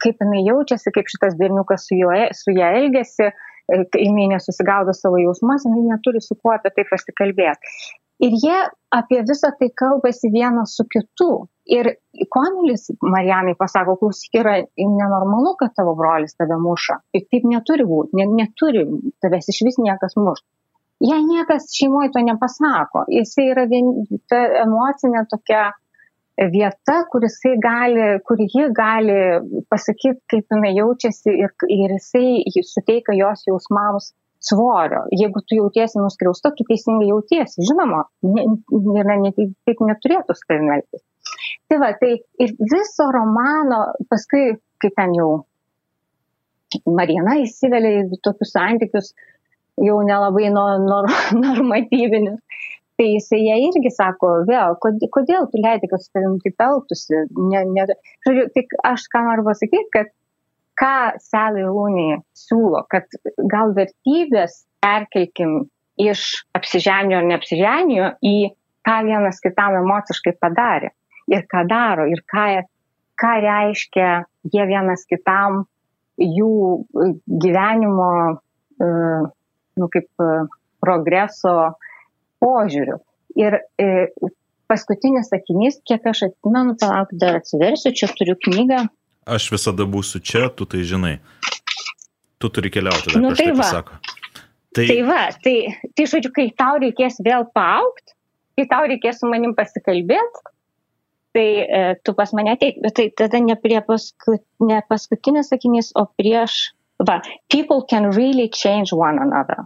kaip 0.00 0.22
jinai 0.22 0.46
jaučiasi, 0.46 0.94
kaip 0.94 1.10
šitas 1.12 1.36
berniukas 1.40 1.84
su, 1.90 1.98
juo, 1.98 2.14
su 2.32 2.54
ją 2.56 2.70
elgesi, 2.78 3.26
e, 3.26 3.49
jinai 3.70 4.28
nesusigaudo 4.34 4.94
savo 4.96 5.20
jausmus, 5.22 5.66
jinai 5.68 5.86
neturi 5.88 6.22
su 6.24 6.36
kuo 6.36 6.54
apie 6.56 6.72
tai 6.76 6.86
pasikalbėti. 6.90 7.74
Ir 8.20 8.36
jie 8.36 8.56
apie 8.92 9.22
visą 9.24 9.48
tai 9.56 9.70
kalbasi 9.82 10.28
vienas 10.32 10.74
su 10.76 10.84
kitu. 10.92 11.30
Ir 11.70 11.88
Konelis 12.34 12.90
Marijanai 13.00 13.54
pasako, 13.56 13.94
klausyk, 14.00 14.34
yra 14.42 14.56
nenormalu, 14.76 15.54
kad 15.60 15.72
tavo 15.78 15.94
brolis 15.96 16.36
tave 16.36 16.58
muša. 16.60 16.98
Ir 17.16 17.24
taip 17.30 17.46
neturi 17.48 17.86
būti, 17.88 18.18
ne, 18.20 18.26
neturi 18.42 18.84
tavęs 19.24 19.48
iš 19.54 19.62
vis 19.68 19.80
niekas 19.80 20.18
mušti 20.20 20.48
jai 21.00 21.22
niekas 21.24 21.70
šeimoje 21.76 22.12
to 22.12 22.22
nepasako. 22.24 23.04
Jisai 23.08 23.50
yra 23.54 23.64
vien, 23.70 23.88
ta 24.28 24.40
emocinė 24.64 25.24
tokia 25.30 25.70
vieta, 26.48 27.04
kur 27.12 27.26
gali, 27.62 28.06
kur 28.24 28.36
ji 28.40 28.68
gali 28.72 29.18
pasakyti, 29.68 30.20
kaip 30.30 30.54
jinai 30.54 30.72
jaučiasi 30.76 31.34
ir, 31.44 31.52
ir 31.68 31.96
jisai 31.98 32.62
suteikia 32.64 33.16
jos 33.18 33.44
jausmams 33.48 34.12
svorio. 34.40 35.04
Jeigu 35.12 35.42
tu 35.44 35.58
jautiesi 35.58 35.98
nuskriausta, 36.00 36.52
tu 36.56 36.64
teisingai 36.68 37.08
jautiesi. 37.10 37.60
Žinoma, 37.68 38.04
ne, 38.24 38.46
ne, 39.04 39.16
ne, 39.26 39.32
taip 39.68 39.82
neturėtų 39.84 40.36
su 40.36 40.48
tavimi 40.48 40.74
elgtis. 40.78 41.04
Tai 41.68 41.78
va, 41.82 41.92
tai 42.00 42.14
ir 42.40 42.54
viso 42.72 43.10
romano, 43.12 43.82
paskui, 44.08 44.56
kai 44.80 44.90
ten 44.96 45.12
jau 45.18 45.30
Marina 46.86 47.36
įsivelia 47.42 48.06
į 48.06 48.20
tokius 48.24 48.54
santykius, 48.54 49.12
jau 49.80 50.00
nelabai 50.06 50.48
no, 50.54 50.64
nor, 50.86 51.10
normatyvinis. 51.44 52.40
Tai 53.00 53.06
jisai 53.08 53.38
jie 53.40 53.54
irgi 53.64 53.90
sako, 53.94 54.30
vėl, 54.44 54.74
kodėl 54.84 55.46
tu 55.48 55.60
leidai, 55.62 55.88
kad 55.88 56.02
su 56.02 56.10
tavim 56.12 56.34
taip 56.44 56.60
elgtųsi. 56.60 57.22
Ne, 57.48 57.62
ne, 57.72 57.86
žodžiu, 58.26 58.42
tik 58.52 58.74
aš 58.84 59.06
ką 59.08 59.22
noriu 59.24 59.46
pasakyti, 59.46 59.88
kad 59.94 60.10
ką 60.80 60.96
Sally 61.24 61.64
Rooney 61.64 62.18
siūlo, 62.36 62.82
kad 62.92 63.08
gal 63.48 63.72
vertybės 63.78 64.58
perkelkim 64.84 65.62
iš 66.00 66.26
apsiženio 66.56 67.22
ar 67.22 67.26
neapsiženio 67.30 68.12
į 68.20 68.36
ką 68.84 68.98
vienas 69.08 69.40
kitam 69.44 69.80
emociškai 69.80 70.36
padarė 70.40 70.92
ir 71.32 71.48
ką 71.48 71.64
daro 71.72 72.04
ir 72.08 72.20
ką, 72.28 72.46
ką 73.20 73.32
reiškia 73.46 74.12
jie 74.52 74.68
vienas 74.68 75.08
kitam 75.08 75.64
jų 76.20 76.52
gyvenimo 77.40 78.12
uh, 78.36 79.28
nu, 79.80 79.88
kaip 79.88 80.08
e, 80.20 80.32
progreso 80.84 81.54
požiūriu. 82.42 82.98
Ir 83.38 83.60
e, 83.80 84.08
paskutinis 84.70 85.30
sakinys, 85.30 85.80
kiek 85.86 86.06
aš 86.10 86.26
atsimenu, 86.30 86.76
palauk, 86.80 87.12
dar 87.20 87.40
atsiversiu, 87.40 87.92
čia 87.96 88.10
turiu 88.16 88.36
knygą. 88.46 88.84
Aš 89.30 89.50
visada 89.54 89.86
būsiu 89.86 90.22
čia, 90.24 90.48
tu 90.54 90.66
tai 90.68 90.82
žinai. 90.86 91.18
Tu 92.40 92.48
turi 92.48 92.72
keliauti, 92.72 93.12
dar 93.12 93.22
nu, 93.22 93.34
tai 93.36 93.50
va. 93.56 93.68
Sako. 93.68 94.00
Tai... 94.74 94.86
tai 94.86 95.00
va, 95.04 95.20
tai, 95.44 95.56
tai 95.98 96.06
žodžiu, 96.08 96.30
kai 96.34 96.48
tau 96.56 96.78
reikės 96.80 97.18
vėl 97.26 97.44
paaukti, 97.54 98.14
kai 98.56 98.66
tau 98.70 98.86
reikės 98.88 99.20
su 99.20 99.28
manim 99.30 99.52
pasikalbėti, 99.58 100.44
tai 101.36 101.46
e, 101.62 101.80
tu 102.06 102.14
pas 102.18 102.32
mane 102.34 102.54
ateik, 102.54 102.78
bet 102.82 102.96
tai 102.98 103.08
tada 103.14 103.38
ne 103.42 103.54
prie 103.58 103.78
paskut, 103.86 104.42
ne 104.62 104.78
paskutinis 104.90 105.50
sakinys, 105.52 105.92
o 105.98 106.06
prieš 106.18 106.70
Va, 107.00 107.22
people 107.48 107.82
can 107.82 108.10
really 108.10 108.48
change 108.48 108.92
one 108.92 109.18
another. 109.18 109.64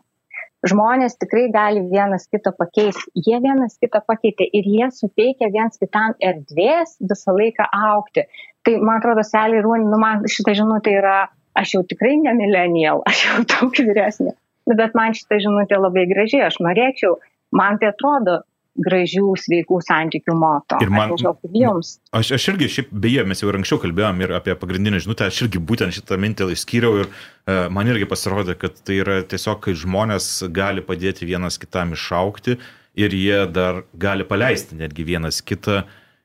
Žmonės 0.65 1.19
tikrai 1.21 1.49
gali 1.53 1.83
vienas 1.91 2.25
kito 2.33 2.53
pakeisti. 2.57 3.11
Jie 3.27 3.37
vienas 3.45 3.77
kitą 3.83 4.01
pakeitė 4.09 4.47
ir 4.49 4.69
jie 4.69 4.87
suteikia 4.97 5.51
viens 5.53 5.77
kitam 5.81 6.15
erdvės 6.25 6.95
visą 7.05 7.35
laiką 7.37 7.67
aukti. 7.91 8.25
Tai 8.65 8.79
man 8.81 9.03
atrodo, 9.03 9.25
Selė 9.29 9.61
ir 9.61 9.67
Rūnė, 9.67 9.91
nu 9.93 9.99
man 10.01 10.25
šitą 10.25 10.55
žinutę 10.57 10.95
yra, 11.03 11.19
aš 11.61 11.77
jau 11.77 11.83
tikrai 11.91 12.15
ne 12.23 12.33
milenial, 12.39 13.03
aš 13.11 13.27
jau 13.27 13.45
daug 13.53 13.77
vyresnė. 13.91 14.33
Bet 14.73 14.97
man 14.97 15.13
šitą 15.13 15.43
žinutę 15.45 15.77
labai 15.77 16.07
graži, 16.09 16.41
aš 16.41 16.57
norėčiau, 16.65 17.19
man 17.53 17.77
tai 17.83 17.93
atrodo, 17.93 18.41
gražių, 18.75 19.27
sveikų 19.39 19.79
santykių 19.87 20.37
moto. 20.39 20.79
Ir 20.83 20.93
man, 20.93 21.15
jums. 21.55 21.97
Aš, 22.15 22.35
aš 22.39 22.49
irgi, 22.55 22.71
šiaip, 22.77 22.93
beje, 23.05 23.25
mes 23.29 23.43
jau 23.43 23.51
ir 23.51 23.59
anksčiau 23.61 23.81
kalbėjom 23.83 24.23
ir 24.25 24.35
apie 24.39 24.57
pagrindinę 24.59 25.01
žinutę, 25.05 25.29
aš 25.31 25.45
irgi 25.47 25.63
būtent 25.63 25.95
šitą 25.95 26.19
mintį 26.21 26.51
išskyriau 26.55 27.03
ir 27.03 27.11
uh, 27.11 27.67
man 27.75 27.91
irgi 27.93 28.09
pasirodė, 28.11 28.59
kad 28.59 28.81
tai 28.83 29.01
yra 29.05 29.21
tiesiog, 29.23 29.61
kai 29.65 29.77
žmonės 29.79 30.31
gali 30.55 30.85
padėti 30.85 31.29
vienas 31.29 31.61
kitam 31.63 31.95
išaukti 31.95 32.59
ir 32.95 33.15
jie 33.15 33.45
dar 33.51 33.85
gali 33.95 34.27
paleisti 34.27 34.79
netgi 34.79 35.07
vienas 35.07 35.43
kitą 35.43 35.83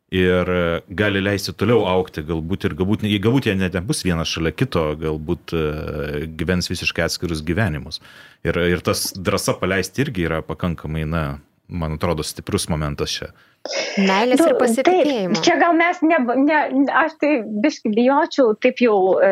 ir 0.10 0.50
e, 0.50 0.62
gali 0.90 1.22
leisti 1.22 1.54
toliau 1.54 1.84
aukti, 1.90 2.24
galbūt 2.26 2.66
ir 2.66 2.76
galbūt, 2.78 3.06
galbūt 3.22 3.50
jie 3.50 3.56
net 3.58 3.76
nebus 3.78 4.02
vienas 4.06 4.32
šalia 4.32 4.52
kito, 4.58 4.88
galbūt 4.98 5.54
uh, 5.54 6.24
gyvens 6.40 6.70
visiškai 6.72 7.06
atskirus 7.06 7.44
gyvenimus. 7.46 8.02
Ir, 8.46 8.58
ir 8.74 8.82
tas 8.86 9.12
drąsa 9.14 9.54
paleisti 9.62 10.02
irgi 10.06 10.26
yra 10.26 10.42
pakankamai, 10.46 11.06
na, 11.10 11.24
man 11.70 11.94
atrodo, 11.94 12.24
stiprus 12.26 12.68
momentas 12.70 13.14
čia. 13.14 13.30
Meilės 14.00 14.40
ir 14.40 14.54
pasitikėjimo. 14.56 15.36
Taip, 15.36 15.44
čia 15.44 15.56
gal 15.60 15.74
mes, 15.76 16.00
ne, 16.08 16.18
ne, 16.46 16.60
aš 16.96 17.18
tai 17.20 17.32
biškai 17.66 17.92
bijočiau 17.92 18.54
taip 18.64 18.80
jau 18.82 18.96
e, 19.20 19.32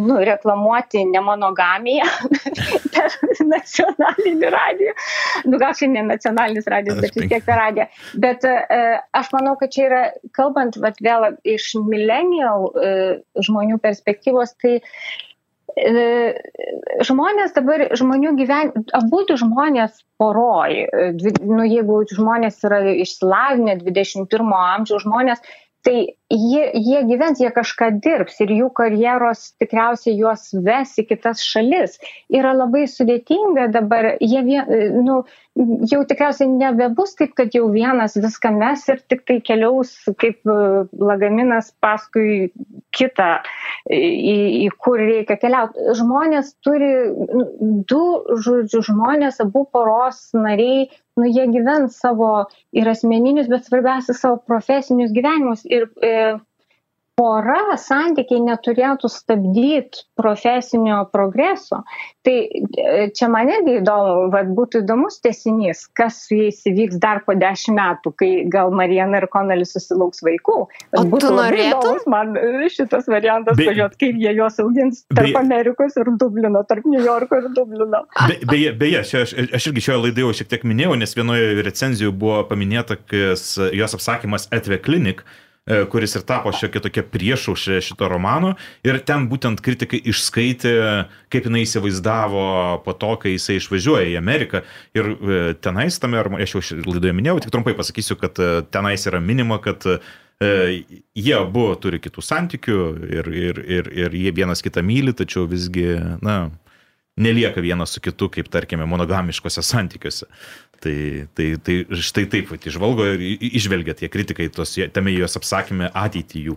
nu, 0.00 0.16
reklamuoti 0.26 1.04
nemonogamiją 1.10 2.08
per 2.94 3.16
nacionalinį 3.52 4.52
radiją. 4.56 4.96
Nu, 5.44 5.60
gal 5.60 5.76
šiandien 5.76 6.08
nacionalinis 6.10 6.70
radijas, 6.72 7.02
bet 7.04 7.20
vis 7.20 7.30
tiek 7.34 7.46
per 7.46 7.60
radiją. 7.60 7.88
Bet 8.24 8.48
e, 8.48 8.56
aš 9.20 9.32
manau, 9.36 9.54
kad 9.60 9.76
čia 9.76 9.86
yra, 9.90 10.04
kalbant 10.36 10.80
vat, 10.80 10.98
vėl 11.04 11.28
iš 11.44 11.74
millennial 11.84 12.70
e, 12.72 12.94
žmonių 13.44 13.76
perspektyvos, 13.84 14.56
tai 14.64 14.78
E, 14.80 15.29
žmonės 17.06 17.54
dabar, 17.56 17.86
žmonių 17.96 18.34
gyvenime, 18.38 18.84
abu 18.96 19.22
žmonės 19.28 20.02
poroj, 20.20 20.86
nu, 21.40 21.64
jeigu 21.64 22.02
žmonės 22.10 22.60
yra 22.66 22.82
išsilavinę 23.04 23.78
21 23.82 24.54
amžiaus 24.56 25.06
žmonės, 25.06 25.42
tai 25.86 25.96
jie, 26.30 26.64
jie 26.74 27.02
gyvens, 27.08 27.40
jie 27.40 27.50
kažką 27.54 27.90
dirbs 28.04 28.40
ir 28.44 28.52
jų 28.52 28.68
karjeros 28.76 29.50
tikriausiai 29.60 30.16
juos 30.18 30.50
ves 30.66 30.96
į 31.00 31.06
kitas 31.08 31.42
šalis. 31.46 31.96
Yra 32.32 32.52
labai 32.56 32.86
sudėtinga 32.90 33.70
dabar, 33.72 34.12
jie 34.20 34.42
vien, 34.46 34.68
nu, 35.06 35.22
jau 35.90 36.02
tikriausiai 36.08 36.50
nebebus 36.52 37.16
taip, 37.18 37.32
kad 37.38 37.54
jau 37.56 37.66
vienas 37.72 38.16
viską 38.20 38.52
mes 38.58 38.86
ir 38.92 39.02
tik 39.10 39.24
tai 39.28 39.40
keliaus 39.44 39.92
kaip 40.20 40.44
e, 40.46 40.58
lagaminas 41.00 41.72
paskui 41.82 42.50
kitą, 42.96 43.30
į, 43.90 44.36
į 44.66 44.68
kur 44.78 45.00
reikia 45.00 45.38
keliauti. 45.40 45.90
Žmonės 45.98 46.54
turi, 46.64 46.92
nu, 47.32 47.44
du, 47.90 48.02
žodžiu, 48.44 48.84
žmonės, 48.92 49.40
abu 49.44 49.64
poros 49.72 50.28
nariai, 50.36 50.90
nu, 51.20 51.28
jie 51.30 51.46
gyvens 51.54 51.98
savo 52.02 52.30
ir 52.76 52.88
asmeninius, 52.90 53.50
bet 53.52 53.66
svarbiausia 53.68 54.16
savo 54.16 54.40
profesinius 54.50 55.12
gyvenimus. 55.16 55.66
Ir 55.68 55.88
e, 56.02 56.14
pora 57.20 57.76
santykiai 57.76 58.40
neturėtų 58.46 59.10
stabdyti 59.12 60.06
profesinio 60.16 61.02
progreso. 61.12 61.82
Tai 62.24 62.34
e, 62.36 63.08
čia 63.16 63.28
man 63.32 63.48
irgi 63.52 63.78
įdomu, 63.80 64.28
vad 64.32 64.52
būtų 64.56 64.82
įdomus 64.84 65.18
tesinys, 65.24 65.86
kas 65.96 66.22
su 66.26 66.38
jais 66.38 66.60
įvyks 66.68 67.00
dar 67.00 67.22
po 67.26 67.36
dešimt 67.36 67.76
metų, 67.76 68.12
kai 68.20 68.30
gal 68.52 68.72
Marijana 68.76 69.20
ir 69.20 69.26
Konelis 69.32 69.74
susilauks 69.76 70.24
vaikų. 70.24 70.56
O 70.96 71.04
būtų 71.12 71.32
įdomus 71.48 72.06
man 72.10 72.32
šitas 72.72 73.08
variantas, 73.10 73.58
Be... 73.58 73.68
pažiūrėt, 73.68 73.98
kaip 74.00 74.20
jie 74.20 74.34
juos 74.36 74.56
augins 74.64 75.04
tarp 75.12 75.30
Be... 75.30 75.36
Amerikos 75.40 75.96
ir 76.00 76.12
Dublino, 76.20 76.64
tarp 76.68 76.88
New 76.88 77.04
Yorko 77.04 77.42
ir 77.42 77.50
Dublino. 77.56 78.04
Be, 78.28 78.40
beje, 78.48 78.72
beje 78.80 79.04
aš, 79.04 79.36
aš 79.60 79.70
irgi 79.72 79.86
šioje 79.88 80.00
laidoje 80.06 80.40
šiek 80.40 80.52
tiek 80.54 80.66
minėjau, 80.68 80.96
nes 81.00 81.16
vienoje 81.16 81.52
recenzijoje 81.68 82.16
buvo 82.24 82.42
paminėta, 82.48 83.00
kas 83.00 83.54
jos 83.76 83.96
apsakymas 84.00 84.48
Etve 84.56 84.80
Clinic 84.84 85.24
E, 85.24 85.48
kuris 85.90 86.16
ir 86.18 86.24
tapo 86.26 86.52
šiokia 86.54 86.82
tokia 86.86 87.04
priešaušė 87.06 87.80
šito 87.84 88.08
romano. 88.10 88.54
Ir 88.86 89.00
ten 89.06 89.28
būtent 89.30 89.62
kritikai 89.64 90.00
išskaitė, 90.12 90.72
kaip 91.32 91.46
jinai 91.48 91.64
įsivaizdavo 91.66 92.46
po 92.84 92.94
to, 92.96 93.12
kai 93.22 93.34
jisai 93.36 93.60
išvažiuoja 93.60 94.08
į 94.12 94.16
Ameriką. 94.20 94.64
Ir 94.98 95.12
e, 95.12 95.42
tenais 95.62 96.00
tame, 96.02 96.22
aš 96.42 96.56
jau 96.56 96.64
laidoje 96.88 97.14
minėjau, 97.16 97.38
tik 97.44 97.54
trumpai 97.54 97.76
pasakysiu, 97.78 98.18
kad 98.20 98.40
e, 98.42 98.50
tenais 98.72 99.06
yra 99.10 99.22
minima, 99.22 99.60
kad 99.62 99.86
jie 100.40 101.34
abu 101.36 101.66
turi 101.76 101.98
kitų 102.00 102.22
santykių 102.24 102.76
ir, 103.12 103.26
ir, 103.28 103.58
ir, 103.60 103.90
ir 103.92 104.14
jie 104.16 104.30
vienas 104.32 104.64
kitą 104.64 104.80
myli, 104.80 105.12
tačiau 105.12 105.44
visgi, 105.44 105.90
na, 106.24 106.46
nelieka 107.20 107.62
vienas 107.64 107.94
su 107.94 108.02
kitu, 108.02 108.30
kaip 108.32 108.50
tarkime, 108.52 108.88
monogamiškose 108.88 109.64
santykiuose. 109.66 110.28
Tai, 110.80 110.94
tai, 111.36 111.46
tai 111.60 111.74
štai 112.00 112.24
taip, 112.32 112.54
tai 112.56 112.70
išvalgo 112.70 113.04
ir 113.12 113.24
išvelgia 113.50 113.92
tie 113.98 114.08
kritikai 114.08 114.46
tos, 114.54 114.72
tame 114.96 115.12
jos 115.12 115.36
apsakymė 115.36 115.90
ateitį 115.92 116.44
jų. 116.46 116.54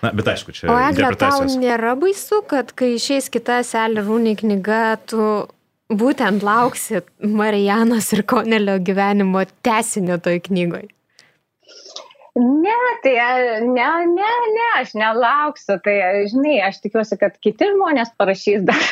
Na, 0.00 0.14
bet 0.16 0.30
aišku, 0.32 0.54
čia. 0.56 0.70
O 0.72 0.78
Eglė, 0.80 1.10
tau 1.20 1.44
nėra 1.60 1.92
baisu, 2.00 2.40
kad 2.48 2.72
kai 2.72 2.94
išeis 2.96 3.28
kita 3.32 3.60
Selė 3.68 4.06
Rūnė 4.06 4.32
knyga, 4.40 4.96
tu 5.12 5.20
būtent 5.92 6.46
lauksit 6.46 7.12
Marijanos 7.20 8.08
ir 8.16 8.24
Konelio 8.24 8.78
gyvenimo 8.80 9.44
tesinio 9.66 10.16
toj 10.24 10.40
knygoje? 10.48 10.88
Ne, 12.36 12.72
tai 13.02 13.14
ne, 13.64 13.88
ne, 14.06 14.32
ne, 14.54 14.64
aš 14.76 14.92
nelauksiu. 14.94 15.78
Tai, 15.84 15.94
žinai, 16.28 16.58
aš 16.66 16.82
tikiuosi, 16.84 17.16
kad 17.20 17.38
kiti 17.40 17.70
žmonės 17.70 18.10
parašys 18.20 18.66
dar. 18.68 18.82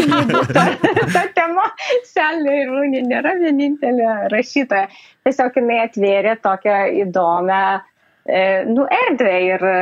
ta, 0.56 0.64
ta 1.12 1.24
tema, 1.36 1.66
Selė 2.08 2.62
ir 2.62 2.72
Rūnė 2.72 3.02
nėra 3.04 3.34
vienintelė 3.42 4.30
rašytoja. 4.32 4.86
Tiesiog 5.26 5.60
jinai 5.60 5.82
atvėrė 5.84 6.38
tokią 6.44 6.78
įdomią 7.02 7.60
e, 7.76 8.40
nu, 8.72 8.88
erdvę 8.88 9.36
ir 9.50 9.68
e, 9.68 9.76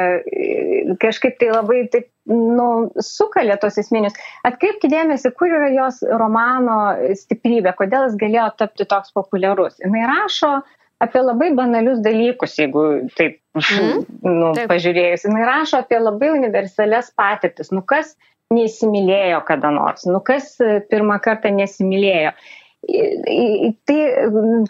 kažkaip 1.06 1.38
tai 1.38 1.54
labai 1.54 1.84
taip, 1.94 2.10
nu, 2.26 2.68
sukalė 2.98 3.54
tos 3.62 3.78
esminius. 3.78 4.18
Atkreipkite 4.50 4.90
dėmesį, 4.96 5.34
kur 5.38 5.54
yra 5.60 5.70
jos 5.70 6.02
romano 6.10 6.82
stiprybė, 7.22 7.76
kodėl 7.78 8.10
jis 8.10 8.18
galėjo 8.18 8.50
tapti 8.58 8.90
toks 8.90 9.14
populiarus. 9.14 9.78
Jis 9.78 10.10
rašo 10.10 10.56
apie 11.02 11.22
labai 11.22 11.50
banalius 11.58 12.00
dalykus, 12.04 12.56
jeigu 12.60 12.82
taip, 13.18 13.38
mm. 13.58 14.02
nu, 14.26 14.50
taip. 14.56 14.68
pažiūrėjus. 14.70 15.26
Jis 15.26 15.46
rašo 15.48 15.82
apie 15.82 16.00
labai 16.00 16.32
universalias 16.36 17.10
patirtis. 17.18 17.72
Nu, 17.74 17.82
kas 17.82 18.14
neįsimylėjo 18.52 19.40
kada 19.48 19.72
nors, 19.74 20.04
nu, 20.08 20.20
kas 20.24 20.54
e, 20.60 20.80
pirmą 20.90 21.18
kartą 21.24 21.52
nesimylėjo. 21.54 22.34
Tai 22.82 23.98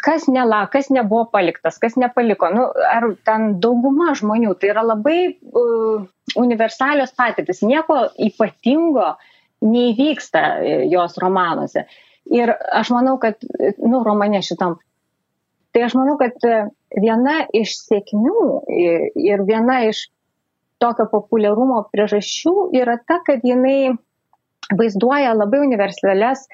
kas 0.05 0.27
nela, 0.29 0.67
kas 0.73 0.91
nebuvo 0.93 1.25
paliktas, 1.33 1.79
kas 1.81 1.97
nepaliko, 1.97 2.51
nu, 2.53 2.67
ar 2.69 3.07
ten 3.25 3.55
dauguma 3.63 4.13
žmonių, 4.19 4.53
tai 4.61 4.69
yra 4.75 4.83
labai 4.85 5.17
uh, 5.33 6.05
universalios 6.37 7.15
patirtis, 7.17 7.63
nieko 7.65 8.03
ypatingo 8.21 9.15
neįvyksta 9.65 10.43
e, 10.61 10.77
jos 10.93 11.17
romanuose. 11.23 11.87
Ir 12.37 12.53
aš 12.53 12.93
manau, 12.93 13.17
kad, 13.23 13.41
nu, 13.81 14.03
romane 14.05 14.43
šitam 14.45 14.77
Tai 15.73 15.85
aš 15.87 15.97
manau, 15.97 16.19
kad 16.21 16.37
e, 16.45 16.57
viena 17.01 17.43
iš 17.57 17.77
sėkmių 17.87 18.47
ir 19.25 19.45
viena 19.49 19.83
iš 19.89 20.07
tokio 20.83 21.07
populiarumo 21.09 21.85
priežasčių 21.93 22.73
yra 22.77 22.99
ta, 23.07 23.21
kad 23.25 23.45
jinai 23.47 23.95
vaizduoja 24.73 25.33
labai 25.37 25.63
universalias 25.65 26.45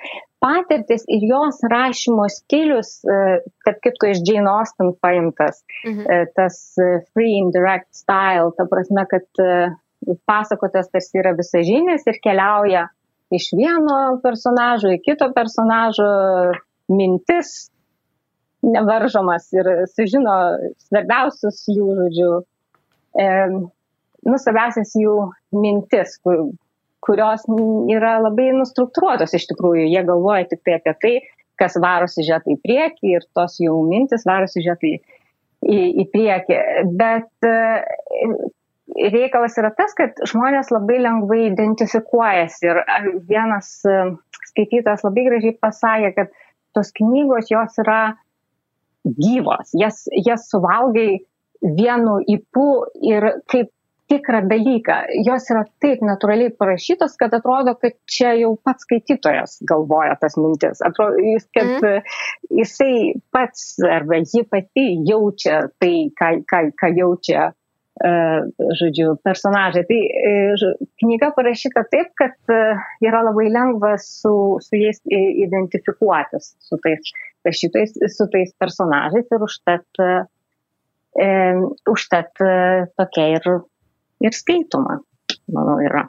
patirtis 0.42 1.04
ir 1.10 1.24
jos 1.26 1.58
rašymo 1.70 2.28
stilius, 2.30 3.00
e, 3.02 3.40
kitko 3.82 4.12
iš 4.12 4.22
Jane 4.26 4.52
Austen 4.52 4.94
paimtas, 5.02 5.64
mhm. 5.86 6.06
E, 6.06 6.20
tas 6.38 6.60
free 7.10 7.40
indirect 7.40 7.90
style, 7.96 8.52
ta 8.54 8.68
prasme, 8.70 9.02
kad 9.10 9.26
pasakotas 10.30 10.92
tarsi 10.92 11.18
yra 11.18 11.34
visažinis 11.34 12.06
ir 12.06 12.20
keliauja 12.22 12.86
iš 13.34 13.50
vieno 13.56 13.96
personažo 14.22 14.92
į 14.94 15.00
kito 15.04 15.28
personažo 15.34 16.06
mintis, 16.88 17.68
nevaržomas 18.66 19.48
ir 19.54 19.68
sužino 19.92 20.36
svarbiausius 20.88 21.60
jų, 21.70 21.88
žodžiu, 22.00 22.30
e, 23.18 23.28
nu, 24.26 24.38
svarbiausias 24.40 24.94
jų 24.98 25.14
mintis, 25.54 26.16
kur, 26.24 26.48
kurios 27.04 27.46
yra 27.94 28.18
labai 28.24 28.50
nustruktūruotos 28.56 29.36
iš 29.38 29.48
tikrųjų. 29.52 29.86
Jie 29.92 30.02
galvoja 30.08 30.48
tik 30.50 30.64
tai 30.66 30.78
apie 30.80 30.94
tai, 31.02 31.14
kas 31.58 31.78
varo 31.82 32.08
siužetą 32.10 32.54
į 32.54 32.60
priekį 32.64 33.14
ir 33.16 33.26
tos 33.34 33.58
jų 33.62 33.74
mintis 33.88 34.26
varo 34.28 34.48
siužetą 34.50 34.90
į, 34.90 34.98
į, 35.66 35.78
į 36.02 36.06
priekį. 36.12 36.58
Bet 36.98 37.46
e, 37.46 37.56
reikalas 39.14 39.58
yra 39.60 39.72
tas, 39.76 39.94
kad 39.98 40.18
žmonės 40.30 40.72
labai 40.74 41.00
lengvai 41.02 41.44
identifikuojasi 41.48 42.70
ir 42.70 42.82
vienas 43.30 43.72
e, 43.86 43.98
skaitytojas 44.52 45.04
labai 45.06 45.26
gražiai 45.28 45.58
pasakė, 45.62 46.14
kad 46.16 46.34
tos 46.76 46.92
knygos 46.98 47.50
jos 47.52 47.78
yra 47.82 48.00
gyvos, 49.16 49.72
jas, 49.78 50.04
jas 50.26 50.48
suvalgai 50.50 51.24
vienu 51.62 52.18
įpū 52.36 52.68
ir 53.08 53.32
kaip 53.50 53.72
tikrą 54.08 54.42
dalyką. 54.48 54.96
Jos 55.26 55.50
yra 55.52 55.64
taip 55.82 56.02
natūraliai 56.06 56.52
parašytos, 56.56 57.16
kad 57.20 57.34
atrodo, 57.36 57.74
kad 57.80 57.96
čia 58.08 58.32
jau 58.40 58.54
pats 58.64 58.86
skaitytojas 58.86 59.58
galvoja 59.68 60.16
tas 60.20 60.38
mintis. 60.40 60.80
Atrodo, 60.84 61.20
jis, 61.20 61.44
kad 61.54 61.74
mm. 61.76 62.10
jisai 62.60 62.94
pats 63.34 63.76
arba 63.84 64.22
ji 64.24 64.44
pati 64.48 64.88
jaučia 65.08 65.66
tai, 65.80 66.08
ką, 66.16 66.32
ką, 66.48 66.62
ką 66.80 66.92
jaučia, 66.96 67.50
uh, 67.52 68.48
žodžiu, 68.80 69.12
personažai. 69.26 69.84
Tai 69.90 70.00
uh, 70.00 70.68
knyga 71.02 71.32
parašyta 71.36 71.84
taip, 71.92 72.14
kad 72.18 72.36
uh, 72.54 72.84
yra 73.04 73.24
labai 73.28 73.50
lengva 73.52 73.96
su, 74.00 74.56
su 74.64 74.80
jais 74.80 75.02
identifikuotis, 75.12 76.54
su 76.64 76.80
tais 76.84 77.12
rašytojais, 77.46 77.96
su 78.14 78.28
tais 78.32 78.54
personažais 78.58 79.28
ir 79.34 79.44
užtat, 79.44 80.00
e, 80.02 81.28
užtat 81.90 82.42
e, 82.44 82.54
tokia 82.98 83.28
ir, 83.38 83.50
ir 84.24 84.36
skaitoma, 84.36 85.00
manau, 85.54 85.78
yra. 85.84 86.04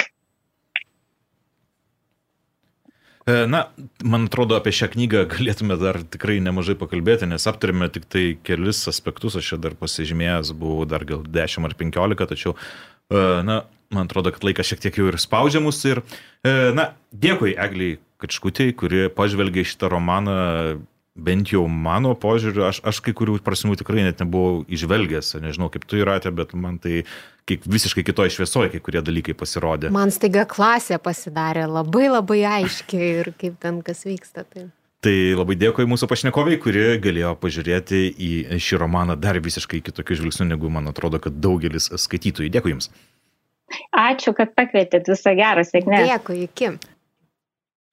E, 3.30 3.46
na, 3.46 3.68
man 4.04 4.26
atrodo, 4.30 4.58
apie 4.58 4.74
šią 4.74 4.92
knygą 4.96 5.26
galėtume 5.30 5.78
dar 5.82 6.02
tikrai 6.02 6.40
nemažai 6.44 6.78
pakalbėti, 6.80 7.30
nes 7.30 7.46
aptarėme 7.50 7.90
tik 7.94 8.08
tai 8.10 8.24
kelis 8.48 8.86
aspektus, 8.90 9.38
aš 9.38 9.54
čia 9.54 9.60
dar 9.62 9.76
pasižymėjęs 9.80 10.54
buvau 10.58 10.88
dar 10.90 11.06
gal 11.08 11.26
10 11.28 11.70
ar 11.70 11.76
15, 11.78 12.30
tačiau, 12.34 12.56
e, 12.56 13.26
na, 13.46 13.64
man 13.94 14.10
atrodo, 14.10 14.34
kad 14.34 14.46
laikas 14.48 14.72
šiek 14.72 14.86
tiek 14.86 15.02
jau 15.02 15.10
ir 15.12 15.18
spaudžia 15.22 15.62
mus 15.62 15.82
ir, 15.90 16.04
na, 16.46 16.92
dėkui 17.10 17.56
Egliai 17.58 17.98
Kačkutėjai, 18.20 18.76
kuri 18.76 19.06
pažvelgia 19.16 19.64
šitą 19.64 19.90
romaną 19.94 20.36
bent 21.26 21.52
jau 21.54 21.66
mano 21.70 22.16
požiūriu, 22.20 22.66
aš, 22.70 22.82
aš 22.88 23.02
kai 23.06 23.14
kurių 23.18 23.38
prasmių 23.46 23.78
tikrai 23.80 24.06
net 24.08 24.24
nebuvau 24.24 24.64
išvelgęs, 24.72 25.36
nežinau 25.44 25.70
kaip 25.74 25.86
tu 25.90 26.00
įratė, 26.00 26.32
bet 26.36 26.56
man 26.58 26.80
tai 26.82 27.04
kaip 27.50 27.66
visiškai 27.70 28.06
kitoje 28.08 28.34
šviesoje 28.36 28.74
kai 28.74 28.82
kurie 28.84 29.04
dalykai 29.06 29.36
pasirodė. 29.38 29.94
Man 29.94 30.14
staiga 30.14 30.46
klasė 30.50 31.00
pasidarė 31.02 31.68
labai 31.70 32.10
labai 32.12 32.44
aiškiai 32.60 33.14
ir 33.24 33.32
kaip 33.40 33.58
ten 33.64 33.82
kas 33.86 34.06
vyksta. 34.08 34.46
Tai. 34.48 34.70
Tai 35.00 35.16
labai 35.40 35.56
dėkui 35.56 35.86
mūsų 35.88 36.10
pašnekoviai, 36.12 36.60
kuri 36.60 36.82
galėjo 37.00 37.32
pažiūrėti 37.40 38.02
į 38.20 38.32
šį 38.60 38.82
romaną 38.82 39.16
dar 39.16 39.40
visiškai 39.40 39.80
kitokiu 39.86 40.18
žvilgsniu, 40.20 40.50
negu 40.50 40.72
man 40.74 40.92
atrodo, 40.92 41.22
kad 41.24 41.38
daugelis 41.40 41.88
skaitytojų. 41.96 42.52
Dėkui 42.52 42.74
Jums. 42.76 42.92
Ačiū, 43.96 44.34
kad 44.36 44.52
pakvietėt. 44.58 45.08
Viso 45.08 45.32
gero, 45.40 45.64
sėkmės. 45.64 46.10
Dėkui, 46.10 46.42
iki. 46.50 46.74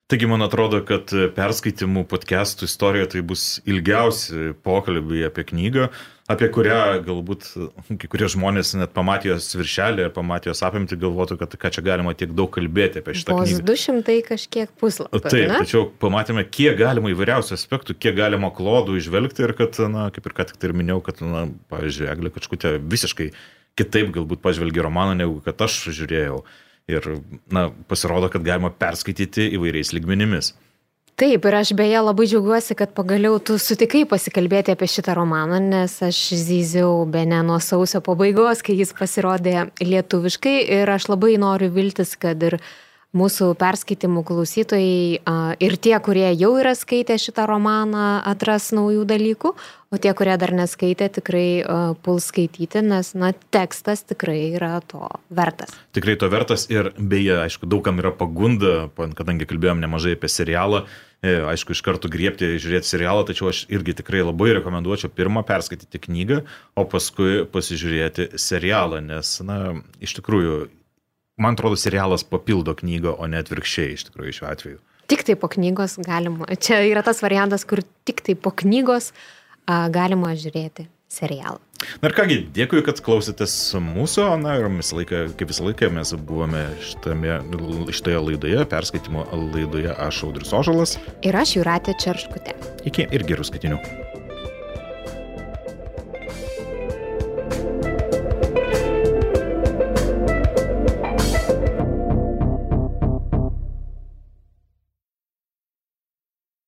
Taigi 0.07 0.27
man 0.31 0.45
atrodo, 0.47 0.79
kad 0.87 1.11
perskaitimų 1.35 2.05
podcastų 2.07 2.69
istorijoje 2.69 3.09
tai 3.17 3.23
bus 3.27 3.47
ilgiausi 3.67 4.53
pokalbiai 4.63 5.25
apie 5.27 5.43
knygą, 5.49 5.89
apie 6.31 6.47
kurią 6.55 6.77
galbūt 7.03 7.49
kai 7.89 8.11
kurie 8.13 8.29
žmonės 8.31 8.71
net 8.79 8.93
pamatė 8.95 9.33
jos 9.33 9.49
viršelį 9.59 10.05
ir 10.05 10.13
pamatė 10.15 10.53
jos 10.53 10.63
apimti, 10.69 10.99
galvotų, 11.03 11.41
kad 11.41 11.57
ką 11.59 11.73
čia 11.75 11.83
galima 11.89 12.15
tiek 12.15 12.31
daug 12.39 12.53
kalbėti 12.55 13.03
apie 13.03 13.17
šitą 13.19 13.35
Vos 13.35 13.51
knygą. 13.51 13.65
200 13.67 14.15
kažkiek 14.29 14.71
puslapių. 14.79 15.23
Taip, 15.27 15.49
ne? 15.51 15.57
tačiau 15.65 15.89
pamatėme, 16.05 16.47
kiek 16.55 16.79
galima 16.79 17.11
įvairiausių 17.11 17.57
aspektų, 17.59 17.99
kiek 17.99 18.15
galima 18.21 18.53
klodų 18.55 19.01
išvelgti 19.01 19.43
ir 19.43 19.57
kad, 19.59 19.81
na, 19.91 20.07
kaip 20.15 20.31
ir 20.31 20.37
ką 20.39 20.47
tik 20.53 20.63
tai 20.63 20.71
ir 20.71 20.77
minėjau, 20.85 21.01
kad, 21.11 21.25
na, 21.27 21.49
pavyzdžiui, 21.75 22.07
Eglė 22.15 22.31
Kačkutė 22.37 22.77
visiškai 22.79 23.33
kitaip 23.77 24.15
galbūt 24.15 24.39
pažvelgia 24.47 24.87
romaną, 24.87 25.19
negu 25.19 25.43
kad 25.43 25.67
aš 25.67 25.89
žiūrėjau. 25.99 26.45
Ir, 26.87 27.03
na, 27.51 27.71
pasirodo, 27.91 28.29
kad 28.31 28.45
galima 28.47 28.71
perskaityti 28.71 29.49
įvairiais 29.57 29.91
lygmenimis. 29.97 30.53
Taip, 31.17 31.47
ir 31.49 31.55
aš 31.57 31.71
beje 31.73 31.99
labai 32.05 32.27
džiaugiuosi, 32.29 32.75
kad 32.77 32.91
pagaliau 32.95 33.39
tu 33.41 33.57
sutikai 33.59 34.05
pasikalbėti 34.07 34.75
apie 34.75 34.87
šitą 34.93 35.15
romaną, 35.17 35.59
nes 35.65 35.95
aš 36.05 36.19
zyziau 36.37 37.07
be 37.09 37.25
ne 37.25 37.39
nuo 37.49 37.57
sausio 37.65 38.03
pabaigos, 38.05 38.61
kai 38.63 38.77
jis 38.77 38.93
pasirodė 38.95 39.71
lietuviškai 39.81 40.59
ir 40.77 40.93
aš 40.93 41.09
labai 41.09 41.39
noriu 41.41 41.73
viltis, 41.73 42.13
kad 42.21 42.45
ir 42.45 42.59
mūsų 43.17 43.53
perskaitimų 43.61 44.23
klausytojai 44.27 45.57
ir 45.63 45.77
tie, 45.83 45.95
kurie 46.05 46.29
jau 46.37 46.53
yra 46.61 46.75
skaitę 46.77 47.17
šitą 47.21 47.47
romaną, 47.49 48.21
atras 48.29 48.69
naujų 48.77 49.07
dalykų, 49.09 49.53
o 49.93 50.01
tie, 50.03 50.13
kurie 50.19 50.35
dar 50.41 50.53
neskaitė, 50.57 51.09
tikrai 51.19 51.49
puls 52.05 52.29
skaityti, 52.31 52.83
nes 52.85 53.13
na, 53.19 53.33
tekstas 53.55 54.05
tikrai 54.07 54.53
yra 54.59 54.79
to 54.85 55.09
vertas. 55.31 55.73
Tikrai 55.97 56.19
to 56.21 56.31
vertas 56.33 56.67
ir 56.73 56.93
beje, 56.99 57.39
aišku, 57.47 57.69
daugam 57.71 58.03
yra 58.03 58.13
pagunda, 58.17 58.89
kadangi 58.97 59.49
kalbėjom 59.49 59.83
nemažai 59.85 60.17
apie 60.19 60.31
serialą, 60.33 60.85
e, 61.25 61.39
aišku, 61.53 61.77
iš 61.77 61.85
karto 61.87 62.11
griebti, 62.13 62.57
žiūrėti 62.61 62.91
serialą, 62.91 63.27
tačiau 63.29 63.53
aš 63.53 63.65
irgi 63.73 63.97
tikrai 64.03 64.25
labai 64.27 64.53
rekomenduočiau 64.59 65.13
pirmą 65.15 65.47
perskaityti 65.47 66.03
knygą, 66.09 66.43
o 66.77 66.89
paskui 66.91 67.47
pasižiūrėti 67.53 68.35
serialą, 68.41 69.01
nes, 69.05 69.39
na, 69.47 69.79
iš 70.03 70.19
tikrųjų, 70.21 70.67
man 71.37 71.57
atrodo, 71.57 71.77
serialas 71.77 72.25
papildo 72.25 72.75
knygą, 72.77 73.17
o 73.19 73.29
ne 73.31 73.41
atvirkščiai 73.43 73.95
iš 73.97 74.09
tikrųjų 74.09 74.37
šiuo 74.41 74.51
atveju. 74.51 74.83
Tik 75.07 75.23
tai 75.29 75.37
po 75.39 75.51
knygos 75.53 76.01
galima. 76.03 76.49
Čia 76.59 76.81
yra 76.89 77.05
tas 77.07 77.23
variantas, 77.23 77.67
kur 77.69 77.85
tik 78.09 78.25
tai 78.27 78.35
po 78.35 78.51
knygos 78.51 79.13
a, 79.13 79.87
galima 79.93 80.33
žiūrėti 80.35 80.89
serialą. 81.13 81.61
Na 82.01 82.09
ir 82.09 82.17
kągi, 82.17 82.39
dėkui, 82.57 82.81
kad 82.87 82.99
klausėtės 83.05 83.53
mūsų, 83.85 84.25
na 84.43 84.57
ir 84.59 84.67
visą 84.73 84.99
laiką, 84.99 85.21
kaip 85.39 85.53
visą 85.53 85.69
laiką 85.69 85.91
mes 85.95 86.15
buvome 86.17 86.65
šitame, 86.83 87.37
šitoje 87.95 88.25
laidoje, 88.31 88.65
perskaitimo 88.73 89.29
laidoje 89.53 89.93
aš 90.09 90.25
Audrius 90.27 90.57
Ožalas. 90.57 90.97
Ir 91.27 91.39
aš 91.39 91.59
Juratė 91.61 91.95
Čerškutė. 92.01 92.57
Iki 92.89 93.11
ir 93.13 93.29
gerų 93.29 93.47
skaitinių. 93.53 94.06